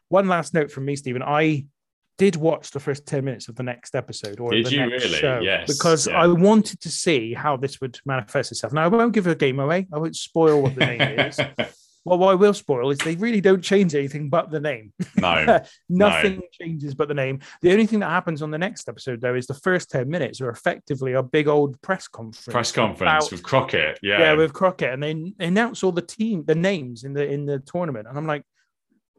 One 0.07 0.27
last 0.29 0.53
note 0.53 0.71
from 0.71 0.85
me, 0.85 0.95
Stephen. 0.95 1.21
I 1.21 1.65
did 2.17 2.37
watch 2.37 2.71
the 2.71 2.79
first 2.79 3.05
10 3.05 3.25
minutes 3.25 3.49
of 3.49 3.57
the 3.57 3.63
next 3.63 3.93
episode 3.93 4.39
or 4.39 4.51
Did 4.51 4.67
the 4.67 4.77
next 4.77 5.03
really? 5.03 5.17
show 5.17 5.41
Yes, 5.41 5.67
because 5.67 6.07
yeah. 6.07 6.21
I 6.21 6.27
wanted 6.27 6.79
to 6.81 6.89
see 6.89 7.33
how 7.33 7.57
this 7.57 7.81
would 7.81 7.99
manifest 8.05 8.53
itself. 8.53 8.71
Now, 8.71 8.85
I 8.85 8.87
won't 8.87 9.13
give 9.13 9.27
a 9.27 9.35
game 9.35 9.59
away. 9.59 9.85
I 9.93 9.97
won't 9.97 10.15
spoil 10.15 10.61
what 10.61 10.75
the 10.75 10.85
name 10.85 11.01
is. 11.01 11.39
Well, 12.05 12.19
what 12.19 12.29
I 12.29 12.35
will 12.35 12.53
spoil 12.53 12.91
is 12.91 12.99
they 12.99 13.15
really 13.15 13.41
don't 13.41 13.63
change 13.63 13.95
anything 13.95 14.29
but 14.29 14.51
the 14.51 14.59
name. 14.59 14.93
no. 15.17 15.59
Nothing 15.89 16.43
changes 16.51 16.93
but 16.93 17.07
the 17.07 17.15
name. 17.15 17.39
The 17.61 17.71
only 17.71 17.87
thing 17.87 17.99
that 17.99 18.09
happens 18.11 18.43
on 18.43 18.51
the 18.51 18.59
next 18.59 18.87
episode, 18.87 19.21
though, 19.21 19.33
is 19.33 19.47
the 19.47 19.55
first 19.55 19.89
10 19.89 20.07
minutes 20.07 20.39
are 20.39 20.49
effectively 20.49 21.13
a 21.13 21.23
big 21.23 21.47
old 21.47 21.81
press 21.81 22.07
conference. 22.07 22.45
Press 22.45 22.71
conference 22.71 23.25
about- 23.25 23.31
with 23.31 23.41
Crockett. 23.41 23.99
Yeah. 24.03 24.19
yeah, 24.19 24.33
with 24.33 24.53
Crockett, 24.53 24.93
and 24.93 25.01
they 25.03 25.33
announce 25.45 25.83
all 25.83 25.91
the 25.91 26.01
team, 26.03 26.45
the 26.45 26.53
names 26.55 27.03
in 27.03 27.13
the 27.13 27.27
in 27.27 27.45
the 27.47 27.59
tournament, 27.59 28.07
and 28.07 28.17
I'm 28.17 28.27
like, 28.27 28.43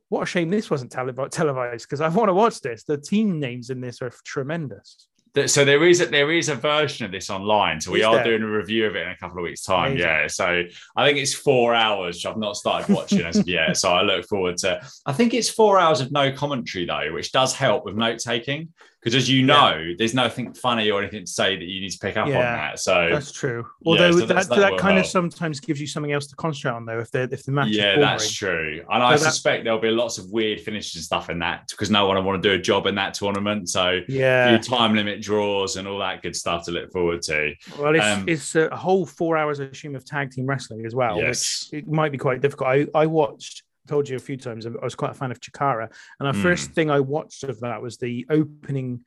what 0.09 0.23
a 0.23 0.27
shame 0.27 0.49
this 0.51 0.71
wasn't 0.71 0.93
televi- 0.93 1.31
televised 1.31 1.85
because 1.87 2.01
I 2.01 2.09
want 2.09 2.29
to 2.29 2.35
watch 2.35 2.61
this. 2.61 2.85
The 2.85 2.97
team 2.97 3.41
names 3.41 3.71
in 3.71 3.81
this 3.81 4.01
are 4.01 4.13
tremendous. 4.25 5.09
So 5.47 5.65
there 5.67 5.87
is 5.87 6.01
a, 6.01 6.07
there 6.07 6.33
is 6.33 6.49
a 6.49 6.55
version 6.55 7.05
of 7.05 7.13
this 7.13 7.29
online. 7.29 7.81
So 7.81 7.93
we 7.93 8.01
Is 8.01 8.07
are 8.07 8.15
there? 8.17 8.25
doing 8.25 8.43
a 8.43 8.47
review 8.51 8.87
of 8.87 8.97
it 8.97 9.03
in 9.03 9.09
a 9.09 9.17
couple 9.17 9.39
of 9.39 9.43
weeks' 9.45 9.63
time. 9.63 9.93
Amazing. 9.93 10.09
Yeah. 10.09 10.27
So 10.29 10.63
I 10.97 11.07
think 11.07 11.19
it's 11.19 11.35
four 11.35 11.75
hours. 11.75 12.17
which 12.17 12.27
I've 12.27 12.39
not 12.39 12.57
started 12.57 12.95
watching 12.95 13.21
as 13.21 13.37
of 13.37 13.47
yet. 13.49 13.77
So 13.77 13.93
I 13.93 14.03
look 14.03 14.27
forward 14.27 14.57
to. 14.59 14.81
I 15.05 15.13
think 15.13 15.35
it's 15.35 15.51
four 15.51 15.79
hours 15.79 16.01
of 16.01 16.11
no 16.11 16.33
commentary 16.33 16.87
though, 16.87 17.13
which 17.13 17.33
does 17.33 17.55
help 17.55 17.85
with 17.85 17.97
note 17.97 18.19
taking 18.19 18.73
because 19.07 19.23
as 19.23 19.31
you 19.31 19.45
know, 19.45 19.93
there's 19.99 20.15
nothing 20.15 20.53
funny 20.53 20.91
or 20.91 21.01
anything 21.01 21.25
to 21.25 21.31
say 21.31 21.55
that 21.55 21.65
you 21.65 21.81
need 21.81 21.91
to 21.91 21.99
pick 22.01 22.17
up 22.17 22.27
on 22.27 22.33
that. 22.33 22.81
So 22.81 23.09
That's 23.13 23.31
true. 23.31 23.65
Yeah, 23.83 23.89
Although 23.93 24.11
so 24.11 24.19
that, 24.19 24.27
that's- 24.27 24.49
that, 24.49 24.59
that 24.59 24.79
kind 24.79 24.99
of 24.99 25.07
sometimes 25.07 25.61
gives 25.61 25.81
you 25.81 25.87
something 25.87 26.11
else 26.11 26.27
to 26.27 26.35
concentrate 26.35 26.73
on, 26.73 26.85
though. 26.87 26.99
If 26.99 27.13
the 27.13 27.29
if 27.31 27.45
the 27.45 27.53
match 27.53 27.69
yeah, 27.69 28.01
that's 28.01 28.33
true. 28.33 28.85
And 28.91 29.03
I 29.05 29.15
So 29.15 29.23
that- 29.23 29.31
suspect 29.33 29.63
there'll 29.63 29.79
be 29.79 29.91
lots 29.91 30.19
of 30.19 30.29
weird 30.33 30.61
finishes 30.61 30.97
and 30.97 31.05
stuff 31.05 31.31
in 31.31 31.39
that 31.39 31.69
because 31.71 31.89
no 31.89 32.07
one 32.09 32.17
will 32.17 32.25
want 32.25 32.43
to 32.43 32.49
do 32.49 32.53
a 32.57 32.59
job 32.59 32.87
in 32.87 32.97
that 32.97 33.15
tournament. 33.15 33.69
So 33.69 34.01
yeah. 34.09 34.59
time 34.59 34.97
limit 34.97 35.23
draws 35.23 35.77
and 35.77 35.87
all 35.87 36.01
that 36.01 36.23
good 36.23 36.35
stuff 36.35 36.65
to 36.65 36.73
look 36.73 36.91
forward 36.91 37.23
to. 37.23 37.55
Well, 37.79 37.95
it's, 37.95 38.05
Um, 38.05 38.25
it's 38.27 38.57
a 38.57 38.75
whole 38.75 39.07
four 39.07 39.37
hours, 39.37 39.61
I 39.61 39.65
assume, 39.67 39.95
of 39.95 40.05
tag 40.05 40.33
team 40.33 40.47
wrestling 40.47 40.85
as 40.85 40.97
well, 40.97 41.19
Yes. 41.19 41.69
it 41.73 41.87
might 41.87 42.11
be 42.11 42.19
quite 42.19 42.41
difficult. 42.41 42.69
I, 42.71 42.87
I 42.93 43.07
watched, 43.07 43.63
told 43.87 44.09
you 44.09 44.17
a 44.17 44.21
few 44.21 44.37
times, 44.37 44.67
I 44.67 44.71
was 44.83 44.95
quite 44.95 45.13
a 45.13 45.15
fan 45.15 45.31
of 45.31 45.41
Chikara. 45.41 45.91
And 46.21 46.29
the 46.29 46.33
Hmm. 46.33 46.43
first 46.43 46.73
thing 46.73 46.91
I 46.91 47.01
watched 47.01 47.45
of 47.45 47.61
that 47.61 47.83
was 47.83 47.97
the 47.99 48.27
opening 48.31 49.05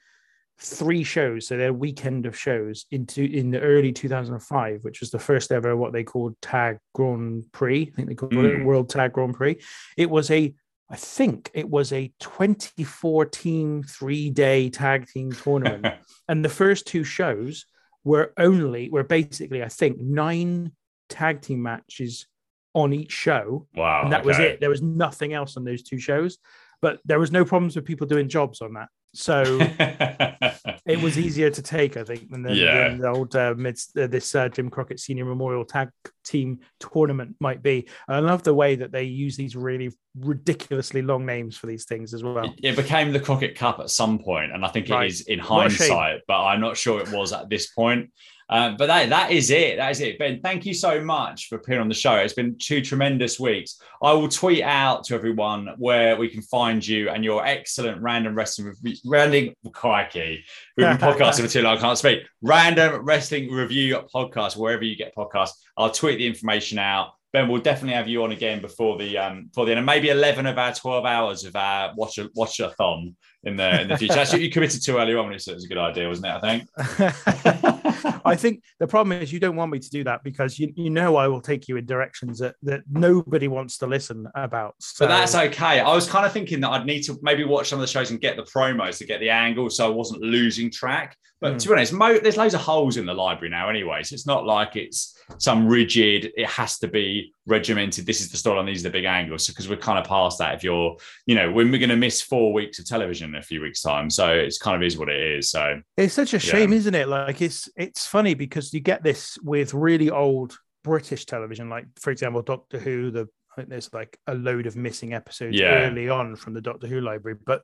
three 0.61 1.03
shows, 1.05 1.47
so 1.47 1.55
their 1.55 1.71
weekend 1.71 2.25
of 2.25 2.37
shows 2.37 2.85
into 2.91 3.23
in 3.23 3.49
the 3.49 3.61
early 3.61 3.93
2005, 3.93 4.83
which 4.83 4.99
was 4.99 5.09
the 5.09 5.19
first 5.19 5.51
ever 5.53 5.75
what 5.77 5.93
they 5.93 6.03
called 6.03 6.35
Tag 6.41 6.79
Grand 6.93 7.45
Prix. 7.53 7.89
I 7.93 7.95
think 7.95 8.09
they 8.09 8.15
called 8.15 8.33
it 8.33 8.57
Mm. 8.57 8.65
World 8.65 8.89
Tag 8.89 9.13
Grand 9.13 9.35
Prix. 9.35 9.57
It 9.97 10.09
was 10.09 10.29
a 10.31 10.53
I 10.91 10.95
think 10.95 11.51
it 11.53 11.69
was 11.69 11.93
a 11.93 12.11
24 12.19 13.25
team, 13.27 13.83
three 13.83 14.31
day 14.31 14.69
tag 14.71 15.05
team 15.07 15.31
tournament 15.31 15.85
and 16.27 16.43
the 16.43 16.49
first 16.49 16.87
two 16.87 17.03
shows 17.03 17.65
were 18.03 18.33
only 18.37 18.89
were 18.89 19.03
basically 19.03 19.61
i 19.61 19.67
think 19.67 19.99
nine 19.99 20.71
tag 21.09 21.41
team 21.41 21.61
matches 21.61 22.25
on 22.73 22.93
each 22.93 23.11
show 23.11 23.65
wow. 23.75 24.01
and 24.03 24.13
that 24.13 24.23
was 24.23 24.37
it 24.39 24.59
there 24.59 24.69
was 24.69 24.81
nothing 24.81 25.33
else 25.33 25.57
on 25.57 25.63
those 25.63 25.81
two 25.83 25.97
shows 25.99 26.37
but 26.81 26.99
there 27.05 27.19
was 27.19 27.31
no 27.31 27.43
problems 27.43 27.75
with 27.75 27.83
people 27.85 28.05
doing 28.07 28.29
jobs 28.29 28.61
on 28.61 28.73
that 28.73 28.87
so 29.15 29.41
it 30.85 31.01
was 31.01 31.17
easier 31.17 31.49
to 31.49 31.61
take 31.63 31.97
i 31.97 32.03
think 32.03 32.29
than 32.29 32.43
the, 32.43 32.53
Yeah. 32.53 32.89
than 32.89 32.99
the 32.99 33.09
old 33.09 33.35
uh, 33.35 33.55
mid, 33.57 33.79
uh, 33.97 34.05
this 34.07 34.35
uh, 34.35 34.49
jim 34.49 34.69
crockett 34.69 34.99
senior 34.99 35.25
memorial 35.25 35.65
tag 35.65 35.89
team 36.23 36.59
tournament 36.79 37.35
might 37.39 37.63
be 37.63 37.87
And 38.07 38.17
i 38.17 38.19
love 38.19 38.43
the 38.43 38.53
way 38.53 38.75
that 38.75 38.91
they 38.91 39.03
use 39.03 39.35
these 39.35 39.55
really 39.55 39.89
ridiculously 40.19 41.01
long 41.01 41.25
names 41.25 41.57
for 41.57 41.65
these 41.67 41.85
things 41.85 42.13
as 42.13 42.23
well 42.23 42.53
It 42.61 42.75
became 42.75 43.11
the 43.13 43.19
Crockett 43.19 43.55
Cup 43.55 43.79
at 43.79 43.89
some 43.89 44.19
point, 44.19 44.51
and 44.51 44.63
I 44.65 44.67
think 44.69 44.89
it 44.89 44.93
Right. 44.93 45.09
is 45.09 45.21
in 45.21 45.39
What 45.39 45.67
a 45.67 45.69
shame. 45.69 45.89
hindsight, 45.91 46.21
but 46.27 46.43
I'm 46.43 46.61
not 46.61 46.77
sure 46.77 46.99
it 47.01 47.11
was 47.11 47.31
at 47.33 47.49
this 47.49 47.67
point. 47.71 48.11
Um, 48.51 48.77
but 48.77 48.87
that, 48.87 49.09
that 49.09 49.31
is 49.31 49.51
it. 49.51 49.77
That 49.77 49.91
is 49.91 50.01
it. 50.01 50.17
Ben, 50.17 50.41
thank 50.41 50.65
you 50.65 50.73
so 50.73 50.99
much 51.01 51.47
for 51.47 51.55
appearing 51.55 51.81
on 51.81 51.87
the 51.87 51.93
show. 51.93 52.15
It's 52.15 52.33
been 52.33 52.57
two 52.57 52.81
tremendous 52.81 53.39
weeks. 53.39 53.79
I 54.01 54.13
will 54.13 54.27
tweet 54.27 54.63
out 54.63 55.03
to 55.05 55.15
everyone 55.15 55.69
where 55.77 56.17
we 56.17 56.29
can 56.29 56.41
find 56.41 56.85
you 56.85 57.09
and 57.09 57.23
your 57.23 57.45
excellent 57.45 58.01
random 58.01 58.33
wrestling 58.33 58.69
review. 58.69 58.95
Random 59.05 59.53
crikey. 59.71 60.43
We've 60.75 60.87
been 60.87 60.97
podcasting 60.97 61.41
for 61.41 61.47
too 61.47 61.61
long. 61.61 61.77
I 61.77 61.81
can't 61.81 61.97
speak. 61.97 62.23
Random 62.41 63.05
wrestling 63.05 63.51
review 63.51 64.01
podcast, 64.13 64.57
wherever 64.57 64.83
you 64.83 64.95
get 64.95 65.15
podcasts. 65.15 65.53
I'll 65.77 65.91
tweet 65.91 66.17
the 66.17 66.25
information 66.25 66.79
out. 66.79 67.11
Ben, 67.31 67.47
we'll 67.47 67.61
definitely 67.61 67.93
have 67.93 68.07
you 68.07 68.23
on 68.23 68.31
again 68.31 68.59
before 68.59 68.97
the 68.97 69.15
um 69.15 69.45
before 69.45 69.65
the 69.65 69.71
end, 69.73 69.77
and 69.77 69.85
maybe 69.85 70.09
eleven 70.09 70.47
of 70.47 70.57
our 70.57 70.73
twelve 70.73 71.05
hours 71.05 71.45
of 71.45 71.55
our 71.55 71.93
watch 71.95 72.17
a 72.17 72.27
watch 72.33 72.59
a 72.59 72.71
thon 72.71 73.15
in 73.43 73.55
the 73.55 73.81
in 73.81 73.87
the 73.87 73.97
future. 73.97 74.15
That's 74.15 74.31
what 74.33 74.41
you 74.41 74.49
committed 74.49 74.81
to 74.83 74.97
earlier 74.97 75.17
on 75.17 75.25
when 75.25 75.33
you 75.33 75.39
said 75.39 75.51
it 75.53 75.55
was 75.55 75.65
a 75.65 75.69
good 75.69 75.77
idea, 75.77 76.07
wasn't 76.07 76.27
it? 76.27 76.39
I 76.41 76.41
think. 76.41 78.21
I 78.25 78.35
think 78.35 78.63
the 78.79 78.87
problem 78.87 79.21
is 79.21 79.31
you 79.31 79.39
don't 79.39 79.55
want 79.55 79.71
me 79.71 79.79
to 79.79 79.89
do 79.89 80.03
that 80.03 80.23
because 80.23 80.59
you, 80.59 80.71
you 80.75 80.89
know 80.89 81.15
I 81.15 81.27
will 81.27 81.41
take 81.41 81.67
you 81.67 81.77
in 81.77 81.85
directions 81.85 82.39
that, 82.39 82.55
that 82.63 82.81
nobody 82.89 83.47
wants 83.47 83.77
to 83.79 83.87
listen 83.87 84.27
about. 84.35 84.75
So 84.79 85.05
But 85.05 85.09
that's 85.09 85.35
okay. 85.35 85.79
I 85.79 85.93
was 85.93 86.07
kind 86.07 86.25
of 86.25 86.31
thinking 86.33 86.59
that 86.61 86.69
I'd 86.69 86.85
need 86.85 87.01
to 87.03 87.17
maybe 87.21 87.43
watch 87.43 87.69
some 87.69 87.79
of 87.79 87.81
the 87.81 87.87
shows 87.87 88.11
and 88.11 88.19
get 88.19 88.35
the 88.35 88.43
promos 88.43 88.97
to 88.99 89.05
get 89.05 89.19
the 89.19 89.29
angle, 89.29 89.69
so 89.69 89.85
I 89.85 89.89
wasn't 89.89 90.21
losing 90.21 90.69
track. 90.69 91.15
But 91.41 91.53
Mm. 91.53 91.59
to 91.59 91.67
be 91.69 91.73
honest, 91.75 91.93
mo- 91.93 92.19
there's 92.19 92.35
loads 92.35 92.53
of 92.53 92.59
holes 92.59 92.97
in 92.97 93.05
the 93.05 93.13
library 93.13 93.49
now, 93.49 93.69
anyway. 93.69 94.03
So 94.03 94.13
it's 94.13 94.27
not 94.27 94.45
like 94.45 94.75
it's 94.75 95.17
some 95.37 95.65
rigid. 95.67 96.33
It 96.35 96.47
has 96.47 96.77
to 96.79 96.87
be 96.89 97.33
regimented. 97.45 98.05
This 98.05 98.19
is 98.19 98.29
the 98.29 98.37
storyline. 98.37 98.65
These 98.65 98.85
are 98.85 98.89
the 98.89 98.93
big 98.93 99.05
angles. 99.05 99.45
So 99.45 99.53
because 99.53 99.69
we're 99.69 99.77
kind 99.77 99.97
of 99.97 100.05
past 100.05 100.37
that. 100.39 100.55
If 100.55 100.63
you're, 100.65 100.97
you 101.25 101.35
know, 101.35 101.49
when 101.49 101.71
we're 101.71 101.79
going 101.79 101.89
to 101.91 101.95
miss 101.95 102.21
four 102.21 102.51
weeks 102.51 102.77
of 102.79 102.85
television 102.85 103.28
in 103.29 103.35
a 103.39 103.41
few 103.41 103.61
weeks' 103.61 103.81
time, 103.81 104.09
so 104.09 104.27
it's 104.31 104.57
kind 104.57 104.75
of 104.75 104.83
is 104.85 104.97
what 104.97 105.09
it 105.09 105.21
is. 105.21 105.49
So 105.51 105.81
it's 105.97 106.13
such 106.13 106.33
a 106.33 106.39
shame, 106.39 106.73
isn't 106.73 106.95
it? 106.95 107.07
Like 107.07 107.41
it's 107.41 107.69
it's 107.75 108.05
funny 108.05 108.33
because 108.33 108.73
you 108.73 108.79
get 108.79 109.03
this 109.03 109.37
with 109.43 109.73
really 109.73 110.09
old 110.09 110.57
British 110.83 111.25
television, 111.25 111.69
like 111.69 111.85
for 111.99 112.11
example, 112.11 112.41
Doctor 112.41 112.79
Who. 112.79 113.11
The 113.11 113.27
I 113.51 113.55
think 113.55 113.69
there's 113.69 113.91
like 113.93 114.17
a 114.27 114.35
load 114.35 114.67
of 114.67 114.75
missing 114.75 115.13
episodes 115.13 115.57
Yeah. 115.59 115.87
early 115.89 116.07
on 116.09 116.35
from 116.35 116.53
the 116.53 116.61
Doctor 116.61 116.87
Who 116.87 117.01
library. 117.01 117.37
But 117.45 117.63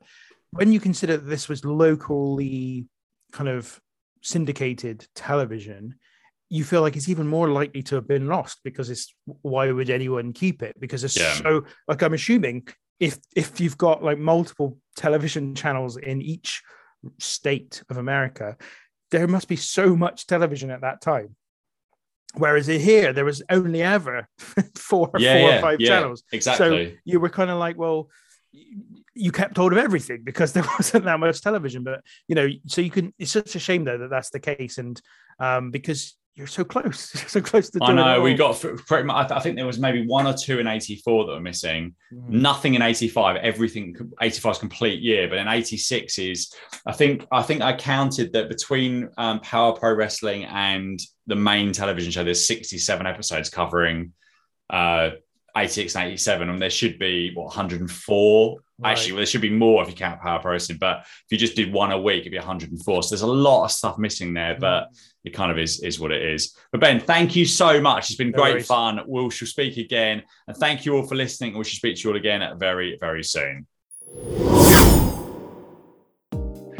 when 0.50 0.72
you 0.72 0.80
consider 0.80 1.16
that 1.16 1.28
this 1.28 1.48
was 1.48 1.64
locally 1.64 2.86
kind 3.32 3.48
of 3.48 3.80
syndicated 4.22 5.06
television, 5.14 5.94
you 6.48 6.64
feel 6.64 6.80
like 6.80 6.96
it's 6.96 7.08
even 7.08 7.26
more 7.26 7.48
likely 7.48 7.82
to 7.84 7.94
have 7.96 8.06
been 8.06 8.26
lost 8.26 8.60
because 8.64 8.90
it's 8.90 9.14
why 9.42 9.70
would 9.70 9.90
anyone 9.90 10.32
keep 10.32 10.62
it? 10.62 10.78
Because 10.78 11.04
it's 11.04 11.16
Yeah. 11.16 11.34
so 11.34 11.64
like 11.88 12.02
I'm 12.02 12.14
assuming 12.14 12.66
if 13.00 13.18
if 13.34 13.60
you've 13.60 13.78
got 13.78 14.02
like 14.02 14.18
multiple 14.18 14.78
television 14.96 15.54
channels 15.54 15.96
in 15.96 16.22
each 16.22 16.62
state 17.18 17.82
of 17.90 17.96
America, 17.96 18.56
there 19.10 19.28
must 19.28 19.48
be 19.48 19.56
so 19.56 19.94
much 19.94 20.26
television 20.26 20.70
at 20.70 20.80
that 20.80 21.00
time. 21.00 21.36
Whereas 22.34 22.68
in 22.68 22.80
here, 22.80 23.12
there 23.12 23.24
was 23.24 23.42
only 23.48 23.82
ever 23.82 24.28
four, 24.74 25.10
yeah, 25.18 25.32
four 25.32 25.50
yeah, 25.50 25.58
or 25.58 25.60
five 25.60 25.80
yeah, 25.80 25.88
channels. 25.88 26.22
exactly. 26.32 26.90
So 26.90 26.96
you 27.04 27.20
were 27.20 27.30
kind 27.30 27.50
of 27.50 27.58
like, 27.58 27.78
well, 27.78 28.08
you 29.14 29.32
kept 29.32 29.56
hold 29.56 29.72
of 29.72 29.78
everything 29.78 30.22
because 30.22 30.52
there 30.54 30.64
wasn't 30.78 31.04
that 31.04 31.20
much 31.20 31.40
television. 31.40 31.84
But 31.84 32.00
you 32.28 32.34
know, 32.34 32.48
so 32.66 32.80
you 32.80 32.90
can. 32.90 33.14
It's 33.18 33.32
such 33.32 33.54
a 33.56 33.60
shame 33.60 33.84
though 33.84 33.98
that 33.98 34.10
that's 34.10 34.30
the 34.30 34.40
case, 34.40 34.78
and 34.78 35.00
um, 35.38 35.70
because 35.70 36.16
you're 36.36 36.46
so 36.46 36.64
close, 36.64 37.00
so 37.30 37.40
close 37.40 37.70
to. 37.70 37.78
I 37.82 37.92
know 37.92 38.20
we 38.20 38.34
got 38.34 38.60
pretty 38.60 39.04
much. 39.04 39.30
I 39.30 39.40
think 39.40 39.56
there 39.56 39.66
was 39.66 39.78
maybe 39.78 40.06
one 40.06 40.26
or 40.26 40.34
two 40.34 40.58
in 40.58 40.66
'84 40.66 41.26
that 41.26 41.32
were 41.32 41.40
missing. 41.40 41.94
Mm. 42.12 42.28
Nothing 42.28 42.74
in 42.74 42.82
'85. 42.82 43.36
Everything 43.36 43.96
85 44.20 44.52
is 44.52 44.58
complete 44.58 45.00
year, 45.00 45.28
but 45.28 45.38
in 45.38 45.48
'86 45.48 46.18
is. 46.18 46.52
I 46.86 46.92
think. 46.92 47.26
I 47.32 47.42
think 47.42 47.62
I 47.62 47.74
counted 47.74 48.34
that 48.34 48.50
between 48.50 49.08
um, 49.16 49.40
Power 49.40 49.72
Pro 49.72 49.94
Wrestling 49.94 50.44
and 50.44 51.00
the 51.26 51.36
main 51.36 51.72
television 51.72 52.12
show, 52.12 52.22
there's 52.22 52.46
67 52.46 53.06
episodes 53.06 53.48
covering 53.48 54.12
uh, 54.68 55.10
86 55.56 55.96
and 55.96 56.06
87, 56.08 56.50
and 56.50 56.60
there 56.60 56.70
should 56.70 56.98
be 56.98 57.32
what 57.34 57.46
104. 57.46 58.58
Right. 58.78 58.90
Actually, 58.92 59.12
well, 59.12 59.18
there 59.20 59.26
should 59.26 59.40
be 59.40 59.48
more 59.50 59.82
if 59.82 59.88
you 59.88 59.94
count 59.94 60.20
Power 60.20 60.38
Pro 60.38 60.52
Wrestling, 60.52 60.76
but 60.78 60.98
if 61.00 61.24
you 61.30 61.38
just 61.38 61.56
did 61.56 61.72
one 61.72 61.92
a 61.92 61.98
week, 62.00 62.20
it'd 62.20 62.32
be 62.32 62.36
104. 62.38 63.02
So 63.02 63.08
there's 63.08 63.22
a 63.22 63.26
lot 63.26 63.64
of 63.64 63.72
stuff 63.72 63.96
missing 63.96 64.34
there, 64.34 64.56
but 64.60 64.88
it 65.24 65.30
kind 65.30 65.50
of 65.50 65.58
is 65.58 65.80
is 65.80 65.98
what 65.98 66.12
it 66.12 66.22
is. 66.22 66.54
But 66.72 66.82
Ben, 66.82 67.00
thank 67.00 67.34
you 67.34 67.46
so 67.46 67.80
much. 67.80 68.10
It's 68.10 68.16
been 68.18 68.32
No 68.32 68.42
great 68.42 68.52
worries. 68.54 68.66
fun. 68.66 69.00
We 69.08 69.30
shall 69.30 69.48
speak 69.48 69.78
again, 69.78 70.22
and 70.46 70.56
thank 70.58 70.84
you 70.84 70.94
all 70.96 71.06
for 71.06 71.14
listening. 71.14 71.56
We 71.56 71.64
shall 71.64 71.76
speak 71.78 71.96
to 71.96 72.02
you 72.02 72.10
all 72.10 72.16
again 72.16 72.42
very 72.58 72.98
very 73.00 73.24
soon. 73.24 73.66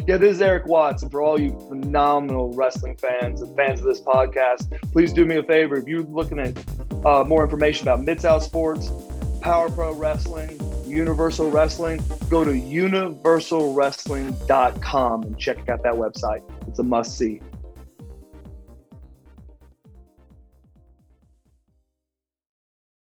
Yeah, 0.07 0.18
this 0.18 0.36
is 0.36 0.40
Erik 0.42 0.66
Watts, 0.66 1.03
and 1.03 1.11
for 1.11 1.20
all 1.20 1.40
you 1.40 1.59
phenomenal 1.68 2.53
wrestling 2.53 2.97
fans 2.97 3.42
and 3.42 3.57
fans 3.57 3.80
of 3.80 3.86
this 3.86 4.01
podcast, 4.01 4.70
please 4.92 5.12
do 5.12 5.24
me 5.24 5.36
a 5.38 5.42
favor. 5.42 5.76
If 5.76 5.88
you're 5.88 6.03
looking 6.05 6.38
at 6.38 6.57
uh, 7.05 7.24
more 7.24 7.42
information 7.42 7.88
about 7.88 8.05
Mid 8.05 8.20
South 8.20 8.44
Sports, 8.44 8.92
Power 9.40 9.68
Pro 9.68 9.92
Wrestling, 9.94 10.57
Universal 10.97 11.51
Wrestling, 11.51 12.03
go 12.30 12.42
to 12.42 12.53
universalwrestling.com 12.53 15.22
and 15.22 15.38
check 15.38 15.68
out 15.68 15.82
that 15.82 15.92
website. 15.92 16.40
It's 16.66 16.78
a 16.78 16.82
must 16.82 17.18
see. 17.18 17.42